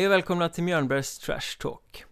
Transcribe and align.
Hej 0.00 0.06
och 0.06 0.12
välkomna 0.12 0.48
till 0.48 0.64
Mjörnbergs 0.64 1.18
Trash 1.18 1.58
Talk. 1.58 2.04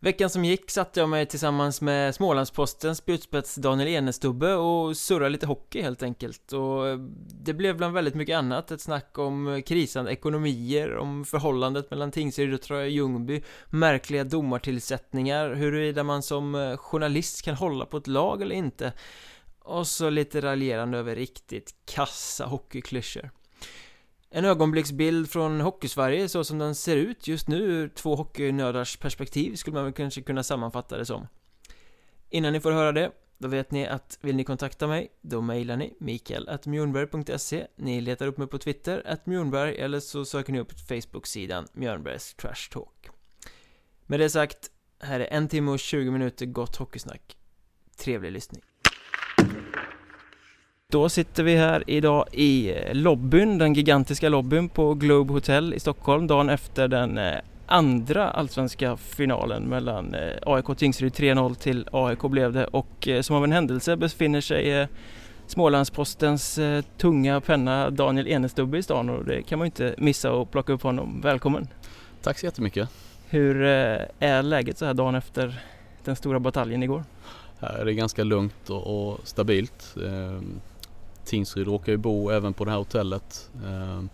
Veckan 0.00 0.30
som 0.30 0.44
gick 0.44 0.70
satte 0.70 1.00
jag 1.00 1.08
mig 1.08 1.26
tillsammans 1.26 1.80
med 1.80 2.14
Smålandspostens 2.14 2.98
spjutspets 2.98 3.54
Daniel 3.54 3.88
Enestubbe 3.88 4.54
och 4.54 4.96
surrade 4.96 5.30
lite 5.30 5.46
hockey 5.46 5.82
helt 5.82 6.02
enkelt 6.02 6.52
och 6.52 6.98
det 7.44 7.52
blev 7.52 7.76
bland 7.76 7.94
väldigt 7.94 8.14
mycket 8.14 8.36
annat 8.36 8.70
ett 8.70 8.80
snack 8.80 9.18
om 9.18 9.62
krisande 9.66 10.12
ekonomier, 10.12 10.96
om 10.96 11.24
förhållandet 11.24 11.90
mellan 11.90 12.10
Tingsryd 12.10 12.54
och 12.54 12.62
Troja 12.62 12.86
Ljungby, 12.86 13.42
märkliga 13.66 14.24
domartillsättningar, 14.24 15.54
huruvida 15.54 16.02
man 16.02 16.22
som 16.22 16.76
journalist 16.78 17.42
kan 17.42 17.54
hålla 17.54 17.86
på 17.86 17.96
ett 17.96 18.06
lag 18.06 18.42
eller 18.42 18.54
inte 18.54 18.92
och 19.58 19.86
så 19.86 20.10
lite 20.10 20.40
raljerande 20.40 20.98
över 20.98 21.16
riktigt 21.16 21.74
kassa 21.84 22.46
hockeyklyschor. 22.46 23.30
En 24.34 24.44
ögonblicksbild 24.44 25.30
från 25.30 25.60
Hockeysverige 25.60 26.28
så 26.28 26.44
som 26.44 26.58
den 26.58 26.74
ser 26.74 26.96
ut 26.96 27.28
just 27.28 27.48
nu 27.48 27.56
ur 27.56 27.88
två 27.88 28.16
hockeynördars 28.16 28.96
perspektiv 28.96 29.54
skulle 29.56 29.74
man 29.74 29.84
väl 29.84 29.92
kanske 29.92 30.22
kunna 30.22 30.42
sammanfatta 30.42 30.98
det 30.98 31.06
som. 31.06 31.26
Innan 32.30 32.52
ni 32.52 32.60
får 32.60 32.72
höra 32.72 32.92
det, 32.92 33.12
då 33.38 33.48
vet 33.48 33.70
ni 33.70 33.86
att 33.86 34.18
vill 34.20 34.36
ni 34.36 34.44
kontakta 34.44 34.86
mig, 34.86 35.08
då 35.20 35.40
mejlar 35.40 35.76
ni 35.76 35.94
mikael.mjornberg.se 36.00 37.66
Ni 37.76 38.00
letar 38.00 38.26
upp 38.26 38.38
mig 38.38 38.46
på 38.46 38.58
Twitter, 38.58 39.02
att 39.06 39.26
Mjornberg, 39.26 39.76
eller 39.76 40.00
så 40.00 40.24
söker 40.24 40.52
ni 40.52 40.60
upp 40.60 40.72
Facebook-sidan 40.88 41.66
Mjörnbergs 41.72 42.34
Trash 42.34 42.70
Talk. 42.70 43.08
Med 44.06 44.20
det 44.20 44.30
sagt, 44.30 44.70
här 45.00 45.20
är 45.20 45.36
en 45.36 45.48
timme 45.48 45.70
och 45.70 45.78
20 45.78 46.10
minuter 46.10 46.46
gott 46.46 46.76
hockeysnack. 46.76 47.36
Trevlig 47.96 48.32
lyssning. 48.32 48.62
Då 50.92 51.08
sitter 51.08 51.42
vi 51.42 51.56
här 51.56 51.84
idag 51.86 52.26
i 52.32 52.70
eh, 52.70 52.94
lobbyn, 52.94 53.58
den 53.58 53.74
gigantiska 53.74 54.28
lobbyn 54.28 54.68
på 54.68 54.94
Globe 54.94 55.32
Hotel 55.32 55.74
i 55.74 55.80
Stockholm 55.80 56.26
dagen 56.26 56.48
efter 56.48 56.88
den 56.88 57.18
eh, 57.18 57.34
andra 57.66 58.30
allsvenska 58.30 58.96
finalen 58.96 59.62
mellan 59.62 60.14
eh, 60.14 60.20
AIK 60.46 60.68
och 60.68 60.78
Tingsryd 60.78 61.12
3-0 61.12 61.54
till 61.54 61.88
AIK 61.92 62.20
blev 62.20 62.52
det 62.52 62.64
och 62.64 63.08
som 63.20 63.36
av 63.36 63.44
en 63.44 63.52
händelse 63.52 63.96
befinner 63.96 64.40
sig 64.40 64.88
Smålandspostens 65.46 66.58
tunga 66.98 67.40
penna 67.40 67.90
Daniel 67.90 68.28
Enestubbe 68.28 68.78
i 68.78 68.82
stan 68.82 69.10
och 69.10 69.24
det 69.24 69.42
kan 69.42 69.58
man 69.58 69.66
ju 69.66 69.68
inte 69.68 69.94
missa 69.98 70.40
att 70.40 70.50
plocka 70.50 70.72
upp 70.72 70.82
honom. 70.82 71.20
Välkommen! 71.20 71.68
Tack 72.22 72.38
så 72.38 72.46
jättemycket! 72.46 72.88
Hur 73.28 73.62
är 73.62 74.42
läget 74.42 74.78
så 74.78 74.84
här 74.86 74.94
dagen 74.94 75.14
efter 75.14 75.60
den 76.04 76.16
stora 76.16 76.40
bataljen 76.40 76.82
igår? 76.82 77.04
Här 77.60 77.78
är 77.78 77.84
det 77.84 77.94
ganska 77.94 78.24
lugnt 78.24 78.70
och, 78.70 79.20
stabilt. 79.24 79.96
Tingsryd 81.24 81.66
råkar 81.66 81.92
ju 81.92 81.98
bo 81.98 82.30
även 82.30 82.52
på 82.52 82.64
det 82.64 82.70
här 82.70 82.78
hotellet. 82.78 83.50
Ehm, 83.66 84.08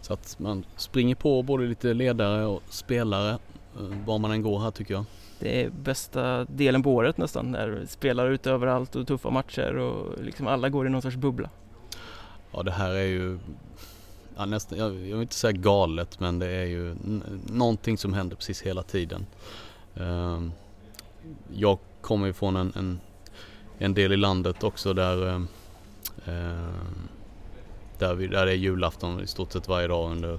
så 0.00 0.12
att 0.12 0.38
man 0.38 0.64
springer 0.76 1.14
på 1.14 1.42
både 1.42 1.64
lite 1.64 1.94
ledare 1.94 2.46
och 2.46 2.62
spelare 2.68 3.30
eh, 3.76 4.06
var 4.06 4.18
man 4.18 4.30
än 4.30 4.42
går 4.42 4.60
här 4.60 4.70
tycker 4.70 4.94
jag. 4.94 5.04
Det 5.38 5.62
är 5.62 5.70
bästa 5.70 6.44
delen 6.44 6.82
på 6.82 6.94
året 6.94 7.18
nästan 7.18 7.50
när 7.50 7.86
spelare 7.88 8.34
ute 8.34 8.50
överallt 8.50 8.96
och 8.96 9.06
tuffa 9.06 9.30
matcher 9.30 9.76
och 9.76 10.24
liksom 10.24 10.46
alla 10.46 10.68
går 10.68 10.86
i 10.86 10.90
någon 10.90 11.02
sorts 11.02 11.16
bubbla. 11.16 11.50
Ja 12.52 12.62
det 12.62 12.70
här 12.70 12.90
är 12.90 13.04
ju 13.04 13.38
ja, 14.36 14.46
nästan, 14.46 14.78
jag, 14.78 14.90
vill 14.90 15.20
inte 15.20 15.34
säga 15.34 15.52
galet 15.52 16.20
men 16.20 16.38
det 16.38 16.50
är 16.50 16.64
ju 16.64 16.96
någonting 17.46 17.98
som 17.98 18.12
händer 18.12 18.36
precis 18.36 18.62
hela 18.62 18.82
tiden. 18.82 19.26
Ehm, 19.96 20.52
jag 21.54 21.78
kommer 22.00 22.26
ju 22.26 22.32
från 22.32 22.56
en, 22.56 22.72
en, 22.76 23.00
en 23.78 23.94
del 23.94 24.12
i 24.12 24.16
landet 24.16 24.64
också 24.64 24.92
där 24.92 25.46
där, 27.98 28.14
vi, 28.14 28.26
där 28.26 28.46
det 28.46 28.52
är 28.52 28.56
julafton 28.56 29.20
i 29.20 29.26
stort 29.26 29.52
sett 29.52 29.68
varje 29.68 29.88
dag 29.88 30.10
under, 30.10 30.38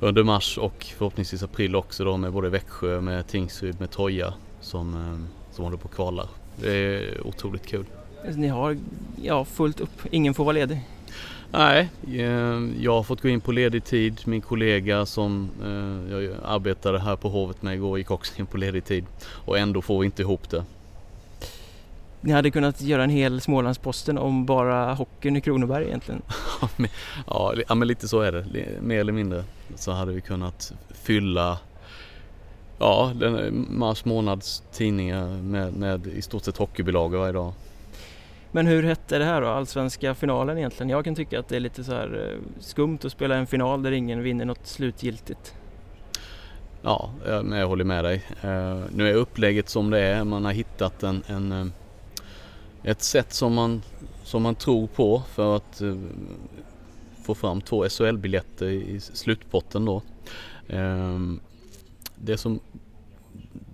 under 0.00 0.22
mars 0.22 0.58
och 0.58 0.86
förhoppningsvis 0.98 1.42
april 1.42 1.76
också 1.76 2.04
då 2.04 2.16
med 2.16 2.32
både 2.32 2.48
Växjö, 2.48 3.00
med 3.00 3.26
Tingsryd, 3.26 3.80
med 3.80 3.90
Troja 3.90 4.34
som, 4.60 4.94
ehm, 4.94 5.26
som 5.52 5.64
håller 5.64 5.76
på 5.76 5.88
att 5.88 5.94
kvala. 5.94 6.28
Det 6.56 6.72
är 6.72 7.26
otroligt 7.26 7.66
kul. 7.66 7.84
Ni 8.34 8.48
har 8.48 8.78
ja, 9.22 9.44
fullt 9.44 9.80
upp, 9.80 10.02
ingen 10.10 10.34
får 10.34 10.44
vara 10.44 10.54
ledig? 10.54 10.80
Nej, 11.50 11.88
ehm, 12.08 12.74
jag 12.80 12.92
har 12.92 13.02
fått 13.02 13.20
gå 13.20 13.28
in 13.28 13.40
på 13.40 13.52
ledig 13.52 13.84
tid. 13.84 14.20
Min 14.24 14.40
kollega 14.40 15.06
som 15.06 15.50
eh, 15.62 16.12
jag 16.12 16.30
arbetade 16.44 16.98
här 16.98 17.16
på 17.16 17.28
Hovet 17.28 17.62
med 17.62 17.74
igår 17.74 17.98
gick 17.98 18.10
också 18.10 18.32
in 18.40 18.46
på 18.46 18.56
ledig 18.56 18.84
tid 18.84 19.04
och 19.28 19.58
ändå 19.58 19.82
får 19.82 20.00
vi 20.00 20.06
inte 20.06 20.22
ihop 20.22 20.50
det. 20.50 20.64
Ni 22.24 22.32
hade 22.32 22.50
kunnat 22.50 22.80
göra 22.80 23.04
en 23.04 23.10
hel 23.10 23.40
Smålandsposten 23.40 24.18
om 24.18 24.46
bara 24.46 24.94
hockeyn 24.94 25.36
i 25.36 25.40
Kronoberg 25.40 25.84
egentligen. 25.84 26.22
ja, 27.68 27.74
men 27.74 27.88
lite 27.88 28.08
så 28.08 28.20
är 28.20 28.32
det. 28.32 28.44
Mer 28.80 29.00
eller 29.00 29.12
mindre 29.12 29.44
så 29.74 29.92
hade 29.92 30.12
vi 30.12 30.20
kunnat 30.20 30.72
fylla 30.90 31.58
ja, 32.78 33.12
den, 33.14 33.66
mars 33.70 34.04
månads 34.04 34.62
tidningar 34.72 35.26
med, 35.26 35.74
med 35.74 36.06
i 36.06 36.22
stort 36.22 36.44
sett 36.44 36.56
hockeybilagor 36.56 37.18
varje 37.18 37.32
dag. 37.32 37.52
Men 38.52 38.66
hur 38.66 38.82
hette 38.82 39.18
det 39.18 39.24
här 39.24 39.40
då, 39.40 39.48
allsvenska 39.48 40.14
finalen 40.14 40.58
egentligen? 40.58 40.90
Jag 40.90 41.04
kan 41.04 41.14
tycka 41.14 41.38
att 41.38 41.48
det 41.48 41.56
är 41.56 41.60
lite 41.60 41.84
så 41.84 41.92
här 41.92 42.30
eh, 42.30 42.60
skumt 42.60 42.98
att 43.04 43.12
spela 43.12 43.34
en 43.36 43.46
final 43.46 43.82
där 43.82 43.92
ingen 43.92 44.22
vinner 44.22 44.44
något 44.44 44.66
slutgiltigt. 44.66 45.54
Ja, 46.82 47.10
jag 47.26 47.66
håller 47.66 47.84
med 47.84 48.04
dig. 48.04 48.22
Uh, 48.44 48.82
nu 48.94 49.10
är 49.10 49.14
upplägget 49.14 49.68
som 49.68 49.90
det 49.90 50.00
är. 50.00 50.24
Man 50.24 50.44
har 50.44 50.52
hittat 50.52 51.02
en, 51.02 51.22
en 51.26 51.52
eh, 51.52 51.66
ett 52.84 53.02
sätt 53.02 53.32
som 53.32 53.54
man, 53.54 53.82
som 54.24 54.42
man 54.42 54.54
tror 54.54 54.86
på 54.86 55.22
för 55.34 55.56
att 55.56 55.80
eh, 55.80 55.96
få 57.22 57.34
fram 57.34 57.60
två 57.60 57.88
SHL-biljetter 57.88 58.66
i 58.68 59.00
slutpotten 59.00 59.84
då. 59.84 60.02
Ehm, 60.68 61.40
det 62.16 62.36
som, 62.36 62.60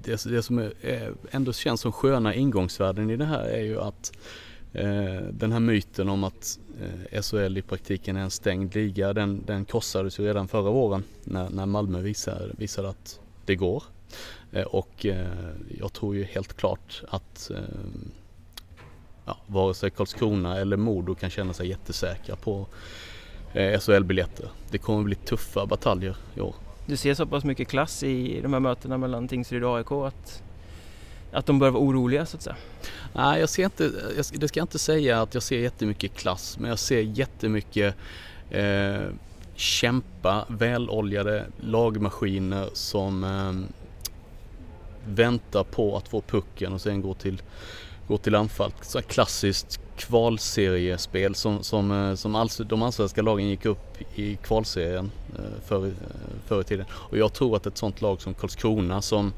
det, 0.05 0.25
det 0.25 0.43
som 0.43 0.59
är, 0.59 1.15
ändå 1.31 1.53
känns 1.53 1.81
som 1.81 1.93
sköna 1.93 2.35
ingångsvärden 2.35 3.11
i 3.11 3.17
det 3.17 3.25
här 3.25 3.45
är 3.45 3.63
ju 3.63 3.81
att 3.81 4.13
eh, 4.73 5.23
den 5.31 5.53
här 5.53 5.61
myten 5.61 6.09
om 6.09 6.25
att 6.25 6.59
eh, 7.13 7.23
SHL 7.23 7.59
i 7.59 7.63
praktiken 7.63 8.17
är 8.17 8.21
en 8.21 8.31
stängd 8.31 8.75
liga 8.75 9.13
den, 9.13 9.43
den 9.47 9.65
krossades 9.65 10.21
ju 10.21 10.25
redan 10.25 10.49
förra 10.49 10.71
våren 10.71 11.05
när, 11.25 11.51
när 11.51 11.67
Malmö 11.67 12.01
visade, 12.01 12.55
visade 12.59 12.89
att 12.89 13.21
det 13.45 13.57
går. 13.57 13.83
Eh, 14.53 14.63
och 14.65 15.07
jag 15.79 15.93
tror 15.93 16.17
ju 16.17 16.25
helt 16.25 16.57
klart 16.57 17.03
att 17.09 17.51
ehm, 17.51 18.11
ja, 19.29 19.37
vare 19.47 19.75
sig 19.75 19.91
Karlskrona 19.91 20.59
eller 20.59 20.77
Modo 20.77 21.15
kan 21.15 21.31
känna 21.31 21.53
sig 21.53 21.69
jättesäkra 21.69 22.37
på 22.37 22.67
eh, 23.53 23.81
SHL-biljetter. 23.81 24.49
Det 24.71 24.79
kommer 24.79 25.05
bli 25.05 25.15
tuffa 25.15 25.67
bataljer 25.67 26.17
i 26.35 26.41
år. 26.41 26.55
Du 26.87 26.97
ser 26.97 27.15
så 27.15 27.27
pass 27.27 27.45
mycket 27.45 27.69
klass 27.69 28.03
i 28.03 28.41
de 28.41 28.53
här 28.53 28.61
mötena 28.61 28.99
mellan 28.99 29.29
Tingsryd 29.29 29.65
och 29.65 29.77
AIK 29.77 29.93
att, 29.93 30.43
att 31.33 31.47
de 31.47 31.59
bör 31.59 31.71
vara 31.71 31.83
oroliga 31.83 32.27
så 32.27 32.37
att 32.37 32.43
säga? 32.43 32.57
Nej, 33.13 33.41
jag 33.41 33.49
ser 33.49 33.65
inte, 33.65 33.85
jag, 34.17 34.25
det 34.33 34.49
ska 34.49 34.61
jag 34.61 34.65
inte 34.65 34.79
säga 34.79 35.23
att 35.23 35.35
jag 35.35 35.43
ser 35.43 35.59
jättemycket 35.59 36.15
klass, 36.15 36.59
men 36.61 36.71
jag 36.71 36.79
ser 36.79 37.01
jättemycket 37.01 37.95
eh, 38.51 39.01
kämpa, 39.55 40.45
väloljade 40.49 41.47
lagmaskiner 41.61 42.69
som 42.73 43.25
eh, 43.25 43.79
väntar 45.15 45.65
på 45.65 45.97
att 45.97 46.09
få 46.09 46.21
pucken 46.21 46.73
och 46.73 46.81
sen 46.81 47.03
gå 47.03 47.15
till 47.15 47.43
gå 48.09 48.19
till 48.19 48.35
anfall. 48.35 48.73
Så 48.83 49.03
klassiskt 49.03 49.81
kvalseriespel 49.99 51.35
som, 51.35 51.63
som, 51.63 51.93
eh, 51.93 52.15
som 52.15 52.35
alls, 52.35 52.57
de 52.57 52.83
allsvenska 52.83 53.23
lagen 53.23 53.49
gick 53.49 53.67
upp 53.67 53.97
i 54.15 54.37
kvalserien 54.37 55.11
eh, 55.39 55.63
förr, 55.67 55.87
eh, 55.87 55.93
förr 56.47 56.61
i 56.61 56.65
tiden. 56.65 56.87
Och 56.91 57.19
jag 57.19 57.33
tror 57.33 57.57
att 57.57 57.67
ett 57.67 57.79
sånt 57.79 58.03
lag 58.03 58.21
som 58.21 58.35
Karlskrona 58.35 59.03
som 59.03 59.33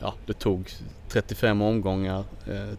ja, 0.00 0.14
det 0.26 0.32
tog 0.32 0.70
35 1.08 1.62
omgångar 1.62 2.24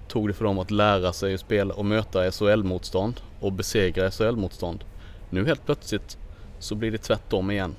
tog 0.07 0.27
det 0.27 0.33
för 0.33 0.45
dem 0.45 0.59
att 0.59 0.71
lära 0.71 1.13
sig 1.13 1.33
att 1.33 1.39
spela 1.39 1.73
och 1.73 1.85
möta 1.85 2.31
SHL-motstånd 2.31 3.21
och 3.39 3.51
besegra 3.51 4.11
SHL-motstånd. 4.11 4.83
Nu 5.29 5.45
helt 5.45 5.65
plötsligt 5.65 6.17
så 6.59 6.75
blir 6.75 6.91
det 6.91 6.97
tvärtom 6.97 7.51
igen. 7.51 7.75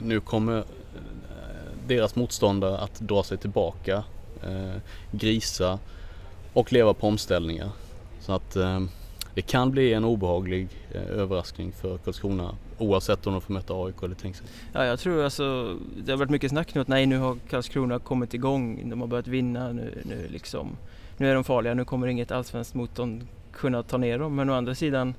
Nu 0.00 0.20
kommer 0.20 0.64
deras 1.86 2.14
motståndare 2.16 2.78
att 2.78 3.00
dra 3.00 3.22
sig 3.22 3.38
tillbaka, 3.38 4.04
grisa, 5.10 5.78
och 6.52 6.72
leva 6.72 6.94
på 6.94 7.06
omställningar. 7.06 7.70
Så 8.20 8.32
att 8.32 8.56
eh, 8.56 8.80
det 9.34 9.42
kan 9.42 9.70
bli 9.70 9.92
en 9.92 10.04
obehaglig 10.04 10.68
eh, 10.92 11.02
överraskning 11.02 11.72
för 11.72 11.98
Karlskrona 11.98 12.54
oavsett 12.78 13.26
om 13.26 13.32
de 13.32 13.42
får 13.42 13.54
möta 13.54 13.74
AIK 13.74 14.02
eller 14.02 14.14
Tingsryd. 14.14 14.48
Ja, 14.72 14.84
jag 14.84 15.00
tror 15.00 15.24
alltså, 15.24 15.76
det 15.96 16.12
har 16.12 16.18
varit 16.18 16.30
mycket 16.30 16.50
snack 16.50 16.74
nu 16.74 16.80
att 16.80 16.88
nej, 16.88 17.06
nu 17.06 17.18
har 17.18 17.36
Karlskrona 17.50 17.98
kommit 17.98 18.34
igång, 18.34 18.90
de 18.90 19.00
har 19.00 19.08
börjat 19.08 19.26
vinna, 19.26 19.72
nu, 19.72 20.02
nu 20.04 20.28
liksom, 20.30 20.76
nu 21.16 21.30
är 21.30 21.34
de 21.34 21.44
farliga, 21.44 21.74
nu 21.74 21.84
kommer 21.84 22.06
inget 22.06 22.30
allsvenskt 22.30 22.74
motstånd 22.74 23.26
kunna 23.52 23.82
ta 23.82 23.96
ner 23.96 24.18
dem. 24.18 24.36
Men 24.36 24.50
å 24.50 24.54
andra 24.54 24.74
sidan, 24.74 25.14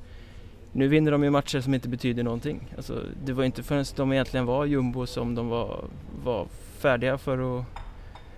nu 0.71 0.87
vinner 0.87 1.11
de 1.11 1.23
ju 1.23 1.29
matcher 1.29 1.61
som 1.61 1.73
inte 1.73 1.89
betyder 1.89 2.23
någonting. 2.23 2.67
Alltså, 2.77 3.03
det 3.25 3.33
var 3.33 3.43
inte 3.43 3.63
förrän 3.63 3.85
de 3.95 4.13
egentligen 4.13 4.45
var 4.45 4.65
jumbo 4.65 5.05
som 5.05 5.35
de 5.35 5.47
var, 5.47 5.85
var 6.23 6.47
färdiga 6.77 7.17
för 7.17 7.59
att 7.59 7.65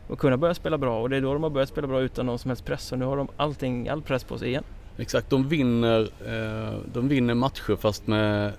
och 0.07 0.19
kunna 0.19 0.37
börja 0.37 0.53
spela 0.53 0.77
bra 0.77 1.01
och 1.01 1.09
det 1.09 1.17
är 1.17 1.21
då 1.21 1.33
de 1.33 1.43
har 1.43 1.49
börjat 1.49 1.69
spela 1.69 1.87
bra 1.87 2.01
utan 2.01 2.25
någon 2.25 2.39
som 2.39 2.49
helst 2.49 2.65
press 2.65 2.91
och 2.91 2.99
nu 2.99 3.05
har 3.05 3.17
de 3.17 3.27
allting, 3.37 3.89
all 3.89 4.01
press 4.01 4.23
på 4.23 4.37
sig 4.37 4.47
igen. 4.47 4.63
Exakt, 4.97 5.29
de 5.29 5.49
vinner, 5.49 6.01
eh, 6.01 6.79
de 6.93 7.07
vinner 7.07 7.33
matcher 7.33 7.75
fast 7.75 8.07
med, 8.07 8.53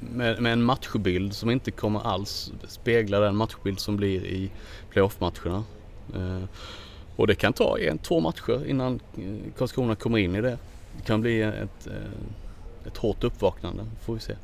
med, 0.00 0.42
med 0.42 0.52
en 0.52 0.62
matchbild 0.62 1.34
som 1.34 1.50
inte 1.50 1.70
kommer 1.70 2.00
alls 2.00 2.52
spegla 2.68 3.20
den 3.20 3.36
matchbild 3.36 3.80
som 3.80 3.96
blir 3.96 4.24
i 4.24 4.50
playoff-matcherna. 4.90 5.64
Eh, 6.14 6.44
och 7.16 7.26
det 7.26 7.34
kan 7.34 7.52
ta 7.52 7.78
en, 7.78 7.98
två 7.98 8.20
matcher 8.20 8.66
innan 8.66 9.00
eh, 9.16 9.52
Karlskrona 9.58 9.94
kommer 9.94 10.18
in 10.18 10.34
i 10.34 10.40
det. 10.40 10.58
Det 10.96 11.02
kan 11.04 11.20
bli 11.20 11.42
ett, 11.42 11.88
ett 12.86 12.96
hårt 12.96 13.24
uppvaknande, 13.24 13.82
får 14.00 14.14
vi 14.14 14.20
se. 14.20 14.34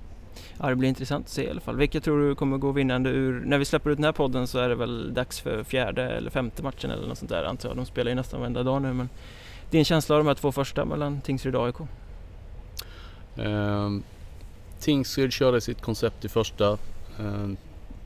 Ja, 0.60 0.68
det 0.68 0.76
blir 0.76 0.88
intressant 0.88 1.26
att 1.26 1.32
se 1.32 1.44
i 1.44 1.50
alla 1.50 1.60
fall. 1.60 1.76
Vilka 1.76 2.00
tror 2.00 2.28
du 2.28 2.34
kommer 2.34 2.58
gå 2.58 2.72
vinnande 2.72 3.10
ur... 3.10 3.40
När 3.44 3.58
vi 3.58 3.64
släpper 3.64 3.90
ut 3.90 3.98
den 3.98 4.04
här 4.04 4.12
podden 4.12 4.46
så 4.46 4.58
är 4.58 4.68
det 4.68 4.74
väl 4.74 5.14
dags 5.14 5.40
för 5.40 5.64
fjärde 5.64 6.02
eller 6.02 6.30
femte 6.30 6.62
matchen 6.62 6.90
eller 6.90 7.08
något 7.08 7.18
sånt 7.18 7.30
där 7.30 7.44
antar 7.44 7.68
jag. 7.68 7.76
De 7.76 7.86
spelar 7.86 8.10
ju 8.10 8.14
nästan 8.14 8.40
varenda 8.40 8.62
dag 8.62 8.82
nu 8.82 8.92
men 8.92 9.08
din 9.70 9.84
känsla 9.84 10.16
av 10.16 10.20
de 10.20 10.28
här 10.28 10.34
två 10.34 10.52
första 10.52 10.84
mellan 10.84 11.20
Tingsryd 11.20 11.54
och 11.56 11.66
AIK? 11.66 11.76
Eh, 13.36 13.90
Tingsryd 14.80 15.32
körde 15.32 15.60
sitt 15.60 15.82
koncept 15.82 16.24
i 16.24 16.28
första. 16.28 16.72
Eh, 17.18 17.48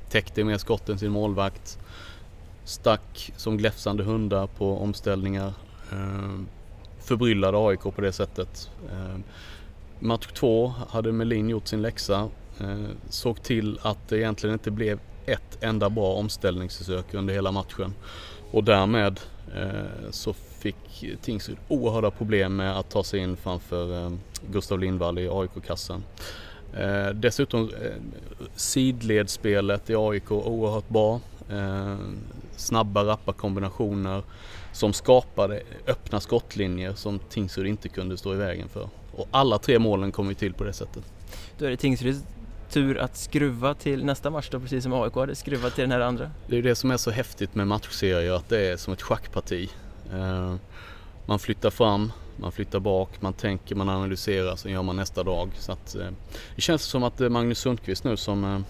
täckte 0.08 0.44
mer 0.44 0.58
skott 0.58 0.88
än 0.88 0.98
sin 0.98 1.10
målvakt. 1.10 1.78
Stack 2.64 3.32
som 3.36 3.56
gläfsande 3.56 4.04
hundar 4.04 4.46
på 4.46 4.78
omställningar. 4.78 5.52
Eh, 5.92 6.40
förbryllade 6.98 7.58
AIK 7.58 7.80
på 7.80 8.00
det 8.00 8.12
sättet. 8.12 8.70
Eh, 8.92 9.20
match 10.00 10.26
två 10.34 10.72
hade 10.88 11.12
Melin 11.12 11.48
gjort 11.48 11.68
sin 11.68 11.82
läxa. 11.82 12.28
Eh, 12.60 12.84
såg 13.08 13.42
till 13.42 13.78
att 13.82 14.08
det 14.08 14.18
egentligen 14.18 14.54
inte 14.54 14.70
blev 14.70 15.00
ett 15.26 15.58
enda 15.60 15.90
bra 15.90 16.12
omställningsförsök 16.14 17.14
under 17.14 17.34
hela 17.34 17.52
matchen. 17.52 17.94
Och 18.50 18.64
därmed 18.64 19.20
eh, 19.54 20.10
så 20.10 20.32
fick 20.32 21.04
Tingsryd 21.22 21.58
oerhörda 21.68 22.10
problem 22.10 22.56
med 22.56 22.78
att 22.78 22.90
ta 22.90 23.04
sig 23.04 23.20
in 23.20 23.36
framför 23.36 24.04
eh, 24.04 24.12
Gustav 24.50 24.78
Lindvall 24.78 25.18
i 25.18 25.28
AIK-kassen. 25.28 26.04
Eh, 26.74 27.08
dessutom 27.08 27.62
eh, 27.62 27.92
sidledsspelet 28.54 29.90
i 29.90 29.94
AIK 29.96 30.32
oerhört 30.32 30.88
bra. 30.88 31.20
Eh, 31.50 31.96
snabba, 32.56 33.04
rappa 33.04 33.32
kombinationer 33.32 34.22
som 34.72 34.92
skapade 34.92 35.62
öppna 35.86 36.20
skottlinjer 36.20 36.92
som 36.92 37.18
Tingsryd 37.18 37.66
inte 37.66 37.88
kunde 37.88 38.16
stå 38.16 38.34
i 38.34 38.36
vägen 38.36 38.68
för. 38.68 38.88
Och 39.20 39.28
alla 39.30 39.58
tre 39.58 39.78
målen 39.78 40.12
kom 40.12 40.28
ju 40.28 40.34
till 40.34 40.54
på 40.54 40.64
det 40.64 40.72
sättet. 40.72 41.04
Då 41.58 41.66
är 41.66 41.70
det 41.70 41.76
Tingsryds 41.76 42.24
tur 42.70 42.98
att 42.98 43.16
skruva 43.16 43.74
till 43.74 44.04
nästa 44.04 44.30
match 44.30 44.48
då, 44.50 44.60
precis 44.60 44.82
som 44.82 44.92
AIK 44.92 45.14
hade 45.14 45.34
skruvat 45.34 45.74
till 45.74 45.82
den 45.82 45.92
här 45.92 46.00
andra. 46.00 46.30
Det 46.46 46.58
är 46.58 46.62
det 46.62 46.74
som 46.74 46.90
är 46.90 46.96
så 46.96 47.10
häftigt 47.10 47.54
med 47.54 47.66
matchserier, 47.66 48.32
att 48.32 48.48
det 48.48 48.60
är 48.60 48.76
som 48.76 48.92
ett 48.92 49.02
schackparti. 49.02 49.70
Eh, 50.12 50.54
man 51.26 51.38
flyttar 51.38 51.70
fram, 51.70 52.12
man 52.36 52.52
flyttar 52.52 52.80
bak, 52.80 53.22
man 53.22 53.32
tänker, 53.32 53.74
man 53.74 53.88
analyserar, 53.88 54.56
sen 54.56 54.72
gör 54.72 54.82
man 54.82 54.96
nästa 54.96 55.22
dag. 55.22 55.50
Så 55.58 55.72
att, 55.72 55.94
eh, 55.94 56.08
det 56.54 56.60
känns 56.60 56.82
som 56.82 57.02
att 57.02 57.20
är 57.20 57.28
Magnus 57.28 57.58
Sundqvist 57.58 58.04
nu 58.04 58.16
som, 58.16 58.44
eh, 58.44 58.60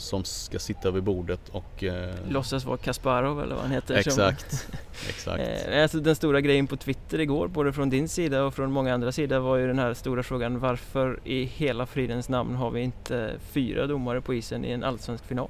som 0.00 0.24
ska 0.24 0.58
sitta 0.58 0.90
vid 0.90 1.02
bordet 1.02 1.40
och... 1.52 1.84
Låtsas 2.28 2.64
vara 2.64 2.76
Kasparov 2.76 3.42
eller 3.42 3.54
vad 3.54 3.64
han 3.64 3.72
heter. 3.72 3.94
Exakt. 3.94 4.68
exakt. 5.08 5.42
alltså 5.82 6.00
den 6.00 6.16
stora 6.16 6.40
grejen 6.40 6.66
på 6.66 6.76
Twitter 6.76 7.20
igår, 7.20 7.48
både 7.48 7.72
från 7.72 7.90
din 7.90 8.08
sida 8.08 8.44
och 8.44 8.54
från 8.54 8.72
många 8.72 8.94
andra 8.94 9.12
sidor 9.12 9.38
var 9.38 9.56
ju 9.56 9.66
den 9.66 9.78
här 9.78 9.94
stora 9.94 10.22
frågan 10.22 10.58
varför 10.58 11.20
i 11.24 11.44
hela 11.44 11.86
fridens 11.86 12.28
namn 12.28 12.54
har 12.54 12.70
vi 12.70 12.80
inte 12.80 13.34
fyra 13.52 13.86
domare 13.86 14.20
på 14.20 14.34
isen 14.34 14.64
i 14.64 14.70
en 14.70 14.84
allsvensk 14.84 15.24
final? 15.24 15.48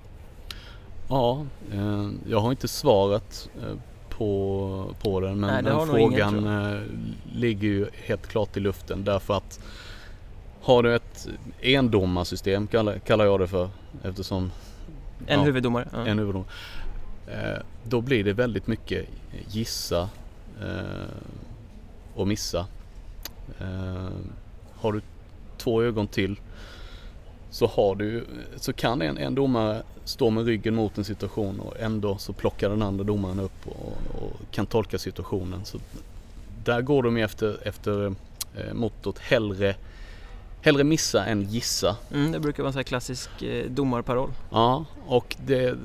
Ja, 1.09 1.47
jag 2.29 2.41
har 2.41 2.51
inte 2.51 2.69
svaret 2.69 3.51
på, 4.21 4.95
på 5.03 5.21
den 5.21 5.41
men, 5.41 5.65
Nej, 5.65 5.75
men 5.75 5.87
frågan 5.87 6.39
ingen, 6.39 6.75
eh, 6.75 6.81
ligger 7.33 7.69
ju 7.69 7.87
helt 7.93 8.27
klart 8.27 8.57
i 8.57 8.61
luften 8.61 9.05
därför 9.05 9.35
att 9.35 9.61
har 10.63 10.83
du 10.83 10.95
ett 10.95 11.29
endomarsystem 11.61 12.67
kallar, 12.67 12.99
kallar 12.99 13.25
jag 13.25 13.41
det 13.41 13.49
för 13.49 13.69
eftersom 14.03 14.53
En 15.27 15.39
ja, 15.39 15.45
huvuddomare? 15.45 15.89
Ja. 15.93 16.07
En 16.07 16.19
huvuddomare. 16.19 16.49
Eh, 17.27 17.63
då 17.85 18.01
blir 18.01 18.25
det 18.25 18.33
väldigt 18.33 18.67
mycket 18.67 19.07
gissa 19.49 20.09
eh, 20.63 21.15
och 22.15 22.29
missa. 22.29 22.67
Eh, 23.61 24.09
har 24.75 24.93
du 24.93 25.01
två 25.59 25.83
ögon 25.83 26.07
till 26.07 26.37
så, 27.51 27.67
har 27.67 27.95
du, 27.95 28.25
så 28.57 28.73
kan 28.73 29.03
en, 29.03 29.19
en 29.19 29.35
domare 29.35 29.83
stå 30.05 30.31
med 30.31 30.47
ryggen 30.47 30.75
mot 30.75 30.99
en 30.99 31.05
situation 31.05 31.61
och 31.61 31.81
ändå 31.81 32.19
så 32.19 32.33
plockar 32.33 32.71
den 32.71 32.83
andra 32.83 33.05
domaren 33.05 33.41
upp 33.41 33.67
och, 33.67 34.23
och 34.23 34.33
kan 34.51 34.67
tolka 34.67 34.99
situationen. 34.99 35.65
Så 35.65 35.79
där 36.65 36.81
går 36.81 37.03
de 37.03 37.17
efter, 37.17 37.69
efter 37.69 38.07
eh, 38.57 38.75
mottot 38.75 39.19
hellre, 39.19 39.75
hellre 40.63 40.85
missa 40.85 41.25
än 41.25 41.43
gissa. 41.43 41.97
Mm, 42.13 42.33
det 42.33 42.41
brukar 42.41 42.63
vara 42.63 42.69
en 42.69 42.73
sån 42.73 42.85
klassisk 42.85 43.43
eh, 43.43 43.71
domarparoll. 43.71 44.31
Ja, 44.51 44.85
och 45.07 45.37
det, 45.47 45.79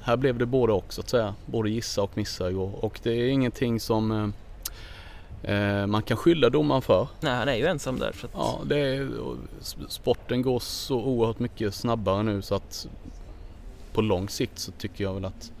här 0.00 0.16
blev 0.16 0.38
det 0.38 0.46
både 0.46 0.72
och 0.72 0.92
så 0.92 1.00
att 1.00 1.08
säga. 1.08 1.34
Både 1.46 1.70
gissa 1.70 2.02
och 2.02 2.16
missa 2.16 2.50
igår. 2.50 2.84
Och 2.84 3.00
det 3.02 3.10
är 3.10 3.28
ingenting 3.28 3.80
som 3.80 4.32
eh, 5.42 5.54
eh, 5.54 5.86
man 5.86 6.02
kan 6.02 6.16
skylla 6.16 6.50
domaren 6.50 6.82
för. 6.82 7.08
Nej, 7.20 7.34
han 7.34 7.48
är 7.48 7.54
ju 7.54 7.66
ensam 7.66 7.98
där. 7.98 8.08
Att... 8.08 8.30
Ja, 8.32 8.60
det 8.64 8.78
är, 8.78 9.10
sporten 9.88 10.42
går 10.42 10.58
så 10.58 11.00
oerhört 11.00 11.38
mycket 11.38 11.74
snabbare 11.74 12.22
nu 12.22 12.42
så 12.42 12.54
att 12.54 12.88
på 13.92 14.02
lång 14.02 14.28
sikt 14.28 14.58
så 14.58 14.72
tycker 14.72 15.04
jag 15.04 15.14
väl 15.14 15.24
att 15.24 15.52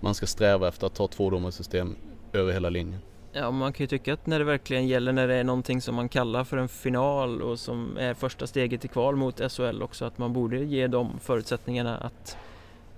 man 0.00 0.14
ska 0.14 0.26
sträva 0.26 0.68
efter 0.68 0.86
att 0.86 0.94
ta 0.94 1.08
tvådomarsystem 1.08 1.96
över 2.32 2.52
hela 2.52 2.68
linjen. 2.68 3.00
Ja, 3.32 3.50
man 3.50 3.72
kan 3.72 3.84
ju 3.84 3.88
tycka 3.88 4.12
att 4.12 4.26
när 4.26 4.38
det 4.38 4.44
verkligen 4.44 4.86
gäller, 4.86 5.12
när 5.12 5.28
det 5.28 5.34
är 5.34 5.44
någonting 5.44 5.80
som 5.80 5.94
man 5.94 6.08
kallar 6.08 6.44
för 6.44 6.56
en 6.56 6.68
final 6.68 7.42
och 7.42 7.58
som 7.58 7.96
är 7.96 8.14
första 8.14 8.46
steget 8.46 8.84
i 8.84 8.88
kval 8.88 9.16
mot 9.16 9.52
SHL 9.52 9.82
också, 9.82 10.04
att 10.04 10.18
man 10.18 10.32
borde 10.32 10.64
ge 10.64 10.86
dem 10.86 11.18
förutsättningarna 11.22 11.96
att 11.96 12.36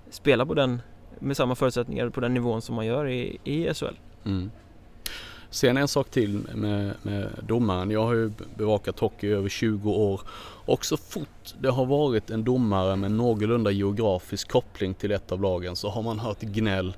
spela 0.09 0.45
på 0.45 0.53
den, 0.53 0.81
med 1.19 1.37
samma 1.37 1.55
förutsättningar 1.55 2.09
på 2.09 2.21
den 2.21 2.33
nivån 2.33 2.61
som 2.61 2.75
man 2.75 2.85
gör 2.85 3.07
i, 3.07 3.37
i 3.43 3.73
SHL. 3.73 3.95
Mm. 4.25 4.51
Sen 5.49 5.77
en 5.77 5.87
sak 5.87 6.09
till 6.09 6.47
med, 6.53 6.93
med 7.01 7.29
domaren. 7.47 7.91
Jag 7.91 8.05
har 8.05 8.13
ju 8.13 8.31
bevakat 8.55 8.99
hockey 8.99 9.27
i 9.27 9.31
över 9.31 9.49
20 9.49 9.91
år 9.91 10.21
och 10.65 10.85
så 10.85 10.97
fort 10.97 11.53
det 11.59 11.69
har 11.69 11.85
varit 11.85 12.29
en 12.29 12.43
domare 12.43 12.95
med 12.95 13.11
någorlunda 13.11 13.71
geografisk 13.71 14.51
koppling 14.51 14.93
till 14.93 15.11
ett 15.11 15.31
av 15.31 15.41
lagen 15.41 15.75
så 15.75 15.89
har 15.89 16.01
man 16.01 16.19
hört 16.19 16.41
gnäll 16.41 16.93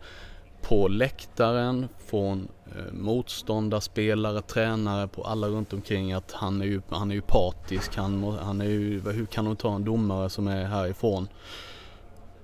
på 0.62 0.88
läktaren, 0.88 1.88
från 2.05 2.48
Eh, 2.72 2.93
motståndarspelare, 2.93 4.41
tränare, 4.41 5.07
på 5.07 5.24
alla 5.24 5.48
runt 5.48 5.74
omkring 5.74 6.13
att 6.13 6.31
han 6.31 6.62
är 6.62 6.65
ju, 6.65 6.81
han 6.89 7.12
är 7.12 7.15
ju 7.15 7.22
partisk, 7.22 7.95
han, 7.95 8.24
han 8.24 8.62
är 8.62 8.65
ju, 8.65 9.01
hur 9.12 9.25
kan 9.25 9.45
de 9.45 9.55
ta 9.55 9.75
en 9.75 9.86
domare 9.86 10.29
som 10.29 10.48
är 10.48 10.65
härifrån? 10.65 11.27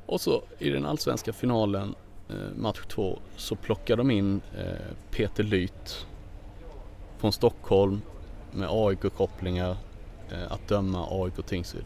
Och 0.06 0.22
så 0.22 0.42
i 0.60 0.70
den 0.70 0.86
allsvenska 0.86 1.34
finalen 1.34 1.96
eh, 2.30 2.58
match 2.58 2.80
två 2.88 3.20
så 3.38 3.56
plockar 3.56 3.98
de 3.98 4.12
in 4.12 4.42
eh, 4.58 4.96
Peter 5.12 5.44
Lyth 5.44 5.94
från 7.18 7.32
Stockholm 7.32 8.02
med 8.52 8.70
AIK-kopplingar 8.72 9.78
att 10.50 10.68
döma 10.68 11.08
AIK 11.10 11.46
Tingsryd. 11.46 11.84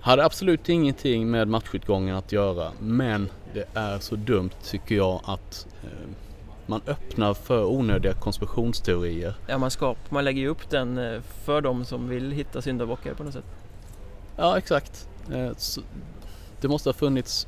Hade 0.00 0.24
absolut 0.24 0.68
ingenting 0.68 1.30
med 1.30 1.48
matchutgången 1.48 2.16
att 2.16 2.32
göra 2.32 2.72
men 2.80 3.28
det 3.54 3.64
är 3.74 3.98
så 3.98 4.16
dumt 4.16 4.50
tycker 4.62 4.94
jag 4.94 5.20
att 5.24 5.66
man 6.68 6.80
öppnar 6.86 7.34
för 7.34 7.64
onödiga 7.64 8.14
konspirationsteorier. 8.14 9.34
Ja, 9.46 9.58
man, 9.58 9.70
skap, 9.70 9.98
man 10.08 10.24
lägger 10.24 10.40
ju 10.40 10.48
upp 10.48 10.70
den 10.70 11.22
för 11.22 11.60
de 11.60 11.84
som 11.84 12.08
vill 12.08 12.32
hitta 12.32 12.62
syndabockar 12.62 13.14
på 13.14 13.24
något 13.24 13.32
sätt. 13.32 13.44
Ja, 14.36 14.58
exakt. 14.58 15.08
Det 16.60 16.68
måste 16.68 16.88
ha 16.88 16.94
funnits 16.94 17.46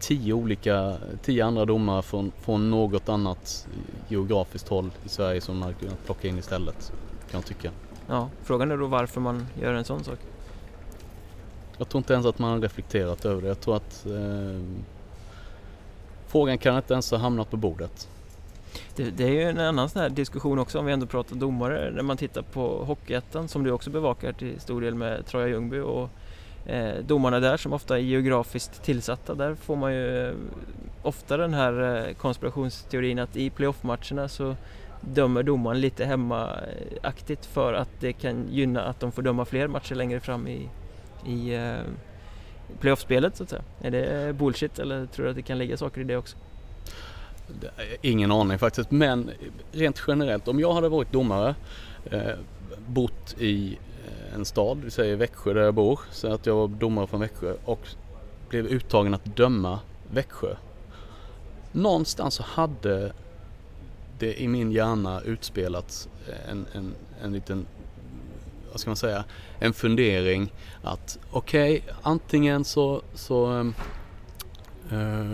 tio 0.00 0.32
olika, 0.32 0.96
tio 1.22 1.44
andra 1.44 1.64
domare 1.64 2.02
från, 2.02 2.32
från 2.40 2.70
något 2.70 3.08
annat 3.08 3.68
geografiskt 4.08 4.68
håll 4.68 4.90
i 5.04 5.08
Sverige 5.08 5.40
som 5.40 5.58
man 5.58 5.74
kunnat 5.74 6.04
plocka 6.04 6.28
in 6.28 6.38
istället, 6.38 6.92
kan 7.30 7.40
jag 7.40 7.46
tycka. 7.46 7.70
Ja, 8.08 8.28
frågan 8.42 8.70
är 8.70 8.76
då 8.76 8.86
varför 8.86 9.20
man 9.20 9.46
gör 9.60 9.74
en 9.74 9.84
sån 9.84 10.04
sak? 10.04 10.18
Jag 11.78 11.88
tror 11.88 11.98
inte 11.98 12.12
ens 12.12 12.26
att 12.26 12.38
man 12.38 12.50
har 12.50 12.60
reflekterat 12.60 13.24
över 13.24 13.42
det. 13.42 13.48
Jag 13.48 13.60
tror 13.60 13.76
att 13.76 14.06
eh, 14.06 14.62
frågan 16.36 16.58
kan 16.58 16.76
inte 16.76 16.92
ens 16.92 17.10
ha 17.10 17.18
hamnat 17.18 17.50
på 17.50 17.56
bordet. 17.56 18.08
Det, 18.96 19.10
det, 19.10 19.24
är 19.24 19.30
ju 19.30 19.42
en 19.42 19.60
annan 19.60 19.88
sån 19.88 20.02
här 20.02 20.08
diskussion 20.08 20.58
också 20.58 20.78
om 20.78 20.86
vi 20.86 20.92
ändå 20.92 21.06
pratar 21.06 21.36
domare. 21.36 21.90
När 21.90 22.02
man 22.02 22.16
tittar 22.16 22.42
på 22.42 22.84
Hockeyettan 22.84 23.48
som 23.48 23.64
du 23.64 23.70
också 23.70 23.90
bevakar 23.90 24.32
till 24.32 24.60
stor 24.60 24.80
del 24.80 24.94
med 24.94 25.26
Troja 25.26 25.48
Ljungby 25.48 25.80
och 25.80 26.10
eh, 26.66 26.94
domarna 27.06 27.40
där 27.40 27.56
som 27.56 27.72
ofta 27.72 27.98
är 27.98 28.02
geografiskt 28.02 28.82
tillsatta. 28.82 29.34
Där 29.34 29.54
får 29.54 29.76
man 29.76 29.94
ju 29.94 30.28
eh, 30.28 30.34
ofta 31.02 31.36
den 31.36 31.54
här 31.54 32.06
eh, 32.06 32.14
konspirationsteorin 32.14 33.18
att 33.18 33.36
i 33.36 33.50
playoffmatcherna 33.50 34.28
så 34.28 34.56
dömer 35.00 35.42
domaren 35.42 35.80
lite 35.80 36.04
hemmaaktigt 36.04 37.46
för 37.46 37.72
att 37.72 37.90
det 38.00 38.12
kan 38.12 38.48
gynna 38.50 38.82
att 38.82 39.00
de 39.00 39.12
får 39.12 39.22
döma 39.22 39.44
fler 39.44 39.68
matcher 39.68 39.94
längre 39.94 40.20
fram 40.20 40.48
i, 40.48 40.68
i 41.26 41.54
eh, 41.54 41.76
playoffspelet 42.80 43.36
så 43.36 43.42
att 43.42 43.50
säga. 43.50 43.62
Är 43.80 43.90
det 43.90 44.32
bullshit 44.32 44.78
eller 44.78 45.06
tror 45.06 45.24
du 45.24 45.30
att 45.30 45.36
det 45.36 45.42
kan 45.42 45.58
ligga 45.58 45.76
saker 45.76 46.00
i 46.00 46.04
det 46.04 46.16
också? 46.16 46.36
Ingen 48.02 48.32
aning 48.32 48.58
faktiskt 48.58 48.90
men 48.90 49.30
rent 49.72 50.02
generellt 50.06 50.48
om 50.48 50.60
jag 50.60 50.72
hade 50.72 50.88
varit 50.88 51.12
domare 51.12 51.54
eh, 52.10 52.32
bott 52.86 53.36
i 53.38 53.78
eh, 54.06 54.34
en 54.34 54.44
stad, 54.44 54.78
vi 54.84 54.90
säger 54.90 55.16
Växjö 55.16 55.52
där 55.52 55.60
jag 55.60 55.74
bor, 55.74 56.00
så 56.10 56.32
att 56.32 56.46
jag 56.46 56.54
var 56.54 56.68
domare 56.68 57.06
från 57.06 57.20
Växjö 57.20 57.54
och 57.64 57.88
blev 58.48 58.66
uttagen 58.66 59.14
att 59.14 59.36
döma 59.36 59.80
Växjö. 60.10 60.56
Någonstans 61.72 62.34
så 62.34 62.42
hade 62.42 63.12
det 64.18 64.42
i 64.42 64.48
min 64.48 64.72
hjärna 64.72 65.20
utspelats 65.20 66.08
en, 66.48 66.66
en, 66.72 66.94
en 67.22 67.32
liten, 67.32 67.66
vad 68.76 68.80
ska 68.80 68.90
man 68.90 68.96
säga, 68.96 69.24
en 69.58 69.72
fundering 69.72 70.52
att 70.82 71.18
okej, 71.30 71.78
okay, 71.78 71.94
antingen 72.02 72.64
så, 72.64 73.02
så 73.14 73.60
äh, 74.90 75.24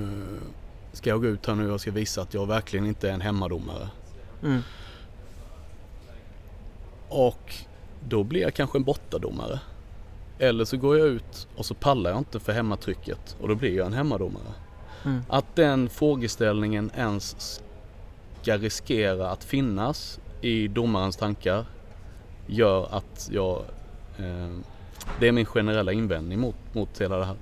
ska 0.92 1.11
jag 1.11 1.20
gå 1.20 1.26
ut 1.26 1.46
här 1.46 1.54
nu 1.54 1.70
och 1.70 1.80
ska 1.80 1.90
visa 1.90 2.22
att 2.22 2.34
jag 2.34 2.46
verkligen 2.46 2.87
inte 2.87 3.08
är 3.08 3.12
en 3.12 3.20
hemmadomare. 3.20 3.88
Mm. 4.42 4.62
Och 7.08 7.54
då 8.08 8.25
blir 8.25 8.42
jag 8.42 8.54
kanske 8.54 8.78
en 8.78 8.84
bortadomare. 8.84 9.61
Eller 10.38 10.64
så 10.64 10.76
går 10.76 10.99
jag 10.99 11.08
ut 11.08 11.49
och 11.56 11.66
så 11.66 11.75
pallar 11.75 12.11
jag 12.11 12.18
inte 12.18 12.40
för 12.40 12.52
hemmatrycket 12.52 13.37
och 13.40 13.49
då 13.49 13.54
blir 13.54 13.76
jag 13.76 13.87
en 13.87 13.92
hemmadomare. 13.92 14.52
Mm. 15.04 15.22
Att 15.28 15.56
den 15.56 15.88
frågeställningen 15.88 16.90
ens 16.96 17.61
ska 18.42 18.56
riskera 18.56 19.30
att 19.30 19.44
finnas 19.44 20.20
i 20.40 20.68
domarens 20.68 21.16
tankar 21.16 21.64
gör 22.52 22.88
att 22.90 23.28
jag 23.32 23.62
eh, 24.18 24.50
Det 25.21 25.28
är 25.28 25.32
min 25.32 25.47
generella 25.47 25.92
invändning 25.92 26.40
mot, 26.40 26.56
mot 26.73 27.00
hela 27.00 27.16
det 27.18 27.25
här. 27.25 27.37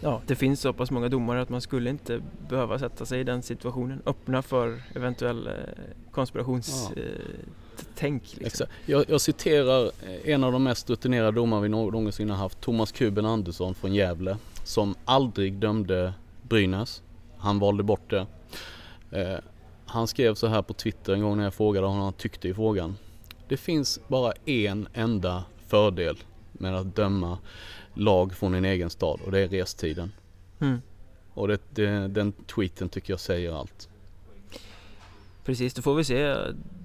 Ja, 0.00 0.20
det 0.26 0.34
finns 0.34 0.60
så 0.60 0.72
pass 0.72 0.90
många 0.90 1.08
domare 1.08 1.42
att 1.42 1.48
man 1.48 1.60
skulle 1.60 1.90
inte 1.90 2.22
behöva 2.48 2.78
sätta 2.78 3.06
sig 3.06 3.20
i 3.20 3.24
den 3.24 3.42
situationen. 3.42 4.02
Öppna 4.06 4.42
för 4.42 4.82
eventuell 4.94 5.46
eh, 5.46 5.52
konspirationstänk. 6.10 6.98
Ja. 7.98 8.36
Eh, 8.38 8.44
liksom. 8.44 8.66
Jag, 8.86 9.04
jag, 9.08 9.20
citerar 9.20 9.90
en 10.24 10.44
av 10.44 10.52
de 10.52 10.62
mest 10.62 10.90
rutinerade 10.90 11.32
domare 11.32 11.62
vi 11.62 11.68
någonsin 11.68 12.30
har 12.30 12.36
haft, 12.36 12.60
Thomas 12.60 12.92
Kuben 12.92 13.26
Andersson 13.26 13.74
från 13.74 13.94
Gävle, 13.94 14.36
som 14.64 14.94
aldrig 15.04 15.54
dömde 15.54 16.12
Brynäs. 16.42 17.02
Han 17.36 17.58
valde 17.58 17.82
bort 17.82 18.10
det. 18.10 18.26
Eh, 19.10 19.38
han 19.86 20.06
skrev 20.06 20.34
så 20.34 20.46
här 20.46 20.62
på 20.62 20.74
Twitter 20.74 21.12
en 21.12 21.22
gång 21.22 21.36
när 21.36 21.44
jag 21.44 21.54
frågade 21.54 21.86
honom 21.86 21.98
vad 21.98 22.06
han 22.06 22.12
tyckte 22.12 22.48
i 22.48 22.54
frågan. 22.54 22.96
Det 23.50 23.56
finns 23.56 24.00
bara 24.08 24.32
en 24.44 24.88
enda 24.94 25.44
fördel 25.66 26.18
med 26.52 26.74
att 26.76 26.96
döma 26.96 27.38
lag 27.94 28.34
från 28.34 28.54
en 28.54 28.64
egen 28.64 28.90
stad 28.90 29.20
och 29.24 29.32
det 29.32 29.40
är 29.40 29.48
restiden. 29.48 30.12
Mm. 30.60 30.82
Och 31.34 31.48
det, 31.48 31.60
det, 31.70 32.08
den 32.08 32.32
tweeten 32.32 32.88
tycker 32.88 33.12
jag 33.12 33.20
säger 33.20 33.52
allt. 33.52 33.88
Precis, 35.44 35.74
då 35.74 35.82
får 35.82 35.94
vi 35.94 36.04
se, 36.04 36.34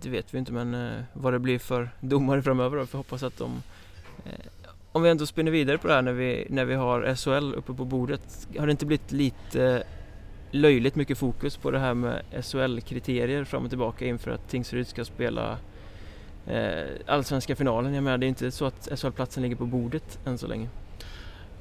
det 0.02 0.10
vet 0.10 0.34
vi 0.34 0.38
inte 0.38 0.52
men 0.52 0.74
eh, 0.74 1.04
vad 1.14 1.34
det 1.34 1.40
blir 1.40 1.60
för 1.60 1.90
domare 2.02 2.42
framöver 2.42 2.78
då. 2.78 2.84
Vi 2.92 2.98
hoppas 2.98 3.24
att 3.24 3.38
de 3.38 3.62
eh, 4.26 4.46
Om 4.92 5.04
vi 5.04 5.10
ändå 5.10 5.26
spinner 5.26 5.52
vidare 5.52 5.78
på 5.78 5.88
det 5.88 5.94
här 5.94 6.02
när 6.02 6.14
vi, 6.14 6.48
när 6.50 6.66
vi 6.66 6.74
har 6.74 7.16
SHL 7.16 7.56
uppe 7.56 7.74
på 7.74 7.86
bordet 7.86 8.48
Har 8.58 8.66
det 8.68 8.72
inte 8.72 8.86
blivit 8.86 9.12
lite 9.12 9.84
löjligt 10.52 10.96
mycket 10.96 11.18
fokus 11.18 11.58
på 11.58 11.72
det 11.72 11.80
här 11.80 11.94
med 11.94 12.22
SHL-kriterier 12.44 13.44
fram 13.44 13.64
och 13.64 13.70
tillbaka 13.70 14.06
inför 14.06 14.32
att 14.32 14.50
Tingsryd 14.50 14.88
ska 14.88 15.06
spela 15.06 15.58
allsvenska 17.06 17.56
finalen. 17.56 17.94
Jag 17.94 18.04
menar 18.04 18.18
det 18.18 18.26
är 18.26 18.28
inte 18.28 18.52
så 18.52 18.66
att 18.66 18.90
SHL-platsen 19.00 19.44
ligger 19.44 19.56
på 19.56 19.66
bordet 19.66 20.20
än 20.26 20.38
så 20.38 20.48
länge. 20.48 20.68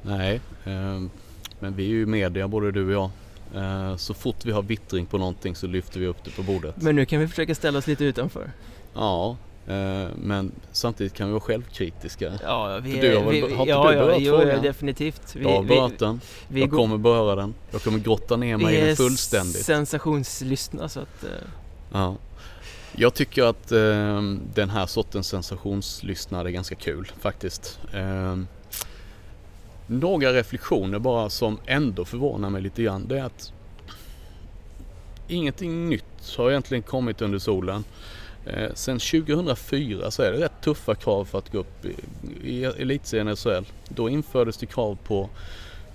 Nej, 0.02 0.40
eh, 0.64 1.02
men 1.58 1.76
vi 1.76 1.84
är 1.84 1.88
ju 1.88 2.06
media 2.06 2.48
både 2.48 2.72
du 2.72 2.86
och 2.86 2.92
jag. 2.92 3.10
Eh, 3.62 3.96
så 3.96 4.14
fort 4.14 4.44
vi 4.44 4.52
har 4.52 4.62
vittring 4.62 5.06
på 5.06 5.18
någonting 5.18 5.56
så 5.56 5.66
lyfter 5.66 6.00
vi 6.00 6.06
upp 6.06 6.24
det 6.24 6.30
på 6.30 6.42
bordet. 6.42 6.74
Men 6.76 6.96
nu 6.96 7.04
kan 7.04 7.20
vi 7.20 7.28
försöka 7.28 7.54
ställa 7.54 7.78
oss 7.78 7.86
lite 7.86 8.04
utanför. 8.04 8.50
Ja, 8.94 9.36
eh, 9.66 10.08
men 10.16 10.52
samtidigt 10.72 11.14
kan 11.14 11.26
vi 11.26 11.32
vara 11.32 11.40
självkritiska. 11.40 12.32
Ja, 12.42 12.80
vi, 12.82 13.00
du 13.00 13.16
har, 13.16 13.24
väl, 13.24 13.32
vi, 13.32 13.40
har 13.40 13.66
ja, 13.66 13.90
du 13.90 13.96
ja, 13.96 14.04
frågan? 14.04 14.54
Jo, 14.54 14.62
definitivt. 14.62 15.36
Vi, 15.36 15.42
jag 15.42 15.56
har 15.56 15.62
berört 15.62 15.98
den. 15.98 16.20
Vi, 16.48 16.60
jag 16.60 16.70
kommer 16.70 16.98
beröra 16.98 17.36
den. 17.36 17.54
Jag 17.70 17.82
kommer 17.82 17.98
grotta 17.98 18.36
ner 18.36 18.56
mig 18.56 18.74
i 18.74 18.86
den 18.86 18.96
fullständigt. 18.96 19.54
Vi 19.54 19.60
är 19.60 19.64
sensationslyssna 19.64 20.88
så 20.88 21.00
att... 21.00 21.24
Ja. 21.92 22.16
Jag 22.96 23.14
tycker 23.14 23.42
att 23.42 23.72
eh, 23.72 24.22
den 24.54 24.70
här 24.70 24.86
sortens 24.86 25.28
sensationslyssnare 25.28 26.48
är 26.48 26.52
ganska 26.52 26.74
kul 26.74 27.12
faktiskt. 27.20 27.78
Eh, 27.92 28.38
några 29.86 30.32
reflektioner 30.32 30.98
bara 30.98 31.30
som 31.30 31.58
ändå 31.66 32.04
förvånar 32.04 32.50
mig 32.50 32.62
lite 32.62 32.82
grann. 32.82 33.08
Det 33.08 33.18
är 33.18 33.24
att 33.24 33.52
ingenting 35.28 35.88
nytt 35.88 36.34
har 36.36 36.50
egentligen 36.50 36.82
kommit 36.82 37.22
under 37.22 37.38
solen. 37.38 37.84
Eh, 38.46 38.70
sen 38.74 38.98
2004 38.98 40.10
så 40.10 40.22
är 40.22 40.32
det 40.32 40.44
rätt 40.44 40.60
tuffa 40.62 40.94
krav 40.94 41.24
för 41.24 41.38
att 41.38 41.52
gå 41.52 41.58
upp 41.58 41.84
i, 41.84 41.94
i 42.50 42.64
elitserien 42.64 43.36
SHL. 43.36 43.64
Då 43.88 44.08
infördes 44.08 44.56
det 44.56 44.66
krav 44.66 44.98
på 45.04 45.28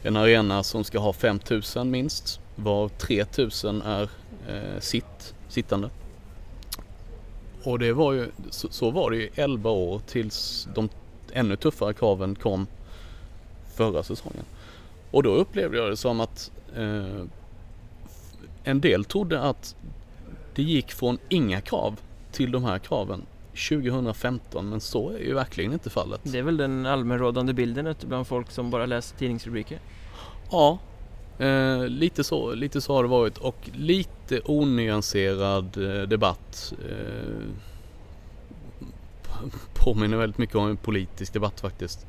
en 0.03 0.15
arena 0.15 0.63
som 0.63 0.83
ska 0.83 0.99
ha 0.99 1.13
5000 1.13 1.91
minst, 1.91 2.39
var 2.55 2.89
3000 2.89 3.81
är 3.81 4.09
eh, 4.47 4.79
sitt, 4.79 5.33
sittande. 5.47 5.89
Och 7.63 7.79
det 7.79 7.93
var 7.93 8.13
ju, 8.13 8.27
så, 8.49 8.67
så, 8.71 8.91
var 8.91 9.11
det 9.11 9.17
ju 9.17 9.29
11 9.35 9.69
år 9.69 9.99
tills 9.99 10.67
de 10.75 10.89
ännu 11.33 11.55
tuffare 11.55 11.93
kraven 11.93 12.35
kom 12.35 12.67
förra 13.75 14.03
säsongen. 14.03 14.45
Och 15.11 15.23
då 15.23 15.29
upplevde 15.29 15.77
jag 15.77 15.89
det 15.89 15.97
som 15.97 16.19
att 16.19 16.51
eh, 16.75 17.23
en 18.63 18.81
del 18.81 19.05
trodde 19.05 19.41
att 19.41 19.75
det 20.55 20.63
gick 20.63 20.91
från 20.91 21.17
inga 21.29 21.61
krav 21.61 21.99
till 22.31 22.51
de 22.51 22.63
här 22.63 22.79
kraven 22.79 23.21
2015 23.69 24.69
men 24.69 24.81
så 24.81 25.09
är 25.09 25.19
ju 25.19 25.33
verkligen 25.33 25.73
inte 25.73 25.89
fallet. 25.89 26.21
Det 26.23 26.37
är 26.37 26.43
väl 26.43 26.57
den 26.57 26.85
allmänrådande 26.85 27.53
bilden 27.53 27.95
bland 28.07 28.27
folk 28.27 28.51
som 28.51 28.69
bara 28.69 28.85
läser 28.85 29.17
tidningsrubriker? 29.17 29.79
Ja, 30.51 30.79
eh, 31.39 31.87
lite, 31.87 32.23
så, 32.23 32.53
lite 32.53 32.81
så 32.81 32.93
har 32.93 33.03
det 33.03 33.09
varit 33.09 33.37
och 33.37 33.69
lite 33.73 34.41
onyanserad 34.45 35.77
eh, 35.77 36.01
debatt. 36.07 36.73
Eh, 36.89 37.47
påminner 39.73 40.17
väldigt 40.17 40.37
mycket 40.37 40.55
om 40.55 40.69
en 40.69 40.77
politisk 40.77 41.33
debatt 41.33 41.59
faktiskt. 41.59 42.07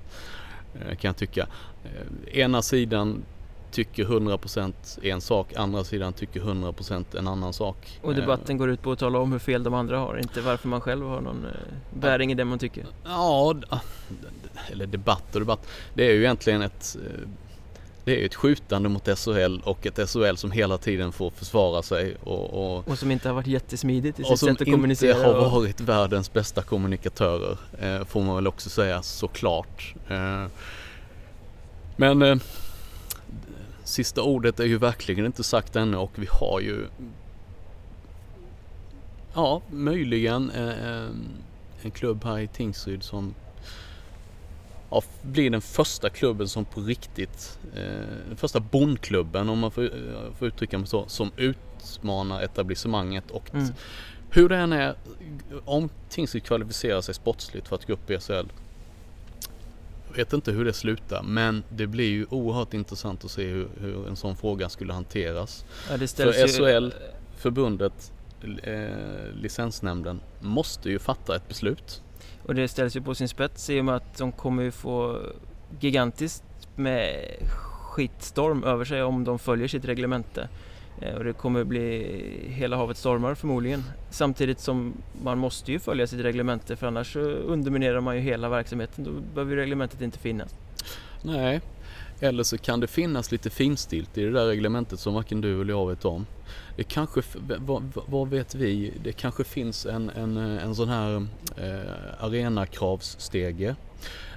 Eh, 0.75 0.97
kan 0.97 1.09
jag 1.09 1.17
tycka. 1.17 1.47
Eh, 1.85 2.39
ena 2.39 2.63
sidan 2.63 3.23
tycker 3.71 4.05
100% 4.05 4.99
en 5.03 5.21
sak, 5.21 5.55
andra 5.57 5.85
sidan 5.85 6.13
tycker 6.13 6.41
100% 6.41 7.19
en 7.19 7.29
annan 7.29 7.53
sak. 7.53 7.99
Och 8.03 8.15
debatten 8.15 8.59
går 8.59 8.71
ut 8.71 8.83
på 8.83 8.93
att 8.93 8.99
tala 8.99 9.19
om 9.19 9.33
hur 9.33 9.39
fel 9.39 9.63
de 9.63 9.75
andra 9.75 9.99
har, 9.99 10.19
inte 10.19 10.41
varför 10.41 10.69
man 10.69 10.81
själv 10.81 11.07
har 11.07 11.21
någon 11.21 11.45
eh, 11.45 11.51
bäring 12.01 12.33
i 12.33 12.35
det 12.35 12.45
man 12.45 12.59
tycker. 12.59 12.87
Ja, 13.05 13.55
eller 14.73 14.87
debatt 14.87 15.35
och 15.35 15.41
debatt. 15.41 15.67
Det 15.95 16.07
är 16.07 16.13
ju 16.13 16.21
egentligen 16.21 16.63
ett 16.63 16.97
det 18.05 18.23
är 18.23 18.27
ett 18.27 18.35
skjutande 18.35 18.89
mot 18.89 19.19
SHL 19.19 19.61
och 19.65 19.87
ett 19.87 20.11
SHL 20.11 20.37
som 20.37 20.51
hela 20.51 20.79
tiden 20.79 21.13
får 21.13 21.31
försvara 21.31 21.83
sig 21.83 22.17
och, 22.23 22.51
och, 22.51 22.89
och 22.89 22.99
som 22.99 23.11
inte 23.11 23.29
har 23.29 23.35
varit 23.35 23.47
jättesmidigt 23.47 24.21
i 24.21 24.25
sitt 24.25 24.39
sätt 24.39 24.61
att 24.61 24.71
kommunicera. 24.71 25.15
Och 25.15 25.21
som 25.21 25.31
inte 25.31 25.41
har 25.41 25.61
varit 25.61 25.81
världens 25.81 26.33
bästa 26.33 26.63
kommunikatörer 26.63 27.59
eh, 27.81 28.05
får 28.05 28.23
man 28.23 28.37
väl 28.37 28.47
också 28.47 28.71
säga 28.71 29.03
såklart. 29.03 29.95
Eh, 30.09 30.47
men 31.97 32.23
eh, 32.23 32.37
sista 33.85 34.23
ordet 34.23 34.61
är 34.61 34.65
ju 34.65 34.79
verkligen 34.79 35.27
inte 35.27 35.43
sagt 35.43 35.77
ännu 35.77 35.97
och 35.97 36.13
vi 36.15 36.29
har 36.31 36.61
ju 36.61 36.87
ja, 39.35 39.63
möjligen 39.71 40.51
eh, 40.51 41.05
en 41.83 41.91
klubb 41.91 42.25
här 42.25 42.39
i 42.39 42.49
Tingsryd 42.49 43.03
som 43.03 43.35
ja, 44.91 45.03
blir 45.23 45.51
den 45.51 45.61
första 45.61 46.11
klubben 46.11 46.49
som 46.49 46.65
på 46.65 46.81
riktigt, 46.81 47.59
eh, 47.75 47.83
den 48.29 48.37
första 48.37 48.61
bondklubben 48.61 49.49
om 49.49 49.59
man 49.59 49.71
får, 49.71 49.85
eh, 49.85 50.33
får 50.39 50.49
uttrycka 50.49 50.79
mig 50.79 50.87
så, 50.87 51.05
som 51.09 51.31
utmanar 51.37 52.43
etablissemanget 52.43 53.31
och 53.31 53.55
mm. 53.55 53.67
hur 54.31 54.49
det 54.49 54.57
än 54.57 54.73
är, 54.73 54.95
om 55.65 55.89
Tingsryd 56.09 56.45
kvalificerar 56.45 57.01
sig 57.01 57.15
sportsligt 57.15 57.69
för 57.69 57.77
att 57.77 57.87
gå 57.87 57.93
upp 57.93 58.11
i 58.11 58.19
SHL 58.19 58.47
jag 60.11 60.17
vet 60.17 60.33
inte 60.33 60.53
hur 60.53 60.65
det 60.65 60.73
slutar 60.73 61.23
men 61.23 61.63
det 61.69 61.87
blir 61.87 62.11
ju 62.11 62.27
oerhört 62.31 62.75
intressant 62.75 63.25
att 63.25 63.31
se 63.31 63.47
hur, 63.47 63.69
hur 63.81 64.09
en 64.09 64.17
sån 64.17 64.37
fråga 64.37 64.69
skulle 64.69 64.93
hanteras. 64.93 65.65
Ja, 65.91 65.99
för 65.99 66.49
SHL, 66.49 66.95
förbundet, 67.37 68.13
eh, 68.63 69.35
licensnämnden 69.35 70.21
måste 70.41 70.91
ju 70.91 70.99
fatta 70.99 71.37
ett 71.37 71.49
beslut. 71.49 72.03
Och 72.43 72.55
det 72.55 72.69
ställs 72.69 72.97
ju 72.97 73.01
på 73.01 73.15
sin 73.15 73.29
spets 73.29 73.71
i 73.71 73.81
och 73.81 73.85
med 73.85 73.97
att 73.97 74.19
de 74.19 74.33
kommer 74.33 74.63
ju 74.63 74.71
få 74.71 75.19
gigantiskt 75.81 76.45
med 76.77 77.17
skitstorm 77.71 78.65
över 78.65 78.85
sig 78.85 79.03
om 79.03 79.25
de 79.25 79.39
följer 79.39 79.69
sitt 79.69 79.85
reglemente. 79.85 80.49
Eh, 81.01 81.15
och 81.15 81.25
det 81.25 81.33
kommer 81.33 81.65
bli 81.65 82.07
hela 82.49 82.77
havet 82.77 82.97
stormar 82.97 83.35
förmodligen. 83.35 83.85
Samtidigt 84.11 84.61
som 84.61 84.93
man 85.23 85.39
måste 85.39 85.73
ju 85.73 85.79
följa 85.79 86.07
sitt 86.07 86.21
reglemente 86.21 86.77
för 86.77 86.87
annars 86.87 87.17
underminerar 87.17 88.01
man 88.01 88.17
ju 88.17 88.23
hela 88.23 88.49
verksamheten. 88.49 89.05
Då 89.05 89.11
behöver 89.35 89.53
ju 89.53 89.61
reglementet 89.61 90.01
inte 90.01 90.19
finnas. 90.19 90.55
Nej, 91.23 91.61
Eller 92.21 92.43
så 92.43 92.59
kan 92.59 92.81
det 92.81 92.87
finnas 92.87 93.33
lite 93.33 93.51
finstilt 93.51 94.19
i 94.19 94.25
det 94.25 94.31
där 94.31 94.47
reglementet 94.47 95.01
som 95.01 95.15
varken 95.15 95.41
du 95.41 95.61
eller 95.61 95.73
jag 95.73 95.89
vet 95.89 96.05
om. 96.05 96.27
Det 96.81 96.85
kanske, 96.85 97.23
vad, 97.59 97.93
vad 98.07 98.29
vet 98.29 98.55
vi, 98.55 98.93
det 99.05 99.13
kanske 99.13 99.45
finns 99.45 99.87
en, 99.87 100.11
en, 100.11 100.37
en 100.37 100.75
sån 100.75 100.89
här 100.89 101.27
eh, 101.57 102.25
arenakravsstege 102.25 103.77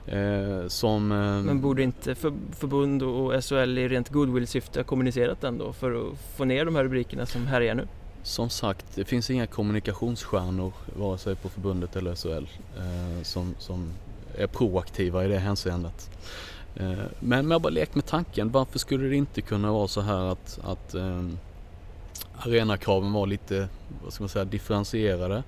Eh, 0.05 0.67
som, 0.67 1.11
eh, 1.11 1.17
Men 1.17 1.61
borde 1.61 1.83
inte 1.83 2.15
för, 2.15 2.33
förbund 2.51 3.03
och 3.03 3.43
SHL 3.43 3.77
i 3.77 3.87
rent 3.87 4.09
goodwill-syfte 4.09 4.79
ha 4.79 4.83
kommunicerat 4.83 5.41
den 5.41 5.57
då 5.57 5.73
för 5.73 5.91
att 5.91 6.19
få 6.37 6.45
ner 6.45 6.65
de 6.65 6.75
här 6.75 6.83
rubrikerna 6.83 7.25
som 7.25 7.47
härjar 7.47 7.75
nu? 7.75 7.87
Som 8.23 8.49
sagt, 8.49 8.85
det 8.95 9.05
finns 9.05 9.29
inga 9.29 9.47
kommunikationsstjärnor 9.47 10.73
vare 10.95 11.17
sig 11.17 11.35
på 11.35 11.49
förbundet 11.49 11.95
eller 11.95 12.15
SHL 12.15 12.47
eh, 12.77 13.23
som, 13.23 13.55
som 13.59 13.89
är 14.35 14.47
proaktiva 14.47 15.25
i 15.25 15.27
det 15.27 15.39
hänseendet. 15.39 16.09
Eh, 16.75 16.93
men 17.19 17.51
jag 17.51 17.61
bara 17.61 17.69
lekt 17.69 17.95
med 17.95 18.05
tanken, 18.05 18.51
varför 18.51 18.79
skulle 18.79 19.07
det 19.07 19.15
inte 19.15 19.41
kunna 19.41 19.71
vara 19.71 19.87
så 19.87 20.01
här 20.01 20.31
att, 20.31 20.59
att 20.63 20.95
eh, 20.95 21.23
arenakraven 22.37 23.13
var 23.13 23.27
lite, 23.27 23.67
vad 24.03 24.13
ska 24.13 24.23
man 24.23 24.29
säga, 24.29 24.45
differentierade. 24.45 25.43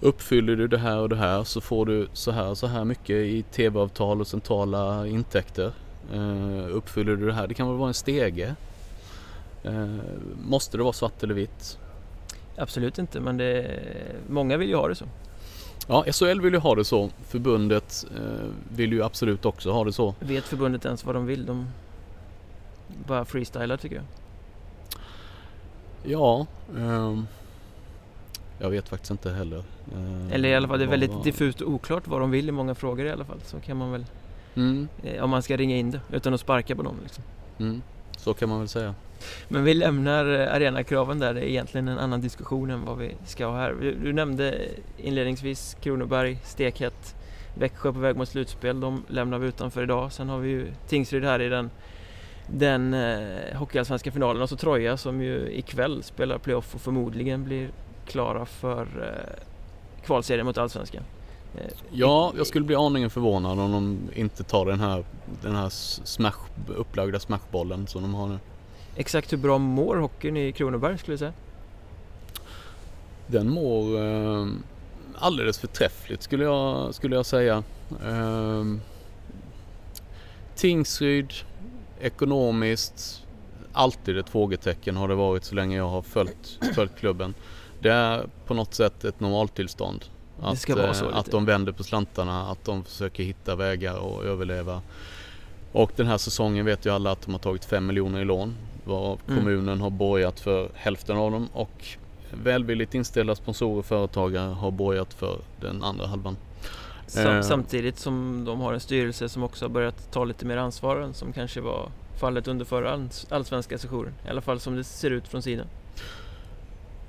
Uppfyller 0.00 0.56
du 0.56 0.68
det 0.68 0.78
här 0.78 0.98
och 0.98 1.08
det 1.08 1.16
här 1.16 1.44
så 1.44 1.60
får 1.60 1.86
du 1.86 2.08
så 2.12 2.30
här 2.30 2.54
så 2.54 2.66
här 2.66 2.84
mycket 2.84 3.16
i 3.16 3.42
tv-avtal 3.42 4.20
och 4.20 4.26
centrala 4.26 5.06
intäkter. 5.06 5.72
Uh, 6.14 6.76
uppfyller 6.76 7.16
du 7.16 7.26
det 7.26 7.32
här, 7.32 7.46
det 7.46 7.54
kan 7.54 7.68
väl 7.68 7.76
vara 7.76 7.88
en 7.88 7.94
stege. 7.94 8.54
Uh, 9.66 9.96
måste 10.44 10.76
det 10.76 10.82
vara 10.82 10.92
svart 10.92 11.22
eller 11.22 11.34
vitt? 11.34 11.78
Absolut 12.56 12.98
inte, 12.98 13.20
men 13.20 13.36
det, 13.36 13.80
många 14.28 14.56
vill 14.56 14.68
ju 14.68 14.76
ha 14.76 14.88
det 14.88 14.94
så. 14.94 15.04
Ja, 15.88 16.04
SHL 16.12 16.40
vill 16.40 16.52
ju 16.52 16.58
ha 16.58 16.74
det 16.74 16.84
så. 16.84 17.10
Förbundet 17.28 18.06
uh, 18.16 18.50
vill 18.76 18.92
ju 18.92 19.02
absolut 19.02 19.44
också 19.44 19.70
ha 19.70 19.84
det 19.84 19.92
så. 19.92 20.14
Vet 20.20 20.44
förbundet 20.44 20.84
ens 20.84 21.04
vad 21.04 21.14
de 21.14 21.26
vill? 21.26 21.46
De 21.46 21.66
bara 23.06 23.24
freestylar 23.24 23.76
tycker 23.76 23.96
jag. 23.96 24.04
Ja, 26.02 26.46
um, 26.74 27.26
jag 28.58 28.70
vet 28.70 28.88
faktiskt 28.88 29.10
inte 29.10 29.30
heller. 29.30 29.58
Eh, 29.92 30.32
Eller 30.32 30.48
i 30.48 30.54
alla 30.54 30.68
fall, 30.68 30.78
det 30.78 30.84
är 30.84 30.88
väldigt 30.88 31.10
var... 31.10 31.24
diffust 31.24 31.60
och 31.60 31.72
oklart 31.72 32.06
vad 32.06 32.20
de 32.20 32.30
vill 32.30 32.48
i 32.48 32.52
många 32.52 32.74
frågor 32.74 33.06
i 33.06 33.10
alla 33.10 33.24
fall. 33.24 33.40
Så 33.44 33.60
kan 33.60 33.76
man 33.76 33.92
väl, 33.92 34.04
mm. 34.54 34.88
eh, 35.02 35.24
om 35.24 35.30
man 35.30 35.42
ska 35.42 35.56
ringa 35.56 35.76
in 35.76 35.90
det 35.90 36.00
utan 36.12 36.34
att 36.34 36.40
sparka 36.40 36.76
på 36.76 36.82
någon 36.82 36.96
liksom. 37.02 37.24
Mm. 37.58 37.82
Så 38.16 38.34
kan 38.34 38.48
man 38.48 38.58
väl 38.58 38.68
säga. 38.68 38.94
Men 39.48 39.64
vi 39.64 39.74
lämnar 39.74 40.40
eh, 40.40 40.54
arenakraven 40.54 41.18
där, 41.18 41.34
det 41.34 41.40
är 41.40 41.48
egentligen 41.48 41.88
en 41.88 41.98
annan 41.98 42.20
diskussion 42.20 42.70
än 42.70 42.84
vad 42.84 42.98
vi 42.98 43.14
ska 43.26 43.46
ha 43.46 43.56
här. 43.56 43.74
Du, 43.80 43.94
du 43.94 44.12
nämnde 44.12 44.68
inledningsvis 44.96 45.76
Kronoberg, 45.80 46.38
stekhett, 46.44 47.14
Växjö 47.54 47.92
på 47.92 47.98
väg 47.98 48.16
mot 48.16 48.28
slutspel, 48.28 48.80
de 48.80 49.04
lämnar 49.08 49.38
vi 49.38 49.48
utanför 49.48 49.82
idag. 49.82 50.12
Sen 50.12 50.28
har 50.28 50.38
vi 50.38 50.48
ju 50.48 50.66
Tingsryd 50.88 51.24
här 51.24 51.40
i 51.40 51.48
den 51.48 51.70
den 52.52 52.94
eh, 52.94 53.56
hockeyallsvenska 53.56 54.12
finalen 54.12 54.42
och 54.42 54.48
så 54.48 54.56
Troja 54.56 54.96
som 54.96 55.22
ju 55.22 55.52
ikväll 55.52 56.02
spelar 56.02 56.38
playoff 56.38 56.74
och 56.74 56.80
förmodligen 56.80 57.44
blir 57.44 57.70
klara 58.06 58.46
för 58.46 58.80
eh, 58.82 59.44
kvalserien 60.06 60.46
mot 60.46 60.58
Allsvenskan. 60.58 61.02
Eh, 61.54 61.70
ja, 61.90 62.32
jag 62.36 62.46
skulle 62.46 62.64
bli 62.64 62.76
aningen 62.76 63.10
förvånad 63.10 63.58
om 63.60 63.72
de 63.72 63.98
inte 64.20 64.44
tar 64.44 64.66
den 64.66 64.80
här, 64.80 65.04
den 65.42 65.56
här 65.56 65.68
smash, 65.68 66.48
upplagda 66.76 67.20
smashbollen 67.20 67.86
som 67.86 68.02
de 68.02 68.14
har 68.14 68.26
nu. 68.26 68.38
Exakt 68.96 69.32
hur 69.32 69.38
bra 69.38 69.58
mår 69.58 69.96
hockeyn 69.96 70.36
i 70.36 70.52
Kronoberg 70.52 70.98
skulle 70.98 71.14
du 71.14 71.18
säga? 71.18 71.32
Den 73.26 73.48
mår 73.50 74.02
eh, 74.02 74.46
alldeles 75.18 75.58
förträffligt 75.58 76.22
skulle 76.22 76.44
jag, 76.44 76.94
skulle 76.94 77.16
jag 77.16 77.26
säga. 77.26 77.62
Eh, 78.04 78.64
Tingsryd, 80.54 81.32
ekonomiskt, 82.00 83.26
alltid 83.72 84.18
ett 84.18 84.28
frågetecken 84.28 84.96
har 84.96 85.08
det 85.08 85.14
varit 85.14 85.44
så 85.44 85.54
länge 85.54 85.76
jag 85.76 85.88
har 85.88 86.02
följt, 86.02 86.58
följt 86.74 86.96
klubben. 86.96 87.34
Det 87.80 87.90
är 87.90 88.26
på 88.46 88.54
något 88.54 88.74
sätt 88.74 89.04
ett 89.04 89.20
normaltillstånd. 89.20 90.04
Att, 90.42 90.68
eh, 90.68 91.06
att 91.12 91.30
de 91.30 91.44
vänder 91.44 91.72
på 91.72 91.84
slantarna, 91.84 92.50
att 92.50 92.64
de 92.64 92.84
försöker 92.84 93.22
hitta 93.22 93.56
vägar 93.56 93.98
och 93.98 94.24
överleva. 94.24 94.82
Och 95.72 95.92
den 95.96 96.06
här 96.06 96.18
säsongen 96.18 96.66
vet 96.66 96.86
ju 96.86 96.90
alla 96.90 97.10
att 97.10 97.22
de 97.22 97.32
har 97.32 97.38
tagit 97.38 97.64
5 97.64 97.86
miljoner 97.86 98.20
i 98.20 98.24
lån. 98.24 98.56
Var 98.84 99.18
mm. 99.26 99.38
kommunen 99.38 99.80
har 99.80 99.90
borgat 99.90 100.40
för 100.40 100.70
hälften 100.74 101.16
av 101.16 101.30
dem 101.30 101.48
och 101.52 101.84
välvilligt 102.32 102.94
inställda 102.94 103.34
sponsorer 103.34 103.78
och 103.78 103.86
företagare 103.86 104.52
har 104.52 104.70
borgat 104.70 105.14
för 105.14 105.38
den 105.60 105.82
andra 105.82 106.06
halvan. 106.06 106.36
Sam, 107.10 107.36
eh. 107.36 107.42
samtidigt 107.42 107.98
som 107.98 108.44
de 108.44 108.60
har 108.60 108.72
en 108.72 108.80
styrelse 108.80 109.28
som 109.28 109.42
också 109.42 109.64
har 109.64 109.70
börjat 109.70 110.12
ta 110.12 110.24
lite 110.24 110.46
mer 110.46 110.56
ansvar 110.56 110.96
än 110.96 111.14
som 111.14 111.32
kanske 111.32 111.60
var 111.60 111.90
fallet 112.20 112.48
under 112.48 112.64
förra 112.64 113.08
allsvenska 113.28 113.78
sessionen. 113.78 114.14
I 114.26 114.28
alla 114.28 114.40
fall 114.40 114.60
som 114.60 114.76
det 114.76 114.84
ser 114.84 115.10
ut 115.10 115.28
från 115.28 115.42
sidan. 115.42 115.66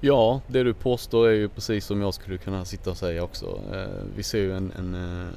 Ja, 0.02 0.42
det 0.48 0.64
du 0.64 0.74
påstår 0.74 1.28
är 1.28 1.34
ju 1.34 1.50
precis 1.50 1.86
som 1.86 2.02
jag 2.02 2.14
skulle 2.14 2.38
kunna 2.38 2.66
sitta 2.66 2.90
och 2.90 2.98
säga 2.98 3.24
också. 3.24 3.60
Eh, 3.74 4.04
vi 4.16 4.24
ser 4.24 4.40
ju 4.40 4.58
en, 4.58 4.72
en, 4.78 4.96
eh, 4.96 5.28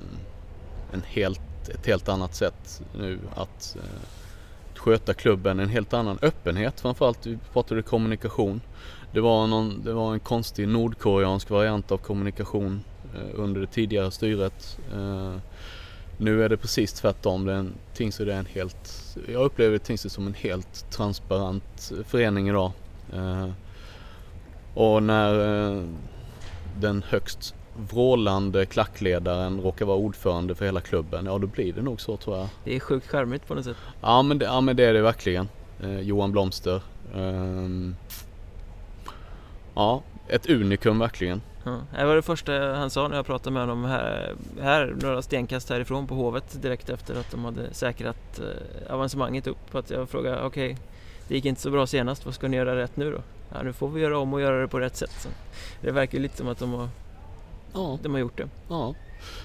en 0.92 1.02
helt, 1.06 1.68
ett 1.68 1.86
helt 1.86 2.08
annat 2.08 2.34
sätt 2.34 2.82
nu 2.98 3.18
att 3.34 3.76
sköta 4.74 5.14
klubben, 5.14 5.60
en 5.60 5.68
helt 5.68 5.94
annan 5.94 6.18
öppenhet 6.22 6.80
framförallt. 6.80 7.26
Vi 7.26 7.38
pratade 7.52 7.82
kommunikation. 7.82 8.60
Det 9.12 9.20
var, 9.20 9.46
någon, 9.46 9.84
det 9.84 9.92
var 9.92 10.12
en 10.12 10.20
konstig 10.20 10.68
nordkoreansk 10.68 11.50
variant 11.50 11.92
av 11.92 11.98
kommunikation 11.98 12.84
under 13.34 13.60
det 13.60 13.66
tidigare 13.66 14.10
styret. 14.10 14.78
Nu 16.18 16.44
är 16.44 16.48
det 16.48 16.56
precis 16.56 16.92
tvärtom. 16.92 17.44
Det 17.44 17.52
är 17.52 17.56
en, 17.56 17.74
Tingsryd 17.94 18.28
är 18.28 18.38
en 18.38 18.46
helt, 18.46 19.16
jag 19.28 19.44
upplever 19.44 19.78
Tingsryd 19.78 20.12
som 20.12 20.26
en 20.26 20.34
helt 20.34 20.90
transparent 20.90 21.92
förening 22.06 22.48
idag. 22.48 22.72
Och 24.74 25.02
när 25.02 25.64
eh, 25.70 25.82
den 26.80 27.02
högst 27.08 27.54
vrålande 27.90 28.66
klackledaren 28.66 29.60
råkar 29.60 29.86
vara 29.86 29.96
ordförande 29.96 30.54
för 30.54 30.64
hela 30.64 30.80
klubben, 30.80 31.26
ja 31.26 31.38
då 31.38 31.46
blir 31.46 31.72
det 31.72 31.82
nog 31.82 32.00
så 32.00 32.16
tror 32.16 32.36
jag. 32.36 32.48
Det 32.64 32.76
är 32.76 32.80
sjukt 32.80 33.06
charmigt 33.06 33.46
på 33.46 33.54
något 33.54 33.64
sätt. 33.64 33.76
Ja 34.00 34.22
men 34.22 34.38
det, 34.38 34.44
ja, 34.44 34.60
men 34.60 34.76
det 34.76 34.84
är 34.84 34.92
det 34.92 35.02
verkligen. 35.02 35.48
Eh, 35.82 36.00
Johan 36.00 36.32
Blomster. 36.32 36.82
Eh, 37.14 37.68
ja, 39.74 40.02
ett 40.28 40.50
unikum 40.50 40.98
verkligen. 40.98 41.40
Ja, 41.64 41.80
det 41.96 42.04
var 42.04 42.16
det 42.16 42.22
första 42.22 42.74
han 42.74 42.90
sa 42.90 43.08
när 43.08 43.16
jag 43.16 43.26
pratade 43.26 43.54
med 43.54 43.62
honom 43.62 43.84
här, 43.84 44.34
här 44.60 44.94
några 45.00 45.22
stenkast 45.22 45.70
härifrån 45.70 46.06
på 46.06 46.14
Hovet 46.14 46.62
direkt 46.62 46.90
efter 46.90 47.14
att 47.14 47.30
de 47.30 47.44
hade 47.44 47.74
säkrat 47.74 48.40
eh, 48.40 48.94
avancemanget 48.94 49.46
upp. 49.46 49.74
Att 49.74 49.90
jag 49.90 50.08
frågade, 50.08 50.42
okej, 50.42 50.72
okay, 50.72 50.84
det 51.28 51.34
gick 51.34 51.44
inte 51.44 51.60
så 51.60 51.70
bra 51.70 51.86
senast, 51.86 52.24
vad 52.24 52.34
ska 52.34 52.48
ni 52.48 52.56
göra 52.56 52.76
rätt 52.76 52.96
nu 52.96 53.12
då? 53.12 53.18
ja, 53.54 53.62
nu 53.62 53.72
får 53.72 53.88
vi 53.88 54.00
göra 54.00 54.18
om 54.18 54.34
och 54.34 54.40
göra 54.40 54.60
det 54.60 54.68
på 54.68 54.80
rätt 54.80 54.96
sätt. 54.96 55.12
Så 55.20 55.28
det 55.80 55.90
verkar 55.90 56.18
lite 56.18 56.36
som 56.36 56.48
att 56.48 56.58
de 56.58 56.72
har, 56.72 56.88
ja. 57.72 57.98
de 58.02 58.12
har 58.12 58.20
gjort 58.20 58.36
det. 58.36 58.48
Ja. 58.68 58.94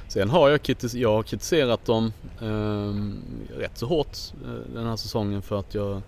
Sen 0.08 0.30
har 0.30 0.50
jag, 0.50 0.62
kritis 0.62 0.94
jag 0.94 1.14
har 1.14 1.24
kritiserat 1.24 1.86
dem 1.86 2.14
eh, 2.42 3.60
rätt 3.60 3.78
så 3.78 3.86
hårt 3.86 4.18
eh, 4.46 4.74
den 4.74 4.86
här 4.86 4.96
säsongen 4.96 5.42
för 5.42 5.60
att 5.60 5.76
jag 5.76 6.02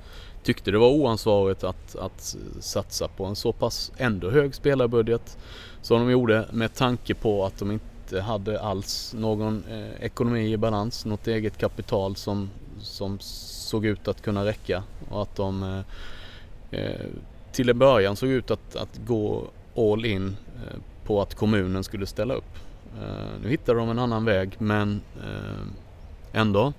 tyckte 0.43 0.71
det 0.71 0.77
var 0.77 0.89
oansvarigt 0.89 1.63
att, 1.63 1.95
att 1.95 2.35
satsa 2.59 3.07
på 3.07 3.25
en 3.25 3.35
så 3.35 3.53
pass 3.53 3.91
ändå 3.97 4.29
hög 4.29 4.55
spelarbudget 4.55 5.37
som 5.81 5.99
de 5.99 6.11
gjorde 6.11 6.45
med 6.51 6.73
tanke 6.73 7.13
på 7.13 7.45
att 7.45 7.57
de 7.57 7.71
inte 7.71 8.21
hade 8.21 8.61
alls 8.61 9.13
någon 9.17 9.63
eh, 9.69 10.03
ekonomi 10.05 10.51
i 10.51 10.57
balans, 10.57 11.05
något 11.05 11.27
eget 11.27 11.57
kapital 11.57 12.15
som, 12.15 12.49
som 12.81 13.17
såg 13.19 13.85
ut 13.85 14.07
att 14.07 14.21
kunna 14.21 14.45
räcka 14.45 14.83
och 15.09 15.21
att 15.21 15.35
de 15.35 15.63
eh, 15.63 16.79
eh 16.79 17.05
till 17.51 17.69
en 17.69 17.79
början 17.79 18.15
såg 18.15 18.29
ut 18.29 18.51
att, 18.51 18.75
att 18.75 18.97
gå 19.07 19.43
all 19.75 20.05
in 20.05 20.37
eh, 20.55 20.79
på 21.03 21.21
att 21.21 21.35
kommunen 21.35 21.83
skulle 21.83 22.05
ställa 22.05 22.33
upp. 22.33 22.57
Eh, 23.01 23.41
nu 23.43 23.49
hittade 23.49 23.79
de 23.79 23.89
en 23.89 23.99
annan 23.99 24.25
väg 24.25 24.55
men 24.57 25.01
eh, 25.23 26.39
ändå. 26.41 26.73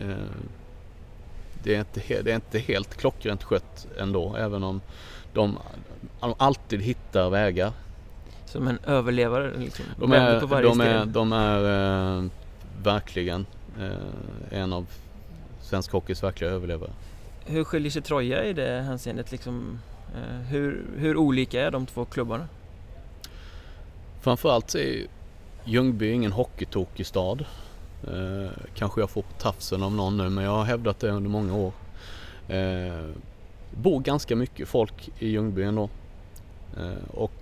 Eh, 0.00 0.16
det 1.62 1.74
är, 1.74 1.78
inte, 1.78 2.22
det 2.22 2.30
är 2.30 2.34
inte 2.34 2.58
helt 2.58 2.94
klockrent 2.94 3.42
skött 3.42 3.86
ändå 3.98 4.36
även 4.36 4.64
om 4.64 4.80
de 5.32 5.58
alltid 6.38 6.82
hittar 6.82 7.30
vägar. 7.30 7.72
Som 8.44 8.68
en 8.68 8.78
överlevare 8.86 9.52
liksom? 9.58 9.84
De 9.98 10.12
är, 10.12 10.40
på 10.40 10.46
varje 10.46 10.68
de 10.68 10.80
är, 10.80 11.06
de 11.06 11.32
är 11.32 12.18
äh, 12.18 12.24
verkligen 12.82 13.46
äh, 13.80 14.58
en 14.60 14.72
av 14.72 14.86
svensk 15.62 15.92
hockeys 15.92 16.22
verkliga 16.22 16.50
överlevare. 16.50 16.90
Hur 17.46 17.64
skiljer 17.64 17.90
sig 17.90 18.02
Troja 18.02 18.44
i 18.44 18.52
det 18.52 18.82
hänseendet? 18.86 19.32
Liksom, 19.32 19.78
eh, 20.14 20.36
hur, 20.36 20.84
hur 20.96 21.16
olika 21.16 21.66
är 21.66 21.70
de 21.70 21.86
två 21.86 22.04
klubbarna? 22.04 22.48
Framförallt 24.20 24.74
är 24.74 25.06
Ljungby 25.64 26.10
ingen 26.10 26.32
hockeytokig 26.32 27.06
stad. 27.06 27.44
Eh, 28.02 28.50
kanske 28.74 29.00
jag 29.00 29.10
får 29.10 29.22
på 29.22 29.32
tafsen 29.38 29.82
av 29.82 29.92
någon 29.92 30.16
nu 30.16 30.28
men 30.28 30.44
jag 30.44 30.50
har 30.50 30.64
hävdat 30.64 31.00
det 31.00 31.10
under 31.10 31.30
många 31.30 31.54
år. 31.54 31.72
Eh, 32.48 33.10
bor 33.70 34.00
ganska 34.00 34.36
mycket 34.36 34.68
folk 34.68 35.10
i 35.18 35.28
Ljungby 35.28 35.62
ändå. 35.62 35.88
Eh, 36.76 37.10
och 37.10 37.32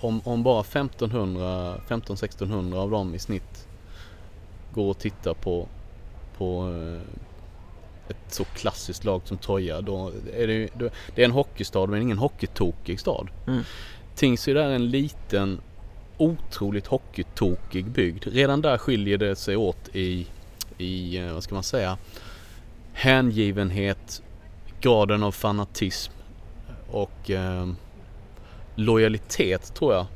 om, 0.00 0.20
om 0.24 0.42
bara 0.42 0.60
1500, 0.60 1.76
1500-1600 1.88 2.76
av 2.76 2.90
dem 2.90 3.14
i 3.14 3.18
snitt 3.18 3.68
går 4.74 4.90
och 4.90 4.98
tittar 4.98 5.34
på 5.34 5.68
på 6.38 6.70
eh, 6.70 7.00
ett 8.08 8.32
så 8.32 8.44
klassiskt 8.44 9.04
lag 9.04 9.22
som 9.24 9.38
Troja 9.38 9.80
då 9.80 10.12
är 10.36 10.46
det, 10.46 10.68
då, 10.74 10.88
det 11.14 11.22
är 11.22 11.24
en 11.24 11.30
hockeystad 11.30 11.86
men 11.86 12.02
ingen 12.02 12.18
hockeytokig 12.18 13.00
stad. 13.00 13.28
Mm. 13.46 13.62
Tingsryd 14.14 14.56
är 14.56 14.70
en 14.70 14.90
liten 14.90 15.60
otroligt 16.16 16.86
hockeytokig 16.86 17.90
bygd. 17.90 18.26
Redan 18.26 18.60
där 18.60 18.78
skiljer 18.78 19.18
det 19.18 19.36
sig 19.36 19.56
åt 19.56 19.96
i, 19.96 20.26
i 20.78 21.18
eh, 21.18 21.32
vad 21.32 21.42
ska 21.42 21.54
man 21.54 21.62
säga, 21.62 21.98
hängivenhet, 22.92 24.22
graden 24.80 25.22
av 25.22 25.32
fanatism 25.32 26.12
och 26.90 27.30
eh, 27.30 27.68
lojalitet 28.74 29.74
tror 29.74 29.94
jag. 29.94 30.06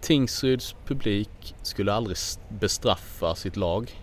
Tingsryds 0.00 0.74
publik 0.86 1.54
skulle 1.62 1.92
aldrig 1.92 2.16
bestraffa 2.48 3.34
sitt 3.34 3.56
lag. 3.56 4.00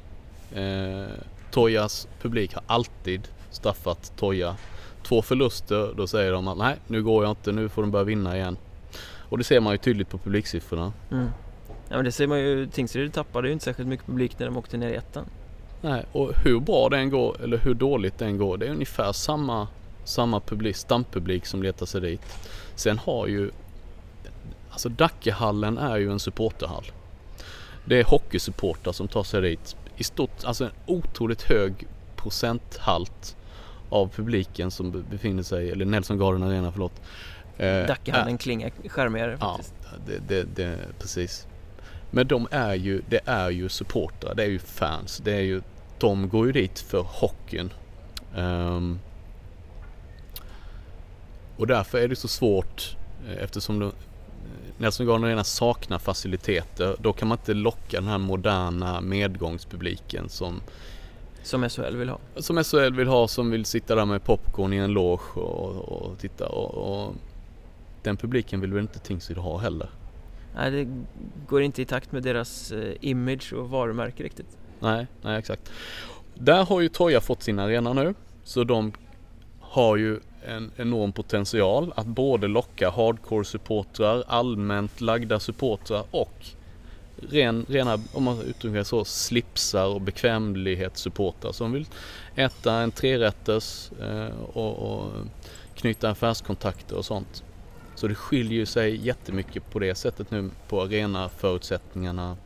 Eh, 0.56 1.06
Tojas 1.52 2.08
publik 2.21 2.54
har 2.54 2.63
alltid 2.67 3.28
straffat 3.52 4.13
Toja. 4.17 4.56
Två 5.04 5.21
förluster, 5.21 5.93
då 5.98 6.08
säger 6.08 6.32
de 6.32 6.48
att 6.48 6.58
nej, 6.58 6.76
nu 6.88 7.04
går 7.04 7.24
jag 7.24 7.32
inte, 7.32 7.52
nu 7.52 7.69
får 7.69 7.82
de 7.82 7.91
börja 7.91 8.04
vinna 8.04 8.38
igen. 8.38 8.58
Och 9.30 9.38
det 9.38 9.43
ser 9.43 9.60
man 9.60 9.74
ju 9.74 9.78
tydligt 9.78 10.10
på 10.10 10.17
publiksiffrorna. 10.17 10.93
Mm. 11.12 11.28
Ja 11.89 11.95
men 11.95 12.06
det 12.06 12.12
ser 12.12 12.28
man 12.28 12.39
ju, 12.39 12.67
Tingsryd 12.67 13.13
tappade 13.13 13.48
ju 13.48 13.54
inte 13.54 13.65
särskilt 13.65 13.88
mycket 13.89 14.06
publik 14.06 14.39
när 14.39 14.45
de 14.45 14.58
åkte 14.58 14.78
ner 14.78 14.89
i 14.89 14.95
ettan. 14.95 15.26
Nej, 15.82 16.06
och 16.12 16.32
hur 16.43 16.60
bra 16.60 16.89
det 16.89 16.98
än 16.98 17.10
går 17.10 17.43
eller 17.43 17.58
hur 17.58 17.74
dåligt 17.74 18.17
det 18.17 18.26
än 18.26 18.38
går, 18.38 18.58
det 18.58 18.65
är 18.65 18.71
ungefär 18.71 19.12
samma, 19.12 19.67
samma 20.04 20.39
publik, 20.39 20.76
stampublik 20.76 21.45
som 21.45 21.63
letar 21.63 21.86
sig 21.86 22.02
dit. 22.02 22.21
Sen 22.76 22.98
har 22.98 23.28
ju, 23.28 23.52
alltså 24.75 24.89
Dackehallen 24.89 25.77
är 25.77 25.97
ju 25.97 26.11
en 26.11 26.19
supporterhall. 26.19 26.85
Det 27.85 27.99
är 27.99 28.03
hockeysupportrar 28.03 28.93
som 28.93 29.07
tar 29.07 29.23
sig 29.23 29.41
dit. 29.41 29.75
I 29.97 30.03
stort, 30.03 30.43
alltså 30.43 30.63
en 30.63 30.71
otroligt 30.85 31.41
hög 31.41 31.88
procenthalt 32.15 33.38
av 33.89 34.07
publiken 34.07 34.71
som 34.71 35.05
befinner 35.09 35.43
sig, 35.43 35.71
eller 35.71 35.85
Nelson 35.85 36.17
Garden 36.17 36.43
Arena 36.43 36.71
förlåt. 36.71 37.01
Eh, 37.57 37.88
Dackehallen 37.88 38.38
klingar 38.38 38.71
charmigare 38.88 39.38
faktiskt. 39.38 39.73
Ja, 39.83 39.89
det, 40.07 40.19
det, 40.27 40.43
det, 40.55 40.77
precis. 40.99 41.47
Men 42.11 42.27
de 42.27 42.47
är 42.51 42.73
ju, 42.73 43.01
det 43.09 43.21
är 43.25 43.49
ju 43.49 43.69
supportrar, 43.69 44.35
det 44.35 44.43
är 44.43 44.49
ju 44.49 44.59
fans, 44.59 45.21
det 45.25 45.33
är 45.33 45.41
ju, 45.41 45.61
de 45.99 46.29
går 46.29 46.45
ju 46.45 46.51
dit 46.51 46.79
för 46.79 47.05
hockeyn. 47.07 47.73
Um, 48.35 48.99
och 51.57 51.67
därför 51.67 51.97
är 51.97 52.07
det 52.07 52.15
så 52.15 52.27
svårt 52.27 52.97
eh, 53.27 53.43
eftersom 53.43 53.79
de, 53.79 53.91
Nelson 54.77 55.05
Garden 55.05 55.43
saknar 55.43 55.99
faciliteter. 55.99 56.95
Då 56.99 57.13
kan 57.13 57.27
man 57.27 57.38
inte 57.38 57.53
locka 57.53 57.99
den 57.99 58.07
här 58.07 58.17
moderna 58.17 59.01
medgångspubliken 59.01 60.29
som 60.29 60.61
som 61.45 61.69
SHL 61.69 61.95
vill 61.95 62.09
ha? 62.09 62.19
Som 62.35 62.63
SHL 62.63 62.93
vill 62.93 63.07
ha, 63.07 63.27
som 63.27 63.51
vill 63.51 63.65
sitta 63.65 63.95
där 63.95 64.05
med 64.05 64.23
popcorn 64.23 64.73
i 64.73 64.77
en 64.77 64.91
loge 64.91 65.23
och, 65.35 65.75
och 65.75 66.19
titta. 66.19 66.47
Och, 66.49 67.03
och, 67.05 67.15
den 68.03 68.17
publiken 68.17 68.61
vill 68.61 68.73
väl 68.73 68.81
inte 68.81 68.99
Tingsryd 68.99 69.38
ha 69.38 69.57
heller? 69.57 69.89
Nej, 70.55 70.71
det 70.71 70.88
går 71.47 71.61
inte 71.61 71.81
i 71.81 71.85
takt 71.85 72.11
med 72.11 72.23
deras 72.23 72.71
eh, 72.71 72.93
image 73.01 73.53
och 73.53 73.69
varumärke 73.69 74.23
riktigt. 74.23 74.57
Nej, 74.79 75.07
nej 75.21 75.39
exakt. 75.39 75.71
Där 76.33 76.65
har 76.65 76.81
ju 76.81 76.89
Troja 76.89 77.21
fått 77.21 77.43
sin 77.43 77.59
arena 77.59 77.93
nu. 77.93 78.13
Så 78.43 78.63
de 78.63 78.91
har 79.59 79.97
ju 79.97 80.19
en 80.47 80.71
enorm 80.77 81.12
potential 81.12 81.93
att 81.95 82.05
både 82.05 82.47
locka 82.47 82.89
hardcore-supportrar, 82.89 84.23
allmänt 84.27 85.01
lagda 85.01 85.39
supportrar 85.39 86.03
och 86.12 86.45
ren, 87.29 87.65
rena, 87.69 87.99
om 88.13 88.23
man 88.23 88.41
uttrycker 88.41 88.77
det 88.77 88.86
så, 88.86 89.05
slipsar 89.05 89.86
och 89.86 90.01
bekvämlighetssupportrar 90.01 91.51
som 91.51 91.71
vill 91.71 91.86
äta 92.36 92.73
en 92.73 92.91
trerätters 92.91 93.91
eh, 94.01 94.39
och, 94.53 94.75
och 94.77 95.12
knyta 95.75 96.10
affärskontakter 96.10 96.97
och 96.97 97.05
sånt. 97.05 97.43
Så 97.95 98.08
det 98.08 98.15
skiljer 98.15 98.65
sig 98.65 99.05
jättemycket 99.05 99.71
på 99.71 99.79
det 99.79 99.95
sättet 99.95 100.31
nu 100.31 100.49
på 100.67 100.81
arenaförutsättningarna 100.81 102.38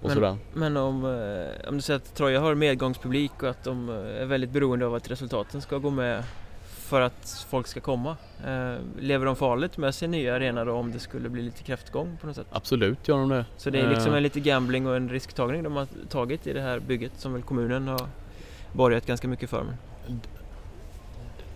och 0.00 0.06
men, 0.06 0.14
sådär. 0.14 0.36
Men 0.54 0.76
om, 0.76 1.04
eh, 1.04 1.68
om 1.68 1.76
du 1.76 1.82
säger 1.82 1.96
att 1.96 2.14
Troja 2.14 2.40
har 2.40 2.54
medgångspublik 2.54 3.42
och 3.42 3.48
att 3.48 3.64
de 3.64 3.88
är 3.88 4.24
väldigt 4.24 4.50
beroende 4.50 4.86
av 4.86 4.94
att 4.94 5.10
resultaten 5.10 5.62
ska 5.62 5.78
gå 5.78 5.90
med 5.90 6.24
för 6.88 7.00
att 7.00 7.46
folk 7.48 7.66
ska 7.66 7.80
komma. 7.80 8.16
Eh, 8.46 8.74
lever 8.98 9.26
de 9.26 9.36
farligt 9.36 9.76
med 9.76 9.94
sin 9.94 10.10
nya 10.10 10.34
arena 10.34 10.64
då 10.64 10.72
om 10.72 10.92
det 10.92 10.98
skulle 10.98 11.28
bli 11.28 11.42
lite 11.42 11.62
kräftgång 11.62 12.18
på 12.20 12.26
något 12.26 12.36
sätt? 12.36 12.46
Absolut 12.50 13.08
gör 13.08 13.18
de 13.18 13.28
det. 13.28 13.44
Så 13.56 13.70
det 13.70 13.80
är 13.80 13.90
liksom 13.90 14.14
en 14.14 14.22
lite 14.22 14.40
gambling 14.40 14.86
och 14.86 14.96
en 14.96 15.08
risktagning 15.08 15.62
de 15.62 15.76
har 15.76 15.86
tagit 16.08 16.46
i 16.46 16.52
det 16.52 16.60
här 16.60 16.80
bygget 16.80 17.12
som 17.16 17.32
väl 17.32 17.42
kommunen 17.42 17.88
har 17.88 18.00
borgat 18.72 19.06
ganska 19.06 19.28
mycket 19.28 19.50
för. 19.50 19.66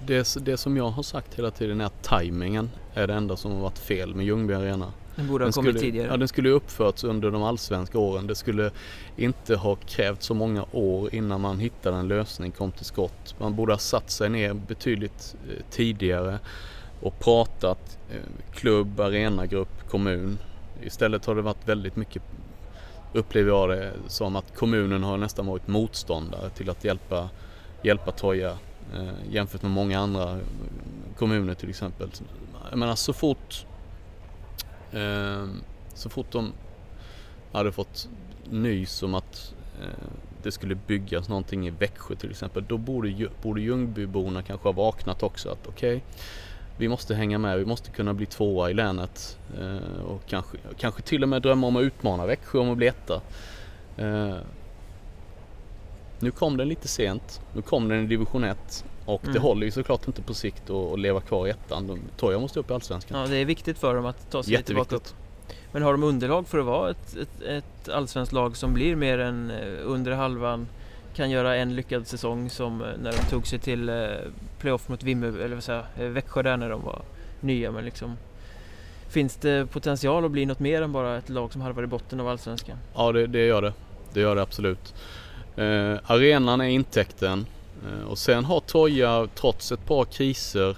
Det, 0.07 0.37
det 0.41 0.57
som 0.57 0.77
jag 0.77 0.91
har 0.91 1.03
sagt 1.03 1.35
hela 1.35 1.51
tiden 1.51 1.81
är 1.81 1.85
att 1.85 2.03
tajmingen 2.03 2.71
är 2.95 3.07
det 3.07 3.15
enda 3.15 3.37
som 3.37 3.53
har 3.53 3.61
varit 3.61 3.79
fel 3.79 4.15
med 4.15 4.27
Ljungby 4.27 4.55
Arena. 4.55 4.93
Den 5.17 5.27
borde 5.27 5.45
ha 5.45 5.47
den 5.47 5.53
kommit 5.53 5.79
tidigare. 5.79 6.07
Ja, 6.07 6.17
den 6.17 6.29
skulle 6.29 6.49
uppförts 6.49 7.05
under 7.05 7.31
de 7.31 7.43
allsvenska 7.43 7.99
åren. 7.99 8.27
Det 8.27 8.35
skulle 8.35 8.71
inte 9.17 9.57
ha 9.57 9.75
krävt 9.75 10.23
så 10.23 10.35
många 10.35 10.65
år 10.73 11.15
innan 11.15 11.41
man 11.41 11.59
hittade 11.59 11.97
en 11.97 12.09
lösning, 12.09 12.53
kom 12.53 12.73
till 12.73 12.85
skott. 12.85 13.35
Man 13.39 13.57
borde 13.57 13.73
ha 13.73 13.79
satt 13.79 14.11
sig 14.11 14.29
ner 14.29 14.55
betydligt 14.55 15.37
eh, 15.49 15.65
tidigare 15.71 16.39
och 17.01 17.19
pratat 17.19 17.99
eh, 18.11 18.55
klubb, 18.55 19.01
arenagrupp, 19.01 19.89
kommun. 19.91 20.39
Istället 20.83 21.27
har 21.27 21.35
det 21.35 21.43
varit 21.43 21.69
väldigt 21.69 21.97
mycket, 21.97 22.23
upplever 23.13 23.51
jag 23.51 23.69
det 23.71 23.93
som 24.07 24.37
att 24.37 24.57
kommunen 24.57 25.03
har 25.03 25.17
nästan 25.17 25.47
varit 25.47 25.69
motståndare 25.69 26.51
till 26.51 26.71
att 26.71 26.85
hjälpa, 26.85 27.29
hjälpa 27.83 28.13
Troja 28.13 28.51
eh, 28.95 29.09
jämfört 29.31 29.63
med 29.63 29.71
många 29.71 29.99
andra 29.99 30.39
kommuner 31.19 31.55
till 31.55 31.71
exempel. 31.71 32.11
Jag 32.71 32.79
menar 32.79 32.95
så 32.95 33.13
fort 33.13 33.67
Ehm, 34.93 35.61
så 35.95 36.11
fort 36.11 36.33
de 36.33 36.53
hade 37.53 37.73
fått 37.73 38.09
nys 38.51 39.03
om 39.03 39.15
att 39.15 39.55
eh, 39.81 40.09
det 40.43 40.53
skulle 40.53 40.75
byggas 40.75 41.29
någonting 41.29 41.67
i 41.67 41.71
Växjö 41.71 42.15
till 42.17 42.31
exempel, 42.31 42.65
då 42.69 42.79
borde, 42.79 43.29
borde 43.43 43.61
Ljungbyborna 43.61 44.43
kanske 44.43 44.69
ha 44.69 44.73
vaknat 44.73 45.23
också 45.23 45.51
att 45.51 45.67
okej, 45.67 45.97
okay, 45.97 46.09
vi 46.79 46.89
måste 46.89 47.15
hänga 47.15 47.39
med, 47.39 47.59
vi 47.59 47.65
måste 47.65 47.91
kunna 47.91 48.15
bli 48.15 48.27
tvåa 48.27 48.71
i 48.71 48.75
länet 48.75 49.39
eh, 49.61 50.05
och 50.05 50.27
kanske, 50.27 50.59
kanske 50.79 51.03
till 51.03 51.23
och 51.23 51.29
med 51.29 51.43
drömma 51.43 51.67
om 51.67 51.77
att 51.77 51.83
utmana 51.83 52.27
Växjö 52.27 52.59
om 52.59 52.71
att 52.71 52.77
bli 52.77 52.87
etta. 52.87 53.21
Ehm, 53.97 54.37
nu 56.21 56.31
kom 56.31 56.57
den 56.57 56.69
lite 56.69 56.89
sent, 56.89 57.41
nu 57.55 57.63
kom 57.63 57.89
den 57.89 58.05
i 58.05 58.07
division 58.07 58.45
1 58.45 58.85
och 59.05 59.23
mm. 59.23 59.35
det 59.35 59.41
håller 59.41 59.65
ju 59.65 59.71
såklart 59.71 60.07
inte 60.07 60.23
på 60.23 60.35
sikt 60.35 60.71
att, 60.71 60.99
leva 60.99 61.21
kvar 61.21 61.47
i 61.47 61.51
ettan. 61.51 62.01
Toja 62.17 62.39
måste 62.39 62.61
upp 62.61 62.71
i 62.71 62.75
Allsvenskan. 62.75 63.21
Ja, 63.21 63.27
det 63.27 63.37
är 63.37 63.45
viktigt 63.45 63.79
för 63.79 63.95
dem 63.95 64.07
att 64.07 64.31
ta 64.31 64.43
sig 64.43 64.63
tillbaka 64.63 64.97
upp. 64.97 65.09
Men 65.73 65.83
har 65.83 65.93
de 65.93 66.03
underlag 66.03 66.49
för 66.49 66.59
att 66.59 66.65
vara 66.65 66.91
ett, 66.91 67.17
ett, 67.17 67.43
ett 67.43 67.89
allsvenskt 67.89 68.33
lag 68.33 68.57
som 68.57 68.75
blir 68.75 68.97
mer 68.97 69.19
än 69.19 69.51
eh, 69.51 69.79
under 69.85 70.13
halvan? 70.13 70.67
Kan 71.15 71.31
göra 71.31 71.57
en 71.57 71.75
lyckad 71.75 72.07
säsong 72.07 72.51
som 72.51 72.83
eh, 72.83 72.89
när 73.03 73.13
de 73.13 73.19
tog 73.19 73.47
sig 73.47 73.59
till 73.59 73.89
eh, 73.89 73.95
playoff 74.59 74.89
mot 74.89 75.03
Vimmerby, 75.03 75.43
eller 75.43 75.55
vad 75.55 75.65
säger 75.65 76.09
Växjö 76.09 76.43
där 76.43 76.57
när 76.57 76.71
de 76.71 76.83
var 76.83 77.03
nya. 77.41 77.73
Men 77.73 77.85
liksom, 77.85 78.17
finns 79.09 79.37
det 79.37 79.67
potential 79.73 80.25
att 80.25 80.31
bli 80.31 80.47
något 80.47 80.61
mer 80.61 80.83
än 80.83 80.93
bara 80.93 81.19
ett 81.19 81.29
lag 81.29 81.53
som 81.53 81.61
halvar 81.61 81.83
i 81.83 81.87
botten 81.87 82.21
av 82.21 82.29
allsvenskan? 82.29 82.77
Ja, 82.95 83.13
det, 83.13 83.27
det 83.27 83.47
gör 83.47 83.63
det. 83.63 83.73
Det 84.13 84.21
gör 84.21 84.37
det 84.37 84.43
absolut. 84.43 84.95
Eh, 85.57 85.97
arenan 86.07 86.61
är 86.61 86.69
intäkten. 86.69 87.47
Eh, 87.87 88.03
och 88.03 88.19
sen 88.19 88.45
har 88.45 88.61
Troja 88.61 89.29
trots 89.35 89.73
ett 89.73 89.87
par 89.87 90.05
kriser 90.05 90.77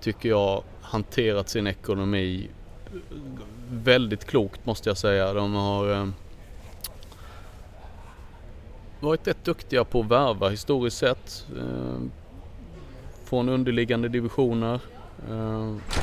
tycker 0.00 0.28
jag 0.28 0.62
hanterat 0.80 1.48
sin 1.48 1.66
ekonomi 1.66 2.48
eh, 2.86 2.92
väldigt 3.70 4.24
klokt 4.24 4.66
måste 4.66 4.90
jag 4.90 4.96
säga. 4.96 5.32
De 5.32 5.54
har 5.54 5.92
eh, 5.92 6.08
varit 9.00 9.28
rätt 9.28 9.44
duktiga 9.44 9.84
på 9.84 10.00
att 10.00 10.06
värva 10.06 10.48
historiskt 10.48 10.98
sett. 10.98 11.46
Från 13.24 13.48
underliggande 13.48 14.08
divisioner. 14.08 14.80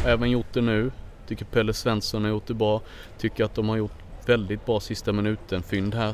Även 0.06 0.32
gjort 0.32 0.54
det 0.54 0.62
nu. 0.62 0.92
Tycker 1.28 1.46
Pelle 1.46 1.74
Svensson 1.74 2.24
har 2.24 2.30
gjort 2.30 2.48
det 2.48 2.54
bra. 2.54 2.82
Tycker 3.18 3.44
att 3.44 3.56
de 3.56 3.70
har 3.70 3.78
gjort 3.78 4.04
väldigt 4.26 4.66
bra 4.66 4.80
sista 4.80 5.14
minuten-fynd 5.14 5.96
här. 5.96 6.14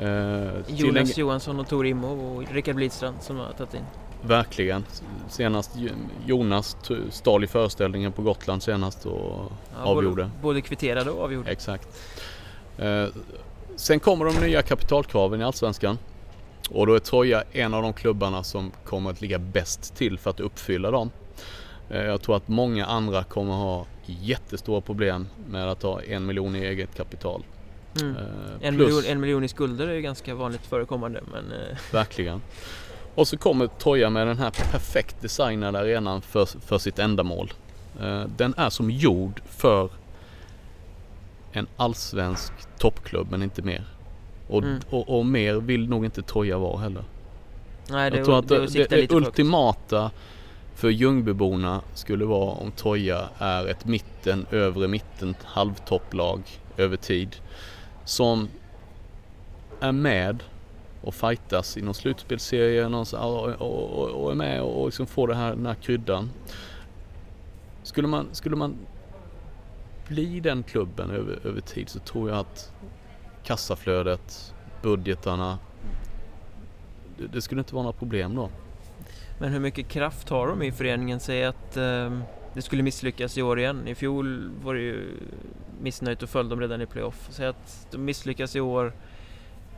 Eh, 0.00 0.48
Jonas 0.66 1.10
en... 1.10 1.20
Johansson 1.20 1.60
och 1.60 1.68
Tor 1.68 1.86
Immo 1.86 2.06
och 2.06 2.52
Rickard 2.52 2.76
Blidstrand 2.76 3.16
som 3.20 3.36
har 3.36 3.52
tagit 3.52 3.74
in. 3.74 3.84
Verkligen. 4.22 4.84
Senast 5.28 5.70
Jonas 6.26 6.76
stal 7.10 7.44
i 7.44 7.46
föreställningen 7.46 8.12
på 8.12 8.22
Gotland 8.22 8.62
senast 8.62 9.06
och 9.06 9.52
ja, 9.74 9.84
avgjorde. 9.84 10.22
Både, 10.22 10.30
både 10.42 10.60
kvitterade 10.60 11.10
och 11.10 11.24
avgjorde. 11.24 11.50
Exakt. 11.50 11.88
Eh, 12.78 13.06
sen 13.76 14.00
kommer 14.00 14.24
de 14.24 14.46
nya 14.46 14.62
kapitalkraven 14.62 15.40
i 15.40 15.44
Allsvenskan. 15.44 15.98
Och 16.70 16.86
då 16.86 16.94
är 16.94 16.98
Troja 16.98 17.44
en 17.52 17.74
av 17.74 17.82
de 17.82 17.92
klubbarna 17.92 18.42
som 18.42 18.72
kommer 18.84 19.10
att 19.10 19.20
ligga 19.20 19.38
bäst 19.38 19.96
till 19.96 20.18
för 20.18 20.30
att 20.30 20.40
uppfylla 20.40 20.90
dem. 20.90 21.10
Eh, 21.90 22.02
jag 22.02 22.22
tror 22.22 22.36
att 22.36 22.48
många 22.48 22.86
andra 22.86 23.24
kommer 23.24 23.52
ha 23.52 23.86
jättestora 24.06 24.80
problem 24.80 25.28
med 25.48 25.68
att 25.68 25.82
ha 25.82 26.02
en 26.02 26.26
miljon 26.26 26.56
i 26.56 26.58
eget 26.58 26.96
kapital. 26.96 27.42
Mm. 28.02 28.16
Eh, 28.16 28.22
en, 28.68 28.76
miljon, 28.76 29.04
en 29.04 29.20
miljon 29.20 29.44
i 29.44 29.48
skulder 29.48 29.88
är 29.88 29.94
ju 29.94 30.00
ganska 30.00 30.34
vanligt 30.34 30.66
förekommande 30.66 31.20
men... 31.32 31.52
Eh. 31.52 31.76
Verkligen. 31.92 32.42
Och 33.14 33.28
så 33.28 33.36
kommer 33.36 33.66
Toya 33.66 34.10
med 34.10 34.26
den 34.26 34.38
här 34.38 34.50
perfekt 34.50 35.16
designade 35.20 35.78
arenan 35.78 36.22
för, 36.22 36.46
för 36.46 36.78
sitt 36.78 36.98
ändamål. 36.98 37.52
Eh, 38.00 38.24
den 38.36 38.54
är 38.56 38.70
som 38.70 38.90
gjord 38.90 39.40
för 39.50 39.90
en 41.52 41.66
allsvensk 41.76 42.52
toppklubb 42.78 43.30
men 43.30 43.42
inte 43.42 43.62
mer. 43.62 43.84
Och, 44.48 44.62
mm. 44.62 44.80
och, 44.90 45.18
och, 45.18 45.26
mer 45.26 45.54
vill 45.54 45.88
nog 45.88 46.04
inte 46.04 46.22
Toja 46.22 46.58
vara 46.58 46.78
heller. 46.78 47.04
Nej, 47.90 48.10
det, 48.10 48.16
Jag 48.16 48.26
tror 48.26 48.38
att 48.38 48.48
det, 48.48 48.66
det, 48.66 48.86
det 48.88 49.12
ultimata 49.12 50.10
för 50.74 50.88
Ljungbyborna 50.88 51.80
skulle 51.94 52.24
vara 52.24 52.50
om 52.50 52.70
Toja 52.72 53.28
är 53.38 53.66
ett 53.66 53.84
mitten, 53.84 54.46
övre 54.50 54.88
mitten 54.88 55.34
halvtopplag 55.44 56.42
över 56.76 56.96
tid. 56.96 57.36
Som 58.06 58.48
är 59.80 59.92
med 59.92 60.42
och 61.02 61.14
fightas 61.14 61.76
i 61.76 61.82
någon 61.82 61.94
slutspelsserie 61.94 62.86
och, 62.86 63.48
och, 63.48 64.08
och, 64.08 64.30
är 64.30 64.34
med 64.34 64.62
och 64.62 64.86
liksom 64.86 65.06
får 65.06 65.28
det 65.28 65.34
här, 65.34 65.50
den 65.50 65.66
här 65.66 65.74
kryddan. 65.74 66.30
Skulle 67.82 68.08
man, 68.08 68.28
skulle 68.32 68.56
man 68.56 68.76
bli 70.08 70.40
den 70.40 70.62
klubben 70.62 71.10
över, 71.10 71.38
över 71.44 71.60
tid 71.60 71.88
så 71.88 71.98
tror 71.98 72.30
jag 72.30 72.38
att 72.38 72.72
kassaflödet, 73.44 74.54
budgetarna, 74.82 75.58
det, 77.18 77.26
det 77.26 77.42
skulle 77.42 77.58
inte 77.58 77.74
vara 77.74 77.82
några 77.82 77.98
problem 77.98 78.34
då. 78.34 78.50
Men 79.38 79.52
hur 79.52 79.60
mycket 79.60 79.88
kraft 79.88 80.28
har 80.28 80.46
de 80.46 80.62
i 80.62 80.72
föreningen? 80.72 81.20
Säg 81.20 81.44
att 81.44 81.76
eh, 81.76 82.18
det 82.54 82.62
skulle 82.62 82.82
misslyckas 82.82 83.38
i 83.38 83.42
år 83.42 83.58
igen. 83.58 83.88
I 83.88 83.94
fjol 83.94 84.50
var 84.62 84.74
det 84.74 84.80
ju 84.80 85.10
missnöjt 85.80 86.22
och 86.22 86.28
föll 86.28 86.48
de 86.48 86.60
redan 86.60 86.82
i 86.82 86.86
playoff. 86.86 87.28
Säg 87.30 87.46
att 87.46 87.86
de 87.90 88.04
misslyckas 88.04 88.56
i 88.56 88.60
år, 88.60 88.92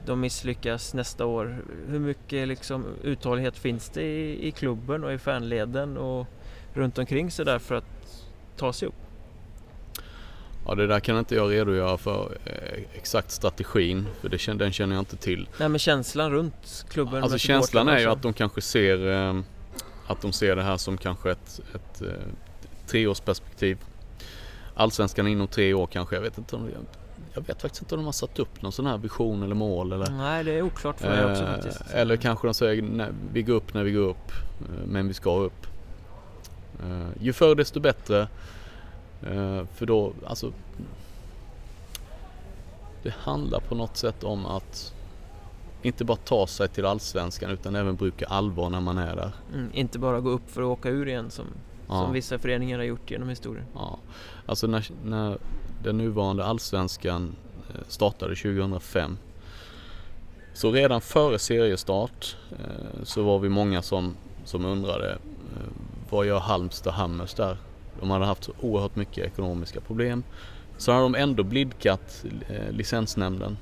de 0.07 0.21
misslyckas 0.21 0.95
nästa 0.95 1.27
år. 1.27 1.65
Hur 1.89 1.99
mycket 1.99 2.49
liksom 2.49 2.85
uthållighet 3.03 3.59
finns 3.59 3.89
det 3.89 4.03
i, 4.03 4.49
i 4.49 4.51
klubben 4.51 5.05
och 5.05 5.13
i 5.13 5.19
fanleden 5.19 5.97
och 5.97 6.27
runt 6.73 6.99
omkring 6.99 7.31
så 7.31 7.45
där 7.45 7.59
för 7.59 7.75
att 7.75 8.25
ta 8.57 8.73
sig 8.73 8.89
upp? 8.89 8.95
Ja 10.67 10.75
det 10.75 10.87
där 10.87 11.01
kan 11.01 11.19
inte 11.19 11.35
jag 11.35 11.51
redogöra 11.51 11.99
för 11.99 12.39
eh, 12.45 12.83
exakt 12.95 13.31
strategin 13.31 14.07
för 14.21 14.29
det, 14.29 14.59
den 14.59 14.73
känner 14.73 14.95
jag 14.95 15.01
inte 15.01 15.17
till. 15.17 15.49
Nej 15.59 15.69
men 15.69 15.79
känslan 15.79 16.31
runt 16.31 16.87
klubben? 16.89 17.23
Alltså 17.23 17.39
känslan 17.39 17.89
är 17.89 17.99
ju 17.99 18.07
att 18.07 18.23
de 18.23 18.33
kanske 18.33 18.61
ser 18.61 19.11
eh, 19.11 19.41
att 20.07 20.21
de 20.21 20.33
ser 20.33 20.57
det 20.57 20.63
här 20.63 20.77
som 20.77 20.99
kanske 20.99 21.31
ett, 21.31 21.61
ett, 21.75 22.01
ett 22.01 22.03
eh, 22.03 22.29
treårsperspektiv. 22.87 23.79
Allsvenskan 24.79 25.27
inom 25.27 25.49
tre 25.49 25.75
år 25.75 25.87
kanske, 25.87 26.17
jag 26.17 26.23
vet 26.23 26.39
inte 26.39 26.57
om 26.57 26.67
det, 26.67 26.73
jag 27.35 27.47
vet 27.47 27.63
faktiskt 27.63 27.83
inte 27.83 27.95
om 27.95 28.01
de 28.01 28.05
har 28.05 28.13
satt 28.13 28.39
upp 28.39 28.63
någon 28.63 28.73
sån 28.73 28.87
här 28.87 28.99
vision 28.99 29.43
eller 29.43 29.55
mål 29.55 29.93
eller 29.93 30.11
Nej 30.11 30.45
det 30.45 30.53
är 30.53 30.63
oklart 30.63 31.01
för 31.01 31.09
mig 31.09 31.33
också 31.33 31.47
faktiskt. 31.47 31.81
Eller 31.91 32.17
kanske 32.17 32.49
de 32.49 32.55
säger 32.55 32.83
nej, 32.83 33.09
vi 33.33 33.43
går 33.43 33.55
upp 33.55 33.75
när 33.75 33.85
vi 33.85 33.93
går 33.93 34.09
upp 34.09 34.33
men 34.87 35.09
vi 35.09 35.15
ska 35.15 35.37
upp. 35.37 35.67
Ju 37.21 37.33
förr 37.33 37.55
desto 37.55 37.81
bättre. 37.81 38.29
Eh, 39.23 39.65
för 39.75 39.87
då, 39.87 40.13
alltså 40.27 40.53
det 43.03 43.15
handlar 43.19 43.61
på 43.61 43.75
något 43.75 43.97
sätt 43.97 44.25
om 44.25 44.47
att 44.47 44.95
inte 45.83 46.05
bara 46.05 46.17
ta 46.17 46.47
sig 46.47 46.69
till 46.69 46.87
Allsvenskan 46.87 47.51
utan 47.51 47.75
även 47.75 47.97
bruka 47.97 48.27
allvar 48.27 48.71
när 48.71 48.81
man 48.81 48.99
är 48.99 49.17
där. 49.17 49.33
Mm, 49.55 49.71
inte 49.73 49.99
bara 49.99 50.21
gå 50.21 50.31
upp 50.31 50.51
för 50.51 50.63
att 50.63 50.79
åka 50.79 50.89
ur 50.89 51.09
igen 51.09 51.31
som, 51.31 51.47
ja. 51.89 52.03
som 52.03 52.13
vissa 52.13 52.39
föreningar 52.39 52.79
har 52.79 52.85
gjort 52.85 53.11
genom 53.11 53.29
historien. 53.29 53.67
Ja, 53.75 53.99
alltså 54.49 54.67
när, 54.67 54.87
när 55.05 55.39
den 55.83 55.99
nuvarande 55.99 56.45
Allsvenskan 56.45 57.37
eh, 57.69 57.81
startade 57.89 58.37
2005 58.37 59.19
så 60.55 60.73
redan 60.73 61.01
före 61.01 61.39
seriestart 61.39 62.37
eh, 62.51 63.03
så 63.03 63.23
var 63.23 63.39
vi 63.39 63.49
många 63.49 63.83
som, 63.83 64.15
som 64.45 64.65
undrade 64.65 65.19
vad 66.11 66.27
gör 66.27 66.39
Halmstad 66.39 66.95
Hammers 66.95 67.35
där? 67.35 67.57
De 68.01 68.11
hade 68.11 68.25
haft 68.25 68.45
så 68.45 68.53
oerhört 68.61 68.97
mycket 68.97 69.27
ekonomiska 69.27 69.81
problem. 69.81 70.23
Så 70.77 70.93
hade 70.93 71.05
de 71.05 71.15
ändå 71.15 71.43
blidkat 71.43 72.25
eh, 72.49 72.71
licensnämnden 72.71 73.57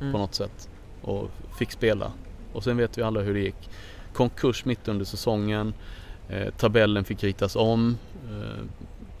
mm. 0.00 0.12
på 0.12 0.18
något 0.18 0.34
sätt 0.34 0.68
och 1.02 1.30
fick 1.58 1.70
spela. 1.70 2.12
Och 2.52 2.64
sen 2.64 2.76
vet 2.76 2.98
vi 2.98 3.02
alla 3.02 3.20
hur 3.20 3.34
det 3.34 3.40
gick. 3.40 3.70
Konkurs 4.12 4.64
mitt 4.64 4.88
under 4.88 5.04
säsongen. 5.04 5.74
Eh, 6.28 6.50
tabellen 6.50 7.04
fick 7.04 7.24
ritas 7.24 7.56
om. 7.56 7.98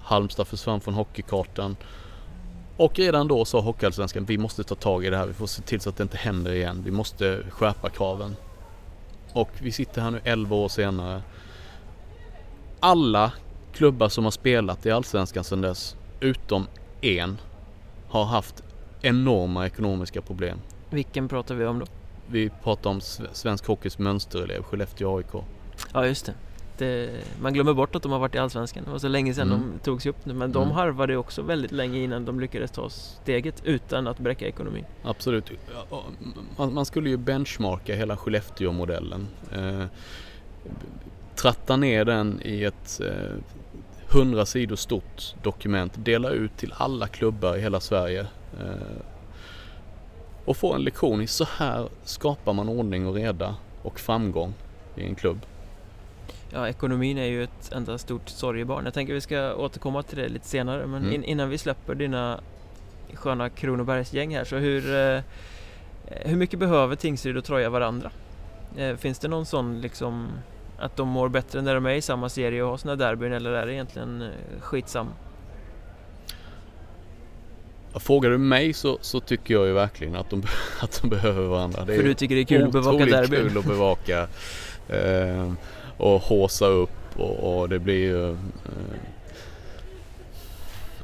Halmstad 0.08 0.46
försvann 0.46 0.80
från 0.80 0.94
hockeykartan. 0.94 1.76
Och 2.76 2.98
redan 2.98 3.28
då 3.28 3.44
sa 3.44 3.60
Hockeyallsvenskan 3.60 4.24
vi 4.24 4.38
måste 4.38 4.64
ta 4.64 4.74
tag 4.74 5.04
i 5.04 5.10
det 5.10 5.16
här. 5.16 5.26
Vi 5.26 5.34
får 5.34 5.46
se 5.46 5.62
till 5.62 5.80
så 5.80 5.90
att 5.90 5.96
det 5.96 6.02
inte 6.02 6.16
händer 6.16 6.52
igen. 6.52 6.82
Vi 6.84 6.90
måste 6.90 7.42
skärpa 7.50 7.90
kraven. 7.90 8.36
Och 9.32 9.50
vi 9.58 9.72
sitter 9.72 10.02
här 10.02 10.10
nu 10.10 10.20
11 10.24 10.56
år 10.56 10.68
senare. 10.68 11.22
Alla 12.80 13.32
klubbar 13.72 14.08
som 14.08 14.24
har 14.24 14.30
spelat 14.30 14.86
i 14.86 14.90
Allsvenskan 14.90 15.44
sedan 15.44 15.60
dess, 15.60 15.96
utom 16.20 16.66
en, 17.00 17.38
har 18.08 18.24
haft 18.24 18.62
enorma 19.00 19.66
ekonomiska 19.66 20.22
problem. 20.22 20.58
Vilken 20.90 21.28
pratar 21.28 21.54
vi 21.54 21.66
om 21.66 21.78
då? 21.78 21.86
Vi 22.26 22.50
pratar 22.62 22.90
om 22.90 23.00
svensk 23.32 23.66
hockeys 23.66 23.98
mönsterelev, 23.98 24.62
Skellefteå 24.62 25.18
AIK. 25.18 25.44
Ja, 25.92 26.06
just 26.06 26.26
det. 26.26 26.34
Det. 26.78 27.10
Man 27.40 27.52
glömmer 27.52 27.74
bort 27.74 27.94
att 27.94 28.02
de 28.02 28.12
har 28.12 28.18
varit 28.18 28.34
i 28.34 28.38
Allsvenskan. 28.38 28.84
Det 28.84 28.90
var 28.90 28.98
så 28.98 29.08
länge 29.08 29.34
sedan 29.34 29.52
mm. 29.52 29.72
de 29.72 29.84
tog 29.84 30.02
sig 30.02 30.10
upp 30.10 30.26
nu. 30.26 30.34
Men 30.34 30.52
de 30.52 30.62
mm. 30.62 30.74
harvade 30.74 31.16
också 31.16 31.42
väldigt 31.42 31.72
länge 31.72 31.98
innan 31.98 32.24
de 32.24 32.40
lyckades 32.40 32.70
ta 32.70 32.90
steget 32.90 33.62
utan 33.64 34.06
att 34.06 34.18
bräcka 34.18 34.46
ekonomin. 34.46 34.84
Absolut. 35.02 35.50
Man 36.56 36.86
skulle 36.86 37.10
ju 37.10 37.16
benchmarka 37.16 37.94
hela 37.94 38.16
Skellefteå-modellen. 38.16 39.26
Eh, 39.52 39.84
tratta 41.36 41.76
ner 41.76 42.04
den 42.04 42.40
i 42.44 42.64
ett 42.64 43.00
eh, 43.00 43.36
100 44.10 44.46
sidor 44.46 44.76
stort 44.76 45.34
dokument, 45.42 45.92
dela 45.96 46.30
ut 46.30 46.56
till 46.56 46.74
alla 46.76 47.06
klubbar 47.06 47.56
i 47.56 47.60
hela 47.60 47.80
Sverige 47.80 48.26
eh, 48.60 49.02
och 50.44 50.56
få 50.56 50.74
en 50.74 50.82
lektion 50.82 51.22
i 51.22 51.26
så 51.26 51.46
här 51.56 51.88
skapar 52.04 52.52
man 52.52 52.68
ordning 52.68 53.06
och 53.06 53.14
reda 53.14 53.56
och 53.82 54.00
framgång 54.00 54.54
i 54.96 55.04
en 55.04 55.14
klubb. 55.14 55.38
Ja, 56.50 56.68
ekonomin 56.68 57.18
är 57.18 57.26
ju 57.26 57.44
ett 57.44 57.72
enda 57.72 57.98
stort 57.98 58.28
sorgebarn. 58.28 58.84
Jag 58.84 58.94
tänker 58.94 59.14
vi 59.14 59.20
ska 59.20 59.54
återkomma 59.54 60.02
till 60.02 60.18
det 60.18 60.28
lite 60.28 60.46
senare, 60.46 60.86
men 60.86 61.02
mm. 61.02 61.14
in, 61.14 61.24
innan 61.24 61.48
vi 61.48 61.58
släpper 61.58 61.94
dina 61.94 62.40
sköna 63.14 63.48
Kronobergsgäng 63.48 64.36
här, 64.36 64.44
så 64.44 64.56
hur, 64.56 64.94
eh, 64.94 65.20
hur 66.06 66.36
mycket 66.36 66.58
behöver 66.58 66.96
Tingsryd 66.96 67.36
och 67.36 67.44
Troja 67.44 67.70
varandra? 67.70 68.10
Eh, 68.76 68.96
finns 68.96 69.18
det 69.18 69.28
någon 69.28 69.46
sån 69.46 69.80
liksom 69.80 70.28
att 70.78 70.96
de 70.96 71.08
mår 71.08 71.28
bättre 71.28 71.62
när 71.62 71.74
de 71.74 71.86
är 71.86 71.94
i 71.94 72.02
samma 72.02 72.28
serie 72.28 72.62
och 72.62 72.70
har 72.70 72.76
sina 72.76 72.96
derbyn 72.96 73.32
eller 73.32 73.52
är 73.52 73.66
det 73.66 73.72
egentligen 73.72 74.22
eh, 74.22 74.60
skitsam? 74.60 75.08
Frågar 77.94 78.30
du 78.30 78.38
mig 78.38 78.72
så, 78.72 78.98
så, 79.00 79.20
tycker 79.20 79.54
jag 79.54 79.66
ju 79.66 79.72
verkligen 79.72 80.16
att 80.16 80.30
de, 80.30 80.42
att 80.80 81.02
de 81.02 81.08
behöver 81.08 81.46
varandra. 81.46 81.84
Det 81.84 81.96
För 81.96 82.02
du 82.02 82.14
tycker 82.14 82.34
det 82.34 82.40
är 82.40 82.44
kul 82.44 82.64
att 82.64 82.72
bevaka 82.72 83.04
derbyn? 83.04 83.48
kul 83.48 83.58
att 83.58 83.64
bevaka 83.64 84.28
eh, 84.88 85.52
och 85.98 86.20
håsa 86.20 86.66
upp 86.66 86.90
och, 87.16 87.60
och 87.60 87.68
det 87.68 87.78
blir 87.78 87.94
ju... 87.94 88.30
Eh, 88.30 88.36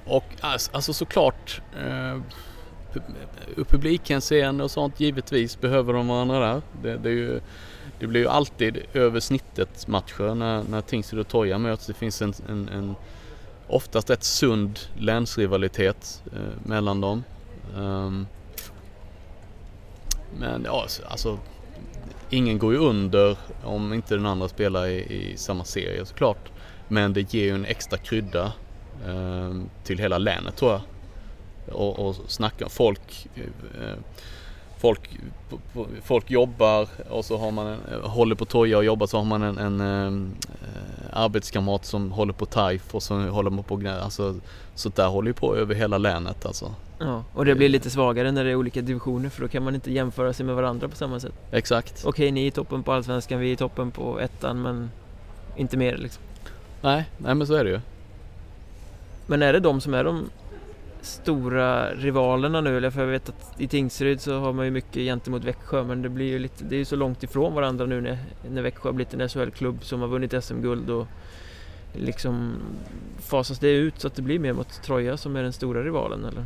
och 0.06 0.24
alltså, 0.40 0.92
såklart 0.92 1.60
eh, 1.76 2.20
ur 3.56 3.64
publikhänseende 3.64 4.64
och 4.64 4.70
sånt 4.70 5.00
givetvis 5.00 5.60
behöver 5.60 5.92
de 5.92 6.08
varandra 6.08 6.40
där. 6.40 6.62
Det, 6.82 6.96
det 6.96 7.08
är 7.08 7.12
ju 7.12 7.40
det 7.98 8.06
blir 8.06 8.20
ju 8.20 8.28
alltid 8.28 8.78
över 8.92 9.20
snittet 9.20 9.86
matcher 9.86 10.34
när, 10.34 10.62
när 10.62 10.80
Tingsryd 10.80 11.20
och 11.20 11.28
Toja 11.28 11.58
möts. 11.58 11.86
Det 11.86 11.94
finns 11.94 12.22
en, 12.22 12.34
en, 12.48 12.68
en 12.68 12.94
oftast 13.68 14.10
rätt 14.10 14.24
sund 14.24 14.78
länsrivalitet 14.98 16.22
eh, 16.32 16.68
mellan 16.68 17.00
dem. 17.00 17.24
Um, 17.76 18.26
men 20.38 20.62
ja, 20.64 20.82
alltså, 20.82 21.02
alltså 21.06 21.38
ingen 22.34 22.58
går 22.58 22.72
ju 22.72 22.78
under 22.78 23.36
om 23.64 23.92
inte 23.92 24.14
den 24.14 24.26
andra 24.26 24.48
spelar 24.48 24.86
i, 24.86 24.98
i 24.98 25.36
samma 25.36 25.64
serie 25.64 26.06
såklart. 26.06 26.50
Men 26.88 27.12
det 27.12 27.34
ger 27.34 27.44
ju 27.44 27.54
en 27.54 27.64
extra 27.64 27.98
krydda 27.98 28.52
eh, 29.06 29.54
till 29.84 29.98
hela 29.98 30.18
länet 30.18 30.56
tror 30.56 30.72
jag. 30.72 30.80
Och, 31.76 31.98
och 31.98 32.16
snacka 32.26 32.68
folk 32.68 33.28
eh, 33.34 33.98
folk, 34.84 35.18
folk 36.02 36.30
jobbar 36.30 36.88
och 37.10 37.24
så 37.24 37.36
har 37.36 37.50
man 37.50 37.66
en, 37.66 38.00
håller 38.02 38.34
på 38.34 38.44
toja 38.44 38.78
och 38.78 38.84
jobbar 38.84 39.06
så 39.06 39.16
har 39.16 39.24
man 39.24 39.42
en, 39.42 39.58
en 39.58 39.80
äh, 39.80 41.22
arbetskamrat 41.22 41.84
som 41.84 42.12
håller 42.12 42.32
på 42.32 42.46
TAIF 42.46 42.94
och 42.94 43.02
så 43.02 43.20
håller 43.20 43.50
man 43.50 43.64
på 43.64 43.82
alltså 44.02 44.34
sånt 44.74 44.96
där 44.96 45.08
håller 45.08 45.28
ju 45.28 45.34
på 45.34 45.56
över 45.56 45.74
hela 45.74 45.98
länet 45.98 46.46
alltså. 46.46 46.74
Ja, 46.98 47.24
och 47.34 47.44
det 47.44 47.54
blir 47.54 47.68
lite 47.68 47.90
svagare 47.90 48.32
när 48.32 48.44
det 48.44 48.50
är 48.50 48.54
olika 48.54 48.80
divisioner 48.80 49.28
för 49.28 49.42
då 49.42 49.48
kan 49.48 49.62
man 49.62 49.74
inte 49.74 49.92
jämföra 49.92 50.32
sig 50.32 50.46
med 50.46 50.54
varandra 50.54 50.88
på 50.88 50.96
samma 50.96 51.20
sätt. 51.20 51.34
Exakt. 51.50 52.04
Okej, 52.04 52.30
ni 52.30 52.42
är 52.42 52.46
i 52.46 52.50
toppen 52.50 52.82
på 52.82 52.92
Allsvenskan, 52.92 53.40
vi 53.40 53.48
är 53.48 53.52
i 53.52 53.56
toppen 53.56 53.90
på 53.90 54.20
ettan 54.20 54.62
men 54.62 54.90
inte 55.56 55.76
mer 55.76 55.96
liksom. 55.96 56.22
Nej, 56.82 57.04
nej 57.18 57.34
men 57.34 57.46
så 57.46 57.54
är 57.54 57.64
det 57.64 57.70
ju. 57.70 57.80
Men 59.26 59.42
är 59.42 59.52
det 59.52 59.60
de 59.60 59.80
som 59.80 59.94
är 59.94 60.04
de 60.04 60.30
stora 61.04 61.94
rivalerna 61.94 62.60
nu? 62.60 62.76
Eller 62.76 62.90
för 62.90 63.00
jag 63.00 63.06
vet 63.06 63.28
att 63.28 63.60
i 63.60 63.68
Tingsryd 63.68 64.20
så 64.20 64.38
har 64.38 64.52
man 64.52 64.64
ju 64.64 64.70
mycket 64.70 64.94
gentemot 64.94 65.44
Växjö 65.44 65.84
men 65.84 66.02
det 66.02 66.08
blir 66.08 66.26
ju 66.26 66.38
lite, 66.38 66.64
det 66.64 66.76
är 66.76 66.78
ju 66.78 66.84
så 66.84 66.96
långt 66.96 67.22
ifrån 67.22 67.54
varandra 67.54 67.86
nu 67.86 68.00
när, 68.00 68.18
när 68.50 68.62
Växjö 68.62 68.88
har 68.88 68.92
blivit 68.92 69.14
en 69.14 69.28
SHL-klubb 69.28 69.84
som 69.84 70.00
har 70.00 70.08
vunnit 70.08 70.44
SM-guld 70.44 70.90
och 70.90 71.06
liksom 71.92 72.54
fasas 73.18 73.58
det 73.58 73.70
ut 73.70 74.00
så 74.00 74.06
att 74.06 74.14
det 74.14 74.22
blir 74.22 74.38
mer 74.38 74.52
mot 74.52 74.82
Troja 74.82 75.16
som 75.16 75.36
är 75.36 75.42
den 75.42 75.52
stora 75.52 75.84
rivalen 75.84 76.24
eller? 76.24 76.44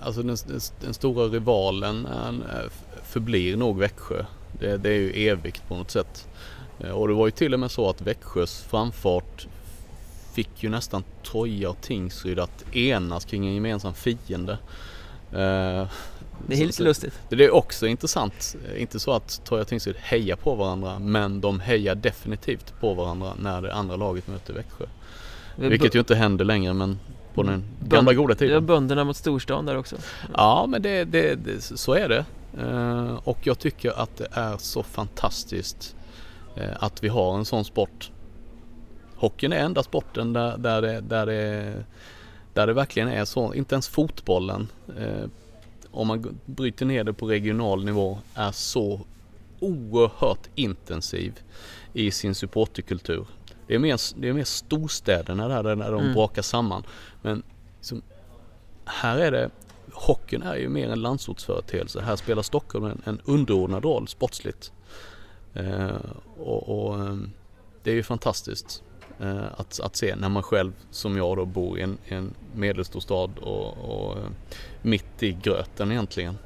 Alltså 0.00 0.22
den, 0.22 0.36
den, 0.46 0.60
den 0.80 0.94
stora 0.94 1.26
rivalen 1.26 2.06
är, 2.06 2.68
förblir 3.04 3.56
nog 3.56 3.78
Växjö. 3.78 4.24
Det, 4.60 4.76
det, 4.76 4.88
är 4.88 4.98
ju 4.98 5.28
evigt 5.28 5.68
på 5.68 5.76
något 5.76 5.90
sätt. 5.90 6.28
Eh, 6.78 6.90
och 6.90 7.08
det 7.08 7.14
var 7.14 7.26
ju 7.26 7.30
till 7.30 7.54
och 7.54 7.60
med 7.60 7.70
så 7.70 7.90
att 7.90 8.00
Växjös 8.00 8.62
framfart 8.62 9.46
fick 10.32 10.62
ju 10.62 10.68
nästan 10.68 11.04
Troja 11.30 11.70
och 11.70 11.80
Tingsryd 11.80 12.38
att 12.38 12.76
enas 12.76 13.24
kring 13.24 13.46
en 13.46 13.54
gemensam 13.54 13.94
fiende. 13.94 14.52
Eh, 15.32 15.86
det 16.46 16.54
är 16.54 16.66
lite 16.66 16.82
lustigt. 16.82 17.14
Det 17.28 17.44
är 17.44 17.54
också 17.54 17.86
intressant. 17.86 18.56
Inte 18.76 19.00
så 19.00 19.12
att 19.12 19.44
Troja 19.44 19.62
och 19.62 19.68
Tingsryd 19.68 19.96
hejar 19.98 20.36
på 20.36 20.54
varandra 20.54 20.98
men 20.98 21.40
de 21.40 21.60
hejar 21.60 21.94
definitivt 21.94 22.74
på 22.80 22.94
varandra 22.94 23.32
när 23.40 23.62
det 23.62 23.74
andra 23.74 23.96
laget 23.96 24.28
möter 24.28 24.54
Växjö. 24.54 24.84
Vilket 25.56 25.94
ju 25.94 25.98
inte 25.98 26.14
händer 26.14 26.44
längre 26.44 26.72
men 26.72 26.98
på 27.34 27.42
den 27.42 27.64
gamla 27.88 28.12
goda 28.14 28.34
tiden. 28.34 28.50
Det 28.50 28.56
är 28.56 28.60
bönderna 28.60 29.04
mot 29.04 29.16
storstan 29.16 29.66
där 29.66 29.76
också. 29.76 29.96
Ja 30.34 30.66
men 30.68 30.82
det, 30.82 31.04
det, 31.04 31.34
det 31.34 31.62
så 31.62 31.94
är 31.94 32.08
det. 32.08 32.24
Uh, 32.62 33.18
och 33.24 33.38
jag 33.42 33.58
tycker 33.58 34.02
att 34.02 34.16
det 34.16 34.28
är 34.32 34.56
så 34.56 34.82
fantastiskt 34.82 35.96
uh, 36.58 36.64
att 36.78 37.04
vi 37.04 37.08
har 37.08 37.38
en 37.38 37.44
sån 37.44 37.64
sport. 37.64 38.10
Hockeyn 39.22 39.52
är 39.52 39.56
enda 39.58 39.82
sporten 39.82 40.32
där, 40.32 40.58
där, 40.58 40.82
det, 40.82 41.00
där, 41.00 41.26
det, 41.26 41.84
där 42.54 42.66
det 42.66 42.72
verkligen 42.72 43.08
är 43.08 43.24
så. 43.24 43.54
Inte 43.54 43.74
ens 43.74 43.88
fotbollen, 43.88 44.68
uh, 44.98 45.26
om 45.90 46.06
man 46.06 46.38
bryter 46.44 46.86
ner 46.86 47.04
det 47.04 47.12
på 47.12 47.26
regional 47.26 47.84
nivå, 47.84 48.18
är 48.34 48.52
så 48.52 49.00
oerhört 49.60 50.48
intensiv 50.54 51.40
i 51.92 52.10
sin 52.10 52.34
supporterkultur. 52.34 53.26
Det 53.66 53.74
är 53.74 53.78
mer, 53.78 54.20
det 54.20 54.28
är 54.28 54.32
mer 54.32 54.44
storstäderna 54.44 55.48
där, 55.48 55.62
där 55.62 55.92
de 55.92 56.02
mm. 56.02 56.14
brakar 56.14 56.42
samman. 56.42 56.82
Men 57.22 57.42
liksom, 57.76 58.02
här 58.84 59.18
är 59.18 59.30
det, 59.30 59.50
hockeyn 59.92 60.42
är 60.42 60.56
ju 60.56 60.68
mer 60.68 60.88
en 60.90 61.02
landsortsföreteelse. 61.02 62.00
Här 62.00 62.16
spelar 62.16 62.42
Stockholm 62.42 62.84
en, 62.84 63.02
en 63.04 63.20
underordnad 63.24 63.84
roll 63.84 64.08
sportsligt. 64.08 64.72
Eh, 65.54 65.96
och, 66.38 66.68
och 66.68 67.00
eh, 67.00 67.16
det 67.82 67.90
är 67.90 67.94
ju 67.94 68.02
fantastiskt 68.02 68.82
eh, 68.86 68.91
Eh, 69.20 69.44
att, 69.56 69.80
att 69.80 69.96
se 69.96 70.16
när 70.16 70.28
man 70.28 70.42
själv 70.42 70.72
som 70.90 71.16
jag 71.16 71.36
då 71.36 71.44
bor 71.44 71.78
i 71.78 71.82
en, 71.82 71.98
en 72.08 72.34
medelstor 72.54 73.00
stad 73.00 73.30
och, 73.38 73.66
och 73.78 74.16
eh, 74.16 74.24
mitt 74.82 75.22
i 75.22 75.32
gröten 75.42 75.92
egentligen. 75.92 76.38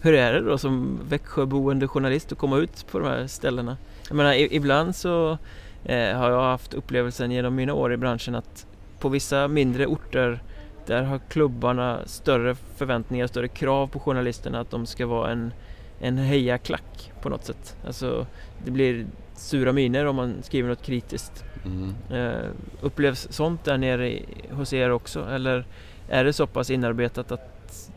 Hur 0.00 0.14
är 0.14 0.32
det 0.32 0.40
då 0.40 0.58
som 0.58 1.00
Växjöboende 1.08 1.88
journalist 1.88 2.32
att 2.32 2.38
komma 2.38 2.58
ut 2.58 2.86
på 2.90 2.98
de 2.98 3.08
här 3.08 3.26
ställena? 3.26 3.76
Jag 4.08 4.16
menar 4.16 4.34
ibland 4.34 4.96
så 4.96 5.38
eh, 5.84 6.16
har 6.18 6.30
jag 6.30 6.42
haft 6.42 6.74
upplevelsen 6.74 7.30
genom 7.30 7.54
mina 7.54 7.74
år 7.74 7.92
i 7.92 7.96
branschen 7.96 8.34
att 8.34 8.66
på 8.98 9.08
vissa 9.08 9.48
mindre 9.48 9.86
orter 9.86 10.42
där 10.86 11.02
har 11.02 11.18
klubbarna 11.18 11.98
större 12.06 12.54
förväntningar, 12.54 13.26
större 13.26 13.48
krav 13.48 13.86
på 13.86 14.00
journalisterna 14.00 14.60
att 14.60 14.70
de 14.70 14.86
ska 14.86 15.06
vara 15.06 15.30
en, 15.30 15.52
en 16.00 16.18
hejaklack 16.18 17.12
på 17.22 17.28
något 17.28 17.44
sätt. 17.44 17.76
Alltså 17.86 18.26
det 18.64 18.70
blir 18.70 19.06
sura 19.34 19.72
miner 19.72 20.06
om 20.06 20.16
man 20.16 20.34
skriver 20.42 20.68
något 20.68 20.82
kritiskt. 20.82 21.44
Mm. 21.64 21.94
Eh, 22.10 22.50
upplevs 22.80 23.28
sånt 23.30 23.64
där 23.64 23.78
nere 23.78 24.10
i, 24.10 24.26
hos 24.50 24.72
er 24.72 24.90
också 24.90 25.28
eller 25.28 25.66
är 26.08 26.24
det 26.24 26.32
så 26.32 26.46
pass 26.46 26.70
inarbetat 26.70 27.32
att 27.32 27.90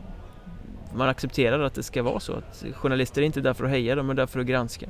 man 0.94 1.08
accepterar 1.08 1.60
att 1.60 1.74
det 1.74 1.82
ska 1.82 2.02
vara 2.02 2.20
så? 2.20 2.32
Att 2.32 2.64
journalister 2.74 3.22
är 3.22 3.26
inte 3.26 3.40
där 3.40 3.54
för 3.54 3.64
att 3.64 3.70
heja, 3.70 3.94
de 3.94 4.10
är 4.10 4.14
där 4.14 4.26
för 4.26 4.40
att 4.40 4.46
granska. 4.46 4.86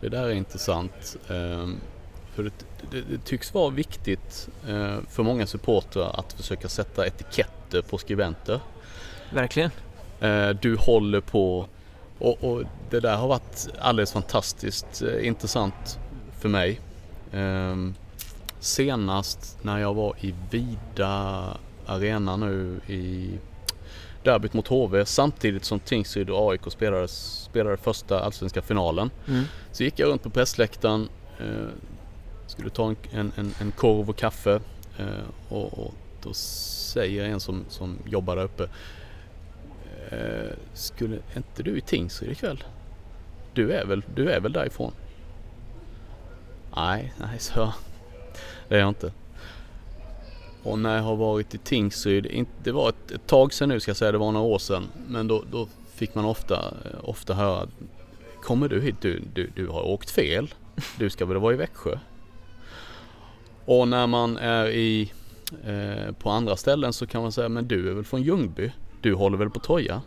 Det 0.00 0.08
där 0.08 0.24
är 0.24 0.30
intressant. 0.30 1.16
Um 1.28 1.80
för 2.34 2.42
det, 2.42 2.52
det, 2.90 3.00
det 3.00 3.24
tycks 3.24 3.54
vara 3.54 3.70
viktigt 3.70 4.48
eh, 4.68 4.96
för 5.08 5.22
många 5.22 5.46
supportrar 5.46 6.18
att 6.18 6.32
försöka 6.32 6.68
sätta 6.68 7.06
etiketter 7.06 7.82
på 7.82 7.98
skribenter. 7.98 8.60
Verkligen. 9.32 9.70
Eh, 10.20 10.48
du 10.48 10.76
håller 10.76 11.20
på 11.20 11.66
och, 12.18 12.44
och, 12.44 12.62
det 12.90 13.00
där 13.00 13.16
har 13.16 13.28
varit 13.28 13.68
alldeles 13.78 14.12
fantastiskt 14.12 15.02
eh, 15.02 15.26
intressant 15.26 15.98
för 16.38 16.48
mig. 16.48 16.80
Ehm, 17.32 17.94
senast 18.60 19.58
när 19.62 19.78
jag 19.78 19.94
var 19.94 20.14
i 20.20 20.34
Vida 20.50 21.56
Arena 21.86 22.36
nu 22.36 22.80
i 22.86 23.30
derbyt 24.22 24.52
mot 24.52 24.68
HV 24.68 25.06
samtidigt 25.06 25.64
som 25.64 25.80
Tingsryd 25.80 26.30
och 26.30 26.50
AIK 26.52 26.60
spelade, 26.68 27.08
spelade 27.08 27.76
första 27.76 28.20
allsvenska 28.20 28.62
finalen. 28.62 29.10
Mm. 29.28 29.44
Så 29.72 29.84
gick 29.84 29.98
jag 29.98 30.08
runt 30.08 30.22
på 30.22 30.30
pressläktaren 30.30 31.08
eh, 31.38 31.68
skulle 32.46 32.70
ta 32.70 32.94
en, 33.10 33.32
en, 33.36 33.54
en 33.60 33.72
korv 33.72 34.10
och 34.10 34.16
kaffe 34.16 34.60
eh, 34.98 35.06
och, 35.48 35.78
och, 35.78 35.94
då 36.22 36.32
säger 36.32 37.24
en 37.24 37.40
som, 37.40 37.64
som 37.68 37.98
jobbar 38.06 38.36
där 38.36 38.44
uppe 38.44 38.68
eh, 40.10 40.52
Skulle 40.74 41.18
inte 41.36 41.62
du 41.62 41.78
i 41.78 41.80
Tingsryd 41.80 42.32
ikväll? 42.32 42.64
Du 43.54 43.72
är 43.72 43.84
väl, 43.84 44.04
du 44.14 44.30
är 44.30 44.40
väl 44.40 44.52
därifrån? 44.52 44.92
Nej, 46.76 47.14
nej 47.20 47.38
så 47.38 47.72
det 48.68 48.74
är 48.74 48.80
jag 48.80 48.88
inte. 48.88 49.12
Och 50.62 50.78
när 50.78 50.96
jag 50.96 51.02
har 51.02 51.16
varit 51.16 51.54
i 51.54 51.58
Tingsryd, 51.58 52.46
det 52.62 52.72
var 52.72 52.88
ett, 52.88 53.10
ett 53.10 53.26
tag 53.26 53.52
sedan 53.52 53.68
nu 53.68 53.80
ska 53.80 53.90
jag 53.90 53.96
säga, 53.96 54.12
det 54.12 54.18
var 54.18 54.32
några 54.32 54.46
år 54.46 54.58
sedan. 54.58 54.88
Men 55.08 55.28
då, 55.28 55.44
då 55.50 55.68
fick 55.94 56.14
man 56.14 56.24
ofta, 56.24 56.74
ofta 57.02 57.34
höra 57.34 57.68
Kommer 58.42 58.68
du 58.68 58.80
hit? 58.80 58.94
Du, 59.00 59.22
du, 59.34 59.50
du 59.54 59.66
har 59.66 59.82
åkt 59.82 60.10
fel. 60.10 60.54
Du 60.98 61.10
ska 61.10 61.26
väl 61.26 61.36
vara 61.36 61.54
i 61.54 61.56
Växjö? 61.56 61.98
Och 63.64 63.88
när 63.88 64.06
man 64.06 64.36
är 64.36 64.66
i, 64.66 65.12
eh, 65.64 66.12
på 66.12 66.30
andra 66.30 66.56
ställen 66.56 66.92
så 66.92 67.06
kan 67.06 67.22
man 67.22 67.32
säga, 67.32 67.48
men 67.48 67.68
du 67.68 67.90
är 67.90 67.94
väl 67.94 68.04
från 68.04 68.22
Ljungby? 68.22 68.72
Du 69.00 69.14
håller 69.14 69.38
väl 69.38 69.50
på 69.50 69.60
Troja? 69.60 70.02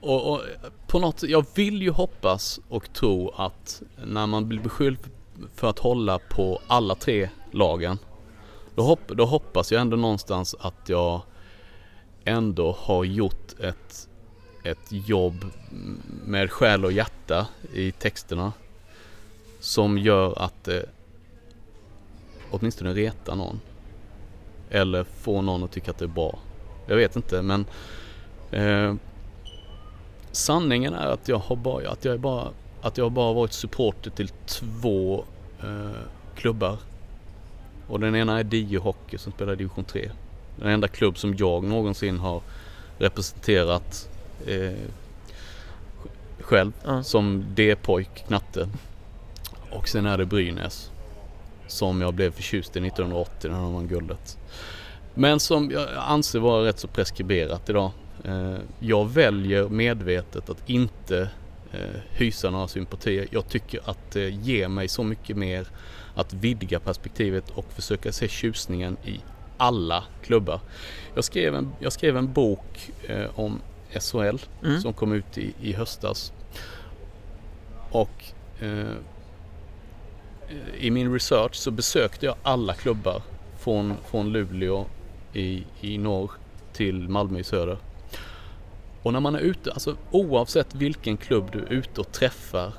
Och, 0.00 0.32
och, 0.32 0.40
på 0.86 0.98
något 0.98 1.22
jag 1.22 1.46
vill 1.54 1.82
ju 1.82 1.90
hoppas 1.90 2.60
och 2.68 2.92
tro 2.92 3.30
att 3.36 3.82
när 4.04 4.26
man 4.26 4.48
blir 4.48 4.60
beskylld 4.60 4.98
för 5.54 5.70
att 5.70 5.78
hålla 5.78 6.18
på 6.18 6.60
alla 6.66 6.94
tre 6.94 7.28
lagen 7.50 7.98
då, 8.74 8.82
hopp, 8.82 9.08
då 9.08 9.24
hoppas 9.24 9.72
jag 9.72 9.80
ändå 9.80 9.96
någonstans 9.96 10.54
att 10.60 10.88
jag 10.88 11.20
ändå 12.24 12.76
har 12.78 13.04
gjort 13.04 13.60
ett, 13.60 14.08
ett 14.64 14.86
jobb 14.88 15.44
med 16.24 16.50
själ 16.50 16.84
och 16.84 16.92
hjärta 16.92 17.46
i 17.72 17.92
texterna 17.92 18.52
som 19.60 19.98
gör 19.98 20.42
att 20.42 20.64
det 20.64 20.86
åtminstone 22.50 22.94
reta 22.94 23.34
någon. 23.34 23.60
Eller 24.70 25.04
få 25.04 25.42
någon 25.42 25.62
att 25.62 25.72
tycka 25.72 25.90
att 25.90 25.98
det 25.98 26.04
är 26.04 26.08
bra. 26.08 26.38
Jag 26.86 26.96
vet 26.96 27.16
inte 27.16 27.42
men 27.42 27.66
eh, 28.50 28.94
Sanningen 30.32 30.94
är 30.94 31.06
att 31.06 31.28
jag 31.28 31.38
har 31.38 31.56
bara, 31.56 31.90
att 31.90 32.04
jag 32.04 32.14
är 32.14 32.18
bara, 32.18 32.48
att 32.84 32.98
jag 32.98 33.12
bara 33.12 33.32
varit 33.32 33.52
supporter 33.52 34.10
till 34.10 34.28
två 34.28 35.24
eh, 35.62 36.00
klubbar. 36.34 36.78
Och 37.88 38.00
den 38.00 38.16
ena 38.16 38.38
är 38.38 38.44
Dio 38.44 38.80
Hockey 38.80 39.18
som 39.18 39.32
spelar 39.32 39.56
division 39.56 39.84
3. 39.84 40.10
Den 40.56 40.68
enda 40.68 40.88
klubb 40.88 41.18
som 41.18 41.36
jag 41.36 41.64
någonsin 41.64 42.18
har 42.18 42.42
representerat 42.98 44.08
eh, 44.46 44.72
själv 46.40 46.72
mm. 46.84 47.04
som 47.04 47.44
D-pojk, 47.54 48.24
knatte. 48.26 48.68
Och 49.70 49.88
sen 49.88 50.06
är 50.06 50.18
det 50.18 50.26
Brynäs 50.26 50.90
som 51.66 52.00
jag 52.00 52.14
blev 52.14 52.30
förtjust 52.30 52.76
i 52.76 52.86
1980 52.86 53.50
när 53.50 53.58
de 53.58 53.74
vann 53.74 53.88
guldet. 53.88 54.38
Men 55.14 55.40
som 55.40 55.70
jag 55.70 55.88
anser 55.96 56.38
vara 56.38 56.64
rätt 56.66 56.78
så 56.78 56.88
preskriberat 56.88 57.70
idag. 57.70 57.90
Eh, 58.24 58.56
jag 58.78 59.08
väljer 59.08 59.68
medvetet 59.68 60.50
att 60.50 60.70
inte 60.70 61.30
hysa 62.10 62.50
några 62.50 62.68
sympatier. 62.68 63.26
Jag 63.30 63.48
tycker 63.48 63.80
att 63.84 64.10
det 64.10 64.30
ger 64.30 64.68
mig 64.68 64.88
så 64.88 65.02
mycket 65.02 65.36
mer 65.36 65.66
att 66.14 66.32
vidga 66.32 66.80
perspektivet 66.80 67.50
och 67.50 67.72
försöka 67.72 68.12
se 68.12 68.28
tjusningen 68.28 68.96
i 69.04 69.20
alla 69.56 70.04
klubbar. 70.22 70.60
Jag 71.14 71.24
skrev 71.24 71.54
en, 71.54 71.72
jag 71.78 71.92
skrev 71.92 72.16
en 72.16 72.32
bok 72.32 72.90
eh, 73.02 73.26
om 73.34 73.60
SHL 74.00 74.38
mm. 74.64 74.80
som 74.80 74.92
kom 74.92 75.12
ut 75.12 75.38
i, 75.38 75.54
i 75.60 75.72
höstas. 75.72 76.32
Och 77.90 78.24
eh, 78.60 78.96
i 80.78 80.90
min 80.90 81.12
research 81.12 81.54
så 81.54 81.70
besökte 81.70 82.26
jag 82.26 82.34
alla 82.42 82.74
klubbar 82.74 83.22
från, 83.58 83.94
från 84.10 84.32
Luleå 84.32 84.86
i, 85.32 85.64
i 85.80 85.98
norr 85.98 86.30
till 86.72 87.08
Malmö 87.08 87.38
i 87.38 87.44
söder. 87.44 87.78
Och 89.04 89.12
när 89.12 89.20
man 89.20 89.34
är 89.34 89.38
ute, 89.38 89.72
alltså 89.72 89.96
oavsett 90.10 90.74
vilken 90.74 91.16
klubb 91.16 91.48
du 91.52 91.58
är 91.58 91.72
ute 91.72 92.00
och 92.00 92.12
träffar 92.12 92.72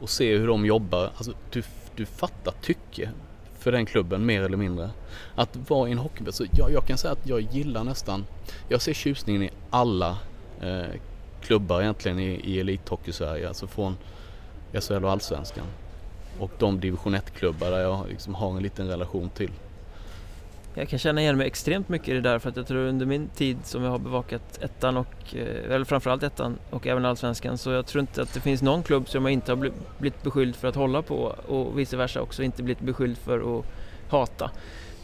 och 0.00 0.10
ser 0.10 0.38
hur 0.38 0.46
de 0.46 0.66
jobbar, 0.66 1.10
alltså 1.16 1.32
du, 1.50 1.62
du 1.96 2.06
fattar 2.06 2.54
tycke 2.62 3.10
för 3.58 3.72
den 3.72 3.86
klubben 3.86 4.26
mer 4.26 4.42
eller 4.42 4.56
mindre. 4.56 4.90
Att 5.34 5.70
vara 5.70 5.88
i 5.88 5.92
en 5.92 5.98
hockeyklubb, 5.98 6.34
så 6.34 6.44
jag, 6.52 6.72
jag 6.72 6.86
kan 6.86 6.98
säga 6.98 7.12
att 7.12 7.26
jag 7.26 7.40
gillar 7.40 7.84
nästan, 7.84 8.24
jag 8.68 8.82
ser 8.82 8.92
tjusningen 8.92 9.42
i 9.42 9.50
alla 9.70 10.18
eh, 10.60 11.00
klubbar 11.42 11.82
egentligen 11.82 12.18
i, 12.18 12.40
i 12.44 12.60
elithockey-Sverige, 12.60 13.48
alltså 13.48 13.66
från 13.66 13.96
SHL 14.72 15.04
och 15.04 15.10
Allsvenskan. 15.10 15.66
Och 16.38 16.50
de 16.58 16.80
division 16.80 17.14
1-klubbar 17.14 17.70
där 17.70 17.80
jag 17.80 18.08
liksom 18.08 18.34
har 18.34 18.56
en 18.56 18.62
liten 18.62 18.88
relation 18.88 19.30
till. 19.30 19.50
Jag 20.74 20.88
kan 20.88 20.98
känna 20.98 21.20
igen 21.20 21.36
mig 21.36 21.46
extremt 21.46 21.88
mycket 21.88 22.08
i 22.08 22.12
det 22.12 22.20
där 22.20 22.38
för 22.38 22.48
att 22.48 22.56
jag 22.56 22.66
tror 22.66 22.78
under 22.78 23.06
min 23.06 23.28
tid 23.28 23.58
som 23.64 23.82
jag 23.82 23.90
har 23.90 23.98
bevakat 23.98 24.58
ettan 24.62 24.96
och, 24.96 25.34
eh, 25.34 25.74
eller 25.74 25.84
framförallt 25.84 26.22
ettan 26.22 26.58
och 26.70 26.86
även 26.86 27.04
allsvenskan 27.04 27.58
så 27.58 27.70
jag 27.70 27.86
tror 27.86 28.00
inte 28.00 28.22
att 28.22 28.34
det 28.34 28.40
finns 28.40 28.62
någon 28.62 28.82
klubb 28.82 29.08
som 29.08 29.24
jag 29.24 29.32
inte 29.32 29.52
har 29.52 29.70
blivit 29.98 30.22
beskylld 30.22 30.56
för 30.56 30.68
att 30.68 30.74
hålla 30.74 31.02
på 31.02 31.34
och 31.48 31.78
vice 31.78 31.96
versa 31.96 32.20
också 32.20 32.42
inte 32.42 32.62
blivit 32.62 32.82
beskylld 32.82 33.18
för 33.18 33.58
att 33.58 33.64
hata. 34.08 34.50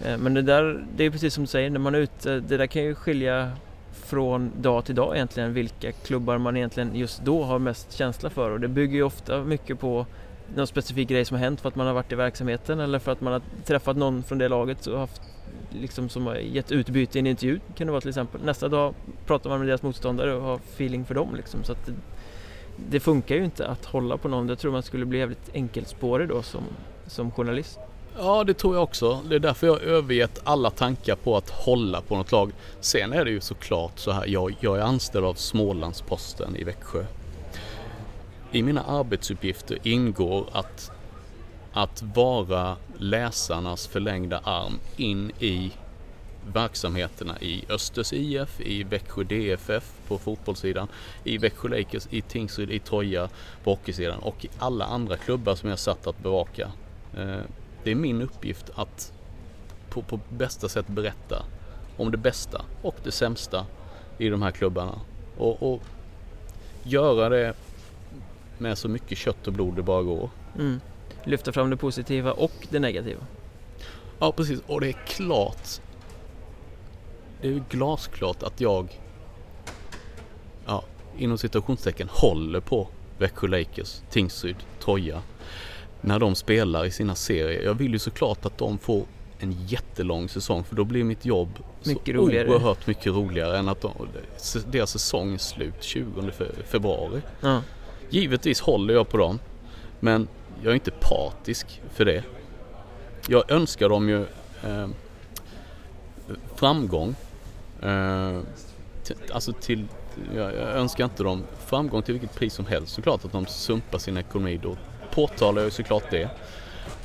Eh, 0.05 0.19
men 0.19 0.35
det 0.35 0.43
där, 0.43 0.85
det 0.97 1.05
är 1.05 1.11
precis 1.11 1.35
som 1.35 1.45
du 1.45 1.49
säger, 1.49 1.71
när 1.71 1.79
man 1.79 1.95
är 1.95 1.99
ute, 1.99 2.41
det 2.41 2.57
där 2.57 2.67
kan 2.67 2.83
ju 2.83 2.95
skilja 2.95 3.53
från 3.93 4.53
dag 4.61 4.85
till 4.85 4.95
dag 4.95 5.15
egentligen 5.15 5.55
vilka 5.55 5.93
klubbar 5.93 6.39
man 6.39 6.57
egentligen 6.57 6.95
just 6.95 7.25
då 7.25 7.45
har 7.45 7.59
mest 7.59 7.93
känsla 7.93 8.31
för 8.31 8.51
och 8.51 8.61
det 8.61 8.69
bygger 8.69 8.95
ju 8.95 9.03
ofta 9.03 9.43
mycket 9.43 9.81
på 9.81 10.07
någon 10.55 10.67
specifik 10.67 11.09
grej 11.09 11.25
som 11.25 11.37
har 11.37 11.45
hänt 11.45 11.61
för 11.61 11.69
att 11.69 11.77
man 11.77 11.87
har 11.87 11.95
varit 11.95 12.13
i 12.13 12.15
verksamheten 12.15 12.81
eller 12.81 12.99
för 12.99 13.13
att 13.13 13.21
man 13.21 13.33
har 13.33 13.43
träffat 13.65 13.97
någon 13.97 14.23
från 14.23 14.39
det 14.39 14.49
laget 14.49 14.87
och 14.87 14.99
haft 14.99 15.23
liksom 15.71 16.09
som 16.09 16.27
har 16.27 16.35
gett 16.35 16.73
utbyte 16.73 17.19
i 17.19 17.21
en 17.21 17.27
intervju 17.27 17.61
kan 17.77 17.87
det 17.87 17.91
vara 17.91 18.01
till 18.01 18.09
exempel. 18.09 18.41
Nästa 18.45 18.69
dag 18.69 18.95
pratar 19.27 19.51
man 19.51 19.59
med 19.59 19.69
deras 19.69 19.83
motståndare 19.83 20.35
och 20.35 20.43
har 20.43 20.57
feeling 20.57 21.05
för 21.05 21.15
dem 21.15 21.35
liksom. 21.37 21.65
Så 21.65 21.73
att 21.73 21.87
det, 21.87 21.93
det 22.91 23.01
funkar 23.01 23.35
ju 23.35 23.45
inte 23.45 23.67
att 23.67 23.85
hålla 23.85 24.17
på 24.17 24.29
någon. 24.29 24.49
Jag 24.49 24.59
tror 24.59 24.73
man 24.73 24.83
skulle 24.83 25.07
bli 25.07 25.19
jävligt 25.19 25.51
enkelspårig 25.55 26.29
då 26.29 26.43
som, 26.43 26.63
som 27.07 27.31
journalist. 27.31 27.79
Ja, 28.19 28.45
det 28.45 28.55
tror 28.55 28.75
jag 28.75 28.83
också. 28.83 29.21
Det 29.29 29.35
är 29.35 29.39
därför 29.39 29.67
jag 29.67 29.75
har 29.75 29.81
övergett 29.81 30.41
alla 30.45 30.71
tankar 30.71 31.17
på 31.17 31.37
att 31.37 31.51
hålla 31.51 32.01
på 32.01 32.17
något 32.17 32.33
lag. 32.33 32.53
Sen 32.81 33.13
är 33.13 33.25
det 33.25 33.31
ju 33.31 33.41
såklart 33.41 33.99
så 33.99 34.11
här, 34.11 34.27
jag, 34.27 34.57
jag 34.61 34.79
är 34.79 34.83
anställd 34.83 35.25
av 35.25 35.35
Smålandsposten 35.35 36.57
i 36.57 36.65
Växjö. 36.65 37.05
I 38.53 38.63
mina 38.63 38.83
arbetsuppgifter 38.83 39.79
ingår 39.83 40.47
att 40.53 40.91
att 41.77 42.03
vara 42.15 42.77
läsarnas 42.99 43.87
förlängda 43.87 44.39
arm 44.39 44.79
in 44.97 45.33
i 45.41 45.73
verksamheterna 46.53 47.41
i 47.41 47.65
Östers 47.69 48.13
IF, 48.13 48.61
i 48.61 48.85
Växjö 48.85 49.25
DFF 49.25 49.93
på 50.09 50.19
fotbollssidan, 50.19 50.89
i 51.25 51.39
Växjö 51.39 51.69
Lakers, 51.69 52.07
i 52.11 52.23
Tingsryd, 52.23 52.71
i 52.71 52.79
Troja 52.79 53.29
på 53.65 53.71
hockeysidan 53.71 54.19
och 54.19 54.45
i 54.45 54.49
alla 54.59 54.85
andra 54.85 55.17
klubbar 55.17 55.55
som 55.55 55.69
jag 55.69 55.73
är 55.73 55.77
satt 55.77 56.07
att 56.07 56.19
bevaka. 56.19 56.73
Eh, 57.17 57.41
det 57.85 57.91
är 57.91 57.95
min 57.95 58.23
uppgift 58.23 58.71
att 58.75 59.13
på, 59.91 60.03
på 60.03 60.21
bästa 60.29 60.69
sätt 60.69 60.89
berätta 60.89 61.45
om 61.97 62.11
det 62.11 62.19
bästa 62.19 62.65
och 62.83 62.97
det 63.03 63.13
sämsta 63.13 63.67
i 64.19 64.29
de 64.29 64.43
här 64.43 64.51
klubbarna. 64.51 65.01
Och, 65.37 65.73
och 65.73 65.83
göra 66.83 67.29
det 67.29 67.55
med 68.59 68.79
så 68.79 68.89
mycket 68.89 69.19
kött 69.19 69.47
och 69.47 69.53
blod 69.53 69.77
det 69.77 69.83
bara 69.83 70.03
går. 70.03 70.31
Mm 70.59 70.81
lyfta 71.27 71.53
fram 71.53 71.71
det 71.71 71.77
positiva 71.77 72.33
och 72.33 72.67
det 72.71 72.79
negativa. 72.79 73.21
Ja 74.19 74.33
precis 74.33 74.61
och 74.67 74.81
det 74.81 74.89
är 74.89 75.07
klart. 75.07 75.69
Det 77.41 77.49
är 77.49 77.63
glasklart 77.71 78.43
att 78.43 78.61
jag 78.61 79.01
ja, 80.67 80.85
inom 81.19 81.39
citationstecken 81.39 82.09
håller 82.11 82.61
på 82.61 82.89
Växjö 83.19 83.49
Lakers, 83.49 84.01
Tingsryd, 84.11 84.57
Troja 84.81 85.23
när 86.01 86.19
de 86.19 86.35
spelar 86.35 86.85
i 86.85 86.91
sina 86.91 87.15
serier. 87.15 87.63
Jag 87.63 87.75
vill 87.75 87.93
ju 87.93 87.99
såklart 87.99 88.47
att 88.47 88.59
de 88.59 88.79
får 88.79 89.05
en 89.39 89.53
jättelång 89.67 90.29
säsong 90.29 90.65
för 90.65 90.77
då 90.77 90.85
blir 90.85 91.05
mitt 91.05 91.25
jobb 91.25 91.49
mycket 91.85 92.17
så 92.17 92.23
roligare. 92.23 92.49
oerhört 92.49 92.87
mycket 92.87 93.07
roligare 93.07 93.59
än 93.59 93.69
att 93.69 93.81
de, 93.81 93.93
deras 94.71 94.91
säsong 94.91 95.35
är 95.35 95.39
slut 95.39 95.83
20 95.83 96.31
februari. 96.67 97.21
Ja. 97.41 97.63
Givetvis 98.11 98.61
håller 98.61 98.95
jag 98.95 99.09
på 99.09 99.17
dem 99.17 99.39
men 100.01 100.29
jag 100.63 100.71
är 100.71 100.75
inte 100.75 100.91
partisk 100.91 101.83
för 101.95 102.05
det. 102.05 102.25
Jag 103.29 103.51
önskar 103.51 103.89
dem 103.89 104.09
ju 104.09 104.21
eh, 104.65 104.89
framgång. 106.55 107.15
Eh, 107.83 108.41
alltså 109.33 109.53
till, 109.53 109.85
jag, 110.35 110.55
jag, 110.55 110.69
önskar 110.69 111.05
inte 111.05 111.23
dem 111.23 111.45
framgång 111.67 112.03
till 112.03 112.15
vilket 112.15 112.35
pris 112.35 112.55
som 112.55 112.67
helst. 112.67 112.95
Såklart 112.95 113.25
att 113.25 113.33
de 113.33 113.47
sumpar 113.47 113.99
sin 113.99 114.17
ekonomi. 114.17 114.61
Då 114.63 114.77
påtalar 115.11 115.63
jag 115.63 115.73
såklart 115.73 116.11
det. 116.11 116.29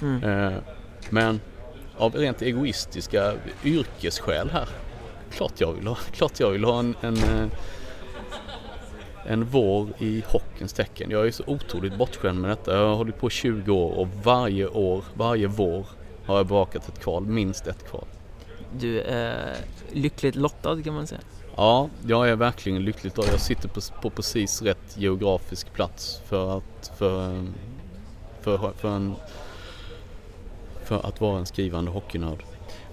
Mm. 0.01 0.23
Eh, 0.23 0.57
men 1.09 1.41
av 1.97 2.15
rent 2.15 2.41
egoistiska 2.41 3.33
yrkesskäl 3.63 4.49
här. 4.49 4.69
Klart 5.31 5.53
jag 5.57 5.73
vill 5.73 5.87
ha, 5.87 5.95
klart 6.11 6.39
jag 6.39 6.49
vill 6.49 6.63
ha 6.63 6.79
en, 6.79 6.95
en 7.01 7.17
eh, 7.17 7.47
en 9.25 9.45
vår 9.45 9.89
i 9.99 10.23
hockeyns 10.27 10.73
tecken. 10.73 11.11
Jag 11.11 11.27
är 11.27 11.31
så 11.31 11.43
otroligt 11.47 11.97
bortskämd 11.97 12.41
med 12.41 12.49
detta. 12.49 12.77
Jag 12.77 12.87
har 12.87 12.95
hållit 12.95 13.19
på 13.19 13.29
20 13.29 13.71
år 13.71 13.91
och 13.91 14.07
varje 14.23 14.67
år, 14.67 15.03
varje 15.13 15.47
vår 15.47 15.85
har 16.25 16.37
jag 16.37 16.47
bevakat 16.47 16.87
ett 16.87 16.99
kval, 16.99 17.25
minst 17.25 17.67
ett 17.67 17.89
kval. 17.89 18.05
Du 18.79 19.01
är 19.01 19.55
lyckligt 19.91 20.35
lottad 20.35 20.83
kan 20.83 20.93
man 20.93 21.07
säga. 21.07 21.21
Ja, 21.55 21.89
jag 22.07 22.29
är 22.29 22.35
verkligen 22.35 22.83
lyckligt 22.85 23.17
lottad. 23.17 23.31
Jag 23.31 23.41
sitter 23.41 23.69
på, 23.69 23.81
på 24.01 24.09
precis 24.09 24.61
rätt 24.61 24.97
geografisk 24.97 25.73
plats 25.73 26.21
för 26.25 26.57
att, 26.57 26.91
för, 26.97 27.45
för, 28.41 28.71
för, 28.77 28.89
en, 28.89 29.15
för 30.83 31.05
att 31.07 31.21
vara 31.21 31.39
en 31.39 31.45
skrivande 31.45 31.91
hockeynörd. 31.91 32.43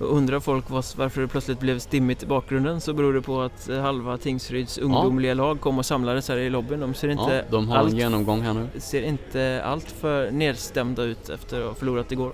Undrar 0.00 0.40
folk 0.40 0.70
varför 0.70 1.20
det 1.20 1.28
plötsligt 1.28 1.60
blev 1.60 1.78
stimmigt 1.78 2.22
i 2.22 2.26
bakgrunden 2.26 2.80
så 2.80 2.92
beror 2.92 3.12
det 3.12 3.22
på 3.22 3.40
att 3.40 3.68
eh, 3.68 3.80
halva 3.80 4.16
Tingsryds 4.16 4.78
ungdomliga 4.78 5.30
ja. 5.30 5.34
lag 5.34 5.60
kom 5.60 5.78
och 5.78 5.86
samlades 5.86 6.28
här 6.28 6.36
i 6.36 6.50
lobbyn. 6.50 6.80
De 6.80 6.94
ser 6.94 7.08
inte, 7.08 7.34
ja, 7.34 7.42
de 7.50 7.68
har 7.68 7.76
allt, 7.76 7.92
en 7.92 7.98
genomgång 7.98 8.40
här 8.40 8.54
nu. 8.54 8.68
ser 8.80 9.02
inte 9.02 9.62
allt 9.64 9.90
för 9.90 10.30
nedstämda 10.30 11.02
ut 11.02 11.28
efter 11.28 11.60
att 11.60 11.66
ha 11.66 11.74
förlorat 11.74 12.12
igår. 12.12 12.32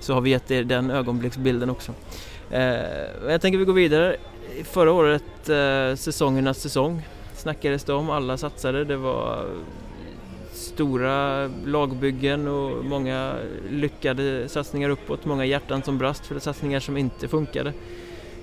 Så 0.00 0.14
har 0.14 0.20
vi 0.20 0.30
gett 0.30 0.50
er 0.50 0.64
den 0.64 0.90
ögonblicksbilden 0.90 1.70
också. 1.70 1.92
Eh, 2.50 2.60
jag 3.28 3.40
tänker 3.40 3.58
vi 3.58 3.64
går 3.64 3.72
vidare. 3.72 4.16
Förra 4.64 4.92
året, 4.92 5.48
eh, 5.48 5.96
säsongernas 5.96 6.60
säsong, 6.60 7.02
snackades 7.34 7.84
det 7.84 7.92
om. 7.92 8.10
Alla 8.10 8.36
satsade. 8.36 8.84
Det 8.84 8.96
var 8.96 9.44
stora 10.76 11.46
lagbyggen 11.64 12.48
och 12.48 12.84
många 12.84 13.36
lyckade 13.70 14.48
satsningar 14.48 14.90
uppåt, 14.90 15.24
många 15.24 15.44
hjärtan 15.44 15.82
som 15.82 15.98
brast 15.98 16.26
för 16.26 16.38
satsningar 16.38 16.80
som 16.80 16.96
inte 16.96 17.28
funkade. 17.28 17.72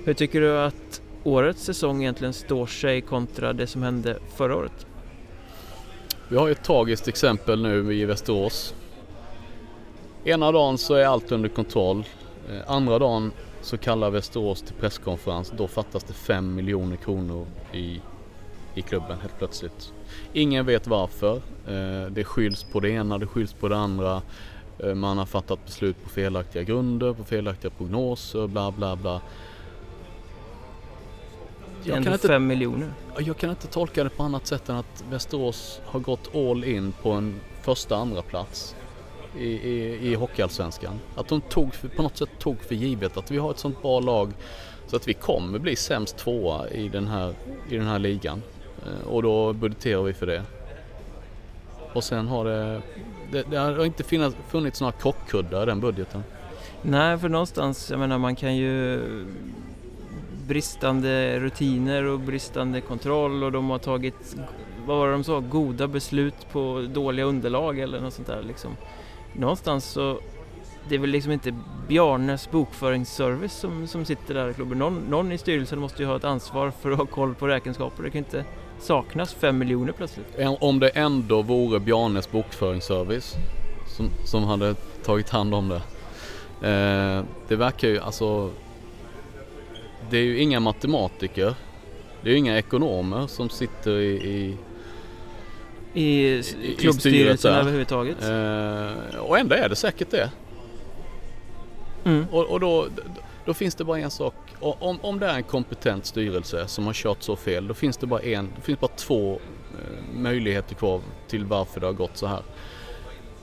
Hur 0.04 0.14
tycker 0.14 0.40
du 0.40 0.58
att 0.58 1.02
årets 1.24 1.64
säsong 1.64 2.02
egentligen 2.02 2.32
står 2.32 2.66
sig 2.66 3.00
kontra 3.00 3.52
det 3.52 3.66
som 3.66 3.82
hände 3.82 4.18
förra 4.36 4.56
året? 4.56 4.86
Vi 6.28 6.36
har 6.36 6.50
ett 6.50 6.64
tragiskt 6.64 7.08
exempel 7.08 7.62
nu 7.62 7.94
i 7.94 8.04
Västerås. 8.04 8.74
Ena 10.24 10.52
dagen 10.52 10.78
så 10.78 10.94
är 10.94 11.06
allt 11.06 11.32
under 11.32 11.48
kontroll. 11.48 12.04
Eh, 12.50 12.70
andra 12.70 12.98
dagen 12.98 13.32
så 13.60 13.78
kallar 13.78 14.10
Västerås 14.10 14.62
till 14.62 14.74
presskonferens. 14.74 15.52
Då 15.56 15.68
fattas 15.68 16.04
det 16.04 16.12
5 16.12 16.54
miljoner 16.54 16.96
kronor 16.96 17.46
i, 17.72 18.00
i 18.74 18.82
klubben 18.82 19.20
helt 19.20 19.38
plötsligt. 19.38 19.93
Ingen 20.36 20.66
vet 20.66 20.86
varför. 20.86 21.36
Eh, 21.66 22.10
det 22.10 22.24
skylls 22.24 22.62
på 22.64 22.80
det 22.80 22.90
ena, 22.90 23.18
det 23.18 23.26
skylls 23.26 23.52
på 23.52 23.68
det 23.68 23.76
andra. 23.76 24.22
Eh, 24.78 24.94
man 24.94 25.18
har 25.18 25.26
fattat 25.26 25.64
beslut 25.64 26.04
på 26.04 26.08
felaktiga 26.08 26.62
grunder, 26.62 27.12
på 27.12 27.24
felaktiga 27.24 27.70
prognoser, 27.70 28.46
bla 28.46 28.70
bla 28.70 28.96
bla. 28.96 29.20
Jag 31.82 32.04
kan 32.04 32.12
inte, 32.12 32.28
fem 32.28 32.46
miljoner. 32.46 32.92
Jag 33.18 33.36
kan 33.36 33.50
inte 33.50 33.66
tolka 33.66 34.04
det 34.04 34.10
på 34.10 34.22
annat 34.22 34.46
sätt 34.46 34.68
än 34.68 34.76
att 34.76 35.04
Västerås 35.10 35.80
har 35.84 36.00
gått 36.00 36.34
all 36.34 36.64
in 36.64 36.92
på 37.02 37.10
en 37.10 37.40
första 37.62 37.96
andra 37.96 38.22
plats 38.22 38.76
i, 39.38 39.46
i, 39.46 39.98
i 40.10 40.14
Hockeyallsvenskan. 40.14 41.00
Att 41.16 41.28
de 41.28 41.40
tog, 41.40 41.70
på 41.96 42.02
något 42.02 42.16
sätt 42.16 42.30
tog 42.38 42.60
för 42.60 42.74
givet 42.74 43.16
att 43.16 43.30
vi 43.30 43.38
har 43.38 43.50
ett 43.50 43.58
sånt 43.58 43.82
bra 43.82 44.00
lag 44.00 44.32
så 44.86 44.96
att 44.96 45.08
vi 45.08 45.14
kommer 45.14 45.58
bli 45.58 45.76
sämst 45.76 46.16
tvåa 46.16 46.68
i 46.68 46.88
den 46.88 47.06
här, 47.06 47.34
i 47.70 47.76
den 47.76 47.86
här 47.86 47.98
ligan. 47.98 48.42
Eh, 48.86 49.08
och 49.08 49.22
då 49.22 49.52
budgeterar 49.52 50.02
vi 50.02 50.12
för 50.12 50.26
det. 50.26 50.42
Och 51.92 52.04
sen 52.04 52.28
har 52.28 52.44
det, 52.44 52.82
det, 53.32 53.42
det 53.50 53.56
har 53.56 53.84
inte 53.84 54.04
funnits, 54.04 54.36
funnits 54.48 54.80
några 54.80 54.92
krockkuddar 54.92 55.62
i 55.62 55.66
den 55.66 55.80
budgeten. 55.80 56.22
Nej, 56.82 57.18
för 57.18 57.28
någonstans, 57.28 57.90
jag 57.90 58.00
menar 58.00 58.18
man 58.18 58.36
kan 58.36 58.56
ju 58.56 59.00
bristande 60.46 61.40
rutiner 61.40 62.04
och 62.04 62.20
bristande 62.20 62.80
kontroll 62.80 63.44
och 63.44 63.52
de 63.52 63.70
har 63.70 63.78
tagit, 63.78 64.36
vad 64.86 64.98
var 64.98 65.06
det 65.06 65.12
de 65.12 65.24
sa, 65.24 65.40
goda 65.40 65.88
beslut 65.88 66.52
på 66.52 66.86
dåliga 66.94 67.26
underlag 67.26 67.78
eller 67.78 68.00
något 68.00 68.14
sånt 68.14 68.28
där 68.28 68.42
liksom. 68.42 68.76
Någonstans 69.32 69.84
så, 69.84 70.18
det 70.88 70.94
är 70.94 70.98
väl 70.98 71.10
liksom 71.10 71.32
inte 71.32 71.54
Bjarnes 71.88 72.50
bokföringsservice 72.50 73.52
som, 73.52 73.86
som 73.86 74.04
sitter 74.04 74.34
där 74.34 74.50
i 74.50 74.54
klubben. 74.54 74.78
Någon, 74.78 74.98
någon 75.10 75.32
i 75.32 75.38
styrelsen 75.38 75.78
måste 75.78 76.02
ju 76.02 76.08
ha 76.08 76.16
ett 76.16 76.24
ansvar 76.24 76.70
för 76.70 76.90
att 76.90 76.98
ha 76.98 77.06
koll 77.06 77.34
på 77.34 77.48
räkenskaper. 77.48 78.02
Det 78.02 78.10
kan 78.10 78.18
inte 78.18 78.44
saknas 78.84 79.34
fem 79.34 79.58
miljoner 79.58 79.92
plötsligt. 79.92 80.26
Om 80.60 80.80
det 80.80 80.88
ändå 80.88 81.42
vore 81.42 81.80
Bjarnes 81.80 82.30
bokföringsservice 82.30 83.34
som, 83.96 84.10
som 84.26 84.44
hade 84.44 84.74
tagit 85.04 85.30
hand 85.30 85.54
om 85.54 85.68
det. 85.68 85.82
Eh, 86.68 87.24
det 87.48 87.56
verkar 87.56 87.88
ju 87.88 88.00
alltså 88.00 88.50
det 90.10 90.16
är 90.18 90.22
ju 90.22 90.38
inga 90.38 90.60
matematiker. 90.60 91.54
Det 92.22 92.28
är 92.28 92.32
ju 92.32 92.38
inga 92.38 92.58
ekonomer 92.58 93.26
som 93.26 93.50
sitter 93.50 93.90
i, 93.98 94.06
i 94.12 94.56
I 95.94 96.02
I- 96.02 96.38
i 96.62 96.76
klubbstyrelsen 96.78 97.52
där. 97.52 97.60
överhuvudtaget. 97.60 98.22
eh, 98.22 99.20
och 99.20 99.38
ändå 99.38 99.54
är 99.54 99.68
det 99.68 99.76
säkert 99.76 100.10
det. 100.10 100.30
Mm. 102.04 102.26
Och, 102.32 102.44
och 102.44 102.60
då, 102.60 102.86
då 103.44 103.54
finns 103.54 103.74
det 103.74 103.84
bara 103.84 103.98
en 103.98 104.10
sak. 104.10 104.34
Och 104.64 104.82
Om, 104.82 104.98
om 105.02 105.18
det 105.18 105.26
är 105.26 105.34
en 105.36 105.42
kompetent 105.42 106.06
styrelse 106.06 106.66
som 106.66 106.86
har 106.86 106.92
kört 106.92 107.22
så 107.22 107.36
fel, 107.36 107.68
då 107.68 107.74
finns 107.74 107.96
det 107.96 108.06
bara 108.06 108.20
en, 108.20 108.52
det 108.56 108.62
finns 108.62 108.80
bara 108.80 108.90
två 108.96 109.32
eh, 109.34 110.18
möjligheter 110.18 110.74
kvar 110.74 111.00
till 111.28 111.44
varför 111.44 111.80
det 111.80 111.86
har 111.86 111.92
gått 111.92 112.16
så 112.16 112.26
här. 112.26 112.42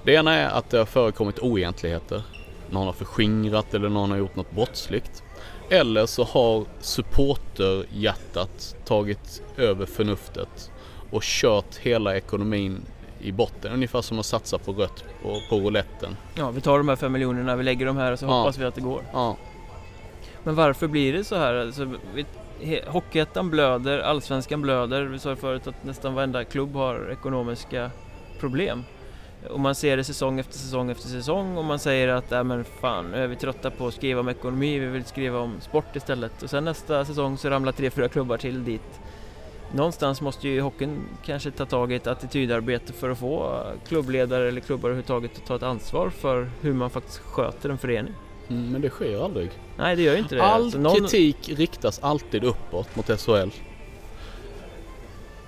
Det 0.04 0.14
ena 0.14 0.34
är 0.36 0.50
att 0.50 0.70
det 0.70 0.78
har 0.78 0.86
förekommit 0.86 1.40
oegentligheter. 1.40 2.24
Någon 2.70 2.86
har 2.86 2.94
förskingrat 2.94 3.74
eller 3.74 3.90
någon 3.90 4.12
har 4.12 4.18
gjort 4.18 4.36
något 4.36 4.52
brottsligt. 4.52 5.24
Eller 5.70 6.06
så 6.06 6.24
har 6.24 6.66
supporterhjärtat 6.80 8.76
tagit 8.86 9.42
över 9.58 9.86
förnuftet 9.86 10.72
och 11.12 11.22
kört 11.24 11.76
hela 11.78 12.16
ekonomin 12.18 12.82
i 13.22 13.32
botten. 13.32 13.72
Ungefär 13.74 14.02
som 14.02 14.20
att 14.20 14.26
satsa 14.26 14.58
på 14.58 14.72
rött 14.74 15.04
på, 15.24 15.40
på 15.50 15.56
rouletten. 15.60 16.18
Ja, 16.36 16.52
vi 16.52 16.62
tar 16.62 16.78
de 16.78 16.90
här 16.90 16.96
fem 16.96 17.12
miljonerna, 17.12 17.56
vi 17.56 17.64
lägger 17.64 17.86
dem 17.86 17.98
här 17.98 18.12
och 18.12 18.20
så 18.20 18.26
Ja. 18.26 18.30
hoppas 18.40 18.58
vi 18.58 18.66
att 18.66 18.76
det 18.76 18.82
går. 18.82 19.02
Ja, 19.14 19.38
men 20.44 20.56
varför 20.56 20.88
blir 20.88 21.14
det 21.14 21.24
så 21.24 21.36
här? 21.36 21.54
Alltså, 21.54 21.88
Hockeyettan 22.88 23.50
blöder, 23.50 24.00
Allsvenskan 24.00 24.62
blöder. 24.62 25.04
Vi 25.04 25.20
sa 25.20 25.36
förut 25.36 25.68
att 25.68 25.84
nästan 25.84 26.14
varenda 26.14 26.44
klubb 26.44 26.74
har 26.74 27.12
ekonomiska 27.12 27.92
problem. 28.40 28.84
Och 29.50 29.60
man 29.60 29.76
ser 29.76 29.98
det 29.98 30.04
säsong 30.04 30.40
efter 30.40 30.54
säsong 30.54 30.92
efter 30.92 31.08
säsong 31.10 31.58
och 31.58 31.66
man 31.66 31.80
säger 31.80 32.08
att 32.08 32.32
äh, 32.32 32.44
men 32.44 32.64
fan, 32.64 33.06
nu 33.12 33.18
är 33.18 33.28
vi 33.28 33.36
trötta 33.36 33.72
på 33.72 33.88
att 33.88 33.94
skriva 33.94 34.20
om 34.20 34.30
ekonomi, 34.30 34.80
vi 34.80 34.86
vill 34.86 35.06
skriva 35.06 35.40
om 35.40 35.62
sport 35.62 35.96
istället. 35.96 36.44
Och 36.44 36.50
sen 36.50 36.66
nästa 36.66 37.06
säsong 37.06 37.38
så 37.38 37.50
ramlar 37.50 37.72
tre, 37.72 37.90
fyra 37.90 38.10
klubbar 38.10 38.38
till 38.38 38.64
dit. 38.64 39.02
Någonstans 39.74 40.22
måste 40.22 40.48
ju 40.48 40.62
hockeyn 40.62 41.04
kanske 41.26 41.52
ta 41.52 41.66
tag 41.66 41.92
i 41.92 41.96
ett 41.96 42.08
attitydarbete 42.08 42.94
för 42.94 43.10
att 43.10 43.20
få 43.20 43.64
klubbledare 43.88 44.48
eller 44.48 44.62
klubbar 44.62 44.90
överhuvudtaget 44.90 45.38
att 45.38 45.46
ta 45.46 45.56
ett 45.56 45.64
ansvar 45.64 46.10
för 46.10 46.50
hur 46.62 46.74
man 46.74 46.90
faktiskt 46.90 47.20
sköter 47.20 47.70
en 47.70 47.78
förening 47.78 48.14
mm, 48.52 48.72
men 48.72 48.82
det 48.82 48.90
sker 48.90 49.24
aldrig. 49.26 49.52
Nej, 49.78 49.96
det 49.96 50.02
gör 50.02 50.14
ju 50.14 50.20
inte 50.20 50.36
det. 50.36 50.44
All 50.44 50.64
Alltså, 50.64 50.78
någon- 50.80 50.96
kritik 50.96 51.50
riktas 51.50 52.00
alltid 52.04 52.44
uppåt 52.44 52.96
mot 52.96 53.06
SHL. 53.22 53.50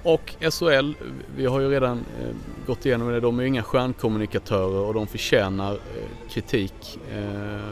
Och 0.03 0.35
SHL, 0.51 0.93
vi 1.35 1.45
har 1.45 1.59
ju 1.59 1.69
redan 1.69 1.97
eh, 2.21 2.27
gått 2.67 2.85
igenom 2.85 3.07
det, 3.11 3.19
de 3.19 3.39
är 3.39 3.43
ju 3.43 3.47
inga 3.47 3.63
stjärnkommunikatörer 3.63 4.79
och 4.87 4.93
de 4.93 5.07
förtjänar 5.07 5.71
eh, 5.71 6.29
kritik 6.29 6.99
eh, 7.15 7.69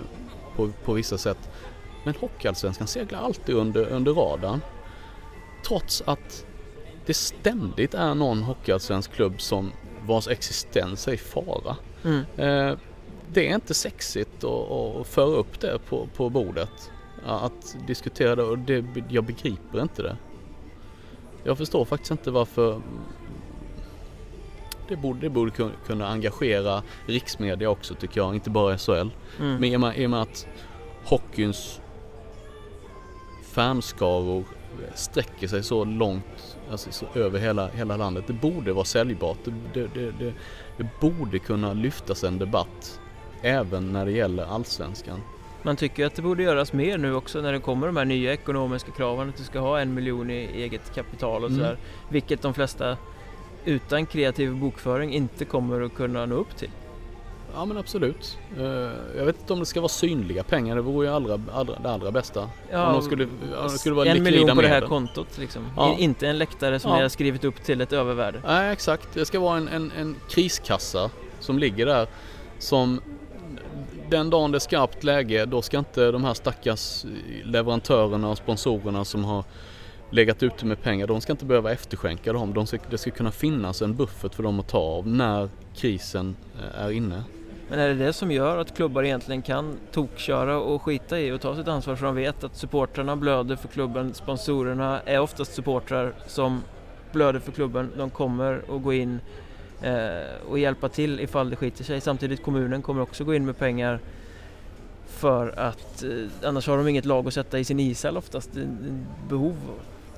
på, 0.55 0.69
på 0.85 0.93
vissa 0.93 1.17
sätt. 1.17 1.49
Men 2.05 2.13
Hockeyallsvenskan 2.19 2.87
seglar 2.87 3.19
alltid 3.21 3.55
under, 3.55 3.85
under 3.85 4.13
radarn. 4.13 4.61
Trots 5.67 6.03
att 6.05 6.45
det 7.05 7.13
ständigt 7.13 7.93
är 7.93 8.15
någon 8.15 8.43
hockeyallsvensk 8.43 9.11
klubb 9.13 9.41
som 9.41 9.71
vars 10.05 10.27
existens 10.27 11.07
är 11.07 11.13
i 11.13 11.17
fara. 11.17 11.75
Mm. 12.03 12.21
Det 13.33 13.47
är 13.49 13.55
inte 13.55 13.73
sexigt 13.73 14.43
att, 14.43 15.07
föra 15.07 15.35
upp 15.35 15.59
det 15.59 15.79
på, 15.89 16.07
på 16.15 16.29
bordet. 16.29 16.91
Att 17.25 17.75
diskutera 17.87 18.35
det 18.35 18.43
och 18.43 18.57
det, 18.59 18.85
jag 19.09 19.23
begriper 19.23 19.81
inte 19.81 20.03
det. 20.03 20.17
Jag 21.43 21.57
förstår 21.57 21.85
faktiskt 21.85 22.11
inte 22.11 22.31
varför 22.31 22.81
det 24.87 24.95
borde, 24.95 25.19
det 25.19 25.29
borde 25.29 25.51
kun- 25.51 25.71
kunna 25.85 26.07
engagera 26.07 26.83
riksmedia 27.05 27.69
också 27.69 27.95
tycker 27.95 28.21
jag, 28.21 28.35
inte 28.35 28.49
bara 28.49 28.77
SHL. 28.77 28.91
Mm. 28.91 29.11
Men 29.39 29.63
i 29.63 29.75
och 29.75 29.79
med, 29.79 29.97
i 29.97 30.05
och 30.05 30.09
med 30.09 30.21
att 30.21 30.47
hockeyns 31.05 31.81
fanskaror 33.43 34.43
sträcker 34.95 35.47
sig 35.47 35.63
så 35.63 35.83
långt 35.85 36.57
alltså 36.71 36.91
så 36.91 37.05
över 37.19 37.39
hela, 37.39 37.67
hela 37.67 37.97
landet. 37.97 38.23
Det 38.27 38.33
borde 38.33 38.73
vara 38.73 38.85
säljbart. 38.85 39.37
Det, 39.43 39.53
det, 39.73 39.87
det, 39.93 40.11
det, 40.11 40.33
det 40.77 40.87
borde 41.01 41.39
kunna 41.39 41.73
lyftas 41.73 42.23
en 42.23 42.37
debatt 42.37 43.00
även 43.41 43.93
när 43.93 44.05
det 44.05 44.11
gäller 44.11 44.43
allsvenskan. 44.45 45.21
Man 45.63 45.75
tycker 45.75 46.05
att 46.05 46.15
det 46.15 46.21
borde 46.21 46.43
göras 46.43 46.73
mer 46.73 46.97
nu 46.97 47.13
också 47.15 47.41
när 47.41 47.53
det 47.53 47.59
kommer 47.59 47.87
de 47.87 47.97
här 47.97 48.05
nya 48.05 48.33
ekonomiska 48.33 48.91
kraven 48.91 49.29
att 49.29 49.37
du 49.37 49.43
ska 49.43 49.59
ha 49.59 49.79
en 49.79 49.93
miljon 49.93 50.29
i 50.31 50.49
eget 50.55 50.95
kapital 50.95 51.43
och 51.43 51.49
Mm. 51.49 51.61
sådär. 51.61 51.77
Vilket 52.09 52.41
de 52.41 52.53
flesta 52.53 52.97
utan 53.65 54.05
kreativ 54.05 54.55
bokföring 54.55 55.13
inte 55.13 55.45
kommer 55.45 55.81
att 55.81 55.93
kunna 55.95 56.25
nå 56.25 56.35
upp 56.35 56.57
till. 56.57 56.69
Ja 57.55 57.65
men 57.65 57.77
absolut. 57.77 58.37
Eh, 58.57 58.63
Jag 59.17 59.25
vet 59.25 59.39
inte 59.39 59.53
om 59.53 59.59
det 59.59 59.65
ska 59.65 59.81
vara 59.81 59.89
synliga 59.89 60.43
pengar. 60.43 60.75
Det 60.75 60.81
vore 60.81 61.07
ju 61.07 61.13
allra, 61.13 61.39
allra, 61.53 61.79
det 61.83 61.89
allra 61.91 62.11
bästa. 62.11 62.41
om 62.41 62.49
de 62.93 63.01
skulle, 63.01 63.23
om 63.23 63.63
det 63.63 63.69
skulle 63.69 63.95
vara 63.95 64.09
en 64.09 64.23
miljon 64.23 64.55
på 64.55 64.61
det 64.61 64.67
här 64.67 64.75
medel. 64.75 64.89
kontot 64.89 65.37
liksom. 65.37 65.61
Ja. 65.77 65.95
Inte 65.99 66.27
en 66.27 66.37
läktare 66.37 66.79
som 66.79 66.91
Ja. 66.91 67.01
har 67.01 67.09
skrivit 67.09 67.43
upp 67.43 67.63
till 67.63 67.81
ett 67.81 67.93
övervärde. 67.93 68.41
Nej 68.47 68.71
exakt, 68.73 69.07
det 69.13 69.25
ska 69.25 69.39
vara 69.39 69.57
en, 69.57 69.67
en, 69.67 69.91
en 69.99 70.15
kriskassa 70.29 71.09
som 71.39 71.59
ligger 71.59 71.85
där 71.85 72.07
som 72.59 73.01
den 74.11 74.29
dagen 74.29 74.51
det 74.51 74.57
är 74.57 74.59
skarpt 74.59 75.03
läge 75.03 75.45
då 75.45 75.61
ska 75.61 75.79
inte 75.79 76.11
de 76.11 76.23
här 76.23 76.33
stackars 76.33 77.05
leverantörerna 77.43 78.29
och 78.29 78.37
sponsorerna 78.37 79.05
som 79.05 79.25
har 79.25 79.43
legat 80.09 80.43
ute 80.43 80.65
med 80.65 80.81
pengar, 80.81 81.07
de 81.07 81.21
ska 81.21 81.31
inte 81.31 81.45
behöva 81.45 81.71
efterskänka 81.71 82.33
dem. 82.33 82.53
De 82.53 82.67
ska, 82.67 82.77
det 82.89 82.97
ska 82.97 83.11
kunna 83.11 83.31
finnas 83.31 83.81
en 83.81 83.95
buffert 83.95 84.35
för 84.35 84.43
dem 84.43 84.59
att 84.59 84.67
ta 84.67 84.77
av 84.77 85.07
när 85.07 85.49
krisen 85.75 86.35
eh, 86.59 86.81
är 86.85 86.91
inne. 86.91 87.23
Men 87.69 87.79
är 87.79 87.87
det 87.87 87.95
det 87.95 88.13
som 88.13 88.31
gör 88.31 88.57
att 88.57 88.75
klubbar 88.75 89.03
egentligen 89.03 89.41
kan 89.41 89.77
tokköra 89.91 90.59
och 90.59 90.81
skita 90.81 91.19
i 91.19 91.31
och 91.31 91.41
ta 91.41 91.55
sitt 91.55 91.67
ansvar 91.67 91.95
för 91.95 92.05
de 92.05 92.15
vet 92.15 92.43
att 92.43 92.57
supportrarna 92.57 93.15
blöder 93.15 93.55
för 93.55 93.67
klubben, 93.67 94.13
sponsorerna 94.13 95.01
är 95.05 95.19
oftast 95.19 95.53
supportrar 95.53 96.13
som 96.27 96.63
blöder 97.11 97.39
för 97.39 97.51
klubben. 97.51 97.91
De 97.97 98.09
kommer 98.09 98.61
att 98.75 98.83
gå 98.83 98.93
in 98.93 99.19
Eh, 99.81 100.49
och 100.49 100.59
hjälpa 100.59 100.89
till 100.89 101.19
ifall 101.19 101.49
det 101.49 101.55
skiter 101.55 101.83
sig. 101.83 102.01
Samtidigt 102.01 102.43
kommunen 102.43 102.81
kommer 102.81 103.01
också 103.01 103.23
gå 103.23 103.35
in 103.35 103.45
med 103.45 103.57
pengar 103.57 103.99
för 105.07 105.59
att 105.59 106.03
eh, 106.03 106.09
annars 106.43 106.67
har 106.67 106.77
de 106.77 106.87
inget 106.87 107.05
lag 107.05 107.27
att 107.27 107.33
sätta 107.33 107.59
i 107.59 107.63
sin 107.63 107.79
ishall 107.79 108.17
oftast. 108.17 108.49
Behov 109.29 109.55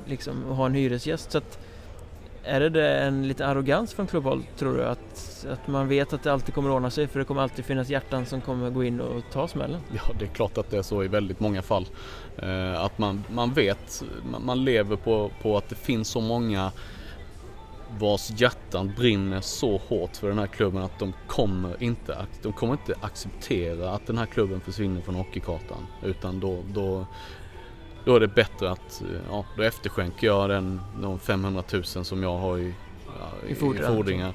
liksom 0.06 0.52
att 0.52 0.58
ha 0.58 0.66
en 0.66 0.74
hyresgäst. 0.74 1.32
Så 1.32 1.38
att, 1.38 1.60
är 2.44 2.60
det, 2.60 2.70
det 2.70 2.98
en 2.98 3.28
lite 3.28 3.48
arrogans 3.48 3.94
från 3.94 4.08
klubbhåll 4.08 4.44
tror 4.58 4.78
du? 4.78 4.86
Att, 4.86 5.46
att 5.52 5.68
man 5.68 5.88
vet 5.88 6.14
att 6.14 6.24
det 6.24 6.34
alltid 6.34 6.56
kommer 6.56 6.72
ordna 6.72 6.90
sig 6.90 7.08
för 7.08 7.20
det 7.20 7.26
kommer 7.26 7.42
alltid 7.42 7.66
finnas 7.66 7.90
hjärtan 7.90 8.26
som 8.26 8.42
kommer 8.42 8.70
gå 8.70 8.84
in 8.84 9.02
och 9.02 9.24
ta 9.32 9.48
smällen? 9.48 9.82
Ja, 9.96 10.14
det 10.20 10.26
är 10.26 10.30
klart 10.30 10.58
att 10.58 10.72
det 10.72 10.78
är 10.78 10.82
så 10.82 11.04
i 11.04 11.08
väldigt 11.08 11.40
många 11.40 11.62
fall. 11.62 11.88
Eh, 12.38 12.82
att 12.84 12.98
man, 12.98 13.24
man 13.30 13.54
vet, 13.54 14.04
man, 14.32 14.46
man 14.46 14.66
lever 14.66 14.96
på, 14.96 15.32
på 15.42 15.58
att 15.58 15.70
det 15.70 15.76
finns 15.76 16.08
så 16.08 16.22
många 16.22 16.72
vars 18.00 18.32
hjärtan 18.36 18.94
brinner 18.98 19.42
så 19.42 19.78
hårt 19.78 20.18
för 20.18 20.28
den 20.28 20.40
här 20.40 20.48
klubben 20.48 20.84
att 20.84 21.00
de 21.00 21.14
kommer 21.28 21.84
inte, 21.84 22.26
de 22.42 22.54
kommer 22.54 22.74
inte 22.74 22.96
acceptera 23.02 23.92
att 23.92 24.08
den 24.08 24.18
här 24.18 24.26
klubben 24.26 24.62
försvinner 24.62 25.02
från 25.02 25.16
hockeykartan. 25.16 25.88
Utan 26.04 26.40
då, 26.40 26.64
då, 26.74 27.06
då 28.06 28.16
är 28.16 28.20
det 28.20 28.28
bättre 28.28 28.72
att, 28.72 29.02
eh, 29.02 29.08
ja, 29.30 29.46
då 29.58 29.64
efterskänker 29.64 30.28
jag 30.28 30.50
den, 30.50 30.82
de 31.02 31.20
500 31.20 31.64
000 31.74 31.84
som 31.84 32.24
jag 32.24 32.38
har 32.38 32.58
i, 32.58 32.74
ja, 33.20 33.48
I 33.48 33.56
fordran. 33.56 33.96
fordringar. 33.96 34.34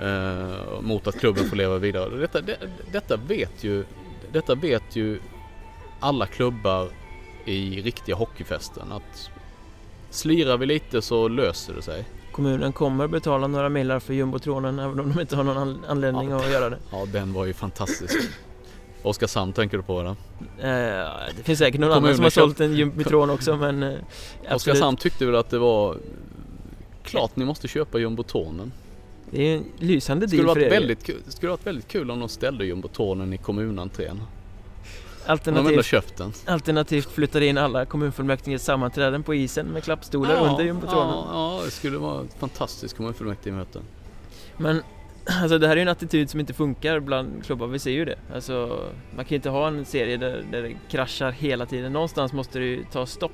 Eh, 0.00 0.80
mot 0.80 1.06
att 1.06 1.18
klubben 1.18 1.44
får 1.44 1.56
leva 1.56 1.78
vidare. 1.78 2.16
Detta, 2.16 2.40
det, 2.40 2.58
detta 2.92 3.16
vet 3.16 3.64
ju 3.64 3.84
detta 4.32 4.54
vet 4.54 4.96
ju 4.96 5.20
alla 6.00 6.26
klubbar 6.26 6.88
i 7.44 7.82
riktiga 7.82 8.16
hockeyfesten 8.16 8.92
att 8.92 9.30
slirar 10.10 10.56
vi 10.56 10.66
lite 10.66 11.02
så 11.02 11.28
löser 11.28 11.74
det 11.74 11.82
sig. 11.82 12.04
Kommunen 12.40 12.72
kommer 12.72 13.06
betala 13.06 13.46
några 13.46 13.68
millar 13.68 14.00
för 14.00 14.14
jumbotronen 14.14 14.78
även 14.78 15.00
om 15.00 15.12
de 15.14 15.20
inte 15.20 15.36
har 15.36 15.44
någon 15.44 15.56
an- 15.58 15.84
anledning 15.88 16.32
att 16.32 16.50
göra 16.50 16.70
det. 16.70 16.78
Ja, 16.92 17.06
den 17.12 17.32
var 17.32 17.44
ju 17.46 17.52
fantastisk. 17.52 18.14
Oskarshamn 19.02 19.52
tänker 19.52 19.76
du 19.76 19.82
på 19.82 20.00
eller? 20.00 20.10
Eh, 20.10 21.08
det 21.36 21.42
finns 21.42 21.58
säkert 21.58 21.80
någon 21.80 21.92
annan 21.92 22.14
som 22.14 22.22
har 22.22 22.30
sålt 22.30 22.60
en 22.60 22.74
jumbotron 22.76 23.30
också 23.30 23.56
men 23.56 23.82
eh. 23.82 23.94
Oskarshamn 24.54 24.96
tyckte 24.96 25.26
väl 25.26 25.34
att 25.34 25.50
det 25.50 25.58
var 25.58 25.96
klart 27.02 27.36
ni 27.36 27.44
måste 27.44 27.68
köpa 27.68 27.98
jumbotronen. 27.98 28.72
Det 29.30 29.42
är 29.42 29.56
en 29.56 29.64
lysande 29.78 30.26
Det 30.26 30.28
skulle 30.30 30.42
deal 30.46 30.54
för 30.54 30.62
er. 30.62 30.70
väldigt, 30.70 31.04
kul- 31.04 31.22
det 31.26 31.32
skulle 31.32 31.50
varit 31.50 31.66
väldigt 31.66 31.88
kul 31.88 32.10
om 32.10 32.20
de 32.20 32.28
ställde 32.28 32.64
jumbotronen 32.64 33.32
i 33.32 33.38
kommunentrén. 33.38 34.22
Om 35.26 35.38
de 35.44 35.50
Alternativt, 35.50 35.86
köpt 35.86 36.16
den. 36.16 36.32
alternativt 36.46 37.10
flyttar 37.10 37.40
in 37.40 37.58
alla 37.58 37.86
kommunfullmäktiges 37.86 38.64
sammanträden 38.64 39.22
på 39.22 39.34
isen 39.34 39.66
med 39.66 39.84
klappstolar 39.84 40.50
under 40.50 40.64
jumbotronen. 40.64 41.14
ja, 41.14 41.58
ja, 41.58 41.64
det 41.64 41.70
skulle 41.70 41.98
vara 41.98 42.24
ett 42.24 42.34
fantastiskt 42.38 42.96
kommunfullmäktigemöte. 42.96 43.80
Men 44.56 44.82
alltså 45.42 45.58
det 45.58 45.66
här 45.66 45.72
är 45.72 45.76
ju 45.76 45.82
en 45.82 45.88
attityd 45.88 46.30
som 46.30 46.40
inte 46.40 46.52
funkar 46.54 47.00
bland 47.00 47.44
klubbar, 47.44 47.66
vi 47.66 47.78
ser 47.78 47.90
ju 47.90 48.04
det. 48.04 48.18
Alltså, 48.34 48.84
man 49.16 49.24
kan 49.24 49.28
ju 49.28 49.36
inte 49.36 49.50
ha 49.50 49.68
en 49.68 49.84
serie 49.84 50.16
där, 50.16 50.44
där 50.52 50.62
det 50.62 50.76
kraschar 50.90 51.30
hela 51.30 51.66
tiden. 51.66 51.92
Någonstans 51.92 52.32
måste 52.32 52.58
det 52.58 52.64
ju 52.64 52.84
ta 52.92 53.06
stopp. 53.06 53.32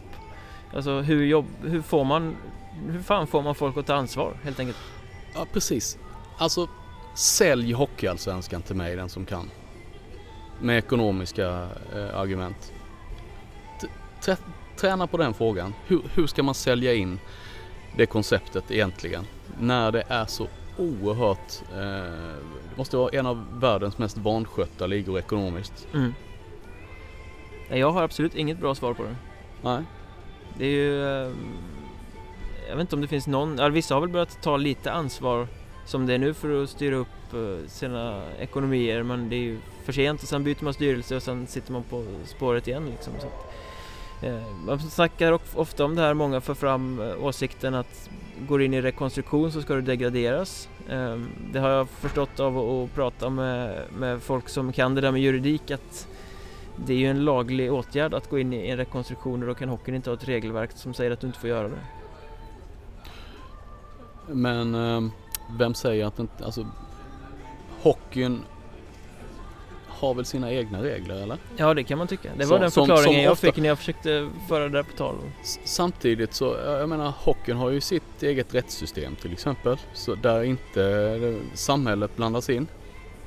Alltså 0.74 1.00
hur, 1.00 1.24
jobb, 1.24 1.46
hur 1.64 1.82
får 1.82 2.04
man, 2.04 2.36
hur 2.88 3.02
fan 3.02 3.26
får 3.26 3.42
man 3.42 3.54
folk 3.54 3.76
att 3.76 3.86
ta 3.86 3.94
ansvar 3.94 4.36
helt 4.44 4.60
enkelt? 4.60 4.78
Ja, 5.34 5.46
precis. 5.52 5.98
Alltså, 6.38 6.68
sälj 7.14 7.72
Hockeyallsvenskan 7.72 8.62
till 8.62 8.76
mig 8.76 8.96
den 8.96 9.08
som 9.08 9.24
kan. 9.24 9.50
Med 10.60 10.78
ekonomiska 10.78 11.68
eh, 11.94 12.18
argument. 12.18 12.72
T 14.24 14.36
träna 14.76 15.06
på 15.06 15.16
den 15.16 15.34
frågan. 15.34 15.74
Hur, 15.86 16.02
hur 16.14 16.26
ska 16.26 16.42
man 16.42 16.54
sälja 16.54 16.94
in 16.94 17.20
det 17.96 18.06
konceptet 18.06 18.70
egentligen? 18.70 19.24
När 19.60 19.92
det 19.92 20.04
är 20.08 20.26
så 20.26 20.48
oerhört, 20.78 21.62
eh, 21.72 21.78
det 22.70 22.76
måste 22.76 22.96
vara 22.96 23.10
en 23.10 23.26
av 23.26 23.60
världens 23.60 23.98
mest 23.98 24.18
vanskötta 24.18 24.86
ligor 24.86 25.18
ekonomiskt. 25.18 25.88
Mm. 25.94 26.14
Jag 27.68 27.90
har 27.90 28.02
absolut 28.02 28.34
inget 28.34 28.58
bra 28.58 28.74
svar 28.74 28.94
på 28.94 29.02
det. 29.02 29.16
Nej. 29.62 29.82
Det 30.58 30.66
är 30.66 30.70
ju... 30.70 31.02
Eh, 31.02 31.32
jag 32.68 32.76
vet 32.76 32.80
inte 32.80 32.96
om 32.96 33.00
det 33.00 33.08
finns 33.08 33.26
någon... 33.26 33.72
Vissa 33.72 33.94
har 33.94 34.00
väl 34.00 34.10
börjat 34.10 34.42
ta 34.42 34.56
lite 34.56 34.92
ansvar 34.92 35.48
som 35.86 36.06
det 36.06 36.14
är 36.14 36.18
nu 36.18 36.34
för 36.34 36.62
att 36.62 36.70
styra 36.70 36.96
upp 36.96 37.32
eh, 37.32 37.68
sina 37.68 38.22
ekonomier 38.38 39.02
men 39.02 39.28
det 39.28 39.36
är 39.36 39.40
ju 39.40 39.58
för 39.84 39.92
sent 39.92 40.22
och 40.22 40.28
sen 40.28 40.44
byter 40.44 40.64
man 40.64 40.74
styrelse 40.74 41.16
och 41.16 41.22
sen 41.22 41.46
sitter 41.46 41.72
man 41.72 41.82
på 41.82 42.04
spåret 42.24 42.68
igen 42.68 42.86
liksom. 42.90 43.12
Så 43.20 43.26
att, 43.26 43.54
eh, 44.24 44.56
man 44.66 44.78
snackar 44.78 45.38
ofta 45.54 45.84
om 45.84 45.94
det 45.94 46.02
här, 46.02 46.14
många 46.14 46.40
för 46.40 46.54
fram 46.54 47.00
eh, 47.00 47.24
åsikten 47.24 47.74
att 47.74 48.10
går 48.48 48.62
in 48.62 48.74
i 48.74 48.82
rekonstruktion 48.82 49.52
så 49.52 49.62
ska 49.62 49.74
det 49.74 49.80
degraderas. 49.80 50.68
Eh, 50.88 51.16
det 51.52 51.58
har 51.58 51.70
jag 51.70 51.88
förstått 51.88 52.40
av 52.40 52.58
att 52.58 52.94
prata 52.94 53.30
med, 53.30 53.82
med 53.98 54.22
folk 54.22 54.48
som 54.48 54.72
kan 54.72 54.94
det 54.94 55.00
där 55.00 55.12
med 55.12 55.20
juridik 55.20 55.70
att 55.70 56.08
det 56.86 56.92
är 56.92 56.98
ju 56.98 57.10
en 57.10 57.24
laglig 57.24 57.72
åtgärd 57.72 58.14
att 58.14 58.30
gå 58.30 58.38
in 58.38 58.52
i 58.52 58.68
en 58.68 58.76
rekonstruktion 58.76 59.42
och 59.42 59.48
då 59.48 59.54
kan 59.54 59.68
hockeyn 59.68 59.94
inte 59.94 60.10
ha 60.10 60.14
ett 60.14 60.28
regelverk 60.28 60.70
som 60.74 60.94
säger 60.94 61.10
att 61.10 61.20
du 61.20 61.26
inte 61.26 61.38
får 61.38 61.50
göra 61.50 61.68
det. 61.68 61.78
Men 64.28 64.74
eh, 64.74 65.10
vem 65.58 65.74
säger 65.74 66.06
att 66.06 66.18
inte, 66.18 66.44
alltså 66.44 66.66
hockeyn 67.82 68.42
har 69.88 70.14
väl 70.14 70.24
sina 70.24 70.52
egna 70.52 70.82
regler 70.82 71.22
eller? 71.22 71.38
Ja 71.56 71.74
det 71.74 71.84
kan 71.84 71.98
man 71.98 72.06
tycka. 72.06 72.30
Det 72.36 72.44
var 72.44 72.56
som, 72.56 72.60
den 72.60 72.70
förklaringen 72.70 73.04
som, 73.04 73.12
som 73.12 73.22
jag 73.22 73.32
ofta... 73.32 73.46
fick 73.46 73.56
när 73.56 73.68
jag 73.68 73.78
försökte 73.78 74.30
föra 74.48 74.62
det 74.64 74.70
där 74.70 74.82
på 74.82 74.96
tal. 74.96 75.14
Samtidigt 75.64 76.34
så, 76.34 76.56
jag 76.64 76.88
menar 76.88 77.12
hockeyn 77.18 77.56
har 77.56 77.70
ju 77.70 77.80
sitt 77.80 78.22
eget 78.22 78.54
rättssystem 78.54 79.16
till 79.16 79.32
exempel. 79.32 79.76
Så 79.92 80.14
där 80.14 80.42
inte 80.42 81.40
samhället 81.54 82.16
blandas 82.16 82.50
in. 82.50 82.66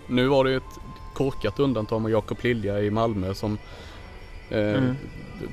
Nu 0.07 0.28
var 0.28 0.43
det 0.43 0.49
ju 0.49 0.57
ett 0.57 0.80
korkat 1.13 1.59
undantag 1.59 2.01
med 2.01 2.11
Jakob 2.11 2.38
Lilja 2.41 2.82
i 2.82 2.91
Malmö 2.91 3.34
som 3.34 3.57
eh, 4.50 4.74
mm. 4.74 4.95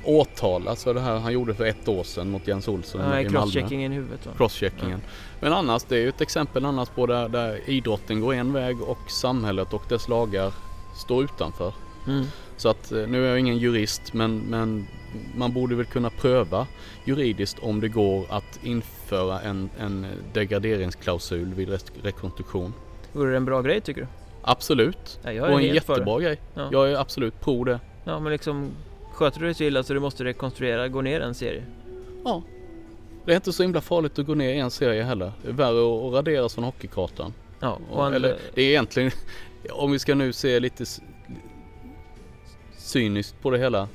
åtalas 0.05 0.84
för 0.84 0.94
det 0.94 1.01
här 1.01 1.18
han 1.18 1.32
gjorde 1.32 1.55
för 1.55 1.64
ett 1.64 1.88
år 1.88 2.05
sedan 2.05 2.30
mot 2.30 2.49
Jens 2.49 2.68
Olsson 2.68 3.01
ja, 3.01 3.20
i 3.20 3.24
Malmö. 3.24 3.40
Crosscheckingen 3.40 3.92
i 3.92 3.94
huvudet 3.94 4.26
va? 4.26 4.32
Crosscheckingen. 4.36 5.01
Ja. 5.05 5.11
Men 5.40 5.53
annars, 5.53 5.82
det 5.84 5.97
är 5.97 6.01
ju 6.01 6.09
ett 6.09 6.20
exempel 6.20 6.64
annars 6.64 6.88
på 6.88 7.07
där, 7.07 7.28
där 7.28 7.70
idrotten 7.70 8.20
går 8.20 8.34
en 8.34 8.53
väg 8.53 8.82
och 8.82 9.11
samhället 9.11 9.72
och 9.72 9.82
dess 9.88 10.09
lagar 10.09 10.53
står 10.97 11.24
utanför. 11.24 11.74
Mm. 12.07 12.24
Så 12.57 12.68
att 12.68 12.92
eh, 12.92 13.07
nu 13.07 13.24
är 13.24 13.28
jag 13.28 13.38
ingen 13.38 13.59
jurist 13.59 14.12
men, 14.12 14.38
men 14.38 14.86
man 15.34 15.53
borde 15.53 15.74
väl 15.74 15.86
kunna 15.86 16.11
pröva 16.11 16.66
juridiskt 17.05 17.59
om 17.59 17.80
det 17.80 17.88
går 17.88 18.26
att 18.30 18.64
införa 18.64 19.40
en, 19.40 19.70
en 19.78 20.07
degraderingsklausul 20.32 21.55
vid 21.55 21.78
rekonstruktion. 22.03 22.74
Vore 23.12 23.30
det 23.30 23.36
en 23.36 23.44
bra 23.44 23.62
grej 23.62 23.80
tycker 23.80 24.01
du? 24.01 24.07
Absolut. 24.42 25.20
Ja, 25.22 25.49
och 25.49 25.61
en 25.61 25.74
jättebra 25.74 26.20
grej. 26.20 26.40
Ja. 26.55 26.68
Jag 26.72 26.90
är 26.90 26.97
absolut 26.97 27.40
pro 27.40 27.64
det. 27.64 27.80
Ja 28.05 28.20
men 28.20 28.32
liksom 28.32 28.70
Sköter 29.16 29.40
du 29.40 29.46
dig 29.46 29.54
så 29.54 29.64
illa 29.64 29.82
så 29.82 29.94
du 29.94 30.00
måste 30.00 30.24
rekonstruera, 30.24 30.88
gå 30.88 31.00
ner 31.00 31.20
en 31.20 31.34
serie? 31.34 31.64
Ja. 32.24 32.42
Det 33.24 33.32
är 33.32 33.36
inte 33.36 33.52
så 33.52 33.62
himla 33.62 33.80
farligt 33.80 34.18
att 34.18 34.26
gå 34.26 34.34
ner 34.34 34.54
en 34.54 34.70
serie 34.70 35.02
heller. 35.02 35.32
Det 35.42 35.48
är 35.48 35.52
värre 35.52 36.08
att 36.08 36.14
raderas 36.14 36.54
från 36.54 36.64
hockeykartan. 36.64 37.34
Ja, 37.60 37.78
och 37.90 38.14
Eller 38.14 38.38
det 38.54 38.62
är 38.62 38.68
egentligen, 38.68 39.10
om 39.70 39.92
vi 39.92 39.98
ska 39.98 40.14
nu 40.14 40.32
se 40.32 40.60
lite 40.60 40.84
cyniskt 42.78 43.42
på 43.42 43.50
det 43.50 43.58
hela. 43.58 43.88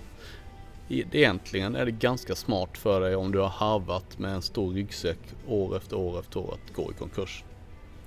Egentligen 0.90 1.76
är 1.76 1.86
det 1.86 1.92
ganska 1.92 2.36
smart 2.36 2.78
för 2.78 3.02
dig 3.02 3.16
om 3.16 3.32
du 3.32 3.40
har 3.40 3.50
harvat 3.50 4.20
med 4.20 4.32
en 4.32 4.42
stor 4.42 4.74
ryggsäck 4.74 5.20
år 5.48 5.78
efter 5.78 5.98
år 5.98 6.20
efter 6.20 6.40
år 6.40 6.54
att 6.54 6.76
gå 6.76 6.92
i 6.92 6.94
konkurs. 6.94 7.44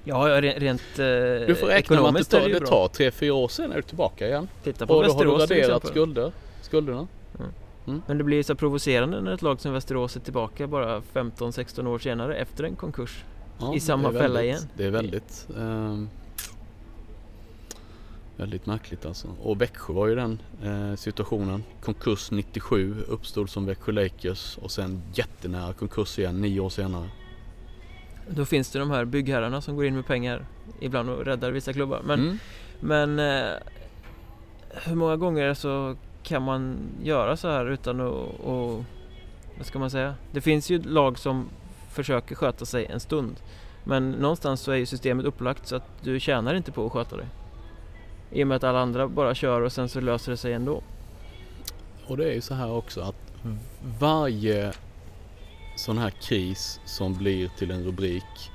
Ja, 0.04 0.40
rent 0.40 0.98
eh, 0.98 1.04
Du 1.46 1.54
får 1.60 1.66
räkna 1.66 1.96
med 2.02 2.08
att 2.08 2.30
det 2.30 2.40
tar, 2.40 2.48
det, 2.48 2.66
tar 2.66 2.88
tre, 2.88 3.10
fyra 3.10 3.34
år 3.34 3.48
sen 3.48 3.72
är 3.72 3.76
du 3.76 3.82
tillbaka 3.82 4.26
igen. 4.26 4.48
Titta 4.64 4.86
på 4.86 4.94
och 4.94 5.04
Västerås 5.04 5.22
då 5.22 5.30
har 5.30 5.46
du 5.46 5.54
raderat 5.54 5.86
skulder, 5.86 6.32
skulderna. 6.74 7.08
Mm. 7.38 7.50
Mm. 7.86 8.02
Men 8.06 8.18
det 8.18 8.24
blir 8.24 8.42
så 8.42 8.54
provocerande 8.54 9.20
när 9.20 9.32
ett 9.32 9.42
lag 9.42 9.60
som 9.60 9.72
Västerås 9.72 10.16
är 10.16 10.20
tillbaka 10.20 10.66
bara 10.66 11.00
15-16 11.00 11.86
år 11.86 11.98
senare 11.98 12.36
efter 12.36 12.64
en 12.64 12.76
konkurs. 12.76 13.24
Ja, 13.58 13.74
I 13.74 13.80
samma 13.80 14.12
fälla 14.12 14.42
igen. 14.42 14.62
Det 14.76 14.84
är 14.84 14.90
väldigt 14.90 15.48
um, 15.56 16.08
Väldigt 18.36 18.66
märkligt 18.66 19.06
alltså. 19.06 19.28
Och 19.42 19.60
Växjö 19.60 19.92
var 19.92 20.06
ju 20.06 20.14
den 20.14 20.42
eh, 20.62 20.96
situationen. 20.96 21.64
Konkurs 21.80 22.30
97 22.30 22.94
uppstod 23.08 23.50
som 23.50 23.66
Växjö 23.66 23.92
Lakers 23.92 24.58
och 24.58 24.70
sen 24.70 25.02
jättenära 25.14 25.72
konkurs 25.72 26.18
igen 26.18 26.40
nio 26.40 26.60
år 26.60 26.68
senare. 26.68 27.08
Då 28.28 28.44
finns 28.44 28.70
det 28.70 28.78
de 28.78 28.90
här 28.90 29.04
byggherrarna 29.04 29.60
som 29.60 29.76
går 29.76 29.86
in 29.86 29.94
med 29.94 30.06
pengar 30.06 30.46
ibland 30.80 31.10
och 31.10 31.24
räddar 31.24 31.50
vissa 31.50 31.72
klubbar. 31.72 32.02
Men, 32.04 32.20
mm. 32.20 32.38
men 32.80 33.18
eh, 33.18 33.52
hur 34.84 34.94
många 34.94 35.16
gånger 35.16 35.54
så 35.54 35.96
kan 36.24 36.42
man 36.42 36.78
göra 37.02 37.36
så 37.36 37.48
här 37.48 37.66
utan 37.66 38.00
att, 38.00 38.40
och, 38.40 38.84
vad 39.56 39.66
ska 39.66 39.78
man 39.78 39.90
säga? 39.90 40.14
Det 40.32 40.40
finns 40.40 40.70
ju 40.70 40.82
lag 40.82 41.18
som 41.18 41.48
försöker 41.90 42.34
sköta 42.34 42.64
sig 42.64 42.86
en 42.86 43.00
stund. 43.00 43.36
Men 43.84 44.10
någonstans 44.10 44.60
så 44.60 44.72
är 44.72 44.76
ju 44.76 44.86
systemet 44.86 45.26
upplagt 45.26 45.66
så 45.66 45.76
att 45.76 45.88
du 46.02 46.20
tjänar 46.20 46.54
inte 46.54 46.72
på 46.72 46.86
att 46.86 46.92
sköta 46.92 47.16
dig. 47.16 47.26
I 48.30 48.42
och 48.42 48.46
med 48.46 48.56
att 48.56 48.64
alla 48.64 48.80
andra 48.80 49.08
bara 49.08 49.34
kör 49.34 49.60
och 49.60 49.72
sen 49.72 49.88
så 49.88 50.00
löser 50.00 50.30
det 50.30 50.36
sig 50.36 50.52
ändå. 50.52 50.82
Och 52.06 52.16
det 52.16 52.24
är 52.24 52.34
ju 52.34 52.40
så 52.40 52.54
här 52.54 52.72
också 52.72 53.00
att 53.00 53.34
varje 54.00 54.72
sån 55.76 55.98
här 55.98 56.10
kris 56.10 56.80
som 56.84 57.14
blir 57.14 57.48
till 57.48 57.70
en 57.70 57.84
rubrik 57.84 58.50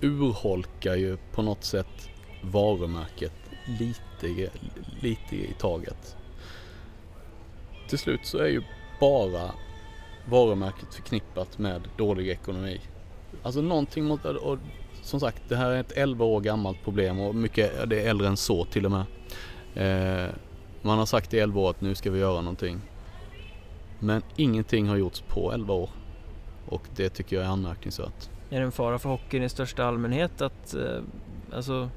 urholkar 0.00 0.94
ju 0.94 1.16
på 1.16 1.42
något 1.42 1.64
sätt 1.64 2.08
varumärket 2.42 3.32
lite, 3.78 4.50
lite 5.00 5.36
i 5.36 5.54
taget. 5.58 6.16
Till 7.90 7.98
slut 7.98 8.26
så 8.26 8.38
är 8.38 8.48
ju 8.48 8.62
bara 9.00 9.50
varumärket 10.28 10.94
förknippat 10.94 11.58
med 11.58 11.88
dålig 11.96 12.28
ekonomi. 12.28 12.80
Alltså 13.42 13.60
någonting 13.60 14.04
mot, 14.04 14.24
och 14.24 14.58
som 15.02 15.20
sagt 15.20 15.42
det 15.48 15.56
här 15.56 15.70
är 15.70 15.80
ett 15.80 15.92
11 15.92 16.24
år 16.24 16.40
gammalt 16.40 16.84
problem 16.84 17.20
och 17.20 17.34
mycket, 17.34 17.90
det 17.90 18.02
är 18.02 18.10
äldre 18.10 18.28
än 18.28 18.36
så 18.36 18.64
till 18.64 18.86
och 18.86 18.90
med. 18.90 19.04
Eh, 19.74 20.30
man 20.82 20.98
har 20.98 21.06
sagt 21.06 21.34
i 21.34 21.38
11 21.38 21.60
år 21.60 21.70
att 21.70 21.80
nu 21.80 21.94
ska 21.94 22.10
vi 22.10 22.18
göra 22.18 22.40
någonting. 22.40 22.80
Men 23.98 24.22
ingenting 24.36 24.88
har 24.88 24.96
gjorts 24.96 25.20
på 25.20 25.52
11 25.52 25.74
år. 25.74 25.90
Och 26.66 26.82
det 26.96 27.08
tycker 27.08 27.36
jag 27.36 27.44
är 27.44 27.48
anmärkningsvärt. 27.48 28.30
Är 28.50 28.58
det 28.58 28.64
en 28.64 28.72
fara 28.72 28.98
för 28.98 29.08
hockeyn 29.08 29.42
i 29.42 29.48
största 29.48 29.84
allmänhet 29.84 30.40
att 30.40 30.74
eh, 30.74 31.02
alltså 31.52 31.88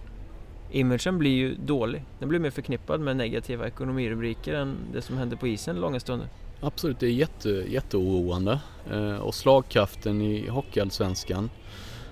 imagen 0.74 1.17
blir 1.17 1.32
ju 1.32 1.55
dålig. 1.55 2.03
Den 2.19 2.30
blir 2.30 2.39
mer 2.39 2.49
förknippad 2.49 2.99
med 2.99 3.17
negativa 3.17 3.67
ekonomirubriker 3.67 4.53
än 4.53 4.76
det 4.93 5.01
som 5.01 5.17
händer 5.17 5.38
på 5.38 5.47
isen 5.47 5.76
långa 5.76 5.99
stunder. 5.99 6.28
Absolut, 6.61 6.99
det 6.99 7.05
är 7.05 7.11
jätte, 7.11 7.49
jätteoroande. 7.49 8.59
Eh, 8.91 9.17
och 9.17 9.36
slagkraften 9.36 10.21
i 10.21 10.47
Hockeyallsvenskan, 10.47 11.49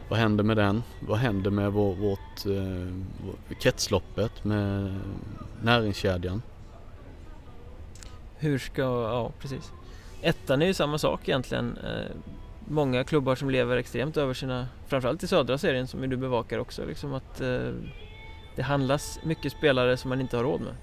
vad 0.10 0.20
händer 0.20 0.44
med 0.44 0.58
den? 0.58 0.84
Vad 1.08 1.18
händer 1.18 1.52
med 1.52 1.72
vår, 1.72 1.96
vårt 1.96 2.46
eh, 2.46 3.58
kretsloppet 3.60 4.44
med 4.44 5.00
näringskedjan? 5.62 6.42
Hur 8.38 8.60
ska, 8.60 8.82
ja 8.82 9.32
precis. 9.40 9.72
Ettan 10.22 10.62
är 10.62 10.66
ju 10.66 10.74
samma 10.74 10.98
sak 10.98 11.30
egentligen. 11.30 11.78
Eh, 11.78 12.16
många 12.68 13.04
klubbar 13.04 13.36
som 13.36 13.50
lever 13.50 13.78
extremt 13.78 14.18
över 14.18 14.34
sina, 14.34 14.68
framförallt 14.88 15.24
i 15.24 15.28
södra 15.28 15.58
serien 15.58 15.88
som 15.88 16.10
du 16.10 16.18
bevakar 16.18 16.60
också, 16.60 16.86
liksom 16.86 17.14
att 17.14 17.42
det 18.56 18.62
handlas 18.62 19.20
mycket 19.24 19.52
spelare 19.52 19.98
som 19.98 20.10
man 20.10 20.22
inte 20.22 20.38
har 20.38 20.44
råd 20.44 20.62
med. 20.62 20.74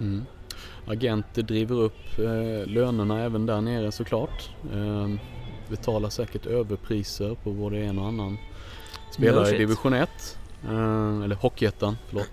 Mm. 0.00 0.24
Agenter 0.86 1.42
driver 1.42 1.76
upp 1.76 2.18
eh, 2.18 2.66
lönerna 2.66 3.22
även 3.22 3.46
där 3.46 3.60
nere 3.60 3.92
såklart. 3.92 4.50
Eh, 4.72 5.08
betalar 5.70 6.08
säkert 6.08 6.46
överpriser 6.46 7.34
på 7.34 7.52
både 7.52 7.78
en 7.78 7.98
och 7.98 8.06
annan 8.06 8.38
spelare 9.10 9.44
no 9.44 9.54
i 9.54 9.58
division 9.58 9.92
1. 9.92 10.38
Eh, 10.64 11.22
eller 11.24 11.34
Hockeyettan, 11.34 11.96
förlåt. 12.08 12.28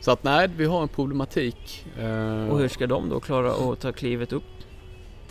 Så 0.00 0.10
att 0.10 0.24
nej, 0.24 0.48
vi 0.56 0.64
har 0.64 0.82
en 0.82 0.88
problematik. 0.88 1.86
Eh, 1.98 2.48
och 2.48 2.58
hur 2.58 2.68
ska 2.68 2.86
de 2.86 3.08
då 3.08 3.20
klara 3.20 3.72
att 3.72 3.80
ta 3.80 3.92
klivet 3.92 4.32
upp 4.32 4.61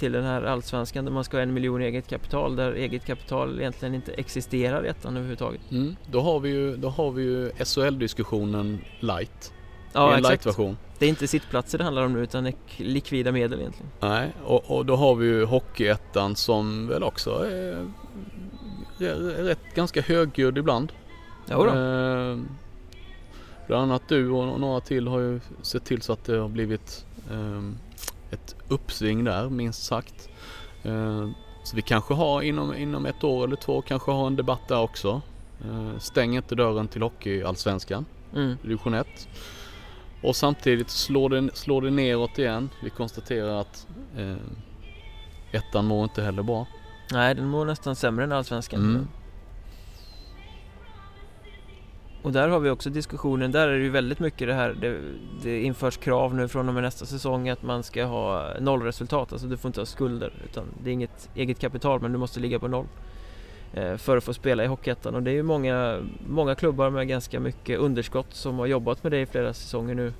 till 0.01 0.11
den 0.11 0.23
här 0.23 0.43
allsvenskan 0.43 1.05
där 1.05 1.11
man 1.11 1.23
ska 1.23 1.37
ha 1.37 1.41
en 1.41 1.53
miljon 1.53 1.81
eget 1.81 2.07
kapital 2.07 2.55
där 2.55 2.73
eget 2.73 3.05
kapital 3.05 3.59
egentligen 3.59 3.95
inte 3.95 4.13
existerar 4.13 4.85
i 4.85 4.87
ettan 4.87 5.13
överhuvudtaget. 5.13 5.61
Mm, 5.71 5.95
då 6.11 6.21
har 6.21 6.39
vi 6.39 6.49
ju, 6.49 6.77
då 6.77 6.89
har 6.89 7.11
vi 7.11 7.23
ju 7.23 7.51
SHL-diskussionen 7.65 8.81
light. 8.99 9.53
Ja, 9.93 10.15
en 10.15 10.23
light-version. 10.23 10.77
Det 10.99 11.05
är 11.05 11.09
inte 11.09 11.27
sittplatser 11.27 11.77
det 11.77 11.83
handlar 11.83 12.05
om 12.05 12.13
nu 12.13 12.19
utan 12.19 12.53
likvida 12.77 13.31
medel 13.31 13.59
egentligen. 13.59 13.91
Nej, 13.99 14.31
och, 14.45 14.77
och 14.77 14.85
då 14.85 14.95
har 14.95 15.15
vi 15.15 15.25
ju 15.25 15.45
Hockeyettan 15.45 16.35
som 16.35 16.87
väl 16.87 17.03
också 17.03 17.29
är, 17.31 17.85
är 18.99 19.43
rätt 19.43 19.75
ganska 19.75 20.01
högljudd 20.01 20.57
ibland. 20.57 20.91
Jo 21.51 21.63
då. 21.63 21.69
Eh, 21.69 22.37
bland 23.67 23.83
annat 23.83 24.01
du 24.07 24.29
och 24.29 24.59
några 24.59 24.79
till 24.79 25.07
har 25.07 25.19
ju 25.19 25.39
sett 25.61 25.85
till 25.85 26.01
så 26.01 26.13
att 26.13 26.25
det 26.25 26.37
har 26.37 26.49
blivit 26.49 27.05
eh, 27.31 27.61
ett 28.31 28.55
uppsving 28.67 29.23
där 29.23 29.49
minst 29.49 29.83
sagt. 29.83 30.29
Eh, 30.83 31.29
så 31.63 31.75
vi 31.75 31.81
kanske 31.81 32.13
har 32.13 32.41
inom, 32.41 32.75
inom 32.75 33.05
ett 33.05 33.23
år 33.23 33.43
eller 33.43 33.55
två 33.55 33.81
kanske 33.81 34.11
har 34.11 34.27
en 34.27 34.35
debatt 34.35 34.67
där 34.67 34.79
också. 34.79 35.21
Eh, 35.65 35.99
stäng 35.99 36.35
inte 36.35 36.55
dörren 36.55 36.87
till 36.87 37.01
Hockeyallsvenskan, 37.01 38.05
mm. 38.35 38.57
division 38.61 38.93
1. 38.93 39.07
Och 40.23 40.35
samtidigt 40.35 40.89
slår 40.89 41.29
det, 41.29 41.49
slår 41.53 41.81
det 41.81 41.91
neråt 41.91 42.39
igen. 42.39 42.69
Vi 42.83 42.89
konstaterar 42.89 43.61
att 43.61 43.87
eh, 44.17 44.35
ettan 45.51 45.85
mår 45.85 46.03
inte 46.03 46.21
heller 46.21 46.43
bra. 46.43 46.67
Nej, 47.11 47.35
den 47.35 47.47
mår 47.47 47.65
nästan 47.65 47.95
sämre 47.95 48.23
än 48.23 48.31
allsvenskan. 48.31 48.79
Mm. 48.79 49.07
Och 52.21 52.31
där 52.31 52.47
har 52.47 52.59
vi 52.59 52.69
också 52.69 52.89
diskussionen, 52.89 53.51
där 53.51 53.67
är 53.67 53.77
det 53.77 53.83
ju 53.83 53.89
väldigt 53.89 54.19
mycket 54.19 54.47
det 54.47 54.53
här 54.53 54.77
det, 54.81 54.97
det 55.43 55.61
införs 55.61 55.97
krav 55.97 56.35
nu 56.35 56.47
från 56.47 56.67
och 56.67 56.73
med 56.73 56.83
nästa 56.83 57.05
säsong 57.05 57.49
att 57.49 57.63
man 57.63 57.83
ska 57.83 58.05
ha 58.05 58.53
nollresultat, 58.59 59.31
alltså 59.31 59.47
du 59.47 59.57
får 59.57 59.69
inte 59.69 59.81
ha 59.81 59.85
skulder 59.85 60.33
utan 60.43 60.65
det 60.83 60.89
är 60.89 60.93
inget 60.93 61.29
eget 61.35 61.59
kapital 61.59 62.01
men 62.01 62.11
du 62.11 62.17
måste 62.17 62.39
ligga 62.39 62.59
på 62.59 62.67
noll 62.67 62.85
eh, 63.73 63.97
för 63.97 64.17
att 64.17 64.23
få 64.23 64.33
spela 64.33 64.63
i 64.63 64.67
Hockeyettan. 64.67 65.15
Och 65.15 65.23
det 65.23 65.31
är 65.31 65.35
ju 65.35 65.43
många, 65.43 65.99
många 66.27 66.55
klubbar 66.55 66.89
med 66.89 67.07
ganska 67.07 67.39
mycket 67.39 67.79
underskott 67.79 68.33
som 68.33 68.59
har 68.59 68.65
jobbat 68.65 69.03
med 69.03 69.11
det 69.11 69.21
i 69.21 69.25
flera 69.25 69.53
säsonger 69.53 69.95
nu 69.95 70.13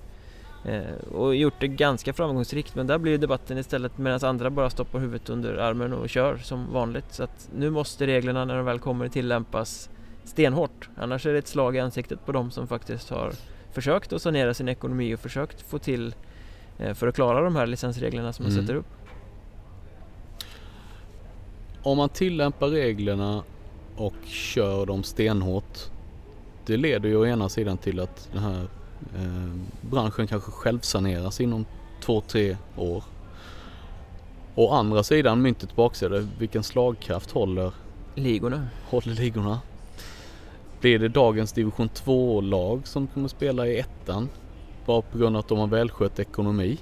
eh, 0.66 1.16
och 1.16 1.36
gjort 1.36 1.60
det 1.60 1.68
ganska 1.68 2.14
framgångsrikt. 2.14 2.76
Men 2.76 2.88
där 2.88 2.97
blir 2.97 3.18
debatten 3.18 3.58
istället 3.58 3.97
medan 3.97 4.20
andra 4.24 4.49
bara 4.49 4.70
stoppar 4.70 4.99
huvudet 4.99 5.30
under 5.30 5.58
armen 5.58 5.93
och 5.93 6.10
kör 6.10 6.38
som 6.38 6.74
vanligt. 6.74 7.14
Så 7.14 7.24
att 7.24 7.49
nu 7.56 7.70
måste 7.70 8.08
reglerna 8.08 8.45
när 8.45 8.56
de 8.56 8.66
väl 8.66 8.80
kommer 8.80 9.08
tillämpas 9.08 9.89
stenhårt. 10.24 10.90
Annars 10.96 11.26
är 11.26 11.34
det 11.34 11.40
ett 11.40 11.48
slag 11.48 11.76
i 11.76 11.80
ansiktet 11.80 12.26
på 12.26 12.32
dem 12.32 12.52
som 12.52 12.68
faktiskt 12.68 13.10
har 13.10 13.34
försökt 13.72 14.14
att 14.14 14.22
sanera 14.22 14.54
sin 14.54 14.70
ekonomi 14.70 15.16
och 15.16 15.20
försökt 15.20 15.62
få 15.62 15.80
till 15.80 16.16
eh, 16.78 16.94
för 16.94 17.08
att 17.08 17.16
klara 17.16 17.42
de 17.42 17.56
här 17.56 17.68
licensreglerna 17.68 18.34
som 18.34 18.46
man 18.46 18.52
mm. 18.52 18.64
sätter 18.64 18.76
upp. 18.76 18.88
Om 21.84 21.98
man 21.98 22.10
tillämpar 22.10 22.68
reglerna 22.68 23.44
och 23.96 24.16
kör 24.26 24.86
dem 24.86 25.04
stenhårt 25.04 25.92
det 26.66 26.78
leder 26.78 27.10
ju 27.10 27.16
å 27.16 27.26
ena 27.26 27.50
sidan 27.50 27.78
till 27.78 28.00
att 28.00 28.30
den 28.34 28.44
här 28.44 28.68
eh, 29.16 29.56
branschen 29.82 30.28
kanske 30.28 30.52
självsaneras 30.52 31.42
inom 31.42 31.66
två, 32.02 32.22
tre 32.22 32.58
år. 32.78 33.04
Å 34.56 34.74
andra 34.74 35.04
sidan, 35.04 35.42
myntet 35.42 35.76
baksida, 35.76 36.28
vilken 36.40 36.64
slagkraft 36.64 37.32
håller 37.32 37.72
ligorna? 38.16 38.68
Håller 38.90 39.14
ligorna? 39.14 39.60
Blir 40.82 41.00
det 41.00 41.08
dagens 41.08 41.54
division 41.54 41.90
2-lag 41.90 42.88
som 42.88 43.08
kommer 43.08 43.28
spela 43.28 43.68
i 43.68 43.80
ettan? 43.80 44.30
Bara 44.86 45.02
på 45.02 45.18
grund 45.18 45.36
av 45.36 45.40
att 45.40 45.48
de 45.48 45.58
har 45.58 45.68
välskött 45.68 46.20
ekonomi? 46.20 46.78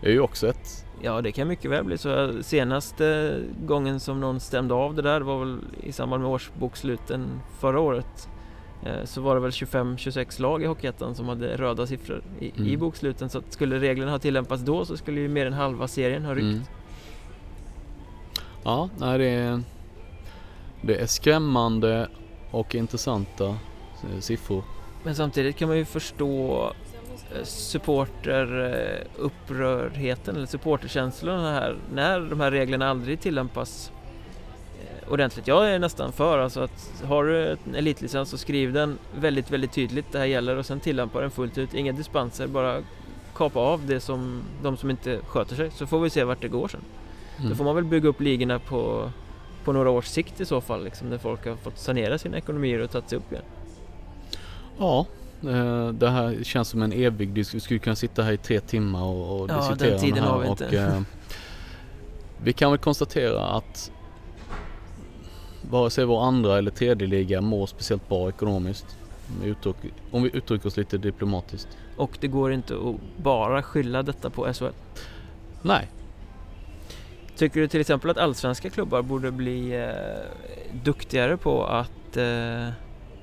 Det 0.00 0.08
är 0.08 0.12
ju 0.12 0.20
också 0.20 0.48
ett... 0.48 0.86
Ja, 1.02 1.22
det 1.22 1.32
kan 1.32 1.48
mycket 1.48 1.70
väl 1.70 1.84
bli 1.84 1.98
så. 1.98 2.32
Senaste 2.42 3.36
gången 3.66 4.00
som 4.00 4.20
någon 4.20 4.40
stämde 4.40 4.74
av 4.74 4.94
det 4.94 5.02
där 5.02 5.20
var 5.20 5.38
väl 5.38 5.58
i 5.82 5.92
samband 5.92 6.22
med 6.22 6.32
årsboksluten 6.32 7.40
förra 7.60 7.80
året. 7.80 8.28
Eh, 8.82 9.04
så 9.04 9.20
var 9.20 9.34
det 9.34 9.40
väl 9.40 9.50
25-26 9.50 10.40
lag 10.40 10.62
i 10.62 10.66
Hockeyettan 10.66 11.14
som 11.14 11.28
hade 11.28 11.56
röda 11.56 11.86
siffror 11.86 12.22
i, 12.40 12.52
mm. 12.56 12.68
i 12.68 12.76
boksluten. 12.76 13.28
Så 13.28 13.38
att 13.38 13.52
skulle 13.52 13.78
reglerna 13.78 14.10
ha 14.10 14.18
tillämpats 14.18 14.62
då 14.62 14.84
så 14.84 14.96
skulle 14.96 15.20
ju 15.20 15.28
mer 15.28 15.46
än 15.46 15.52
halva 15.52 15.88
serien 15.88 16.24
ha 16.24 16.34
ryckt. 16.34 16.44
Mm. 16.44 16.60
Ja, 18.64 18.88
nej 18.98 19.18
det 19.18 19.28
är, 19.28 19.62
det 20.82 21.00
är 21.00 21.06
skrämmande 21.06 22.08
och 22.54 22.74
intressanta 22.74 23.46
eh, 23.46 24.20
siffror. 24.20 24.62
Men 25.02 25.14
samtidigt 25.14 25.56
kan 25.56 25.68
man 25.68 25.76
ju 25.76 25.84
förstå 25.84 26.72
eh, 27.34 27.44
supporterupprördheten 27.44 30.36
eller 30.36 30.46
supporterkänslorna 30.46 31.52
här 31.52 31.76
när 31.94 32.20
de 32.20 32.40
här 32.40 32.50
reglerna 32.50 32.90
aldrig 32.90 33.20
tillämpas 33.20 33.92
eh, 34.80 35.12
ordentligt. 35.12 35.46
Jag 35.46 35.70
är 35.70 35.78
nästan 35.78 36.12
för 36.12 36.38
alltså 36.38 36.60
att 36.60 37.02
har 37.04 37.24
du 37.24 37.46
en 37.46 37.74
elitlicens 37.74 38.30
så 38.30 38.38
skriv 38.38 38.72
den 38.72 38.98
väldigt, 39.18 39.50
väldigt 39.50 39.72
tydligt 39.72 40.12
det 40.12 40.18
här 40.18 40.26
gäller 40.26 40.56
och 40.56 40.66
sen 40.66 40.80
tillämpa 40.80 41.20
den 41.20 41.30
fullt 41.30 41.58
ut. 41.58 41.74
Inga 41.74 41.92
dispenser, 41.92 42.46
bara 42.46 42.82
kapa 43.34 43.60
av 43.60 43.86
det 43.86 44.00
som 44.00 44.42
de 44.62 44.76
som 44.76 44.90
inte 44.90 45.18
sköter 45.26 45.56
sig 45.56 45.70
så 45.70 45.86
får 45.86 46.00
vi 46.00 46.10
se 46.10 46.24
vart 46.24 46.40
det 46.40 46.48
går 46.48 46.68
sen. 46.68 46.80
Mm. 47.36 47.50
Då 47.50 47.56
får 47.56 47.64
man 47.64 47.74
väl 47.74 47.84
bygga 47.84 48.08
upp 48.08 48.20
ligorna 48.20 48.58
på 48.58 49.10
på 49.64 49.72
några 49.72 49.90
års 49.90 50.06
sikt 50.06 50.40
i 50.40 50.44
så 50.44 50.60
fall, 50.60 50.84
liksom, 50.84 51.10
när 51.10 51.18
folk 51.18 51.46
har 51.46 51.56
fått 51.56 51.78
sanera 51.78 52.18
sina 52.18 52.36
ekonomier 52.36 52.78
och 52.78 52.90
tagit 52.90 53.08
sig 53.08 53.18
upp 53.18 53.32
igen. 53.32 53.44
Ja, 54.78 55.06
eh, 55.42 55.88
det 55.88 56.10
här 56.10 56.38
känns 56.42 56.68
som 56.68 56.82
en 56.82 56.92
evig 56.92 57.28
diskussion. 57.28 57.56
Vi 57.56 57.60
skulle 57.60 57.80
kunna 57.80 57.96
sitta 57.96 58.22
här 58.22 58.32
i 58.32 58.36
tre 58.36 58.60
timmar 58.60 59.02
och, 59.02 59.40
och 59.40 59.50
ja, 59.50 59.56
diskutera 59.56 59.90
den 59.90 60.00
tiden 60.00 60.14
det 60.14 60.20
här. 60.20 60.28
Har 60.30 60.40
vi, 60.40 60.48
inte. 60.48 60.66
Och, 60.66 60.74
eh, 60.74 61.00
vi 62.42 62.52
kan 62.52 62.70
väl 62.70 62.78
konstatera 62.78 63.46
att 63.46 63.90
vare 65.70 65.90
sig 65.90 66.04
vår 66.04 66.22
andra 66.22 66.58
eller 66.58 66.70
tredje 66.70 67.08
liga 67.08 67.40
mår 67.40 67.66
speciellt 67.66 68.08
bra 68.08 68.28
ekonomiskt. 68.28 68.96
Om 70.10 70.22
vi 70.22 70.30
uttrycker 70.32 70.66
oss 70.66 70.76
lite 70.76 70.98
diplomatiskt. 70.98 71.68
Och 71.96 72.18
det 72.20 72.28
går 72.28 72.52
inte 72.52 72.74
att 72.74 73.22
bara 73.22 73.62
skylla 73.62 74.02
detta 74.02 74.30
på 74.30 74.52
SHL? 74.52 74.64
Nej, 75.62 75.88
Tycker 77.36 77.60
du 77.60 77.68
till 77.68 77.80
exempel 77.80 78.10
att 78.10 78.18
allsvenska 78.18 78.70
klubbar 78.70 79.02
borde 79.02 79.30
bli 79.30 79.72
eh, 79.72 80.78
duktigare 80.84 81.36
på 81.36 81.64
att 81.64 82.16
eh, 82.16 82.68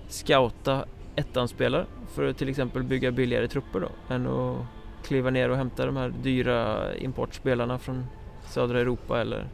scouta 0.07 0.85
ettanspelare 1.15 1.85
för 2.13 2.23
att 2.23 2.37
till 2.37 2.49
exempel 2.49 2.83
bygga 2.83 3.11
billigare 3.11 3.47
trupper 3.47 3.79
då 3.79 4.15
än 4.15 4.27
att 4.27 4.57
kliva 5.03 5.29
ner 5.29 5.49
och 5.49 5.57
hämta 5.57 5.85
de 5.85 5.97
här 5.97 6.13
dyra 6.23 6.77
importspelarna 6.95 7.79
från 7.79 8.05
södra 8.49 8.79
Europa 8.79 9.21
eller 9.21 9.47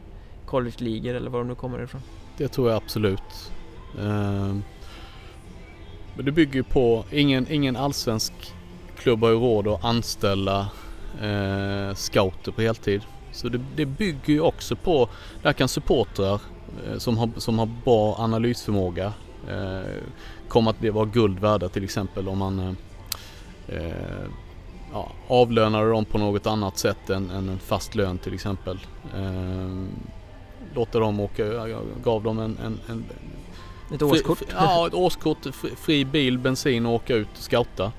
college-ligor 0.46 1.14
eller 1.14 1.30
var 1.30 1.38
de 1.38 1.48
nu 1.48 1.54
kommer 1.54 1.82
ifrån? 1.82 2.00
Det 2.36 2.48
tror 2.48 2.68
jag 2.68 2.76
absolut. 2.76 3.52
Eh, 3.98 4.56
men 6.14 6.24
det 6.24 6.32
bygger 6.32 6.54
ju 6.54 6.62
på, 6.62 7.04
ingen, 7.10 7.46
ingen 7.50 7.76
allsvensk 7.76 8.32
klubb 8.98 9.20
har 9.20 9.30
ju 9.30 9.36
råd 9.36 9.68
att 9.68 9.84
anställa 9.84 10.60
eh, 11.22 11.94
scouter 11.94 12.52
på 12.52 12.62
heltid. 12.62 13.02
Så 13.38 13.48
det, 13.48 13.60
det 13.76 13.86
bygger 13.86 14.32
ju 14.32 14.40
också 14.40 14.76
på, 14.76 15.08
där 15.42 15.52
kan 15.52 15.68
supportrar 15.68 16.40
eh, 16.86 16.98
som 16.98 17.18
har, 17.18 17.30
som 17.36 17.58
har 17.58 17.68
bra 17.84 18.14
analysförmåga 18.18 19.12
eh, 19.48 20.02
komma 20.48 20.70
att 20.70 20.84
vara 20.84 21.04
guld 21.04 21.38
värda 21.38 21.68
till 21.68 21.84
exempel 21.84 22.28
om 22.28 22.38
man 22.38 22.58
eh, 22.58 23.76
eh 23.76 24.26
ja, 24.92 25.08
avlönade 25.28 25.90
dem 25.90 26.04
på 26.04 26.18
något 26.18 26.46
annat 26.46 26.78
sätt 26.78 27.10
än, 27.10 27.30
än 27.30 27.48
en 27.48 27.58
fast 27.58 27.94
lön 27.94 28.18
till 28.18 28.34
exempel. 28.34 28.78
Eh, 29.16 29.84
låter 30.74 31.00
dem 31.00 31.20
åka, 31.20 31.44
gav 32.04 32.22
dem 32.22 32.38
en, 32.38 32.58
en, 32.64 32.80
en 32.88 33.04
ett 33.94 34.02
årskort? 34.02 34.38
Fri, 34.38 34.46
ja, 34.54 34.86
ett 34.86 34.94
årskort, 34.94 35.46
fri 35.76 36.04
bil, 36.04 36.38
bensin 36.38 36.86
och 36.86 36.92
åka 36.92 37.14
ut 37.14 37.28
och 37.32 37.38
scouta. 37.38 37.92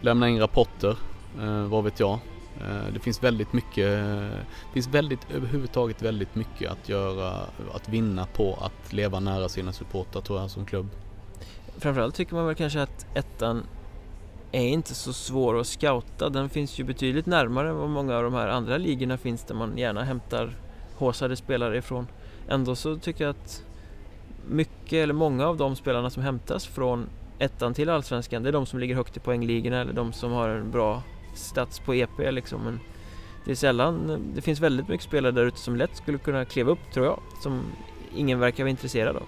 Lämna 0.00 0.28
in 0.28 0.38
rapporter, 0.38 0.96
eh, 1.40 1.64
vad 1.64 1.84
vet 1.84 2.00
jag. 2.00 2.18
Eh, 2.60 2.92
det 2.92 3.00
finns 3.00 3.22
väldigt 3.22 3.52
mycket, 3.52 3.86
det 3.86 4.72
finns 4.72 4.88
väldigt, 4.88 5.30
överhuvudtaget 5.30 6.02
väldigt 6.02 6.34
mycket 6.34 6.70
att 6.70 6.88
göra, 6.88 7.30
att 7.74 7.88
vinna 7.88 8.26
på 8.26 8.58
att 8.60 8.92
leva 8.92 9.20
nära 9.20 9.48
sina 9.48 9.72
supportrar 9.72 10.22
tror 10.22 10.40
jag 10.40 10.50
som 10.50 10.66
klubb. 10.66 10.88
Framförallt 11.78 12.14
tycker 12.14 12.34
man 12.34 12.46
väl 12.46 12.54
kanske 12.54 12.82
att 12.82 13.06
ettan 13.14 13.62
är 14.52 14.68
inte 14.68 14.94
så 14.94 15.12
svår 15.12 15.60
att 15.60 15.66
scouta. 15.66 16.28
Den 16.28 16.48
finns 16.48 16.80
ju 16.80 16.84
betydligt 16.84 17.26
närmare 17.26 17.68
än 17.68 17.76
vad 17.76 17.88
många 17.88 18.16
av 18.16 18.22
de 18.22 18.34
här 18.34 18.48
andra 18.48 18.76
ligorna 18.76 19.18
finns 19.18 19.44
där 19.44 19.54
man 19.54 19.78
gärna 19.78 20.04
hämtar 20.04 20.56
håsade 20.96 21.36
spelare 21.36 21.78
ifrån. 21.78 22.06
Ändå 22.48 22.76
så 22.76 22.96
tycker 22.96 23.24
jag 23.24 23.30
att 23.30 23.64
mycket 24.48 24.92
eller 24.92 25.14
många 25.14 25.46
av 25.46 25.56
de 25.56 25.76
spelarna 25.76 26.10
som 26.10 26.22
hämtas 26.22 26.66
från 26.66 27.06
ettan 27.38 27.74
till 27.74 27.90
allsvenskan 27.90 28.42
det 28.42 28.50
är 28.50 28.52
de 28.52 28.66
som 28.66 28.78
ligger 28.78 28.94
högt 28.94 29.16
i 29.16 29.20
poängligorna 29.20 29.80
eller 29.80 29.92
de 29.92 30.12
som 30.12 30.32
har 30.32 30.48
en 30.48 30.70
bra 30.70 31.02
stats 31.34 31.78
på 31.78 31.94
EP 31.94 32.18
liksom 32.18 32.64
men 32.64 32.80
det 33.44 33.50
är 33.50 33.54
sällan, 33.54 34.22
det 34.34 34.40
finns 34.40 34.60
väldigt 34.60 34.88
mycket 34.88 35.04
spelare 35.04 35.32
där 35.32 35.44
ute 35.44 35.58
som 35.58 35.76
lätt 35.76 35.96
skulle 35.96 36.18
kunna 36.18 36.44
kliva 36.44 36.70
upp 36.70 36.92
tror 36.92 37.06
jag 37.06 37.20
som 37.40 37.62
ingen 38.14 38.38
verkar 38.38 38.64
vara 38.64 38.70
intresserad 38.70 39.16
av. 39.16 39.22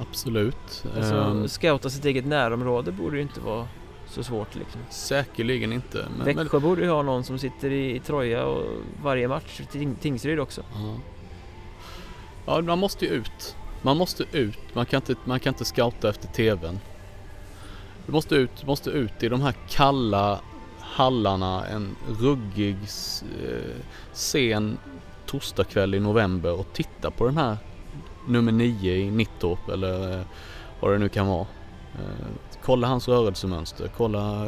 Absolut. 0.00 0.84
Alltså, 0.96 1.14
um, 1.14 1.48
scouta 1.48 1.90
sitt 1.90 2.04
eget 2.04 2.26
närområde 2.26 2.92
borde 2.92 3.16
ju 3.16 3.22
inte 3.22 3.40
vara 3.40 3.68
så 4.06 4.22
svårt 4.22 4.54
liksom. 4.54 4.80
Säkerligen 4.90 5.72
inte. 5.72 6.06
Men, 6.16 6.26
Växjö 6.26 6.48
men... 6.52 6.62
borde 6.62 6.82
ju 6.82 6.88
ha 6.88 7.02
någon 7.02 7.24
som 7.24 7.38
sitter 7.38 7.70
i, 7.70 7.96
i 7.96 8.00
Troja 8.00 8.44
och 8.44 8.64
varje 9.02 9.28
match, 9.28 9.60
ting, 9.72 9.94
Tingsryd 9.94 10.40
också. 10.40 10.62
Ja. 10.74 10.96
ja, 12.46 12.60
man 12.62 12.78
måste 12.78 13.04
ju 13.04 13.10
ut. 13.10 13.56
Man 13.82 13.96
måste 13.96 14.24
ut. 14.32 14.74
Man 14.74 14.86
kan 14.86 14.96
inte, 14.96 15.14
man 15.24 15.40
kan 15.40 15.54
inte 15.54 15.64
scouta 15.64 16.08
efter 16.08 16.28
TVn. 16.28 16.80
Du 18.10 18.14
måste 18.14 18.34
ut, 18.34 18.50
du 18.60 18.66
måste 18.66 18.90
ut 18.90 19.22
i 19.22 19.28
de 19.28 19.40
här 19.40 19.54
kalla 19.68 20.40
hallarna 20.80 21.66
en 21.66 21.96
ruggig 22.20 22.76
eh, 22.76 23.76
sen 24.12 24.78
torsdagkväll 25.26 25.94
i 25.94 26.00
november 26.00 26.60
och 26.60 26.66
titta 26.72 27.10
på 27.10 27.26
den 27.26 27.36
här 27.36 27.56
nummer 28.28 28.52
9 28.52 28.94
i 28.94 29.10
Nittorp 29.10 29.68
eller 29.68 30.18
eh, 30.18 30.24
vad 30.80 30.92
det 30.92 30.98
nu 30.98 31.08
kan 31.08 31.26
vara. 31.26 31.46
Eh, 31.94 32.26
kolla 32.62 32.86
hans 32.86 33.08
rörelsemönster, 33.08 33.90
kolla 33.96 34.44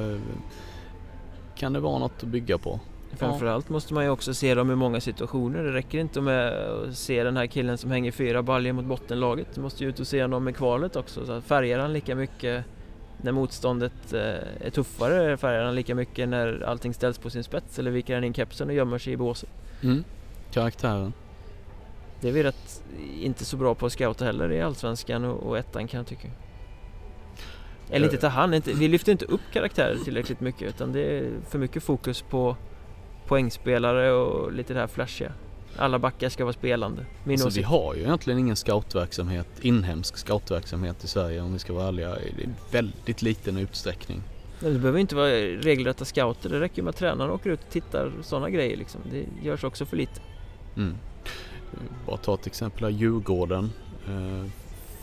kan 1.57 1.73
det 1.73 1.81
vara 1.81 1.99
något 1.99 2.23
att 2.23 2.29
bygga 2.29 2.59
på? 2.59 2.81
Framförallt 3.17 3.69
måste 3.69 3.95
man 3.95 4.05
ju 4.05 4.11
också 4.11 4.35
se 4.35 4.55
dem 4.55 4.71
i 4.71 4.75
många 4.75 5.01
situationer. 5.01 5.65
Det 5.65 5.73
räcker 5.73 5.99
inte 5.99 6.21
med 6.21 6.53
att 6.53 6.97
se 6.97 7.25
den 7.25 7.37
här 7.37 7.47
killen 7.47 7.79
som 7.79 7.91
hänger 7.91 8.13
fyra 8.13 8.43
baljor 8.43 8.73
mot 8.73 8.85
bottenlaget. 8.85 9.55
Du 9.55 9.61
måste 9.61 9.85
ju 9.85 9.91
ut 9.91 10.01
och 10.01 10.07
se 10.07 10.23
honom 10.23 10.49
i 10.49 10.53
kvalet 10.53 10.97
också. 10.97 11.27
Så 11.27 11.41
färgar 11.41 11.79
han 11.79 11.93
lika 11.93 12.15
mycket 12.15 12.65
när 13.23 13.33
motståndet 13.33 14.12
eh, 14.12 14.66
är 14.66 14.70
tuffare? 14.70 15.37
Färgar 15.37 15.64
han 15.64 15.75
lika 15.75 15.95
mycket 15.95 16.29
när 16.29 16.64
allting 16.66 16.95
ställs 16.95 17.18
på 17.18 17.31
sin 17.31 17.45
spets? 17.45 17.79
Eller 17.79 17.91
viker 17.91 18.14
han 18.14 18.25
in 18.25 18.35
kepsen 18.35 18.68
och 18.68 18.75
gömmer 18.75 18.99
sig 18.99 19.12
i 19.12 19.16
båset? 19.16 19.51
Mm. 19.83 20.05
Karaktären. 20.51 21.12
Det 22.20 22.29
är 22.29 22.33
vi 22.33 22.43
rätt 22.43 22.85
inte 23.20 23.45
så 23.45 23.57
bra 23.57 23.75
på 23.75 23.87
att 23.87 23.93
scouta 23.93 24.25
heller 24.25 24.53
i 24.53 24.62
Allsvenskan 24.62 25.25
och, 25.25 25.43
och 25.43 25.59
ettan 25.59 25.89
kan 25.89 25.99
jag 25.99 26.07
tycka. 26.07 26.29
Eller 27.91 28.07
inte 28.07 28.18
ta 28.18 28.29
hand, 28.29 28.55
inte, 28.55 28.73
vi 28.73 28.89
lyfter 28.89 29.12
inte 29.12 29.25
upp 29.25 29.41
karaktärer 29.53 29.97
tillräckligt 30.05 30.41
mycket 30.41 30.68
utan 30.68 30.93
det 30.93 31.01
är 31.01 31.31
för 31.49 31.59
mycket 31.59 31.83
fokus 31.83 32.23
på 32.23 32.57
poängspelare 33.27 34.12
och 34.12 34.53
lite 34.53 34.75
det 34.75 34.81
här 34.81 34.87
flashiga. 34.87 35.33
Alla 35.77 35.99
backar 35.99 36.29
ska 36.29 36.45
vara 36.45 36.53
spelande. 36.53 37.07
Min 37.25 37.43
alltså, 37.43 37.61
vi 37.61 37.64
har 37.64 37.95
ju 37.95 38.01
egentligen 38.01 38.39
ingen 38.39 38.57
scoutverksamhet, 38.57 39.49
inhemsk 39.61 40.16
scoutverksamhet 40.16 41.05
i 41.05 41.09
Sverige 41.09 41.41
om 41.41 41.53
vi 41.53 41.59
ska 41.59 41.73
vara 41.73 41.89
ärliga. 41.89 42.18
I 42.20 42.49
väldigt 42.70 43.23
liten 43.23 43.57
utsträckning. 43.57 44.23
Det 44.61 44.70
behöver 44.70 44.99
inte 44.99 45.14
vara 45.14 45.31
regelrätta 45.31 46.05
scouter. 46.05 46.51
Det 46.51 46.61
räcker 46.61 46.83
med 46.83 46.91
att 46.91 46.97
tränarna 46.97 47.33
åker 47.33 47.51
ut 47.51 47.61
och 47.61 47.70
tittar 47.70 48.12
sådana 48.23 48.51
grejer 48.51 48.77
liksom. 48.77 49.01
Det 49.11 49.47
görs 49.47 49.64
också 49.64 49.87
för 49.87 49.97
lite. 49.97 50.20
Mm. 50.77 50.97
Bara 52.07 52.16
ta 52.16 52.35
ett 52.35 52.47
exempel 52.47 52.85
här, 52.85 52.91
Djurgården. 52.91 53.73
Eh, 54.07 54.51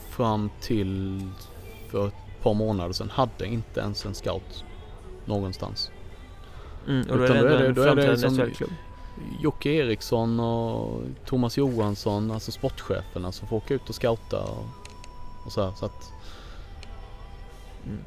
fram 0.10 0.50
till 0.62 1.22
för 1.90 2.08
ett 2.08 2.14
par 2.42 2.54
månader 2.54 2.94
sedan 2.94 3.10
hade 3.10 3.46
inte 3.46 3.80
ens 3.80 4.06
en 4.06 4.14
scout 4.14 4.64
någonstans. 5.26 5.92
Mm, 6.88 7.10
och 7.10 7.18
då 7.18 7.24
är 7.24 7.34
det, 7.34 7.42
då 7.42 7.48
är 7.48 7.60
det, 7.60 7.74
då 7.74 7.82
är 7.82 7.96
det 7.96 8.12
liksom 8.12 8.52
Jocke 9.40 9.70
Eriksson 9.70 10.40
och 10.40 11.02
Thomas 11.26 11.58
Johansson, 11.58 12.32
alltså 12.32 12.52
sportcheferna 12.52 13.32
som 13.32 13.48
får 13.48 13.58
åka 13.58 13.74
ut 13.74 13.90
och 13.90 13.96
scouta 13.96 14.44
och, 14.44 14.66
och 15.46 15.52
så 15.52 15.66
här, 15.66 15.72
så 15.76 15.86
att. 15.86 16.12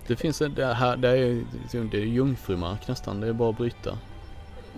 Det 0.06 0.16
finns 0.16 0.42
en, 0.42 0.54
det 0.54 0.74
här, 0.74 0.96
det 0.96 1.08
är, 1.08 1.44
det 1.90 1.98
är 1.98 2.04
jungfrumark 2.04 2.88
nästan, 2.88 3.20
det 3.20 3.28
är 3.28 3.32
bara 3.32 3.50
att 3.50 3.56
bryta. 3.56 3.98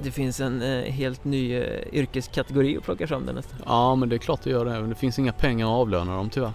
Det 0.03 0.11
finns 0.11 0.41
en 0.41 0.63
eh, 0.63 0.93
helt 0.93 1.25
ny 1.25 1.55
eh, 1.55 1.95
yrkeskategori 1.95 2.77
att 2.77 2.85
plocka 2.85 3.07
fram 3.07 3.27
där 3.27 3.33
nästan. 3.33 3.59
Ja 3.67 3.95
men 3.95 4.09
det 4.09 4.17
är 4.17 4.19
klart 4.19 4.43
det 4.43 4.51
gör 4.51 4.65
det, 4.65 4.81
men 4.81 4.89
det 4.89 4.95
finns 4.95 5.19
inga 5.19 5.33
pengar 5.33 5.67
att 5.67 5.81
avlöna 5.81 6.17
dem 6.17 6.31
tyvärr. 6.31 6.53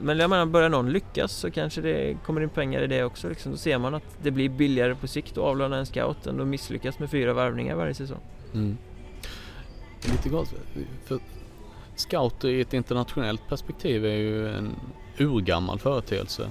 Men 0.00 0.18
jag 0.18 0.30
menar, 0.30 0.46
börjar 0.46 0.68
någon 0.68 0.92
lyckas 0.92 1.32
så 1.32 1.50
kanske 1.50 1.80
det 1.80 2.16
kommer 2.24 2.40
in 2.40 2.48
pengar 2.48 2.82
i 2.82 2.86
det 2.86 3.04
också. 3.04 3.28
Liksom. 3.28 3.52
Då 3.52 3.58
ser 3.58 3.78
man 3.78 3.94
att 3.94 4.18
det 4.22 4.30
blir 4.30 4.48
billigare 4.48 4.94
på 4.94 5.06
sikt 5.06 5.32
att 5.32 5.38
avlöna 5.38 5.76
en 5.76 5.86
scout 5.86 6.26
än 6.26 6.40
att 6.40 6.46
misslyckas 6.46 6.98
med 6.98 7.10
fyra 7.10 7.32
värvningar 7.32 7.76
varje 7.76 7.94
säsong. 7.94 8.20
Mm. 8.54 8.76
Lite 10.10 10.28
gott. 10.28 10.54
För 11.04 11.18
scouter 11.96 12.48
i 12.48 12.60
ett 12.60 12.74
internationellt 12.74 13.48
perspektiv 13.48 14.04
är 14.04 14.16
ju 14.16 14.48
en 14.48 14.76
urgammal 15.18 15.78
företeelse. 15.78 16.50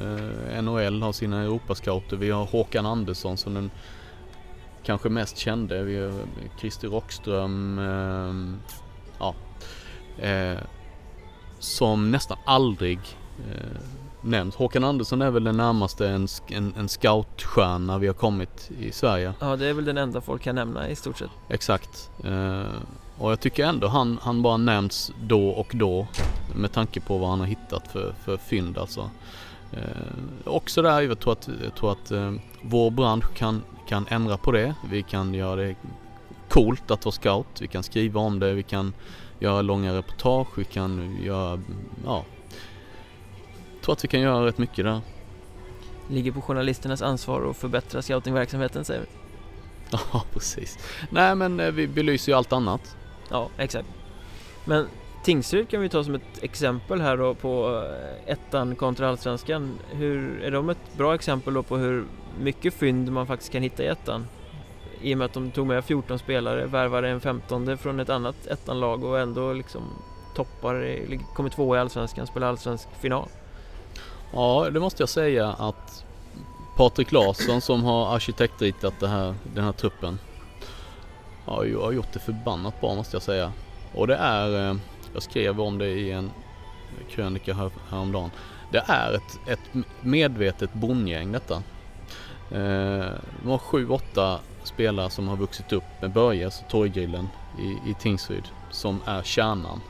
Eh, 0.00 0.62
NHL 0.62 1.02
har 1.02 1.12
sina 1.12 1.42
Europascouter. 1.42 2.16
Vi 2.16 2.30
har 2.30 2.44
Håkan 2.44 2.86
Andersson 2.86 3.36
som 3.36 3.54
den 3.54 3.70
kanske 4.82 5.08
mest 5.08 5.36
kände. 5.36 5.82
Vi 5.82 5.96
har 5.96 6.12
Christer 6.58 6.88
Rockström. 6.88 7.78
Eh, 7.78 8.58
ja. 9.18 9.34
Eh, 10.18 10.58
som 11.64 12.10
nästan 12.10 12.38
aldrig 12.44 12.98
eh, 13.52 13.80
nämns. 14.20 14.56
Håkan 14.56 14.84
Andersson 14.84 15.22
är 15.22 15.30
väl 15.30 15.44
den 15.44 15.56
närmaste 15.56 16.08
en, 16.08 16.28
en, 16.46 16.74
en 16.78 16.88
scoutstjärna 16.88 17.98
vi 17.98 18.06
har 18.06 18.14
kommit 18.14 18.70
i 18.80 18.92
Sverige. 18.92 19.32
Ja, 19.40 19.56
det 19.56 19.66
är 19.66 19.72
väl 19.72 19.84
den 19.84 19.98
enda 19.98 20.20
folk 20.20 20.42
kan 20.42 20.54
nämna 20.54 20.88
i 20.88 20.96
stort 20.96 21.18
sett. 21.18 21.30
Exakt. 21.48 22.10
Eh, 22.24 22.62
och 23.18 23.30
jag 23.30 23.40
tycker 23.40 23.66
ändå 23.66 23.88
han, 23.88 24.18
han 24.22 24.42
bara 24.42 24.56
nämns 24.56 25.12
då 25.22 25.48
och 25.48 25.72
då 25.74 26.06
med 26.54 26.72
tanke 26.72 27.00
på 27.00 27.18
vad 27.18 27.30
han 27.30 27.40
har 27.40 27.46
hittat 27.46 27.88
för, 27.88 28.14
för 28.24 28.36
fynd 28.36 28.78
alltså. 28.78 29.10
Eh, 29.72 29.78
också 30.44 30.82
där, 30.82 31.00
jag 31.00 31.20
tror 31.20 31.32
att, 31.32 31.48
jag 31.64 31.74
tror 31.74 31.92
att 31.92 32.10
eh, 32.10 32.32
vår 32.62 32.90
bransch 32.90 33.34
kan, 33.34 33.62
kan 33.88 34.06
ändra 34.08 34.36
på 34.36 34.52
det. 34.52 34.74
Vi 34.90 35.02
kan 35.02 35.34
göra 35.34 35.56
det 35.56 35.74
coolt 36.48 36.90
att 36.90 37.04
vara 37.04 37.12
scout. 37.12 37.60
Vi 37.60 37.66
kan 37.66 37.82
skriva 37.82 38.20
om 38.20 38.38
det. 38.38 38.52
Vi 38.52 38.62
kan 38.62 38.92
göra 39.44 39.62
långa 39.62 39.94
reportage, 39.94 40.48
vi 40.56 40.64
kan 40.64 41.18
göra, 41.22 41.60
ja. 42.04 42.24
Jag 43.74 43.82
tror 43.82 43.92
att 43.92 44.04
vi 44.04 44.08
kan 44.08 44.20
göra 44.20 44.46
rätt 44.46 44.58
mycket 44.58 44.84
där. 44.84 45.00
Ligger 46.08 46.32
på 46.32 46.40
journalisternas 46.40 47.02
ansvar 47.02 47.50
att 47.50 47.56
förbättra 47.56 48.02
scoutingverksamheten 48.02 48.84
säger 48.84 49.00
vi. 49.00 49.06
Ja, 50.12 50.24
precis. 50.32 50.78
Nej 51.10 51.34
men 51.34 51.60
eh, 51.60 51.70
vi 51.70 51.88
belyser 51.88 52.32
ju 52.32 52.38
allt 52.38 52.52
annat. 52.52 52.96
Ja, 53.30 53.48
exakt. 53.58 53.88
Men 54.64 54.86
Tingsryd 55.24 55.68
kan 55.68 55.80
vi 55.80 55.88
ta 55.88 56.04
som 56.04 56.14
ett 56.14 56.42
exempel 56.42 57.00
här 57.00 57.16
då 57.16 57.34
på 57.34 57.82
eh, 58.26 58.32
ettan 58.32 58.76
kontra 58.76 59.08
allsvenskan. 59.08 59.78
Hur, 59.90 60.42
är 60.42 60.50
de 60.50 60.70
ett 60.70 60.96
bra 60.96 61.14
exempel 61.14 61.54
då 61.54 61.62
på 61.62 61.76
hur 61.76 62.04
mycket 62.40 62.74
fynd 62.74 63.12
man 63.12 63.26
faktiskt 63.26 63.52
kan 63.52 63.62
hitta 63.62 63.82
i 63.82 63.86
ettan? 63.86 64.26
I 65.04 65.14
och 65.14 65.18
med 65.18 65.24
att 65.24 65.32
de 65.32 65.50
tog 65.50 65.66
med 65.66 65.84
14 65.84 66.18
spelare, 66.18 66.66
värvade 66.66 67.08
en 67.08 67.20
15 67.20 67.78
från 67.78 68.00
ett 68.00 68.10
annat 68.10 68.46
ettanlag 68.46 69.04
och 69.04 69.20
ändå 69.20 69.52
liksom 69.52 69.82
toppar, 70.34 70.96
kommer 71.34 71.50
tvåa 71.50 71.76
i 71.76 71.80
Allsvenskan, 71.80 72.26
spelar 72.26 72.48
allsvensk 72.48 72.88
final. 73.00 73.28
Ja, 74.32 74.68
det 74.72 74.80
måste 74.80 75.02
jag 75.02 75.08
säga 75.08 75.48
att 75.48 76.04
Patrik 76.76 77.12
Larsson 77.12 77.60
som 77.60 77.84
har 77.84 78.14
arkitektritat 78.14 78.94
det 79.00 79.08
här, 79.08 79.34
den 79.54 79.64
här 79.64 79.72
truppen 79.72 80.18
har 81.44 81.92
gjort 81.92 82.12
det 82.12 82.18
förbannat 82.18 82.80
bra 82.80 82.94
måste 82.94 83.16
jag 83.16 83.22
säga. 83.22 83.52
Och 83.94 84.06
det 84.06 84.16
är, 84.16 84.70
eh, 84.70 84.76
jag 85.14 85.22
skrev 85.22 85.60
om 85.60 85.78
det 85.78 85.88
i 85.88 86.10
en 86.10 86.30
krönika 87.10 87.54
här, 87.54 87.70
häromdagen. 87.90 88.30
Det 88.72 88.84
är 88.86 89.12
ett, 89.12 89.38
ett 89.48 89.84
medvetet 90.00 90.74
bondgäng 90.74 91.32
detta. 91.32 91.54
Eh, 92.50 93.10
de 93.42 93.50
har 93.50 93.58
sju, 93.58 93.88
åtta 93.88 94.40
spelare 94.66 95.10
som 95.10 95.28
har 95.28 95.36
vuxit 95.36 95.72
upp 95.72 95.84
med 96.00 96.12
Börjes 96.12 96.60
och 96.60 96.68
Torggrillen 96.68 97.28
i, 97.58 97.90
i 97.90 97.94
Tingsryd 98.00 98.44
som 98.70 99.00
är 99.04 99.22
kärnan. 99.22 99.80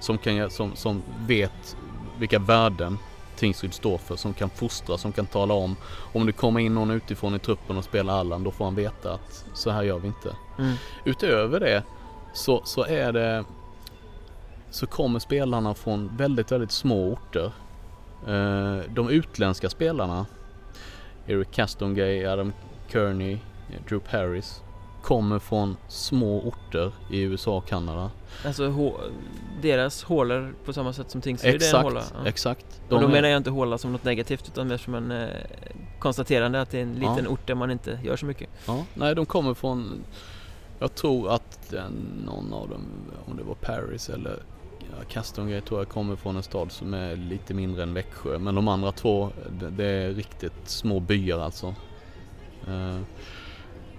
Som, 0.00 0.18
kan, 0.18 0.50
som, 0.50 0.76
som 0.76 1.02
vet 1.26 1.76
vilka 2.18 2.38
värden 2.38 2.98
Tingsryd 3.36 3.74
står 3.74 3.98
för, 3.98 4.16
som 4.16 4.34
kan 4.34 4.50
fostra, 4.50 4.98
som 4.98 5.12
kan 5.12 5.26
tala 5.26 5.54
om. 5.54 5.76
Om 6.12 6.26
det 6.26 6.32
kommer 6.32 6.60
in 6.60 6.74
någon 6.74 6.90
utifrån 6.90 7.34
i 7.34 7.38
truppen 7.38 7.76
och 7.76 7.84
spelar 7.84 8.18
Allan, 8.18 8.44
då 8.44 8.50
får 8.50 8.64
han 8.64 8.74
veta 8.74 9.14
att 9.14 9.44
så 9.54 9.70
här 9.70 9.82
gör 9.82 9.98
vi 9.98 10.06
inte. 10.06 10.36
Mm. 10.58 10.74
Utöver 11.04 11.60
det 11.60 11.82
så, 12.32 12.62
så 12.64 12.84
är 12.84 13.12
det 13.12 13.44
så 14.70 14.86
kommer 14.86 15.18
spelarna 15.18 15.74
från 15.74 16.16
väldigt, 16.16 16.52
väldigt 16.52 16.72
små 16.72 17.12
orter. 17.12 17.52
Eh, 18.26 18.78
de 18.88 19.08
utländska 19.08 19.70
spelarna, 19.70 20.26
Eric 21.26 21.50
Castongay, 21.50 22.26
Adam 22.26 22.52
Kearney, 22.88 23.38
Drew 23.88 24.00
Harris 24.08 24.62
kommer 25.02 25.38
från 25.38 25.76
små 25.88 26.40
orter 26.40 26.92
i 27.10 27.20
USA 27.20 27.56
och 27.56 27.66
Kanada. 27.66 28.10
Alltså 28.46 28.92
deras 29.62 30.02
hålor 30.02 30.54
på 30.64 30.72
samma 30.72 30.92
sätt 30.92 31.10
som 31.10 31.20
Tingsryd 31.20 31.54
exakt, 31.54 31.74
är 31.74 31.78
en 31.78 31.84
håla? 31.84 32.02
Ja. 32.14 32.28
Exakt. 32.28 32.66
De 32.88 32.94
och 32.94 33.00
då 33.00 33.08
är... 33.08 33.12
menar 33.12 33.28
jag 33.28 33.36
inte 33.36 33.50
håla 33.50 33.78
som 33.78 33.92
något 33.92 34.04
negativt 34.04 34.48
utan 34.48 34.68
mer 34.68 34.76
som 34.76 34.94
en 34.94 35.10
eh, 35.10 35.28
konstaterande 35.98 36.60
att 36.60 36.70
det 36.70 36.78
är 36.78 36.82
en 36.82 36.94
liten 36.94 37.24
ja. 37.24 37.30
ort 37.30 37.46
där 37.46 37.54
man 37.54 37.70
inte 37.70 37.98
gör 38.04 38.16
så 38.16 38.26
mycket. 38.26 38.48
Ja, 38.66 38.84
nej 38.94 39.14
de 39.14 39.26
kommer 39.26 39.54
från 39.54 40.04
Jag 40.78 40.94
tror 40.94 41.30
att 41.30 41.74
någon 42.26 42.52
av 42.52 42.68
dem, 42.68 42.84
om 43.26 43.36
det 43.36 43.42
var 43.42 43.54
Paris 43.54 44.08
eller 44.08 44.42
ja, 44.78 45.04
Kastonga 45.08 45.60
tror 45.60 45.80
jag 45.80 45.88
kommer 45.88 46.16
från 46.16 46.36
en 46.36 46.42
stad 46.42 46.72
som 46.72 46.94
är 46.94 47.16
lite 47.16 47.54
mindre 47.54 47.82
än 47.82 47.94
Växjö 47.94 48.38
men 48.38 48.54
de 48.54 48.68
andra 48.68 48.92
två 48.92 49.30
det, 49.60 49.70
det 49.70 49.84
är 49.84 50.10
riktigt 50.10 50.68
små 50.68 51.00
byar 51.00 51.38
alltså. 51.38 51.74
Uh, 52.68 53.00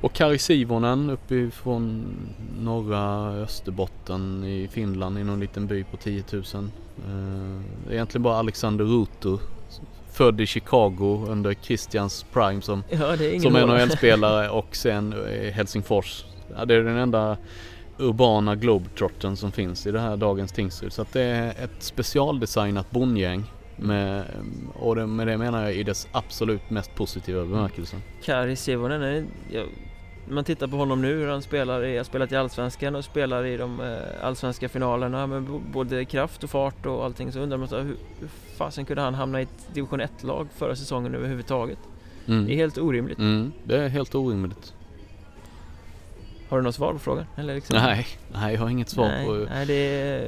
och 0.04 0.14
Kari 0.14 0.38
Sivonen 0.38 1.10
uppifrån 1.10 2.06
norra 2.60 3.34
Österbotten 3.34 4.44
i 4.44 4.68
Finland 4.72 5.20
i 5.20 5.24
någon 5.24 5.40
liten 5.40 5.68
by 5.68 5.84
på 5.84 5.98
10 5.98 6.24
000. 6.32 6.44
Eh, 6.54 7.94
egentligen 7.94 8.24
bara 8.24 8.38
Alexander 8.38 8.86
Ruto 8.86 9.40
född 10.12 10.42
i 10.42 10.46
Chicago 10.46 11.26
under 11.30 11.54
Christians 11.54 12.26
prime 12.34 12.62
som, 12.62 12.84
ja, 12.90 13.18
som 13.42 13.54
NHL-spelare 13.54 14.50
och 14.60 14.76
sen 14.76 15.16
Helsingfors. 15.54 16.26
Ja, 16.58 16.66
det 16.66 16.76
är 16.76 16.84
den 16.84 16.98
enda 16.98 17.38
urbana 17.98 18.56
globetrotten 18.56 19.38
som 19.38 19.52
finns 19.52 19.88
i 19.88 19.92
det 19.92 20.00
här 20.00 20.18
dagens 20.18 20.52
Tingsryd. 20.52 20.94
Så 20.94 21.02
att 21.02 21.14
det 21.14 21.22
är 21.22 21.50
ett 21.50 21.84
specialdesignat 21.84 22.92
bondgäng 22.92 23.44
med, 23.76 24.26
och 24.74 24.96
det, 24.96 25.08
med 25.08 25.28
det 25.28 25.38
menar 25.38 25.64
jag 25.64 25.74
i 25.74 25.84
dess 25.84 26.08
absolut 26.12 26.70
mest 26.70 26.96
positiva 26.96 27.42
bemärkelse. 27.42 27.98
Kari 28.24 28.56
Sivonen, 28.56 29.28
jag 29.52 29.66
man 30.30 30.44
tittar 30.44 30.68
på 30.68 30.78
honom 30.78 31.02
nu 31.02 31.16
hur 31.16 31.28
han 31.28 31.42
spelar, 31.42 31.86
i, 31.86 31.98
har 31.98 32.04
spelat 32.04 32.32
i 32.32 32.36
Allsvenskan 32.36 32.96
och 32.96 33.06
spelar 33.06 33.46
i 33.46 33.58
de 33.58 33.80
eh, 33.80 34.26
allsvenska 34.26 34.70
finalerna 34.70 35.28
med 35.28 35.44
både 35.74 36.06
kraft 36.06 36.44
och 36.44 36.50
fart 36.50 36.86
och 36.86 37.06
allting 37.06 37.32
så 37.32 37.40
undrar 37.40 37.58
man 37.58 37.68
så, 37.68 37.78
hur, 37.78 37.96
hur 38.20 38.30
fasen 38.58 38.86
kunde 38.86 39.02
han 39.02 39.14
hamna 39.14 39.40
i 39.40 39.44
ett 39.44 39.68
division 39.74 40.02
1-lag 40.02 40.48
förra 40.56 40.76
säsongen 40.76 41.16
överhuvudtaget? 41.16 41.80
Mm. 42.26 42.46
Det 42.46 42.54
är 42.54 42.56
helt 42.56 42.78
orimligt. 42.78 43.20
Mm, 43.20 43.52
det 43.64 43.78
är 43.78 43.90
helt 43.90 44.16
orimligt. 44.16 44.74
Har 46.54 46.58
du 46.58 46.64
något 46.64 46.76
svar 46.76 46.94
på 46.94 47.00
frågan? 47.00 47.26
Eller 47.36 47.56
liksom? 47.56 47.76
Nej, 47.76 48.08
nej, 48.34 48.54
jag 48.54 48.62
har 48.62 48.70
inget 48.70 48.90
svar 48.90 49.08
nej, 49.08 49.26
på... 49.26 49.34
Nej, 49.34 49.66
det... 49.66 49.74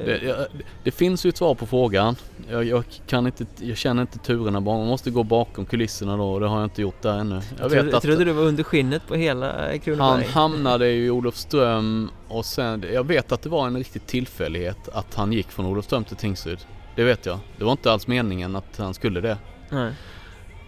Det, 0.04 0.26
jag, 0.26 0.36
det 0.84 0.90
finns 0.90 1.26
ju 1.26 1.28
ett 1.28 1.36
svar 1.36 1.54
på 1.54 1.66
frågan. 1.66 2.16
Jag, 2.50 2.64
jag, 2.64 2.84
kan 3.06 3.26
inte, 3.26 3.46
jag 3.60 3.76
känner 3.76 4.02
inte 4.02 4.18
turerna 4.18 4.60
bara. 4.60 4.78
Man 4.78 4.86
måste 4.86 5.10
gå 5.10 5.22
bakom 5.22 5.66
kulisserna 5.66 6.16
då 6.16 6.32
och 6.32 6.40
det 6.40 6.46
har 6.46 6.56
jag 6.56 6.66
inte 6.66 6.82
gjort 6.82 7.02
där 7.02 7.18
ännu. 7.18 7.34
Jag, 7.34 7.42
jag, 7.58 7.68
vet 7.68 7.80
trodde, 7.80 7.96
att, 7.96 8.02
trodde 8.02 8.24
du 8.24 8.32
var 8.32 8.42
under 8.42 8.62
skinnet 8.62 9.06
på 9.08 9.14
hela 9.14 9.78
Kronoberg. 9.78 10.24
Han 10.24 10.24
hamnade 10.24 10.92
i 10.92 11.10
Olofström 11.10 12.10
och 12.28 12.44
sen, 12.44 12.84
jag 12.92 13.06
vet 13.06 13.32
att 13.32 13.42
det 13.42 13.48
var 13.48 13.66
en 13.66 13.76
riktig 13.76 14.06
tillfällighet 14.06 14.88
att 14.88 15.14
han 15.14 15.32
gick 15.32 15.50
från 15.50 15.66
Olofström 15.66 16.04
till 16.04 16.16
Tingsryd. 16.16 16.58
Det 16.96 17.04
vet 17.04 17.26
jag. 17.26 17.38
Det 17.58 17.64
var 17.64 17.72
inte 17.72 17.92
alls 17.92 18.06
meningen 18.06 18.56
att 18.56 18.78
han 18.78 18.94
skulle 18.94 19.20
det. 19.20 19.38
Nej. 19.70 19.92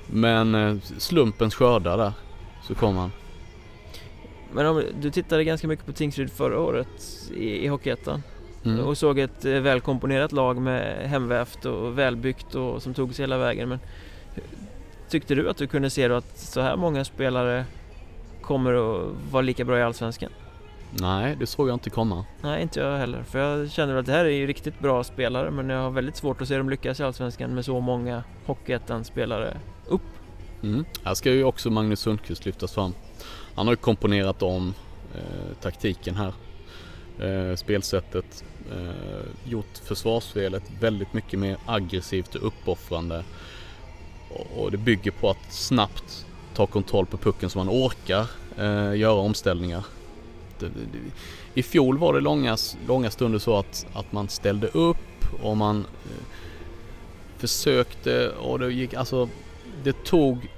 Men 0.06 0.54
eh, 0.54 0.76
slumpens 0.98 1.54
skördar 1.54 1.98
där, 1.98 2.12
så 2.66 2.74
kom 2.74 2.96
han. 2.96 3.12
Men 4.52 4.66
om 4.66 4.82
du 5.00 5.10
tittade 5.10 5.44
ganska 5.44 5.68
mycket 5.68 5.86
på 5.86 5.92
Tingsryd 5.92 6.32
förra 6.32 6.60
året 6.60 6.88
i, 7.34 7.64
i 7.64 7.66
Hockeyettan 7.66 8.22
mm. 8.64 8.80
och 8.80 8.98
såg 8.98 9.18
ett 9.18 9.44
eh, 9.44 9.52
välkomponerat 9.52 10.32
lag 10.32 10.60
med 10.60 11.08
hemvävt 11.08 11.64
och 11.64 11.98
välbyggt 11.98 12.54
och 12.54 12.82
som 12.82 12.94
tog 12.94 13.14
sig 13.14 13.22
hela 13.22 13.38
vägen. 13.38 13.68
Men 13.68 13.78
tyckte 15.08 15.34
du 15.34 15.50
att 15.50 15.56
du 15.56 15.66
kunde 15.66 15.90
se 15.90 16.08
då 16.08 16.14
att 16.14 16.38
så 16.38 16.60
här 16.60 16.76
många 16.76 17.04
spelare 17.04 17.64
kommer 18.42 18.74
att 18.74 19.14
vara 19.30 19.42
lika 19.42 19.64
bra 19.64 19.78
i 19.78 19.82
Allsvenskan? 19.82 20.30
Nej, 20.90 21.36
det 21.40 21.46
såg 21.46 21.68
jag 21.68 21.74
inte 21.74 21.90
komma. 21.90 22.24
Nej, 22.42 22.62
inte 22.62 22.80
jag 22.80 22.98
heller. 22.98 23.22
För 23.22 23.38
jag 23.38 23.70
känner 23.70 23.96
att 23.96 24.06
det 24.06 24.12
här 24.12 24.24
är 24.24 24.28
ju 24.30 24.46
riktigt 24.46 24.80
bra 24.80 25.04
spelare 25.04 25.50
men 25.50 25.70
jag 25.70 25.82
har 25.82 25.90
väldigt 25.90 26.16
svårt 26.16 26.42
att 26.42 26.48
se 26.48 26.56
dem 26.56 26.70
lyckas 26.70 27.00
i 27.00 27.02
Allsvenskan 27.02 27.54
med 27.54 27.64
så 27.64 27.80
många 27.80 28.22
Hockeyettan-spelare 28.46 29.56
upp. 29.88 30.02
Mm. 30.62 30.84
Här 31.04 31.14
ska 31.14 31.30
ju 31.30 31.44
också 31.44 31.70
Magnus 31.70 32.00
Sundqvist 32.00 32.46
lyftas 32.46 32.72
fram. 32.72 32.94
Han 33.58 33.66
har 33.66 33.72
ju 33.72 33.76
komponerat 33.76 34.42
om 34.42 34.74
eh, 35.14 35.56
taktiken 35.60 36.14
här. 36.14 36.32
Eh, 37.20 37.56
spelsättet. 37.56 38.44
Eh, 38.72 39.50
gjort 39.50 39.78
försvarsspelet 39.84 40.62
väldigt 40.80 41.12
mycket 41.12 41.38
mer 41.38 41.56
aggressivt 41.66 42.34
och 42.34 42.46
uppoffrande. 42.46 43.24
Och, 44.30 44.62
och 44.62 44.70
det 44.70 44.76
bygger 44.76 45.10
på 45.10 45.30
att 45.30 45.52
snabbt 45.52 46.26
ta 46.54 46.66
kontroll 46.66 47.06
på 47.06 47.16
pucken 47.16 47.50
så 47.50 47.58
man 47.58 47.68
orkar 47.68 48.26
eh, 48.58 48.94
göra 48.94 49.20
omställningar. 49.20 49.84
Det, 50.58 50.66
det, 50.66 50.72
det, 50.92 50.98
I 51.60 51.62
fjol 51.62 51.98
var 51.98 52.14
det 52.14 52.20
långa, 52.20 52.56
långa 52.86 53.10
stunder 53.10 53.38
så 53.38 53.58
att, 53.58 53.86
att 53.92 54.12
man 54.12 54.28
ställde 54.28 54.66
upp 54.66 55.42
och 55.42 55.56
man 55.56 55.78
eh, 55.80 56.24
försökte 57.38 58.30
och 58.30 58.58
det 58.58 58.72
gick 58.72 58.94
alltså 58.94 59.28
det 59.84 60.04
tog 60.04 60.48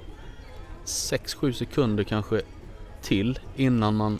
6-7 0.85 1.51
sekunder 1.51 2.03
kanske 2.03 2.41
till 3.01 3.39
innan 3.55 3.95
man 3.95 4.19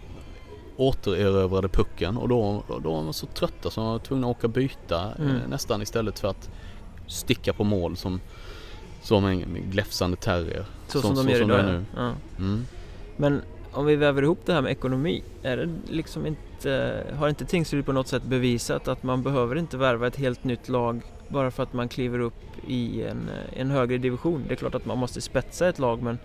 återerövrade 0.78 1.68
pucken 1.68 2.18
och 2.18 2.28
då, 2.30 2.64
då 2.68 2.92
var 2.92 3.04
man 3.04 3.14
så 3.14 3.26
trötta 3.26 3.70
så 3.70 3.82
man 3.82 3.92
var 3.92 4.00
tvungna 4.00 4.28
att 4.28 4.38
åka 4.38 4.48
byta 4.48 5.14
eh, 5.20 5.26
mm. 5.26 5.50
nästan 5.50 5.82
istället 5.82 6.20
för 6.20 6.28
att 6.28 6.50
sticka 7.08 7.54
på 7.54 7.64
mål 7.64 7.98
som, 7.98 8.22
som 9.02 9.26
en 9.26 9.46
gläfsande 9.72 10.18
terrier. 10.18 10.66
Så 10.88 11.02
som, 11.02 11.16
som 11.16 11.26
de 11.26 11.32
gör 11.32 11.42
idag 11.42 11.66
nu. 11.66 11.86
Ja. 11.96 12.14
Mm. 12.38 12.66
Men 13.18 13.42
om 13.72 13.86
vi 13.86 13.96
väver 13.96 14.22
ihop 14.22 14.40
det 14.46 14.54
här 14.54 14.62
med 14.62 14.72
ekonomi, 14.72 15.24
är 15.44 15.58
det 15.58 15.70
liksom 15.88 16.26
inte, 16.26 17.04
har 17.18 17.30
inte 17.30 17.46
Tingsryd 17.46 17.86
på 17.86 17.92
något 17.92 18.08
sätt 18.08 18.24
bevisat 18.24 18.88
att 18.88 19.04
man 19.04 19.24
behöver 19.24 19.56
inte 19.56 19.78
värva 19.78 20.08
ett 20.08 20.16
helt 20.16 20.44
nytt 20.44 20.70
lag 20.70 21.02
bara 21.28 21.52
för 21.52 21.64
att 21.64 21.74
man 21.74 21.90
kliver 21.90 22.20
upp 22.20 22.42
i 22.68 23.04
en, 23.04 23.30
en 23.54 23.72
högre 23.72 23.98
division? 23.98 24.44
Det 24.48 24.54
är 24.54 24.56
klart 24.56 24.76
att 24.76 24.86
man 24.86 24.98
måste 24.98 25.22
spetsa 25.22 25.70
ett 25.70 25.80
lag 25.80 26.02
men 26.02 26.20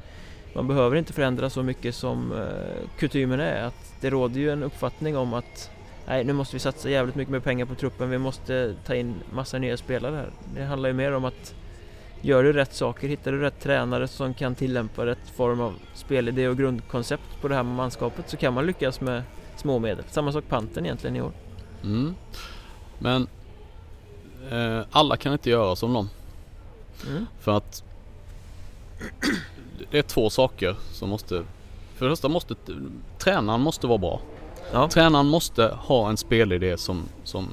man 0.57 0.69
behöver 0.69 0.97
inte 0.97 1.13
förändra 1.13 1.51
så 1.51 1.63
mycket 1.63 1.95
som 1.95 2.33
eh, 2.33 2.89
kutymen 2.99 3.41
är. 3.41 3.63
Att 3.63 3.95
det 4.01 4.11
råder 4.11 4.41
ju 4.41 4.51
en 4.51 4.63
uppfattning 4.63 5.17
om 5.17 5.35
att 5.35 5.71
nej, 6.07 6.25
nu 6.25 6.33
måste 6.33 6.57
vi 6.57 6.61
satsa 6.61 6.91
jävligt 6.91 7.15
mycket 7.15 7.33
mer 7.33 7.41
pengar 7.41 7.67
på 7.67 7.75
truppen. 7.75 8.11
Vi 8.11 8.19
måste 8.19 8.75
ta 8.87 8.95
in 8.95 9.15
massa 9.33 9.59
nya 9.59 9.77
spelare 9.77 10.17
här. 10.17 10.31
Det 10.55 10.65
handlar 10.65 10.89
ju 10.89 10.93
mer 10.93 11.13
om 11.13 11.25
att 11.25 11.55
gör 12.21 12.43
du 12.43 12.53
rätt 12.53 12.75
saker, 12.75 13.09
hittar 13.09 13.33
du 13.33 13.41
rätt 13.41 13.61
tränare 13.61 14.09
som 14.09 14.35
kan 14.35 14.55
tillämpa 14.55 15.07
rätt 15.07 15.31
form 15.37 15.61
av 15.61 15.75
spelidé 15.95 16.49
och 16.49 16.57
grundkoncept 16.57 17.41
på 17.41 17.49
det 17.49 17.55
här 17.55 17.63
manskapet 17.63 18.31
så 18.31 18.37
kan 18.37 18.55
man 18.55 18.67
lyckas 18.67 19.01
med 19.01 19.23
små 19.57 19.79
medel. 19.79 20.05
Samma 20.09 20.33
sak 20.33 20.45
panten 20.49 20.85
egentligen 20.85 21.17
i 21.17 21.21
år. 21.21 21.33
Mm. 21.83 22.15
Men 22.99 23.29
eh, 24.51 24.87
alla 24.91 25.17
kan 25.17 25.33
inte 25.33 25.51
göra 25.51 25.77
som 25.77 25.93
dem. 25.93 26.09
Mm. 27.09 27.27
För 27.41 27.57
att 27.57 27.85
det 29.91 29.99
är 29.99 30.03
två 30.03 30.31
saker 30.31 30.77
som 30.93 31.09
måste... 31.09 31.45
För 31.95 32.07
det 32.07 32.13
första 32.13 32.29
måste 32.29 32.55
tränaren 33.19 33.61
måste 33.61 33.87
vara 33.87 33.99
bra. 33.99 34.21
Ja. 34.73 34.89
Tränaren 34.89 35.27
måste 35.27 35.77
ha 35.79 36.09
en 36.09 36.17
spelidé 36.17 36.77
som, 36.77 37.03
som 37.25 37.49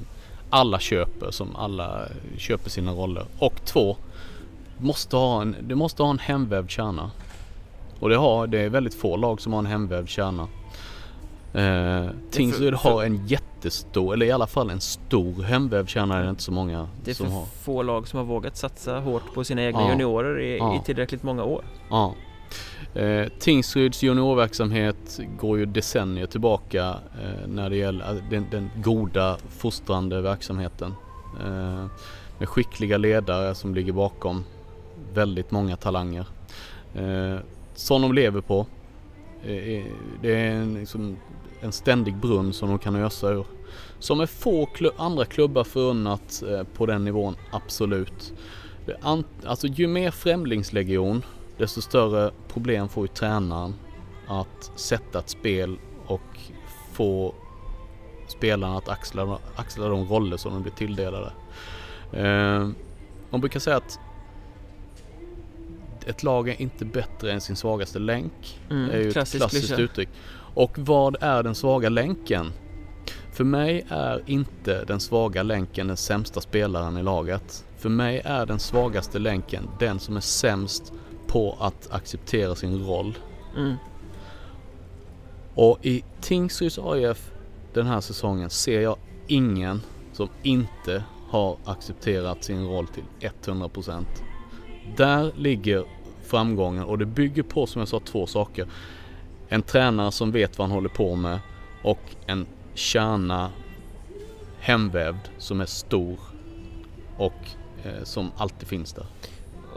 alla 0.50 0.78
köper, 0.78 1.30
som 1.30 1.56
alla 1.56 2.08
köper 2.38 2.70
sina 2.70 2.92
roller. 2.92 3.24
Och 3.38 3.64
två, 3.64 3.96
måste 4.78 5.16
ha 5.16 5.42
en, 5.42 5.56
du 5.60 5.74
måste 5.74 6.02
ha 6.02 6.10
en 6.10 6.18
hemvävd 6.18 6.70
kärna. 6.70 7.10
Och 8.00 8.08
det, 8.08 8.16
har, 8.16 8.46
det 8.46 8.60
är 8.60 8.68
väldigt 8.68 8.94
få 8.94 9.16
lag 9.16 9.40
som 9.40 9.52
har 9.52 9.60
en 9.60 9.66
hemvävd 9.66 10.08
kärna. 10.08 10.48
Eh, 11.54 12.06
Tingsryd 12.30 12.74
har 12.74 13.02
en 13.04 13.26
jättestor, 13.26 14.14
eller 14.14 14.26
i 14.26 14.30
alla 14.30 14.46
fall 14.46 14.70
en 14.70 14.80
stor 14.80 15.42
hemvävd 15.42 15.88
kärna 15.88 16.18
är 16.18 16.22
det 16.22 16.30
inte 16.30 16.42
så 16.42 16.52
många 16.52 16.88
Det 17.04 17.10
är 17.10 17.14
som 17.14 17.26
för 17.26 17.34
har. 17.34 17.44
få 17.44 17.82
lag 17.82 18.08
som 18.08 18.16
har 18.16 18.26
vågat 18.26 18.56
satsa 18.56 19.00
hårt 19.00 19.34
på 19.34 19.44
sina 19.44 19.62
egna 19.62 19.80
ja. 19.80 19.90
juniorer 19.90 20.40
i, 20.40 20.58
ja. 20.58 20.76
i 20.76 20.84
tillräckligt 20.84 21.22
många 21.22 21.44
år. 21.44 21.64
Ja. 21.90 22.14
Eh, 22.94 23.28
Tingsryds 23.38 24.02
juniorverksamhet 24.02 25.20
går 25.38 25.58
ju 25.58 25.66
decennier 25.66 26.26
tillbaka 26.26 26.88
eh, 27.22 27.48
när 27.48 27.70
det 27.70 27.76
gäller 27.76 28.10
eh, 28.10 28.22
den, 28.30 28.46
den 28.50 28.70
goda 28.76 29.36
fostrande 29.58 30.20
verksamheten. 30.20 30.94
Eh, 31.44 31.86
med 32.38 32.48
skickliga 32.48 32.96
ledare 32.98 33.54
som 33.54 33.74
ligger 33.74 33.92
bakom 33.92 34.44
väldigt 35.14 35.50
många 35.50 35.76
talanger. 35.76 36.26
Eh, 36.94 37.36
som 37.74 38.02
de 38.02 38.12
lever 38.12 38.40
på. 38.40 38.66
Eh, 39.44 39.84
det 40.22 40.34
är 40.34 40.50
en, 40.50 40.74
liksom, 40.74 41.16
en 41.64 41.72
ständig 41.72 42.16
brunn 42.16 42.52
som 42.52 42.68
de 42.68 42.78
kan 42.78 42.96
ösa 42.96 43.28
ur. 43.28 43.46
Som 43.98 44.20
är 44.20 44.26
få 44.26 44.66
kl 44.66 44.86
andra 44.96 45.24
klubbar 45.24 45.64
förunnat 45.64 46.42
eh, 46.48 46.62
på 46.76 46.86
den 46.86 47.04
nivån, 47.04 47.36
absolut. 47.50 48.32
Eh, 48.86 48.94
Det, 49.06 49.48
alltså 49.48 49.66
ju 49.66 49.86
mer 49.86 50.10
främlingslegion 50.10 51.22
desto 51.58 51.80
större 51.80 52.30
problem 52.48 52.88
får 52.88 53.04
ju 53.04 53.08
tränaren 53.08 53.74
att 54.28 54.72
sätta 54.76 55.18
ett 55.18 55.28
spel 55.28 55.76
och 56.06 56.38
få 56.92 57.34
spelarna 58.26 58.76
att 58.78 58.88
axla, 58.88 59.38
axla 59.56 59.88
de 59.88 60.08
roller 60.08 60.36
som 60.36 60.52
de 60.52 60.62
blir 60.62 60.72
tilldelade. 60.72 61.32
Eh, 62.12 62.68
man 63.30 63.40
brukar 63.40 63.60
säga 63.60 63.76
att 63.76 63.98
ett 66.06 66.22
lag 66.22 66.48
är 66.48 66.62
inte 66.62 66.84
bättre 66.84 67.32
än 67.32 67.40
sin 67.40 67.56
svagaste 67.56 67.98
länk. 67.98 68.60
Mm, 68.70 68.90
är 68.90 68.98
ju 68.98 69.08
ett 69.08 69.30
klassiskt 69.30 69.78
uttryck. 69.78 70.08
Och 70.54 70.78
vad 70.78 71.16
är 71.20 71.42
den 71.42 71.54
svaga 71.54 71.88
länken? 71.88 72.52
För 73.32 73.44
mig 73.44 73.86
är 73.88 74.22
inte 74.26 74.84
den 74.84 75.00
svaga 75.00 75.42
länken 75.42 75.86
den 75.86 75.96
sämsta 75.96 76.40
spelaren 76.40 76.96
i 76.96 77.02
laget. 77.02 77.64
För 77.76 77.88
mig 77.88 78.22
är 78.24 78.46
den 78.46 78.58
svagaste 78.58 79.18
länken 79.18 79.70
den 79.78 79.98
som 79.98 80.16
är 80.16 80.20
sämst 80.20 80.92
på 81.26 81.56
att 81.60 81.92
acceptera 81.92 82.54
sin 82.54 82.86
roll. 82.86 83.18
Mm. 83.56 83.74
Och 85.54 85.78
i 85.82 86.04
Tingsryds 86.20 86.78
AIF 86.78 87.30
den 87.74 87.86
här 87.86 88.00
säsongen 88.00 88.50
ser 88.50 88.80
jag 88.80 88.96
ingen 89.26 89.80
som 90.12 90.28
inte 90.42 91.04
har 91.28 91.56
accepterat 91.64 92.44
sin 92.44 92.68
roll 92.68 92.86
till 92.86 93.04
100%. 93.20 94.04
Där 94.96 95.32
ligger 95.36 95.84
framgången 96.22 96.84
och 96.84 96.98
det 96.98 97.06
bygger 97.06 97.42
på 97.42 97.66
som 97.66 97.78
jag 97.78 97.88
sa 97.88 98.00
två 98.00 98.26
saker. 98.26 98.66
En 99.48 99.62
tränare 99.62 100.12
som 100.12 100.32
vet 100.32 100.58
vad 100.58 100.68
han 100.68 100.74
håller 100.74 100.88
på 100.88 101.16
med 101.16 101.38
och 101.82 102.00
en 102.26 102.46
kärna 102.74 103.50
hemvävd 104.60 105.28
som 105.38 105.60
är 105.60 105.66
stor 105.66 106.18
och 107.16 107.48
eh, 107.84 108.04
som 108.04 108.30
alltid 108.36 108.68
finns 108.68 108.92
där. 108.92 109.06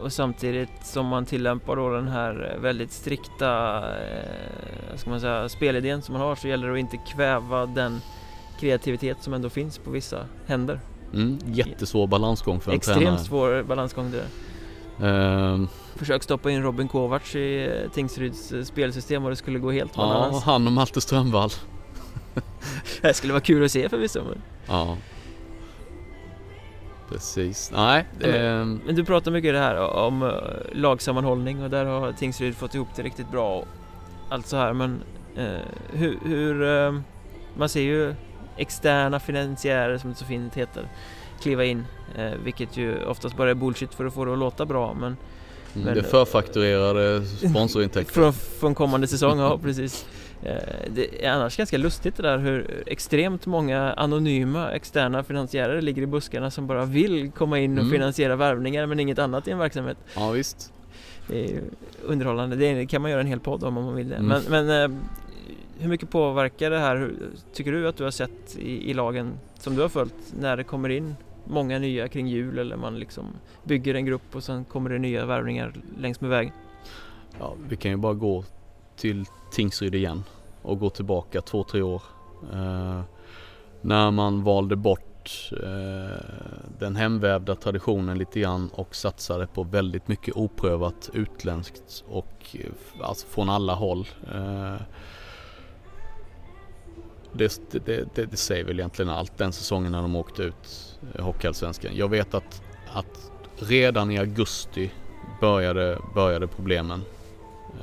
Och 0.02 0.12
samtidigt 0.12 0.86
som 0.86 1.06
man 1.06 1.26
tillämpar 1.26 1.76
då 1.76 1.90
den 1.90 2.08
här 2.08 2.58
väldigt 2.62 2.92
strikta 2.92 3.76
eh, 4.00 4.96
ska 4.96 5.10
man 5.10 5.20
säga, 5.20 5.48
spelidén 5.48 6.02
som 6.02 6.12
man 6.12 6.22
har 6.22 6.34
så 6.36 6.48
gäller 6.48 6.66
det 6.66 6.72
att 6.72 6.78
inte 6.78 6.96
kväva 6.96 7.66
den 7.66 8.00
kreativitet 8.60 9.16
som 9.20 9.34
ändå 9.34 9.48
finns 9.48 9.78
på 9.78 9.90
vissa 9.90 10.26
händer. 10.46 10.80
Mm, 11.14 11.38
jättesvår 11.46 12.06
balansgång 12.06 12.60
för 12.60 12.70
en 12.70 12.76
Extremt 12.76 13.00
tränare. 13.00 13.18
svår 13.18 13.62
balansgång 13.62 14.10
det 14.10 14.24
Uh, 15.02 15.68
Försök 15.98 16.22
stoppa 16.22 16.50
in 16.50 16.62
Robin 16.62 16.88
Kovacs 16.88 17.34
i 17.36 17.66
eh, 17.66 17.90
Tingsryds 17.90 18.52
eh, 18.52 18.62
spelsystem 18.62 19.24
och 19.24 19.30
det 19.30 19.36
skulle 19.36 19.58
gå 19.58 19.70
helt 19.70 19.92
ja, 19.96 20.02
bananas. 20.02 20.44
han 20.44 20.66
och 20.66 20.72
Malte 20.72 21.00
Strömvall. 21.00 21.50
Det 23.02 23.14
skulle 23.14 23.32
vara 23.32 23.40
kul 23.40 23.64
att 23.64 23.70
se 23.70 23.88
förvisso. 23.88 24.20
Ja. 24.66 24.96
Precis. 27.08 27.70
Nej. 27.74 28.04
Men, 28.18 28.80
men 28.86 28.94
du 28.94 29.04
pratar 29.04 29.30
mycket 29.30 29.54
det 29.54 29.58
här 29.58 29.76
om 29.76 30.22
uh, 30.22 30.32
lagsammanhållning 30.72 31.62
och 31.62 31.70
där 31.70 31.84
har 31.84 32.12
Tingsryd 32.12 32.56
fått 32.56 32.74
ihop 32.74 32.88
det 32.96 33.02
riktigt 33.02 33.30
bra 33.30 33.58
och 33.58 33.66
allt 34.28 34.46
så 34.46 34.56
här 34.56 34.72
men 34.72 35.02
uh, 35.38 35.58
hur, 35.92 36.18
hur 36.24 36.62
uh, 36.62 37.00
man 37.56 37.68
ser 37.68 37.82
ju 37.82 38.14
externa 38.56 39.20
finansiärer 39.20 39.98
som 39.98 40.10
det 40.10 40.16
så 40.16 40.24
fint 40.24 40.54
heter 40.54 40.88
kliva 41.40 41.64
in 41.64 41.84
vilket 42.44 42.76
ju 42.76 43.04
oftast 43.04 43.36
bara 43.36 43.50
är 43.50 43.54
bullshit 43.54 43.94
för 43.94 44.04
att 44.04 44.14
få 44.14 44.24
det 44.24 44.32
att 44.32 44.38
låta 44.38 44.66
bra 44.66 44.94
men 45.00 45.16
Mm, 45.74 45.86
men, 45.86 45.94
det 45.94 46.02
förfakturerade 46.02 47.24
sponsorintäkter. 47.24 48.12
från, 48.20 48.32
från 48.32 48.74
kommande 48.74 49.06
säsong, 49.06 49.38
ja 49.38 49.58
precis. 49.58 50.06
Eh, 50.42 50.56
det 50.90 51.24
är 51.24 51.30
annars 51.30 51.56
ganska 51.56 51.78
lustigt 51.78 52.16
det 52.16 52.22
där 52.22 52.38
hur 52.38 52.82
extremt 52.86 53.46
många 53.46 53.92
anonyma 53.92 54.70
externa 54.70 55.24
finansiärer 55.24 55.82
ligger 55.82 56.02
i 56.02 56.06
buskarna 56.06 56.50
som 56.50 56.66
bara 56.66 56.84
vill 56.84 57.30
komma 57.30 57.58
in 57.58 57.78
och 57.78 57.84
mm. 57.84 57.92
finansiera 57.92 58.36
värvningar 58.36 58.86
men 58.86 59.00
inget 59.00 59.18
annat 59.18 59.48
i 59.48 59.50
en 59.50 59.58
verksamhet. 59.58 59.96
Ja 60.14 60.30
visst. 60.30 60.72
Det 61.26 61.44
är 61.44 61.60
underhållande, 62.04 62.56
det 62.56 62.86
kan 62.86 63.02
man 63.02 63.10
göra 63.10 63.20
en 63.20 63.26
hel 63.26 63.40
podd 63.40 63.64
om 63.64 63.78
om 63.78 63.84
man 63.84 63.94
vill 63.94 64.08
det. 64.08 64.16
Mm. 64.16 64.42
Men, 64.48 64.66
men 64.66 64.92
eh, 64.92 64.98
hur 65.78 65.88
mycket 65.88 66.10
påverkar 66.10 66.70
det 66.70 66.78
här, 66.78 67.10
tycker 67.52 67.72
du 67.72 67.88
att 67.88 67.96
du 67.96 68.04
har 68.04 68.10
sett 68.10 68.56
i, 68.58 68.90
i 68.90 68.94
lagen 68.94 69.32
som 69.58 69.76
du 69.76 69.82
har 69.82 69.88
följt 69.88 70.34
när 70.40 70.56
det 70.56 70.64
kommer 70.64 70.88
in 70.88 71.16
många 71.48 71.78
nya 71.78 72.08
kring 72.08 72.26
jul 72.26 72.58
eller 72.58 72.76
man 72.76 72.98
liksom 72.98 73.24
bygger 73.64 73.94
en 73.94 74.06
grupp 74.06 74.36
och 74.36 74.44
sen 74.44 74.64
kommer 74.64 74.90
det 74.90 74.98
nya 74.98 75.26
värvningar 75.26 75.72
längs 75.98 76.20
med 76.20 76.30
vägen? 76.30 76.52
Ja, 77.38 77.54
vi 77.68 77.76
kan 77.76 77.90
ju 77.90 77.96
bara 77.96 78.14
gå 78.14 78.44
till 78.96 79.24
Tingsryd 79.52 79.94
igen 79.94 80.24
och 80.62 80.78
gå 80.78 80.90
tillbaka 80.90 81.40
två, 81.40 81.64
tre 81.64 81.82
år. 81.82 82.02
Eh, 82.52 83.00
när 83.80 84.10
man 84.10 84.44
valde 84.44 84.76
bort 84.76 85.50
eh, 85.62 86.22
den 86.78 86.96
hemvävda 86.96 87.54
traditionen 87.54 88.18
lite 88.18 88.40
grann 88.40 88.70
och 88.72 88.94
satsade 88.94 89.46
på 89.46 89.62
väldigt 89.62 90.08
mycket 90.08 90.36
oprövat 90.36 91.10
utländskt 91.12 92.04
och 92.08 92.56
eh, 92.60 93.06
alltså 93.06 93.26
från 93.26 93.48
alla 93.48 93.74
håll. 93.74 94.08
Eh, 94.34 94.76
det, 97.32 97.60
det, 97.70 98.14
det, 98.14 98.24
det, 98.24 98.36
säger 98.36 98.64
väl 98.64 98.78
egentligen 98.78 99.10
allt 99.10 99.38
den 99.38 99.52
säsongen 99.52 99.92
när 99.92 100.02
de 100.02 100.16
åkte 100.16 100.42
ut 100.42 100.87
Hockeyallsvenskan. 101.18 101.96
Jag 101.96 102.08
vet 102.08 102.34
att, 102.34 102.62
att 102.92 103.30
redan 103.58 104.10
i 104.10 104.18
augusti 104.18 104.90
började, 105.40 105.98
började 106.14 106.46
problemen 106.46 107.02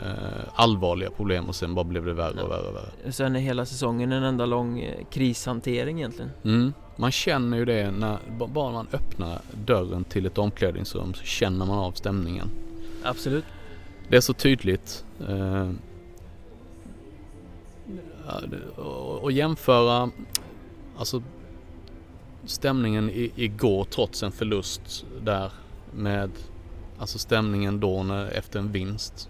eh, 0.04 0.44
allvarliga 0.56 1.10
problem 1.10 1.46
och 1.46 1.56
sen 1.56 1.76
bara 1.76 1.86
blev 1.86 2.06
det 2.06 2.14
värre 2.14 2.44
och 2.44 2.52
värre 2.52 2.68
och 2.68 2.76
värre. 2.76 3.12
Sen 3.12 3.36
är 3.36 3.40
hela 3.40 3.66
säsongen 3.66 4.12
en 4.12 4.24
enda 4.24 4.46
lång 4.46 4.80
eh, 4.80 5.06
krishantering 5.12 5.98
egentligen. 5.98 6.32
Mm. 6.44 6.74
Man 6.96 7.12
känner 7.12 7.58
ju 7.58 7.66
det 7.66 7.92
när 7.92 8.18
bara 8.48 8.72
man 8.72 8.88
öppnar 8.92 9.42
dörren 9.66 10.04
till 10.04 10.26
ett 10.26 10.38
omklädningsrum 10.38 11.14
så 11.14 11.24
känner 11.24 11.66
man 11.66 11.80
av 11.80 11.92
stämningen. 11.92 12.50
Absolut. 13.04 13.46
Det 14.10 14.18
är 14.18 14.22
så 14.22 14.34
tydligt. 14.34 15.06
Eh, 15.30 15.72
och 19.22 19.32
jämföra 19.32 20.12
alltså 20.98 21.24
stämningen 22.46 23.10
igår 23.36 23.84
trots 23.84 24.24
en 24.24 24.32
förlust 24.32 25.06
där 25.22 25.52
med 25.94 26.32
alltså 27.00 27.20
stämningen 27.20 27.80
då 27.80 28.04
när, 28.04 28.28
efter 28.28 28.60
en 28.60 28.72
vinst. 28.72 29.30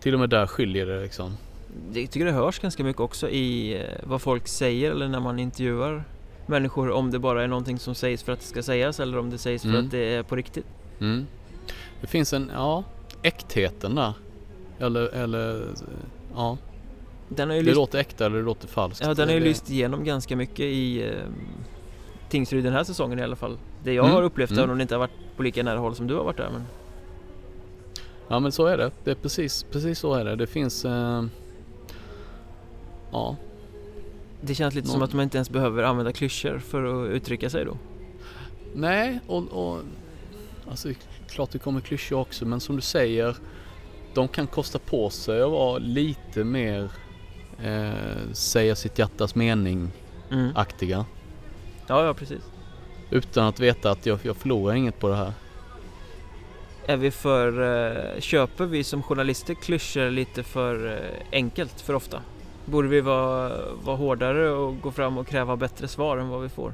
Till 0.00 0.14
och 0.14 0.20
med 0.20 0.30
där 0.30 0.46
skiljer 0.46 0.86
det 0.86 1.02
liksom. 1.02 1.36
Jag 1.92 2.10
tycker 2.10 2.26
det 2.26 2.32
hörs 2.32 2.58
ganska 2.58 2.84
mycket 2.84 3.00
också 3.00 3.28
i 3.28 3.74
eh, 3.74 3.82
vad 4.04 4.22
folk 4.22 4.48
säger 4.48 4.90
eller 4.90 5.08
när 5.08 5.20
man 5.20 5.38
intervjuar 5.38 6.04
människor 6.46 6.90
om 6.90 7.10
det 7.10 7.18
bara 7.18 7.44
är 7.44 7.48
någonting 7.48 7.78
som 7.78 7.94
sägs 7.94 8.22
för 8.22 8.32
att 8.32 8.40
det 8.40 8.46
ska 8.46 8.62
sägas 8.62 9.00
eller 9.00 9.18
om 9.18 9.30
det 9.30 9.38
sägs 9.38 9.62
för 9.62 9.68
mm. 9.68 9.84
att 9.84 9.90
det 9.90 10.14
är 10.14 10.22
på 10.22 10.36
riktigt. 10.36 10.66
Mm. 11.00 11.26
Det 12.00 12.06
finns 12.06 12.32
en, 12.32 12.50
ja, 12.54 12.84
äktheten 13.22 13.94
där. 13.94 14.12
Eller, 14.78 15.08
eller, 15.08 15.66
ja. 16.34 16.58
Den 17.28 17.48
har 17.48 17.56
ju 17.56 17.62
det 17.62 17.66
lyst... 17.66 17.76
låter 17.76 17.98
äkta 17.98 18.26
eller 18.26 18.36
det 18.36 18.42
låter 18.42 18.68
falskt. 18.68 19.06
Ja, 19.06 19.14
den 19.14 19.28
har 19.28 19.34
ju 19.34 19.40
lyst 19.40 19.70
igenom 19.70 20.04
ganska 20.04 20.36
mycket 20.36 20.60
i 20.60 21.02
eh, 21.02 21.10
Tingsryd 22.28 22.64
den 22.64 22.72
här 22.72 22.84
säsongen 22.84 23.18
i 23.18 23.22
alla 23.22 23.36
fall. 23.36 23.58
Det 23.84 23.92
jag 23.92 24.04
mm. 24.04 24.16
har 24.16 24.22
upplevt, 24.22 24.50
mm. 24.50 24.58
även 24.58 24.70
om 24.70 24.78
det 24.78 24.82
inte 24.82 24.94
har 24.94 25.00
varit 25.00 25.36
på 25.36 25.42
lika 25.42 25.62
nära 25.62 25.78
håll 25.78 25.94
som 25.94 26.06
du 26.06 26.14
har 26.14 26.24
varit 26.24 26.36
där. 26.36 26.50
Men... 26.52 26.66
Ja 28.28 28.40
men 28.40 28.52
så 28.52 28.66
är 28.66 28.76
det. 28.78 28.90
Det 29.04 29.10
är 29.10 29.14
precis, 29.14 29.62
precis 29.62 29.98
så 29.98 30.14
är 30.14 30.24
det. 30.24 30.36
Det 30.36 30.46
finns... 30.46 30.84
Eh, 30.84 31.24
ja. 33.10 33.36
Det 34.40 34.54
känns 34.54 34.74
lite 34.74 34.88
Någon... 34.88 34.92
som 34.92 35.02
att 35.02 35.12
man 35.12 35.22
inte 35.22 35.36
ens 35.36 35.50
behöver 35.50 35.82
använda 35.82 36.12
klyschor 36.12 36.58
för 36.58 37.04
att 37.04 37.10
uttrycka 37.10 37.50
sig 37.50 37.64
då. 37.64 37.76
Nej, 38.74 39.20
och, 39.26 39.42
och 39.42 39.80
alltså 40.70 40.88
klart 41.28 41.50
det 41.50 41.58
kommer 41.58 41.80
klyschor 41.80 42.18
också 42.18 42.44
men 42.44 42.60
som 42.60 42.76
du 42.76 42.82
säger 42.82 43.36
de 44.14 44.28
kan 44.28 44.46
kosta 44.46 44.78
på 44.78 45.10
sig 45.10 45.42
att 45.42 45.50
vara 45.50 45.78
lite 45.78 46.44
mer 46.44 46.90
eh, 47.62 48.32
säga 48.32 48.76
sitt 48.76 48.98
hjärtas 48.98 49.34
mening 49.34 49.90
mm. 50.30 50.56
Ja, 51.86 52.04
ja 52.04 52.14
precis. 52.14 52.42
Utan 53.10 53.46
att 53.46 53.60
veta 53.60 53.90
att 53.90 54.06
jag, 54.06 54.18
jag 54.22 54.36
förlorar 54.36 54.74
inget 54.74 54.98
på 54.98 55.08
det 55.08 55.16
här. 55.16 55.32
Är 56.86 56.96
vi 56.96 57.10
för, 57.10 57.62
eh, 58.14 58.20
köper 58.20 58.64
vi 58.64 58.84
som 58.84 59.02
journalister 59.02 59.54
klyschor 59.54 60.10
lite 60.10 60.42
för 60.42 60.92
eh, 60.92 61.26
enkelt 61.32 61.80
för 61.80 61.94
ofta? 61.94 62.20
Borde 62.64 62.88
vi 62.88 63.00
vara, 63.00 63.52
vara 63.84 63.96
hårdare 63.96 64.50
och 64.50 64.80
gå 64.80 64.90
fram 64.92 65.18
och 65.18 65.26
kräva 65.26 65.56
bättre 65.56 65.88
svar 65.88 66.18
än 66.18 66.28
vad 66.28 66.42
vi 66.42 66.48
får? 66.48 66.72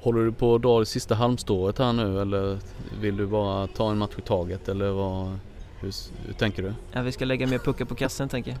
Håller 0.00 0.24
du 0.24 0.32
på 0.32 0.54
att 0.54 0.62
dra 0.62 0.78
det 0.78 0.86
sista 0.86 1.14
halmstrået 1.14 1.78
här 1.78 1.92
nu 1.92 2.20
eller 2.20 2.58
vill 3.00 3.16
du 3.16 3.26
bara 3.26 3.66
ta 3.66 3.90
en 3.90 3.98
match 3.98 4.12
i 4.18 4.20
taget 4.20 4.68
eller 4.68 4.90
vad, 4.90 5.38
hur, 5.80 5.92
hur 6.26 6.32
tänker 6.32 6.62
du? 6.62 6.74
Ja, 6.92 7.02
vi 7.02 7.12
ska 7.12 7.24
lägga 7.24 7.46
mer 7.46 7.58
puckar 7.58 7.84
på 7.84 7.94
kassen 7.94 8.28
tänker 8.28 8.50
jag. 8.50 8.60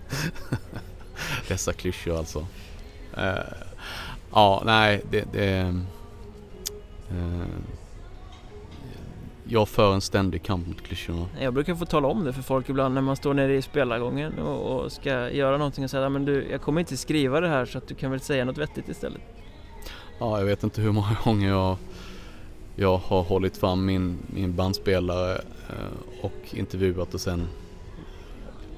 Dessa 1.48 1.72
klyschor 1.72 2.18
alltså. 2.18 2.38
Uh, 3.18 3.71
ja, 4.32 4.62
nej, 4.64 5.02
det... 5.10 5.32
det 5.32 5.74
uh, 7.12 7.46
jag 9.44 9.68
för 9.68 9.94
en 9.94 10.00
ständig 10.00 10.42
kamp 10.42 10.66
mot 10.66 10.82
klyschorna. 10.82 11.26
Jag 11.40 11.54
brukar 11.54 11.74
få 11.74 11.86
tala 11.86 12.08
om 12.08 12.24
det 12.24 12.32
för 12.32 12.42
folk 12.42 12.68
ibland 12.68 12.94
när 12.94 13.02
man 13.02 13.16
står 13.16 13.34
nere 13.34 13.56
i 13.56 13.62
spelargången 13.62 14.38
och, 14.38 14.84
och 14.84 14.92
ska 14.92 15.30
göra 15.30 15.56
någonting 15.56 15.84
och 15.84 15.90
säga 15.90 16.08
men 16.08 16.24
du, 16.24 16.46
jag 16.50 16.60
kommer 16.60 16.80
inte 16.80 16.96
skriva 16.96 17.40
det 17.40 17.48
här 17.48 17.66
så 17.66 17.78
att 17.78 17.88
du 17.88 17.94
kan 17.94 18.10
väl 18.10 18.20
säga 18.20 18.44
något 18.44 18.58
vettigt 18.58 18.88
istället. 18.88 19.20
Ja, 20.18 20.38
jag 20.38 20.46
vet 20.46 20.62
inte 20.62 20.80
hur 20.80 20.92
många 20.92 21.16
gånger 21.24 21.48
jag, 21.48 21.76
jag 22.76 22.96
har 22.96 23.22
hållit 23.22 23.56
fram 23.56 23.84
min, 23.84 24.18
min 24.26 24.56
bandspelare 24.56 25.32
eh, 25.68 26.22
och 26.22 26.54
intervjuat 26.54 27.14
och 27.14 27.20
sen 27.20 27.48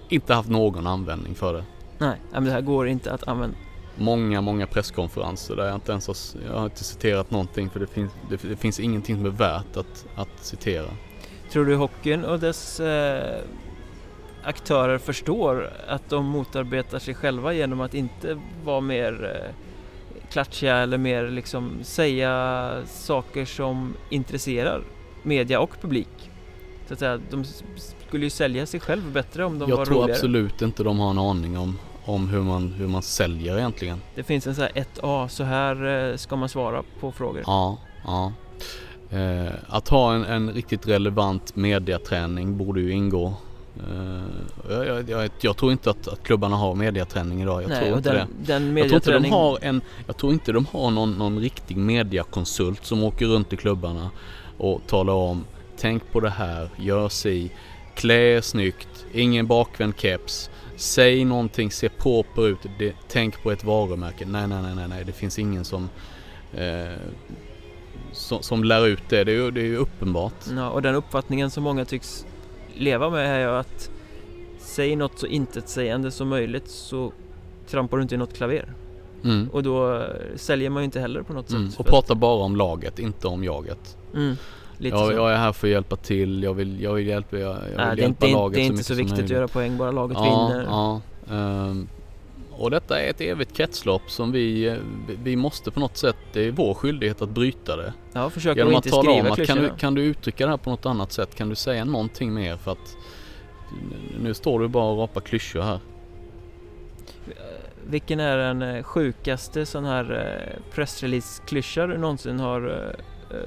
inte 0.08 0.34
haft 0.34 0.48
någon 0.48 0.86
användning 0.86 1.34
för 1.34 1.52
det. 1.52 1.64
Nej, 1.98 2.20
men 2.32 2.44
det 2.44 2.50
här 2.50 2.60
går 2.60 2.88
inte 2.88 3.12
att 3.12 3.28
använda. 3.28 3.56
Många, 3.96 4.40
många 4.40 4.66
presskonferenser 4.66 5.56
där 5.56 5.66
jag 5.66 5.74
inte 5.74 5.92
ens 5.92 6.06
har, 6.06 6.16
jag 6.46 6.58
har 6.58 6.64
inte 6.64 6.84
citerat 6.84 7.30
någonting 7.30 7.70
för 7.70 7.80
det 7.80 7.86
finns, 7.86 8.12
det, 8.30 8.48
det 8.48 8.56
finns 8.56 8.80
ingenting 8.80 9.16
som 9.16 9.26
är 9.26 9.30
värt 9.30 9.76
att, 9.76 10.06
att 10.14 10.44
citera. 10.44 10.86
Tror 11.52 11.64
du 11.64 11.76
hockeyn 11.76 12.24
och 12.24 12.40
dess 12.40 12.80
eh, 12.80 13.40
aktörer 14.44 14.98
förstår 14.98 15.70
att 15.88 16.10
de 16.10 16.26
motarbetar 16.26 16.98
sig 16.98 17.14
själva 17.14 17.52
genom 17.52 17.80
att 17.80 17.94
inte 17.94 18.40
vara 18.64 18.80
mer 18.80 19.40
eh, 19.44 19.54
klatschiga 20.30 20.76
eller 20.76 20.98
mer 20.98 21.28
liksom 21.28 21.78
säga 21.82 22.72
saker 22.86 23.44
som 23.44 23.94
intresserar 24.10 24.82
media 25.22 25.60
och 25.60 25.80
publik? 25.80 26.30
Så 26.86 26.92
att 26.92 26.98
säga, 26.98 27.20
de 27.30 27.44
skulle 28.06 28.24
ju 28.24 28.30
sälja 28.30 28.66
sig 28.66 28.80
själv 28.80 29.12
bättre 29.12 29.44
om 29.44 29.58
de 29.58 29.70
jag 29.70 29.76
var 29.76 29.84
roligare. 29.84 30.00
Jag 30.00 30.06
tror 30.06 30.14
absolut 30.14 30.62
inte 30.62 30.82
de 30.82 30.98
har 30.98 31.10
en 31.10 31.18
aning 31.18 31.58
om, 31.58 31.78
om 32.04 32.28
hur, 32.28 32.40
man, 32.40 32.72
hur 32.72 32.86
man 32.86 33.02
säljer 33.02 33.58
egentligen. 33.58 34.00
Det 34.14 34.22
finns 34.22 34.46
en 34.46 34.54
sån 34.54 34.64
här 34.64 34.84
1A, 34.84 35.28
så 35.28 35.44
här 35.44 36.10
eh, 36.10 36.16
ska 36.16 36.36
man 36.36 36.48
svara 36.48 36.82
på 37.00 37.12
frågor. 37.12 37.42
Ja, 37.46 37.78
ja. 38.04 38.32
Eh, 39.10 39.52
att 39.68 39.88
ha 39.88 40.14
en, 40.14 40.24
en, 40.24 40.50
riktigt 40.50 40.88
relevant 40.88 41.56
mediaträning 41.56 42.56
borde 42.56 42.80
ju 42.80 42.92
ingå. 42.92 43.34
Eh, 43.90 44.22
jag, 44.70 45.10
jag, 45.10 45.30
jag, 45.40 45.56
tror 45.56 45.72
inte 45.72 45.90
att, 45.90 46.08
att 46.08 46.22
klubbarna 46.22 46.56
har 46.56 46.74
mediaträning 46.74 47.42
idag. 47.42 47.62
Jag 47.62 47.68
Nej, 47.68 47.84
tror 47.84 47.96
inte 47.96 48.12
den, 48.12 48.28
det. 48.38 48.52
Den 48.52 48.76
jag, 48.76 48.88
tror 48.88 48.96
inte 48.96 49.18
de 49.18 49.30
har 49.30 49.58
en, 49.62 49.80
jag 50.06 50.16
tror 50.16 50.32
inte 50.32 50.52
de 50.52 50.66
har 50.66 50.90
någon, 50.90 51.12
någon 51.12 51.38
riktig 51.38 51.76
mediakonsult 51.76 52.84
som 52.84 53.02
åker 53.02 53.26
runt 53.26 53.52
i 53.52 53.56
klubbarna 53.56 54.10
och 54.58 54.80
talar 54.86 55.12
om 55.12 55.44
Tänk 55.76 56.12
på 56.12 56.20
det 56.20 56.30
här, 56.30 56.68
gör 56.76 57.08
si 57.08 57.50
Klä 57.94 58.42
snyggt, 58.42 59.06
ingen 59.12 59.46
bakvänd 59.46 59.94
keps. 59.96 60.50
Säg 60.76 61.24
någonting, 61.24 61.70
se 61.70 61.88
proper 61.88 62.46
ut. 62.48 62.58
Det, 62.78 62.94
tänk 63.08 63.42
på 63.42 63.50
ett 63.52 63.64
varumärke. 63.64 64.26
Nej, 64.26 64.48
nej, 64.48 64.62
nej, 64.62 64.74
nej, 64.74 64.88
nej. 64.88 65.04
Det 65.04 65.12
finns 65.12 65.38
ingen 65.38 65.64
som... 65.64 65.88
Eh, 66.54 66.92
som, 68.12 68.42
som 68.42 68.64
lär 68.64 68.86
ut 68.86 69.02
det. 69.08 69.24
Det 69.24 69.32
är 69.32 69.36
ju, 69.36 69.50
det 69.50 69.60
är 69.60 69.64
ju 69.64 69.76
uppenbart. 69.76 70.34
Ja, 70.56 70.70
och 70.70 70.82
den 70.82 70.94
uppfattningen 70.94 71.50
som 71.50 71.62
många 71.64 71.84
tycks 71.84 72.26
leva 72.76 73.10
med 73.10 73.26
är 73.26 73.38
ju 73.40 73.56
att 73.56 73.90
säg 74.58 74.96
något 74.96 75.18
så 75.18 75.26
intetsägande 75.26 76.10
som 76.10 76.28
möjligt 76.28 76.68
så 76.68 77.12
trampar 77.68 77.96
du 77.96 78.02
inte 78.02 78.14
i 78.14 78.18
något 78.18 78.34
klaver. 78.36 78.72
Mm. 79.24 79.48
Och 79.52 79.62
då 79.62 79.96
eh, 79.96 80.06
säljer 80.36 80.70
man 80.70 80.82
ju 80.82 80.84
inte 80.84 81.00
heller 81.00 81.22
på 81.22 81.32
något 81.32 81.50
Mm. 81.50 81.70
sätt. 81.70 81.80
Och 81.80 81.86
för 81.86 81.92
prata 81.92 82.14
bara 82.14 82.44
om 82.44 82.56
laget, 82.56 82.98
inte 82.98 83.28
om 83.28 83.44
jaget. 83.44 83.72
att- 84.10 84.14
Mm, 84.14 84.36
lite 84.78 84.96
Jag, 84.96 85.06
så. 85.06 85.12
jag 85.12 85.32
är 85.32 85.36
här 85.36 85.52
för 85.52 85.66
att 85.66 85.70
hjälpa 85.72 85.96
till, 85.96 86.42
jag 86.42 86.54
vill, 86.54 86.80
jag 86.82 86.94
vill 86.94 87.06
hjälpa, 87.06 87.38
jag, 87.38 87.50
jag 87.50 87.60
vill 87.64 87.76
Nej, 87.76 88.00
hjälpa 88.00 88.26
det 88.26 88.32
är 88.32 88.34
laget 88.34 88.54
det 88.54 88.60
är 88.60 88.66
så 88.66 88.72
inte 88.72 88.84
så 88.84 88.94
som 88.94 88.96
viktigt 89.04 89.24
att 89.24 89.30
göra 89.30 89.48
poäng, 89.48 89.78
bara 89.78 89.90
laget 89.90 90.16
ja, 90.20 90.48
vinner. 90.48 90.64
Ja, 90.64 91.00
ehm, 91.30 91.88
och 92.56 92.70
detta 92.70 93.00
är 93.00 93.10
ett 93.10 93.20
evigt 93.20 93.56
kretslopp 93.56 94.10
som 94.10 94.32
vi, 94.32 94.66
eh, 94.66 94.74
vi- 95.22 95.36
måste 95.36 95.70
på 95.70 95.80
något 95.80 95.96
sätt, 95.96 96.16
det 96.32 96.40
är 96.40 96.50
vår 96.50 96.74
skyldighet 96.74 97.22
att 97.22 97.28
bryta 97.28 97.76
det. 97.76 97.92
Ja, 98.12 98.30
försöka 98.30 98.58
Genom 98.58 98.74
att 98.74 98.86
inte 98.86 98.96
tala 98.96 99.10
om 99.10 99.16
skriva 99.18 99.32
att 99.32 99.46
kan 99.46 99.58
du, 99.58 99.70
kan 99.78 99.94
du 99.94 100.02
uttrycka 100.02 100.44
det 100.44 100.50
här 100.50 100.56
på 100.56 100.70
något 100.70 100.86
annat 100.86 101.12
sätt? 101.12 101.34
Kan 101.34 101.48
du 101.48 101.54
säga 101.54 101.84
någonting 101.84 102.34
mer? 102.34 102.56
För 102.56 102.72
att 102.72 102.96
nu 104.22 104.34
står 104.34 104.60
du 104.60 104.68
bara 104.68 104.84
och 104.92 104.98
rapar 104.98 105.20
klyschor 105.20 105.60
här. 105.62 105.78
Vilken 107.86 108.20
är 108.20 108.36
den 108.36 108.62
eh, 108.62 108.82
sjukaste 108.82 109.66
sån 109.66 109.84
här 109.84 110.12
eh, 110.12 110.74
pressrelease-klyscha 110.74 111.86
du 111.86 111.98
någonsin 111.98 112.40
har 112.40 112.68
eh, 112.70 113.36
eh, 113.38 113.44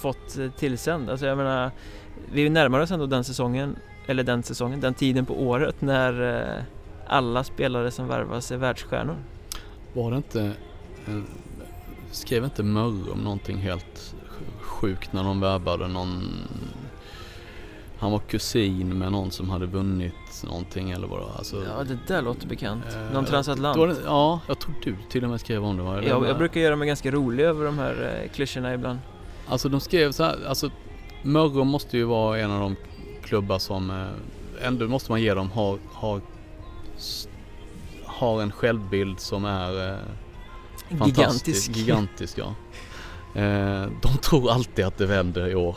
fått 0.00 0.38
eh, 0.38 0.50
tillsänd? 0.50 1.10
Alltså 1.10 1.26
jag 1.26 1.36
menar, 1.38 1.70
vi 2.32 2.48
närmar 2.50 2.80
oss 2.80 2.90
ändå 2.90 3.06
den 3.06 3.24
säsongen, 3.24 3.76
eller 4.06 4.22
den 4.22 4.42
säsongen, 4.42 4.80
den 4.80 4.94
tiden 4.94 5.26
på 5.26 5.42
året 5.42 5.80
när 5.80 6.38
eh, 6.56 6.62
alla 7.06 7.44
spelare 7.44 7.90
som 7.90 8.08
värvas 8.08 8.50
är 8.50 8.56
världsstjärnor. 8.56 9.16
Var 9.92 10.10
det 10.10 10.16
inte, 10.16 10.40
eh, 11.08 11.20
skrev 12.10 12.44
inte 12.44 12.62
Mörrum 12.62 13.18
någonting 13.24 13.56
helt 13.58 14.14
sjukt 14.60 15.12
när 15.12 15.24
de 15.24 15.40
värvade 15.40 15.88
någon 15.88 16.22
han 17.98 18.12
var 18.12 18.18
kusin 18.18 18.98
med 18.98 19.12
någon 19.12 19.30
som 19.30 19.50
hade 19.50 19.66
vunnit 19.66 20.44
någonting 20.44 20.90
eller 20.90 21.06
vad 21.06 21.18
det 21.20 21.24
var. 21.24 21.32
Alltså, 21.38 21.56
Ja, 21.56 21.84
det 21.84 21.98
där 22.06 22.22
låter 22.22 22.46
bekant. 22.46 22.84
eh, 22.94 23.14
Någon 23.14 23.24
transatlant. 23.24 23.78
det, 23.78 23.96
ja, 24.04 24.40
jag 24.48 24.58
tror 24.60 24.74
du 24.84 24.96
till 25.10 25.24
och 25.24 25.30
med 25.30 25.40
skrev 25.40 25.64
om 25.64 25.76
det 25.76 25.82
va? 25.82 25.90
Var- 25.94 26.02
jag 26.26 26.38
brukar 26.38 26.60
göra 26.60 26.76
mig 26.76 26.88
ganska 26.88 27.10
rolig 27.10 27.44
över 27.44 27.64
de 27.64 27.78
här 27.78 28.20
eh, 28.24 28.30
klyschorna 28.32 28.74
ibland. 28.74 28.98
Alltså 29.50 29.68
de 29.68 29.80
skrev 29.80 30.12
så 30.12 30.24
här, 30.24 30.38
alltså 30.48 30.70
Mörrum 31.22 31.68
måste 31.68 31.96
ju 31.96 32.04
vara 32.04 32.38
en 32.38 32.50
av 32.50 32.60
de 32.60 32.76
klubbar 33.22 33.58
som 33.58 33.90
eh, 33.90 34.66
ändå 34.66 34.88
måste 34.88 35.12
man 35.12 35.22
ge 35.22 35.34
dem 35.34 35.50
har, 35.50 35.78
har, 35.92 36.20
har 38.04 38.42
en 38.42 38.52
självbild 38.52 39.20
som 39.20 39.44
är 39.44 39.88
eh, 39.88 39.96
fantastisk. 40.98 41.76
Gigantisk. 41.76 41.76
Gigantisk 41.76 42.38
ja. 42.38 42.54
Eh, 43.40 43.88
de 44.02 44.18
tror 44.22 44.50
alltid 44.50 44.84
att 44.84 44.98
det 44.98 45.06
vänder 45.06 45.48
i 45.48 45.54
år. 45.54 45.76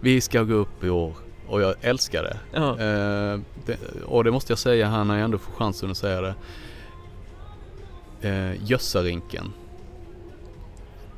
Vi 0.00 0.20
ska 0.20 0.42
gå 0.42 0.54
upp 0.54 0.84
i 0.84 0.90
år 0.90 1.12
och 1.48 1.62
jag 1.62 1.74
älskar 1.80 2.22
det. 2.22 2.58
Eh, 2.58 3.40
det. 3.66 3.78
Och 4.04 4.24
det 4.24 4.30
måste 4.30 4.52
jag 4.52 4.58
säga 4.58 4.88
här 4.88 5.04
när 5.04 5.14
jag 5.14 5.24
ändå 5.24 5.38
får 5.38 5.52
chansen 5.52 5.90
att 5.90 5.96
säga 5.96 6.20
det. 6.20 6.34
Eh, 8.28 8.64
Gössarinken. 8.70 9.52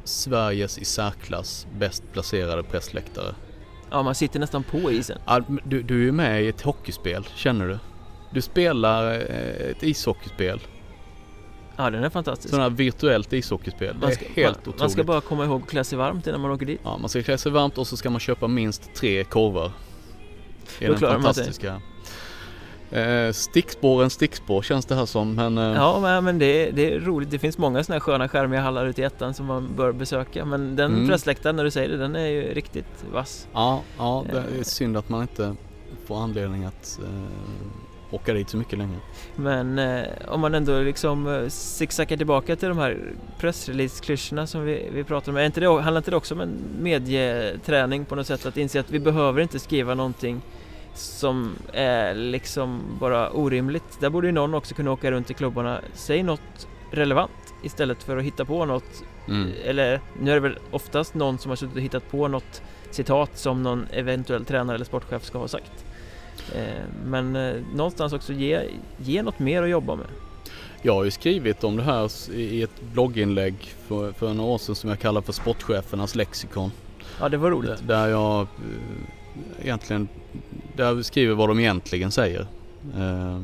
Sveriges 0.08 0.78
i 0.78 0.84
särklass 0.84 1.66
bäst 1.78 2.02
placerade 2.12 2.62
pressläktare. 2.62 3.34
ja, 3.90 4.02
man 4.02 4.14
sitter 4.14 4.40
nästan 4.40 4.62
på 4.62 4.90
isen. 4.92 5.18
Men 5.26 5.60
Du, 5.64 5.82
du 5.82 5.94
är 6.00 6.04
ju 6.04 6.12
med 6.12 6.44
i 6.44 6.48
ett 6.48 6.62
hockeyspel, 6.62 7.24
känner 7.34 7.68
du? 7.68 7.78
Du 8.30 8.40
spelar 8.42 9.10
eh, 9.12 9.70
ett 9.70 9.82
ishockeyspel. 9.82 10.60
Ja, 11.76 11.90
den 11.90 12.04
är 12.04 12.10
fantastisk. 12.10 12.50
Sådant 12.54 12.70
här 12.70 12.76
virtuellt 12.76 13.32
ishockeyspel. 13.32 13.94
Det 14.00 14.06
Man 14.06 14.12
ska, 14.14 14.24
är 14.24 14.28
helt 14.28 14.56
man, 14.56 14.60
otroligt. 14.62 14.80
man 14.80 14.90
ska 14.90 15.04
bara 15.04 15.20
komma 15.20 15.44
ihåg 15.44 15.62
att 15.62 15.68
klä 15.68 15.84
sig 15.84 15.98
varmt 15.98 16.26
innan 16.26 16.40
man 16.40 16.50
åker 16.50 16.66
dit. 16.66 16.80
Ja, 16.84 16.98
man 16.98 17.08
ska 17.08 17.22
klä 17.22 17.38
sig 17.38 17.52
varmt 17.52 17.78
och 17.78 17.86
så 17.86 17.96
ska 17.96 18.10
man 18.10 18.20
köpa 18.20 18.48
minst 18.48 18.94
tre 18.94 19.24
korvar. 19.24 19.72
Det 20.78 20.84
är 20.84 20.88
Då 20.88 20.92
den 20.92 20.98
klarar 20.98 21.18
man 21.18 21.34
sig. 21.34 21.52
Eh, 22.90 23.32
stickspåren 23.32 24.10
stickspår 24.10 24.62
känns 24.62 24.86
det 24.86 24.94
här 24.94 25.06
som 25.06 25.34
men 25.34 25.58
eh, 25.58 25.64
Ja, 25.64 26.20
men, 26.20 26.38
det, 26.38 26.46
är, 26.68 26.72
det 26.72 26.94
är 26.94 27.00
roligt. 27.00 27.30
Det 27.30 27.38
finns 27.38 27.58
många 27.58 27.84
sådana 27.84 27.94
här 27.94 28.00
sköna 28.00 28.28
skärmiga 28.28 28.60
hallar 28.60 28.86
ute 28.86 29.00
i 29.02 29.04
ettan 29.04 29.34
som 29.34 29.46
man 29.46 29.68
bör 29.76 29.92
besöka. 29.92 30.44
Men 30.44 30.76
den 30.76 30.94
Mm. 30.94 31.08
pressläktaren, 31.08 31.56
när 31.56 31.64
du 31.64 31.70
säger 31.70 31.88
det, 31.88 31.96
den 31.96 32.16
är 32.16 32.26
ju 32.26 32.54
riktigt 32.54 33.04
vass. 33.12 33.48
ja, 33.52 33.80
ja, 33.98 34.24
det 34.32 34.38
Eh. 34.38 34.60
är 34.60 34.62
synd 34.64 34.96
att 34.96 35.08
man 35.08 35.22
inte 35.22 35.54
får 36.06 36.16
anledning 36.22 36.64
att 36.64 36.98
eh, 37.04 38.14
åka 38.14 38.32
dit 38.34 38.50
så 38.50 38.56
mycket 38.56 38.78
längre. 38.78 38.96
Men 39.36 39.78
eh, 39.78 40.04
om 40.28 40.40
man 40.40 40.54
ändå 40.54 40.80
liksom 40.80 41.26
eh, 41.26 41.48
zigzaggar 41.48 42.16
tillbaka 42.16 42.56
till 42.56 42.68
de 42.68 42.78
här 42.78 42.98
pressrelease-klyschorna 43.40 44.46
som 44.46 44.64
vi, 44.64 44.88
vi 44.94 45.04
pratar 45.04 45.32
om. 45.32 45.38
Är 45.38 45.44
inte 45.44 45.60
det, 45.60 45.66
handlar 45.66 45.96
inte 45.96 46.10
det 46.10 46.16
också 46.16 46.34
om 46.34 46.40
en 46.40 46.58
medieträning 46.80 48.04
på 48.04 48.14
något 48.14 48.26
sätt? 48.26 48.46
Att 48.46 48.56
inse 48.56 48.80
att 48.80 48.90
vi 48.90 48.98
behöver 48.98 49.40
inte 49.42 49.58
skriva 49.58 49.94
någonting 49.94 50.40
som 50.98 51.54
är 51.72 52.14
liksom 52.14 52.80
bara 53.00 53.30
orimligt. 53.30 54.00
Där 54.00 54.10
borde 54.10 54.26
ju 54.26 54.32
någon 54.32 54.54
också 54.54 54.74
kunna 54.74 54.90
åka 54.92 55.10
runt 55.10 55.30
i 55.30 55.34
klubbarna. 55.34 55.80
Säg 55.94 56.22
något 56.22 56.68
relevant 56.90 57.30
istället 57.62 58.02
för 58.02 58.16
att 58.16 58.24
hitta 58.24 58.44
på 58.44 58.64
något 58.64 59.02
Mm. 59.28 59.50
eller 59.64 60.00
nu 60.20 60.30
är 60.30 60.34
det 60.34 60.40
väl 60.40 60.58
oftast 60.70 61.14
någon 61.14 61.38
som 61.38 61.48
har 61.48 61.56
suttit 61.56 61.76
och 61.76 61.82
hittat 61.82 62.10
på 62.10 62.28
något 62.28 62.62
citat 62.90 63.38
som 63.38 63.62
någon 63.62 63.86
eventuell 63.92 64.44
tränare 64.44 64.74
eller 64.74 64.84
sportchef 64.84 65.24
ska 65.24 65.38
ha 65.38 65.48
sagt. 65.48 65.84
Eh, 66.54 66.62
men 67.06 67.36
eh, 67.36 67.54
någonstans 67.74 68.12
också 68.12 68.32
ge, 68.32 68.60
ge 68.98 69.22
något 69.22 69.38
mer 69.38 69.62
att 69.62 69.68
jobba 69.70 69.96
med. 69.96 70.06
Jag 70.82 70.94
har 70.94 71.04
ju 71.04 71.10
skrivit 71.10 71.64
om 71.64 71.76
det 71.76 71.82
här 71.82 72.30
i 72.32 72.62
ett 72.62 72.82
blogginlägg 72.92 73.54
för, 73.88 74.12
för 74.12 74.34
några 74.34 74.50
år 74.50 74.58
sedan 74.58 74.74
som 74.74 74.90
jag 74.90 74.98
kallar 74.98 75.20
för 75.20 75.32
sportchefernas 75.32 76.14
lexikon. 76.14 76.70
Ja, 77.20 77.28
det 77.28 77.36
var 77.36 77.50
roligt. 77.50 77.70
Där- 77.86 77.86
Där 78.02 78.08
jag 78.08 78.40
eh, 78.40 78.46
egentligen 79.64 80.08
där 80.78 80.84
jag 80.94 81.04
skriver 81.04 81.34
vad 81.34 81.48
de 81.48 81.58
egentligen 81.58 82.10
säger. 82.10 82.46
Eh, 82.96 83.40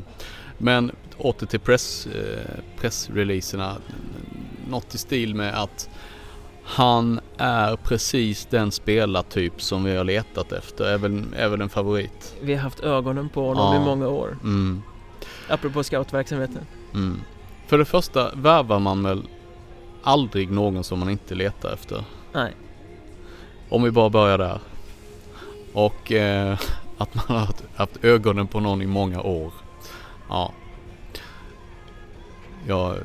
Men 0.59 0.91
åter 1.19 1.47
till 1.47 1.61
press, 1.61 2.07
eh, 2.07 2.61
pressreleaserna. 2.81 3.77
Något 4.69 4.95
i 4.95 4.99
stil 4.99 5.35
med 5.35 5.63
att 5.63 5.89
han 6.65 7.21
är 7.37 7.77
precis 7.77 8.47
den 8.51 8.71
spelartyp 8.73 9.63
som 9.63 9.85
vi 9.85 9.97
har 9.97 10.05
letat 10.05 10.53
efter. 10.53 10.85
Är 11.37 11.49
väl 11.49 11.61
en 11.61 11.69
favorit. 11.69 12.35
Vi 12.43 12.55
har 12.55 12.63
haft 12.63 12.81
ögonen 12.81 13.29
på 13.29 13.49
honom 13.49 13.75
Ja. 13.75 13.83
i 13.83 13.85
många 13.85 14.09
år. 14.09 14.39
Mm, 14.43 14.83
Apropå 15.49 15.83
scoutverksamheten. 15.83 16.67
mm. 16.95 17.21
För 17.67 17.79
det 17.79 17.85
första 17.85 18.31
värvar 18.35 18.79
man 18.79 19.03
väl 19.03 19.23
aldrig 20.03 20.51
någon 20.51 20.85
som 20.85 20.99
man 20.99 21.11
inte 21.11 21.35
letar 21.35 21.73
efter. 21.73 22.05
Nej, 22.33 22.53
Om 23.69 23.83
vi 23.83 23.91
bara 23.91 24.11
börjar 24.11 24.39
där. 24.39 24.59
Och 25.73 26.13
eh, 26.13 26.59
att 26.99 27.15
man 27.15 27.25
har 27.29 27.49
haft, 27.77 28.05
ögonen 28.05 28.47
på 28.47 28.61
någon 28.61 28.83
i 28.83 28.87
många 28.87 29.21
år. 29.23 29.53
Ja. 30.29 30.53
Jag 32.67 32.97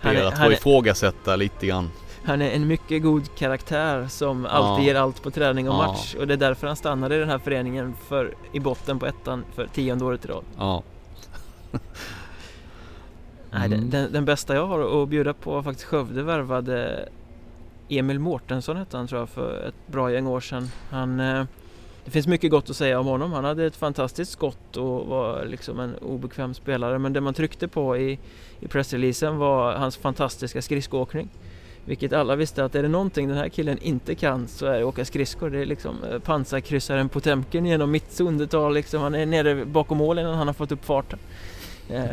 han 0.00 0.14
ber 0.14 0.20
är, 0.22 0.26
att 0.26 0.38
få 0.38 0.44
är, 0.44 0.52
ifrågasätta 0.52 1.36
lite 1.36 1.66
grann. 1.66 1.90
han 2.24 2.42
är 2.42 2.50
en 2.50 2.66
mycket 2.66 3.02
god 3.02 3.34
karaktär 3.34 4.06
som 4.08 4.46
alltid 4.46 4.84
Ja. 4.84 4.86
ger 4.88 4.94
allt 5.00 5.22
på 5.22 5.30
träning 5.30 5.68
och 5.68 5.74
Ja. 5.74 5.86
match. 5.86 6.14
Och 6.14 6.26
det 6.26 6.34
är 6.34 6.38
därför 6.38 6.66
han 6.66 6.76
stannar 6.76 7.12
i 7.12 7.18
den 7.18 7.28
här 7.28 7.38
föreningen 7.38 7.94
för, 8.08 8.34
i 8.52 8.60
botten 8.60 8.98
på 8.98 9.06
ettan 9.06 9.44
för 9.54 9.66
tionde 9.66 10.04
året 10.04 10.24
i 10.24 10.28
rad. 10.28 10.44
Ja. 10.58 10.82
Nej, 13.50 13.68
den, 13.68 13.78
Mm. 13.78 13.90
den, 13.90 14.12
den 14.12 14.24
bästa 14.24 14.54
jag 14.54 14.66
har 14.66 15.02
att 15.02 15.08
bjuda 15.08 15.34
på 15.34 15.50
var 15.52 15.62
faktiskt 15.62 15.88
Skövde 15.88 16.22
värvade 16.22 17.08
Emil 17.88 18.18
Mårtensson 18.18 18.76
hette 18.76 18.96
han 18.96 19.06
tror 19.08 19.20
jag 19.20 19.28
för 19.28 19.68
ett 19.68 19.86
bra 19.92 20.12
gäng 20.12 20.26
år 20.26 20.40
sedan. 20.40 20.68
Han, 20.90 21.20
eh, 21.20 21.44
det 22.04 22.10
finns 22.10 22.26
mycket 22.26 22.50
gott 22.50 22.70
att 22.70 22.76
säga 22.76 23.00
om 23.00 23.06
honom. 23.06 23.32
Han 23.32 23.44
hade 23.44 23.66
ett 23.66 23.76
fantastiskt 23.76 24.32
skott 24.32 24.76
och 24.76 25.06
var 25.06 25.44
liksom 25.44 25.80
en 25.80 25.94
obekväm 25.94 26.54
spelare. 26.54 26.98
Men 26.98 27.12
det 27.12 27.20
man 27.20 27.34
tryckte 27.34 27.68
på 27.68 27.96
i, 27.96 28.18
i 28.60 28.68
pressreleasen 28.68 29.38
var 29.38 29.72
hans 29.72 29.96
fantastiska 29.96 30.62
skridskoåkning. 30.62 31.28
Vilket 31.84 32.12
alla 32.12 32.36
visste 32.36 32.64
att 32.64 32.74
är 32.74 32.82
det 32.82 32.88
någonting 32.88 33.28
den 33.28 33.36
här 33.36 33.48
killen 33.48 33.78
inte 33.78 34.14
kan 34.14 34.48
så 34.48 34.66
är 34.66 34.78
det 34.78 34.84
åka 34.84 35.04
skridskor. 35.04 35.50
Det 35.50 35.58
är 35.58 35.66
liksom 35.66 36.04
eh, 36.04 36.18
pansarkryssaren 36.18 37.08
Potemkin 37.08 37.66
genom 37.66 37.90
mittzon. 37.90 38.38
Det 38.38 38.46
tar 38.46 38.70
liksom, 38.70 39.02
han 39.02 39.14
är 39.14 39.26
nere 39.26 39.64
bakom 39.64 39.98
mål 39.98 40.18
innan 40.18 40.34
han 40.34 40.46
har 40.46 40.54
fått 40.54 40.72
upp 40.72 40.84
farten. 40.84 41.18
Eh, 41.88 42.04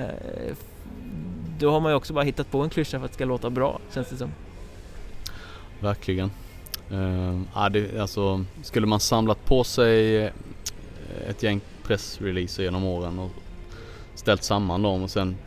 då 1.59 1.71
har 1.71 1.79
man 1.79 1.91
ju 1.91 1.95
också 1.95 2.13
bara 2.13 2.23
hittat 2.23 2.51
på 2.51 2.61
en 2.61 2.69
klyscha 2.69 2.99
för 2.99 3.05
att 3.05 3.11
det 3.11 3.15
ska 3.15 3.25
låta 3.25 3.49
bra, 3.49 3.79
känns 3.93 4.09
det 4.09 4.17
som. 4.17 4.31
Verkligen. 5.79 6.31
Uh, 6.91 7.41
ja, 7.55 7.69
det, 7.69 7.99
alltså, 7.99 8.45
skulle 8.61 8.87
man 8.87 8.99
samlat 8.99 9.45
på 9.45 9.63
sig 9.63 10.17
eh, 10.17 10.31
ett 11.29 11.43
gäng 11.43 11.61
pressreleaser 11.83 12.63
genom 12.63 12.85
åren 12.85 13.19
och 13.19 13.29
ställt 14.15 14.43
samman 14.43 14.81
dem 14.81 15.03
och 15.03 15.09
sen 15.09 15.37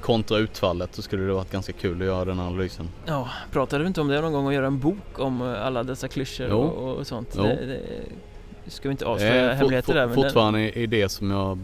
kontra 0.00 0.38
utfallet 0.38 0.94
så 0.94 1.02
skulle 1.02 1.22
det 1.22 1.32
varit 1.32 1.50
ganska 1.50 1.72
kul 1.72 2.00
att 2.00 2.06
göra 2.06 2.24
den 2.24 2.40
analysen. 2.40 2.88
Ja, 3.06 3.28
pratade 3.52 3.84
vi 3.84 3.88
inte 3.88 4.00
om 4.00 4.08
det 4.08 4.20
någon 4.20 4.32
gång 4.32 4.46
och 4.46 4.54
göra 4.54 4.66
en 4.66 4.78
bok 4.78 5.18
om 5.18 5.42
eh, 5.42 5.66
alla 5.66 5.82
dessa 5.82 6.08
klyschor 6.08 6.52
och, 6.52 6.96
och 6.96 7.06
sånt? 7.06 7.34
Jo. 7.36 7.42
Det, 7.42 7.66
det, 7.66 8.70
ska 8.70 8.88
vi 8.88 8.92
inte 8.92 9.04
Det 9.04 9.10
avslöja 9.10 9.50
är 9.50 9.54
hemligheter 9.54 9.94
där? 9.94 10.06
Men 10.06 10.14
fortfarande 10.14 10.60
en 10.60 10.74
idé 10.74 11.08
som 11.08 11.30
jag 11.30 11.58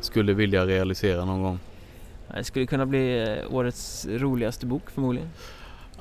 skulle 0.00 0.32
vilja 0.32 0.66
realisera 0.66 1.24
någon 1.24 1.42
gång. 1.42 1.58
det 2.34 2.44
skulle 2.44 2.66
kunna 2.66 2.86
bli 2.86 3.22
eh, 3.22 3.54
årets 3.54 4.06
roligaste 4.10 4.66
bok 4.66 4.90
förmodligen. 4.90 5.30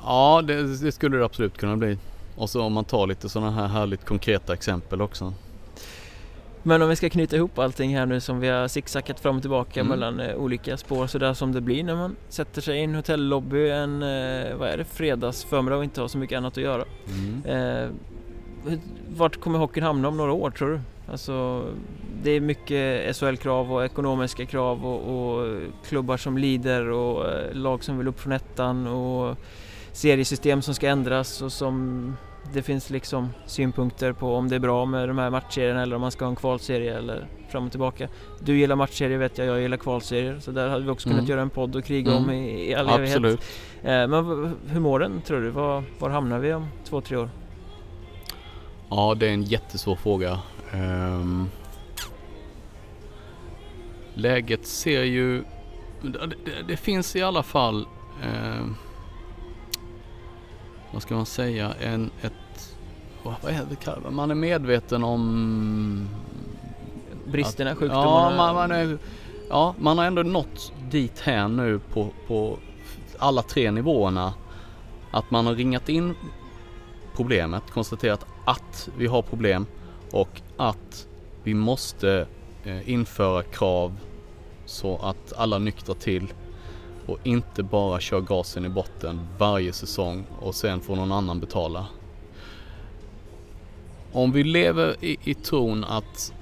Ja, 0.06 0.42
det, 0.48 0.78
det 0.84 0.92
skulle 0.92 1.18
det 1.18 1.26
absolut 1.26 1.58
kunna 1.58 1.78
bli. 1.78 1.98
Och 2.36 2.50
så 2.50 2.62
om 2.62 2.74
man 2.74 2.86
tar 2.86 3.08
lite 3.08 3.30
sådana 3.30 3.52
här 3.52 3.68
härligt 3.68 4.06
konkreta 4.06 4.54
exempel 4.54 5.02
också. 5.02 5.34
Men 6.64 6.82
om 6.82 6.90
vi 6.90 6.96
ska 6.96 7.10
knyta 7.10 7.36
ihop 7.36 7.60
allting 7.60 7.98
här 7.98 8.06
nu 8.06 8.20
som 8.20 8.40
vi 8.40 8.48
har 8.48 8.68
zigzackat 8.68 9.20
fram 9.20 9.36
och 9.36 9.42
tillbaka 9.44 9.80
Mm. 9.80 9.90
mellan 9.90 10.20
eh, 10.20 10.36
olika 10.36 10.78
spår 10.78 11.08
sådär 11.08 11.34
som 11.34 11.52
det 11.52 11.62
blir 11.62 11.84
när 11.84 11.96
man 11.96 12.16
sätter 12.30 12.62
sig 12.62 12.78
i 12.80 12.84
en 12.84 12.96
hotellobby 12.96 13.70
en, 13.70 14.04
eh, 14.04 14.56
vad 14.56 14.70
är 14.70 14.78
det, 14.78 14.86
fredags 14.86 15.44
förmiddag 15.44 15.78
och 15.78 15.84
inte 15.84 16.02
har 16.02 16.08
så 16.08 16.18
mycket 16.18 16.38
annat 16.38 16.58
att 16.58 16.64
göra. 16.64 16.84
Mm. 17.08 17.46
Eh, 17.46 17.90
vart 19.16 19.40
kommer 19.40 19.60
hockeyn 19.60 19.84
hamna 19.84 20.08
om 20.08 20.18
några 20.18 20.32
år 20.34 20.52
tror 20.52 20.70
du? 20.70 20.80
Alltså, 21.12 21.64
det 22.24 22.32
är 22.32 22.42
mycket 22.42 23.16
SHL-krav 23.16 23.74
och 23.74 23.86
ekonomiska 23.86 24.46
krav 24.46 24.86
och, 24.86 25.38
och 25.40 25.58
klubbar 25.88 26.18
som 26.18 26.38
lider 26.38 26.90
och 26.90 27.30
eh, 27.30 27.54
lag 27.54 27.84
som 27.84 27.98
vill 27.98 28.08
upp 28.08 28.20
från 28.20 28.34
ettan 28.34 28.88
och 28.88 29.38
seriesystem 29.94 30.62
som 30.62 30.74
ska 30.76 30.88
ändras 30.90 31.42
och 31.42 31.52
som 31.52 32.18
det 32.54 32.62
finns 32.62 32.90
liksom 32.90 33.30
synpunkter 33.46 34.14
på 34.14 34.36
om 34.36 34.50
det 34.50 34.56
är 34.56 34.60
bra 34.60 34.86
med 34.86 35.08
de 35.08 35.18
här 35.18 35.30
matchserierna 35.30 35.82
eller 35.82 35.96
om 35.96 36.02
man 36.02 36.12
ska 36.12 36.26
ha 36.26 36.30
en 36.30 36.36
kvalserie 36.36 36.98
eller 36.98 37.28
fram 37.50 37.66
och 37.66 37.72
tillbaka. 37.72 38.08
Du 38.40 38.58
gillar 38.58 38.76
matchserier 38.76 39.18
vet 39.18 39.38
jag, 39.38 39.48
jag 39.48 39.62
gillar 39.62 39.78
kvalserier 39.78 40.40
så 40.40 40.52
där 40.52 40.68
hade 40.70 40.84
vi 40.84 40.90
också 40.90 41.10
kunnat 41.10 41.20
Mm. 41.20 41.30
göra 41.32 41.42
en 41.42 41.50
podd 41.50 41.76
och 41.76 41.84
kriga 41.86 42.12
Mm. 42.12 42.24
om 42.24 42.32
i, 42.32 42.70
i 42.70 42.76
all 42.76 42.90
evighet. 42.90 43.16
Absolut. 43.16 43.42
Eh, 43.84 44.08
men 44.08 44.56
hur 44.68 44.80
mår 44.80 45.00
den 45.00 45.22
tror 45.22 45.42
du? 45.42 45.50
Var, 45.50 45.84
var 46.00 46.10
hamnar 46.10 46.40
vi 46.40 46.54
om 46.54 46.68
två, 46.90 47.02
tre 47.02 47.18
år? 47.18 47.30
Ja, 48.90 49.16
det 49.20 49.28
är 49.28 49.34
en 49.34 49.44
jättesvår 49.44 49.96
fråga. 49.96 50.40
Ehm, 50.74 51.48
läget 54.14 54.66
ser 54.68 55.04
ju... 55.04 55.44
Det, 56.02 56.28
det, 56.28 56.36
det 56.68 56.78
finns 56.78 57.16
i 57.16 57.22
alla 57.22 57.44
fall... 57.44 57.86
ehm, 58.24 58.76
vad 60.94 61.02
ska 61.02 61.16
man 61.16 61.26
säga? 61.26 61.74
En, 61.82 62.12
ett... 62.22 62.78
Vad 63.24 63.52
är 63.52 63.66
det 63.70 64.10
Man 64.10 64.32
är 64.32 64.36
medveten 64.36 65.04
om... 65.04 66.10
Bristerna, 67.26 67.76
sjukdomarna? 67.76 68.32
Ja 68.32 68.38
man, 68.38 68.56
man 68.56 68.72
är, 68.72 68.98
ja, 69.50 69.76
man 69.80 69.98
har 69.98 70.06
ändå 70.06 70.24
nått 70.24 70.74
dit 70.90 71.20
här 71.20 71.48
nu 71.48 71.80
på, 71.80 72.10
på 72.28 72.58
alla 73.20 73.42
tre 73.42 73.72
nivåerna. 73.72 74.34
Att 75.12 75.32
man 75.32 75.46
har 75.46 75.56
ringat 75.56 75.90
in 75.90 76.16
problemet, 77.16 77.72
konstaterat 77.72 78.26
att 78.46 78.90
vi 78.98 79.08
har 79.08 79.22
problem 79.22 79.66
och 80.12 80.42
att 80.58 81.08
vi 81.44 81.54
måste 81.54 82.28
eh, 82.64 82.90
införa 82.90 83.44
krav 83.44 83.98
så 84.66 84.98
att 84.98 85.34
alla 85.38 85.58
nyktrar 85.58 85.96
till 85.96 86.34
och 87.06 87.18
inte 87.24 87.64
bara 87.64 88.00
kör 88.00 88.22
gasen 88.22 88.66
i 88.66 88.70
botten 88.70 89.28
varje 89.38 89.74
säsong 89.74 90.26
och 90.40 90.56
sen 90.56 90.82
får 90.82 90.96
någon 90.96 91.12
annan 91.12 91.40
betala. 91.40 91.88
Om 94.12 94.32
vi 94.32 94.44
lever 94.44 94.96
i, 95.04 95.18
i 95.24 95.34
tron 95.34 95.84
att 95.84 96.34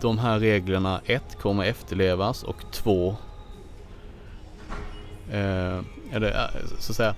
de 0.00 0.18
här 0.18 0.38
reglerna 0.38 1.00
ett 1.06 1.38
kommer 1.38 1.64
efterlevas 1.64 2.42
och 2.42 2.72
två 2.72 3.16
eh, 5.30 5.80
eller 6.12 6.30
eh, 6.30 6.66
så 6.78 6.92
att 6.92 6.96
säga 6.96 7.14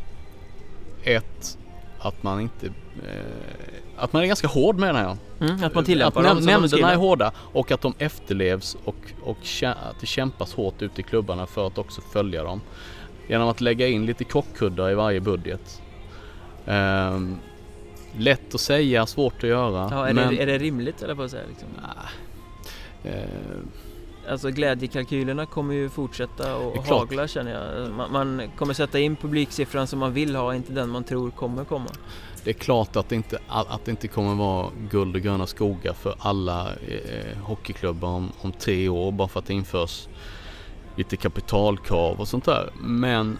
ett 1.05 1.59
att 1.99 2.23
man 2.23 2.41
inte 2.41 2.67
eh, 2.67 3.90
att 4.01 4.13
man 4.13 4.23
är 4.23 4.27
ganska 4.27 4.49
hård 4.49 4.79
menar 4.79 5.03
jag. 5.03 5.49
Mm, 5.51 5.65
att 5.65 5.75
man 5.75 5.85
tillämpar 5.85 6.21
att 6.21 6.37
dem 6.37 6.45
nämnderna 6.45 6.93
är 6.93 6.97
hårda 6.97 7.33
och 7.37 7.71
att 7.71 7.81
de 7.81 7.95
efterlevs 7.99 8.77
och, 8.85 8.97
och 9.23 9.39
att 9.65 10.01
det 10.01 10.07
kämpas 10.07 10.55
hårt 10.55 10.83
ute 10.83 11.01
i 11.01 11.05
klubbarna 11.05 11.47
för 11.47 11.67
att 11.67 11.79
också 11.79 12.01
följa 12.13 12.43
dem. 12.43 12.61
Genom 13.29 13.49
att 13.49 13.61
lägga 13.61 13.89
in 13.89 14.07
lite 14.07 14.25
krockkuddar 14.25 14.91
i 14.91 14.95
varje 14.95 15.21
budget. 15.21 15.83
Ehm, 16.67 17.37
lätt 18.19 18.55
att 18.55 18.61
säga, 18.61 19.07
svårt 19.07 19.37
att 19.37 19.49
göra. 19.49 19.89
Ja, 19.91 20.09
är, 20.09 20.15
men, 20.15 20.35
det, 20.35 20.43
är 20.43 20.47
det 20.47 20.59
rimligt 20.59 21.03
eller 21.03 21.15
på 21.15 21.23
att 21.23 21.31
säga 21.31 21.43
liksom? 21.49 21.69
eh, 23.05 23.13
Alltså 24.31 24.51
glädjekalkylerna 24.51 25.47
kommer 25.47 25.75
ju 25.75 25.89
fortsätta 25.89 26.57
och 26.57 26.87
hagla 26.87 27.29
känner 27.29 27.53
jag. 27.53 27.91
Man, 27.91 28.13
man 28.13 28.43
kommer 28.57 28.75
sätta 28.75 28.99
in 28.99 29.17
publiksiffran 29.17 29.87
som 29.87 29.99
man 29.99 30.13
vill 30.13 30.37
ha, 30.37 30.55
inte 30.55 30.73
den 30.73 30.89
man 30.89 31.05
tror 31.05 31.31
kommer 31.31 31.65
komma. 31.65 31.91
Det 32.45 32.51
är 32.51 32.55
klart 32.55 32.97
att 32.97 33.09
det 33.09 33.15
inte, 33.15 33.39
att 33.49 33.85
det 33.85 33.91
inte 33.91 34.09
kommer 34.09 34.35
vara 34.35 34.71
guld 34.91 35.17
och 35.17 35.23
gröna 35.23 35.47
skogar 35.47 35.93
för 35.93 36.15
alla 36.19 36.69
eh, 36.75 37.39
hockeyklubbar 37.39 38.09
om, 38.09 38.33
om 38.41 38.53
tre 38.53 38.89
år 38.89 39.13
bara 39.13 39.29
för 39.29 39.39
att 39.39 39.47
det 39.47 39.55
införs 39.55 40.09
lite 40.97 41.17
kapitalkrav 41.17 42.21
och 42.21 42.29
sånt 42.29 42.45
där. 42.45 42.71
Men 42.81 43.39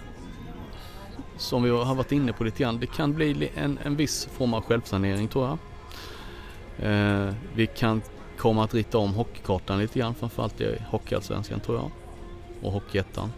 som 1.37 1.63
vi 1.63 1.71
har 1.71 1.95
varit 1.95 2.13
inne 2.13 2.33
på 2.33 2.45
lite 2.45 2.63
grann, 2.63 2.81
det 2.81 2.87
kan 2.87 3.15
bli 3.15 3.51
en, 3.55 3.79
en 3.85 3.97
viss 3.97 4.29
form 4.33 4.55
av 4.55 4.63
självsanering 4.63 5.29
tror 5.29 5.47
jag. 5.47 5.59
Eh, 6.79 7.35
vi 7.55 7.67
kan 7.67 8.03
komma 8.39 8.65
att 8.65 8.75
rita 8.75 8.99
om 8.99 9.15
hockeykartan 9.15 9.79
lite 9.79 9.99
grann, 9.99 10.15
framförallt 10.15 10.61
i 10.61 10.83
Hockeyallsvenskan 10.89 11.61
tror 11.61 11.77
jag. 11.77 11.91
Och 12.63 12.73
Hockeyettan. 12.73 13.33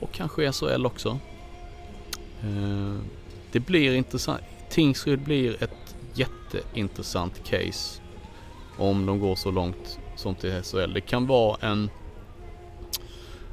Och 0.00 0.12
kanske 0.12 0.52
SHL 0.52 0.86
också. 0.86 1.18
Eh, 2.42 2.98
det 3.52 3.60
blir 3.60 3.94
intressant. 3.94 4.40
Tingsryd 4.70 5.20
blir 5.20 5.62
ett 5.62 5.96
jätteintressant 6.14 7.44
case 7.44 8.00
om 8.78 9.06
de 9.06 9.20
går 9.20 9.34
så 9.34 9.50
långt 9.50 9.98
som 10.16 10.34
till 10.34 10.62
SHL. 10.62 10.92
Det 10.94 11.00
kan 11.00 11.26
vara 11.26 11.56
en 11.60 11.90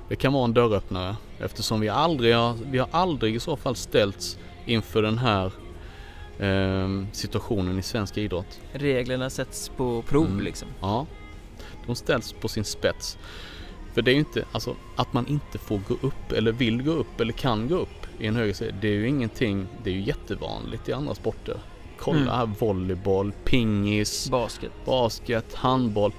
det 0.09 0.15
kan 0.15 0.33
vara 0.33 0.45
en 0.45 0.53
dörröppnare 0.53 1.15
eftersom 1.39 1.79
vi 1.79 1.89
aldrig 1.89 2.35
har, 2.35 2.57
vi 2.71 2.77
har 2.77 2.87
aldrig 2.91 3.35
i 3.35 3.39
så 3.39 3.55
fall 3.57 3.75
ställts 3.75 4.37
inför 4.65 5.01
den 5.01 5.17
här 5.17 5.51
ehm, 6.39 7.07
situationen 7.11 7.79
i 7.79 7.81
svensk 7.81 8.17
idrott. 8.17 8.59
Reglerna 8.73 9.29
sätts 9.29 9.69
på 9.69 10.01
prov 10.01 10.25
Mm. 10.25 10.39
liksom. 10.39 10.67
Ja, 10.81 11.05
de 11.85 11.95
ställs 11.95 12.33
på 12.33 12.47
sin 12.47 12.63
spets. 12.63 13.17
För 13.93 14.01
det 14.01 14.11
är 14.11 14.13
ju 14.13 14.19
inte, 14.19 14.45
alltså 14.51 14.75
att 14.95 15.13
man 15.13 15.27
inte 15.27 15.57
får 15.57 15.81
gå 15.87 15.93
upp 16.07 16.31
eller 16.31 16.51
vill 16.51 16.83
gå 16.83 16.91
upp 16.91 17.21
eller 17.21 17.33
kan 17.33 17.67
gå 17.67 17.75
upp 17.75 18.06
i 18.19 18.27
en 18.27 18.35
högre 18.35 18.53
serie. 18.53 18.75
Det 18.81 18.87
är 18.87 18.93
ju 18.93 19.07
ingenting, 19.07 19.67
det 19.83 19.89
är 19.89 19.93
ju 19.93 20.01
jättevanligt 20.01 20.89
i 20.89 20.93
andra 20.93 21.15
sporter. 21.15 21.57
Kolla 21.99 22.17
Mm. 22.19 22.29
här 22.33 22.45
volleyboll, 22.59 23.31
pingis, 23.45 24.29
Basket. 24.29 24.71
basket, 24.85 25.53
handboll. 25.53 26.11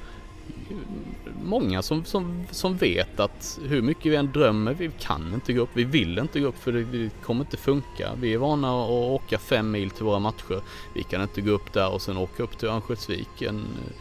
Många 1.43 1.83
som, 1.83 2.05
som, 2.05 2.45
som 2.51 2.77
vet 2.77 3.20
att 3.20 3.59
hur 3.65 3.83
mycket 3.83 4.12
vi 4.12 4.16
än 4.16 4.33
drömmer, 4.33 4.75
vi 4.75 4.91
kan 4.99 5.35
inte 5.35 5.53
gå 5.53 5.62
upp, 5.62 5.69
vi 5.75 5.85
vill 5.85 6.19
inte 6.19 6.41
gå 6.41 6.47
upp 6.47 6.59
för 6.59 6.73
det, 6.73 6.85
det 6.85 7.11
kommer 7.23 7.41
inte 7.45 7.57
funka. 7.57 8.11
Vi 8.20 8.35
är 8.35 8.39
vana 8.39 8.83
att 8.85 8.91
åka 8.91 9.39
fem 9.39 9.70
mil 9.70 9.91
till 9.91 10.05
våra 10.05 10.19
matcher. 10.19 10.61
Vi 10.95 11.03
kan 11.03 11.23
inte 11.23 11.41
gå 11.41 11.51
upp 11.51 11.73
där 11.73 11.93
och 11.93 12.03
sen 12.03 12.16
åka 12.16 12.43
upp 12.43 12.59
till 12.59 12.69
Örnsköldsvik 12.69 13.43
en 13.43 13.57
eh, 13.59 13.95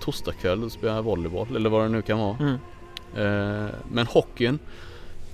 torsdagkväll 0.00 0.64
och 0.64 0.72
spela 0.72 1.02
volleyboll 1.02 1.56
eller 1.56 1.70
vad 1.70 1.82
det 1.84 1.88
nu 1.88 2.02
kan 2.02 2.18
vara. 2.18 2.36
Mm. 2.40 2.54
Eh, 3.16 3.70
Men 3.92 4.06
hockeyn, 4.06 4.58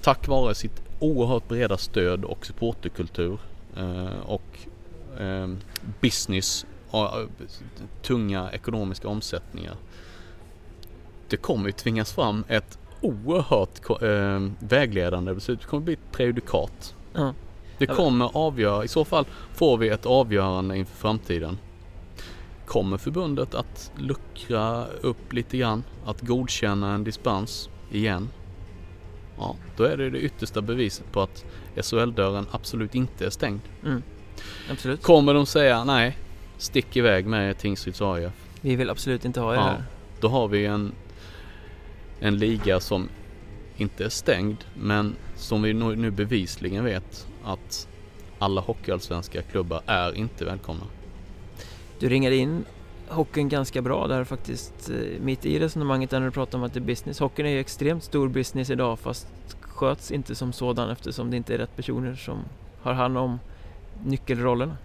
tack 0.03 0.29
vare 0.29 0.55
sitt 0.55 0.83
oerhört 1.03 1.49
breda 1.49 1.77
stöd 1.77 2.25
och 2.25 2.47
supporterkultur 2.47 3.39
eh, 3.77 4.21
och 4.27 4.59
eh, 5.21 5.49
business 6.01 6.67
och 6.91 7.09
tunga 8.03 8.53
ekonomiska 8.53 9.09
omsättningar. 9.09 9.77
Det 11.29 11.37
kommer 11.37 11.67
ju 11.67 11.73
tvingas 11.73 12.13
fram 12.13 12.45
ett 12.49 12.79
oerhört 13.01 14.03
eh, 14.03 14.41
vägledande 14.69 15.35
beslut. 15.35 15.61
Det 15.61 15.67
kommer 15.67 15.85
bli 15.85 15.93
ett 15.93 16.13
prejudikat. 16.13 16.95
Ja. 17.13 17.35
Det 17.79 17.87
kommer 17.87 18.37
avgöra, 18.37 18.85
i 18.85 18.89
så 18.89 19.05
fall 19.05 19.25
får 19.55 19.79
vi 19.79 19.89
ett 19.89 20.07
avgörande 20.07 20.77
inför 20.77 20.97
framtiden. 20.97 21.59
Kommer 22.67 22.99
förbundet 22.99 23.55
att 23.55 23.93
luckra 23.97 24.87
upp 24.87 25.33
lite 25.33 25.57
grann? 25.57 25.85
Att 26.07 26.21
godkänna 26.21 26.95
en 26.95 27.05
dispens 27.05 27.69
igen? 27.91 28.29
Ja, 29.43 29.57
då 29.77 29.85
är 29.85 29.97
det 29.97 30.11
det 30.11 30.19
yttersta 30.21 30.63
beviset 30.63 31.13
på 31.13 31.21
att 31.23 31.45
SHL-dörren 31.77 32.47
absolut 32.51 32.95
inte 32.95 33.27
är 33.27 33.31
stängd. 33.31 33.61
Mm. 33.85 34.03
Absolut. 34.71 35.03
Kommer 35.03 35.35
de 35.35 35.47
säga 35.47 35.85
nej, 35.85 36.19
stick 36.59 36.97
iväg 36.97 37.27
med 37.27 37.59
Tingsryds 37.59 38.03
AIF. 38.03 38.33
Vi 38.61 38.77
vill 38.77 38.91
absolut 38.91 39.25
inte 39.25 39.41
ha 39.41 39.53
er 39.53 39.57
Ja. 39.57 39.63
här. 39.63 39.85
Då 40.21 40.29
har 40.29 40.49
vi 40.49 40.67
en, 40.67 40.93
en 42.21 42.39
liga 42.39 42.81
som 42.81 43.09
inte 43.77 44.05
är 44.05 44.09
stängd 44.09 44.57
men 44.75 45.17
som 45.37 45.63
vi 45.63 45.73
nu 45.75 46.11
bevisligen 46.11 46.85
vet 46.85 47.27
att 47.45 47.89
alla 48.39 48.61
hockeyallsvenska 48.61 49.43
klubbar 49.43 49.83
är 49.87 50.17
inte 50.17 50.45
välkomna. 50.45 50.85
Du 51.99 52.09
ringade 52.09 52.37
in 52.37 52.65
hockeyn 53.13 53.49
ganska 53.49 53.83
bra 53.83 54.07
där 54.07 54.25
faktiskt 54.25 54.91
eh, 54.91 55.21
mitt 55.21 55.47
i 55.47 55.59
resonemanget 55.59 56.11
där 56.11 56.19
när 56.21 56.27
du 56.27 56.33
pratar 56.33 56.59
om 56.59 56.65
att 56.65 56.75
det 56.75 56.79
är 56.79 56.85
business. 56.85 57.21
Hockeyn 57.21 57.47
är 57.47 57.51
ju 57.51 57.61
extremt 57.61 58.05
stor 58.05 58.29
business 58.29 58.71
idag 58.71 58.99
fast 58.99 59.27
sköts 59.61 60.11
inte 60.11 60.35
som 60.35 60.53
sådan 60.53 60.91
eftersom 60.91 61.31
det 61.31 61.37
inte 61.37 61.55
är 61.55 61.59
rätt 61.59 61.77
personer 61.77 62.15
som 62.15 62.39
har 62.83 62.93
hand 62.93 63.19
om 63.19 63.39
nyckelrollerna. 64.05 64.77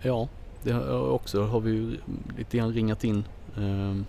Ja, 0.00 0.28
det 0.62 0.72
har 0.72 1.08
också 1.10 1.42
har 1.44 1.60
vi 1.60 1.70
ju 1.70 1.96
lite 2.38 2.56
grann 2.56 2.72
ringat 2.72 3.04
in. 3.04 3.24
ehm, 3.56 4.04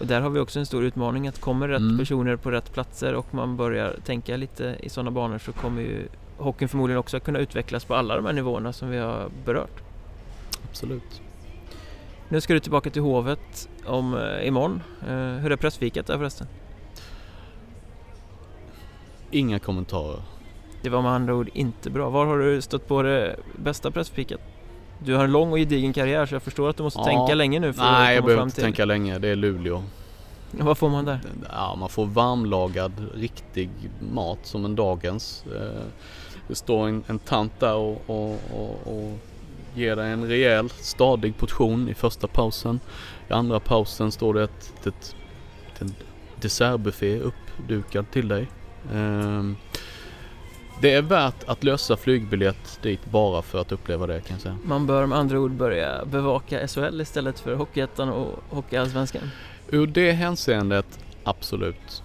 Och 0.00 0.06
där 0.06 0.20
har 0.20 0.30
vi 0.30 0.40
också 0.40 0.58
en 0.58 0.66
stor 0.66 0.84
utmaning 0.84 1.28
att 1.28 1.40
kommer 1.40 1.68
rätt 1.68 1.80
Mm. 1.80 1.98
personer 1.98 2.36
på 2.36 2.50
rätt 2.50 2.72
platser 2.72 3.14
och 3.14 3.34
man 3.34 3.56
börjar 3.56 3.96
tänka 4.04 4.36
lite 4.36 4.76
i 4.82 4.88
sådana 4.88 5.10
banor 5.10 5.38
så 5.38 5.52
kommer 5.52 5.82
ju 5.82 6.08
hockeyn 6.38 6.68
förmodligen 6.68 6.98
också 6.98 7.20
kunna 7.20 7.38
utvecklas 7.38 7.84
på 7.84 7.94
alla 7.94 8.16
de 8.16 8.26
här 8.26 8.32
nivåerna 8.32 8.72
som 8.72 8.90
vi 8.90 8.98
har 8.98 9.28
berört. 9.44 9.82
Absolut. 10.70 11.20
Nu 12.32 12.40
ska 12.40 12.52
du 12.54 12.60
tillbaka 12.60 12.90
till 12.90 13.02
Hovet 13.02 13.68
om 13.86 14.14
eh, 14.18 14.46
imorgon. 14.46 14.82
Eh, 15.08 15.14
hur 15.16 15.52
är 15.52 15.56
pressfikat 15.56 16.06
där 16.06 16.18
förresten? 16.18 16.46
Inga 19.30 19.58
kommentarer. 19.58 20.22
Det 20.82 20.90
var 20.90 21.02
med 21.02 21.10
andra 21.12 21.34
ord 21.34 21.50
inte 21.54 21.90
bra. 21.90 22.10
Var 22.10 22.26
har 22.26 22.38
du 22.38 22.62
stött 22.62 22.88
på 22.88 23.02
det 23.02 23.36
bästa 23.56 23.90
pressfikat? 23.90 24.40
Du 24.98 25.14
har 25.14 25.24
en 25.24 25.32
lång 25.32 25.52
och 25.52 25.58
gedigen 25.58 25.92
karriär 25.92 26.26
så 26.26 26.34
jag 26.34 26.42
förstår 26.42 26.70
att 26.70 26.76
du 26.76 26.82
måste 26.82 27.00
Ja. 27.00 27.04
tänka 27.04 27.34
länge 27.34 27.60
nu 27.60 27.72
för 27.72 27.82
Nej, 27.82 27.90
att 27.92 28.14
jag 28.14 28.16
komma 28.16 28.26
behöver 28.26 28.40
fram 28.40 28.46
inte 28.46 28.54
till. 28.54 28.64
tänka 28.64 28.84
länge. 28.84 29.18
Det 29.18 29.28
är 29.28 29.36
Luleå. 29.36 29.82
Vad 30.50 30.78
får 30.78 30.88
man 30.88 31.04
där? 31.04 31.20
Ja, 31.52 31.76
man 31.78 31.88
får 31.88 32.06
varmlagad 32.06 32.92
riktig 33.14 33.70
mat 34.12 34.38
som 34.42 34.64
en 34.64 34.74
dagens. 34.76 35.44
Eh, 35.46 35.82
Det 36.48 36.54
står 36.54 36.88
en, 36.88 37.04
en 37.06 37.18
tant 37.18 37.60
där 37.60 37.74
och, 37.74 38.02
och, 38.06 38.40
och, 38.54 38.86
och 38.86 39.18
ger 39.74 39.96
dig 39.96 40.10
en 40.12 40.28
rejäl 40.28 40.68
stadig 40.70 41.36
portion 41.36 41.88
i 41.88 41.94
första 41.94 42.26
pausen. 42.26 42.80
I 43.28 43.32
andra 43.32 43.60
pausen 43.60 44.12
står 44.12 44.34
det 44.34 44.42
ett, 44.42 44.86
ett, 44.86 45.16
en 45.78 45.94
dessertbuffé 46.40 47.18
uppdukad 47.18 48.10
till 48.10 48.28
dig. 48.28 48.46
Ehm, 48.92 49.56
Det 50.80 50.92
är 50.94 51.02
värt 51.02 51.44
att 51.46 51.64
lösa 51.64 51.96
flygbiljett 51.96 52.78
dit 52.82 53.04
bara 53.04 53.42
för 53.42 53.60
att 53.60 53.72
uppleva 53.72 54.06
det 54.06 54.20
kan 54.20 54.34
jag 54.34 54.40
säga. 54.40 54.56
Man 54.64 54.86
bör 54.86 55.06
med 55.06 55.18
andra 55.18 55.38
ord 55.40 55.50
börja 55.50 56.04
bevaka 56.04 56.68
SHL 56.68 57.00
istället 57.00 57.40
för 57.40 57.54
Hockeyettan 57.54 58.08
och 58.08 58.42
Hockeyallsvenskan. 58.50 59.30
Ur 59.68 59.86
det 59.86 60.12
hänseendet, 60.12 60.98
absolut. 61.24 62.02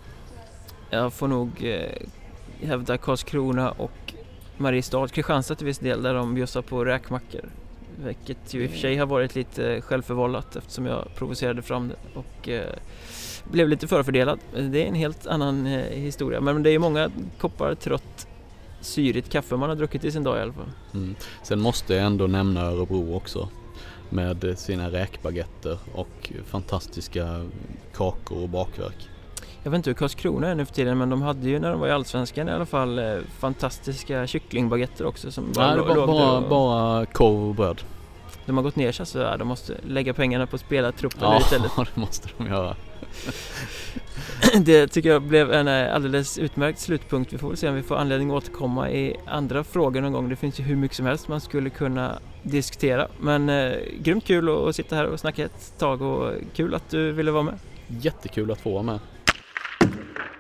Jag 0.90 1.14
får 1.14 1.28
nog 1.28 1.64
eh, 1.64 2.68
hävda 2.68 2.98
Karlskrona 2.98 3.72
och 3.72 4.07
Mariestad, 4.58 5.08
Kristianstad 5.08 5.56
till 5.56 5.66
viss 5.66 5.80
del, 5.80 6.04
där 6.04 6.14
de 6.14 6.36
bjussar 6.36 6.62
på 6.62 6.86
räkmackor. 6.86 7.50
Vilket 8.04 8.54
ju 8.54 8.64
i 8.64 8.68
och 8.68 8.72
för 8.72 8.78
sig 8.78 8.98
har 8.98 9.06
varit 9.06 9.36
lite 9.36 9.82
självförvållat 9.82 10.56
eftersom 10.56 10.86
jag 10.86 11.08
provocerade 11.16 11.62
fram 11.62 11.88
det 11.88 11.96
och 12.14 12.50
eh, 12.50 12.74
blev 13.44 13.70
lite 13.70 13.88
förfördelad. 13.88 14.40
Det 14.54 14.84
är 14.84 14.88
en 14.88 14.96
helt 14.96 15.28
annan 15.28 15.68
eh, 15.68 15.82
historia, 15.82 16.42
men 16.42 16.64
det 16.64 16.70
är 16.70 16.80
många 16.80 17.12
koppar 17.40 17.76
trött 17.76 18.28
syrigt 18.82 19.30
kaffe 19.30 19.56
man 19.56 19.70
har 19.70 19.76
druckit 19.76 20.04
i 20.04 20.12
sin 20.12 20.24
dag 20.24 20.38
i 20.38 20.42
alla 20.42 20.54
fall. 20.54 20.72
Mm. 20.94 21.16
Sen 21.44 21.60
måste 21.60 21.94
jag 21.94 22.06
ändå 22.06 22.28
nämna 22.28 22.62
Örebro 22.62 23.16
också. 23.16 23.50
Med 24.10 24.54
sina 24.58 24.92
räkbaguetter 24.92 25.78
och 25.94 26.32
fantastiska 26.46 27.46
kakor 27.94 28.44
och 28.44 28.50
bakverk. 28.50 29.10
Jag 29.68 29.72
vet 29.72 29.78
inte 29.78 29.90
hur 29.90 29.96
Karlskrona 29.96 30.48
är 30.48 30.56
nu 30.56 30.66
för 30.66 30.74
tiden 30.74 30.98
men 30.98 31.10
de 31.10 31.22
hade 31.22 31.50
ju 31.50 31.60
när 31.60 31.72
de 31.72 31.80
var 31.80 31.88
i 31.88 31.92
Allsvenskan 31.92 32.50
i 32.50 32.52
alla 32.52 32.66
fall 32.66 33.00
eh, 33.00 33.18
fantastiska 33.40 34.28
kycklingbaguetter 34.28 35.06
också 35.06 35.32
som 35.32 35.44
Nej, 35.56 35.76
det 35.76 35.82
var 35.82 36.08
bara, 36.08 36.38
och- 36.38 36.50
bara 36.50 37.06
korv 37.06 37.50
och 37.50 37.56
bröd. 37.56 37.82
De 38.46 38.58
har 38.58 38.64
gått 38.64 38.76
ner 38.76 38.92
sig 38.92 39.06
så 39.06 39.20
ja, 39.20 39.38
de 39.38 39.48
måste 39.48 39.78
lägga 39.88 40.14
pengarna 40.14 40.48
på 40.48 40.58
spelartruppen 40.58 41.20
Ja, 41.22 41.40
istället. 41.40 41.72
det 41.78 41.96
måste 42.02 42.30
de 42.38 42.48
göra. 42.48 42.76
Det 44.62 44.88
tycker 44.88 45.10
jag 45.10 45.22
blev 45.22 45.54
en 45.54 45.68
eh, 45.68 45.96
alldeles 45.96 46.38
utmärkt 46.38 46.80
slutpunkt. 46.80 47.34
Vi 47.34 47.38
får 47.38 47.48
väl 47.48 47.58
se 47.58 47.70
om 47.70 47.76
vi 47.76 47.84
får 47.84 47.96
anledning 47.96 48.30
att 48.30 48.36
återkomma 48.44 48.92
i 48.92 49.16
andra 49.26 49.64
frågor 49.64 50.02
någon 50.02 50.14
gång. 50.14 50.30
Det 50.30 50.36
finns 50.36 50.60
ju 50.60 50.64
hur 50.64 50.76
mycket 50.76 50.98
som 50.98 51.06
helst 51.06 51.28
man 51.28 51.42
skulle 51.42 51.70
kunna 51.70 52.20
diskutera. 52.44 53.08
Men 53.20 53.50
eh, 53.50 53.74
grymt 54.00 54.26
kul 54.26 54.50
att 54.50 54.56
att 54.56 54.76
sitta 54.76 54.96
här 54.96 55.06
och 55.06 55.20
snacka 55.20 55.46
ett 55.46 55.74
tag 55.78 56.02
och 56.02 56.32
kul 56.56 56.76
att 56.76 56.90
du 56.90 57.12
ville 57.12 57.32
vara 57.32 57.44
med. 57.44 57.60
Jättekul 57.88 58.52
att 58.52 58.62
få 58.62 58.72
vara 58.72 58.84
med. 58.84 59.00
Thank 59.90 60.18
you. 60.18 60.37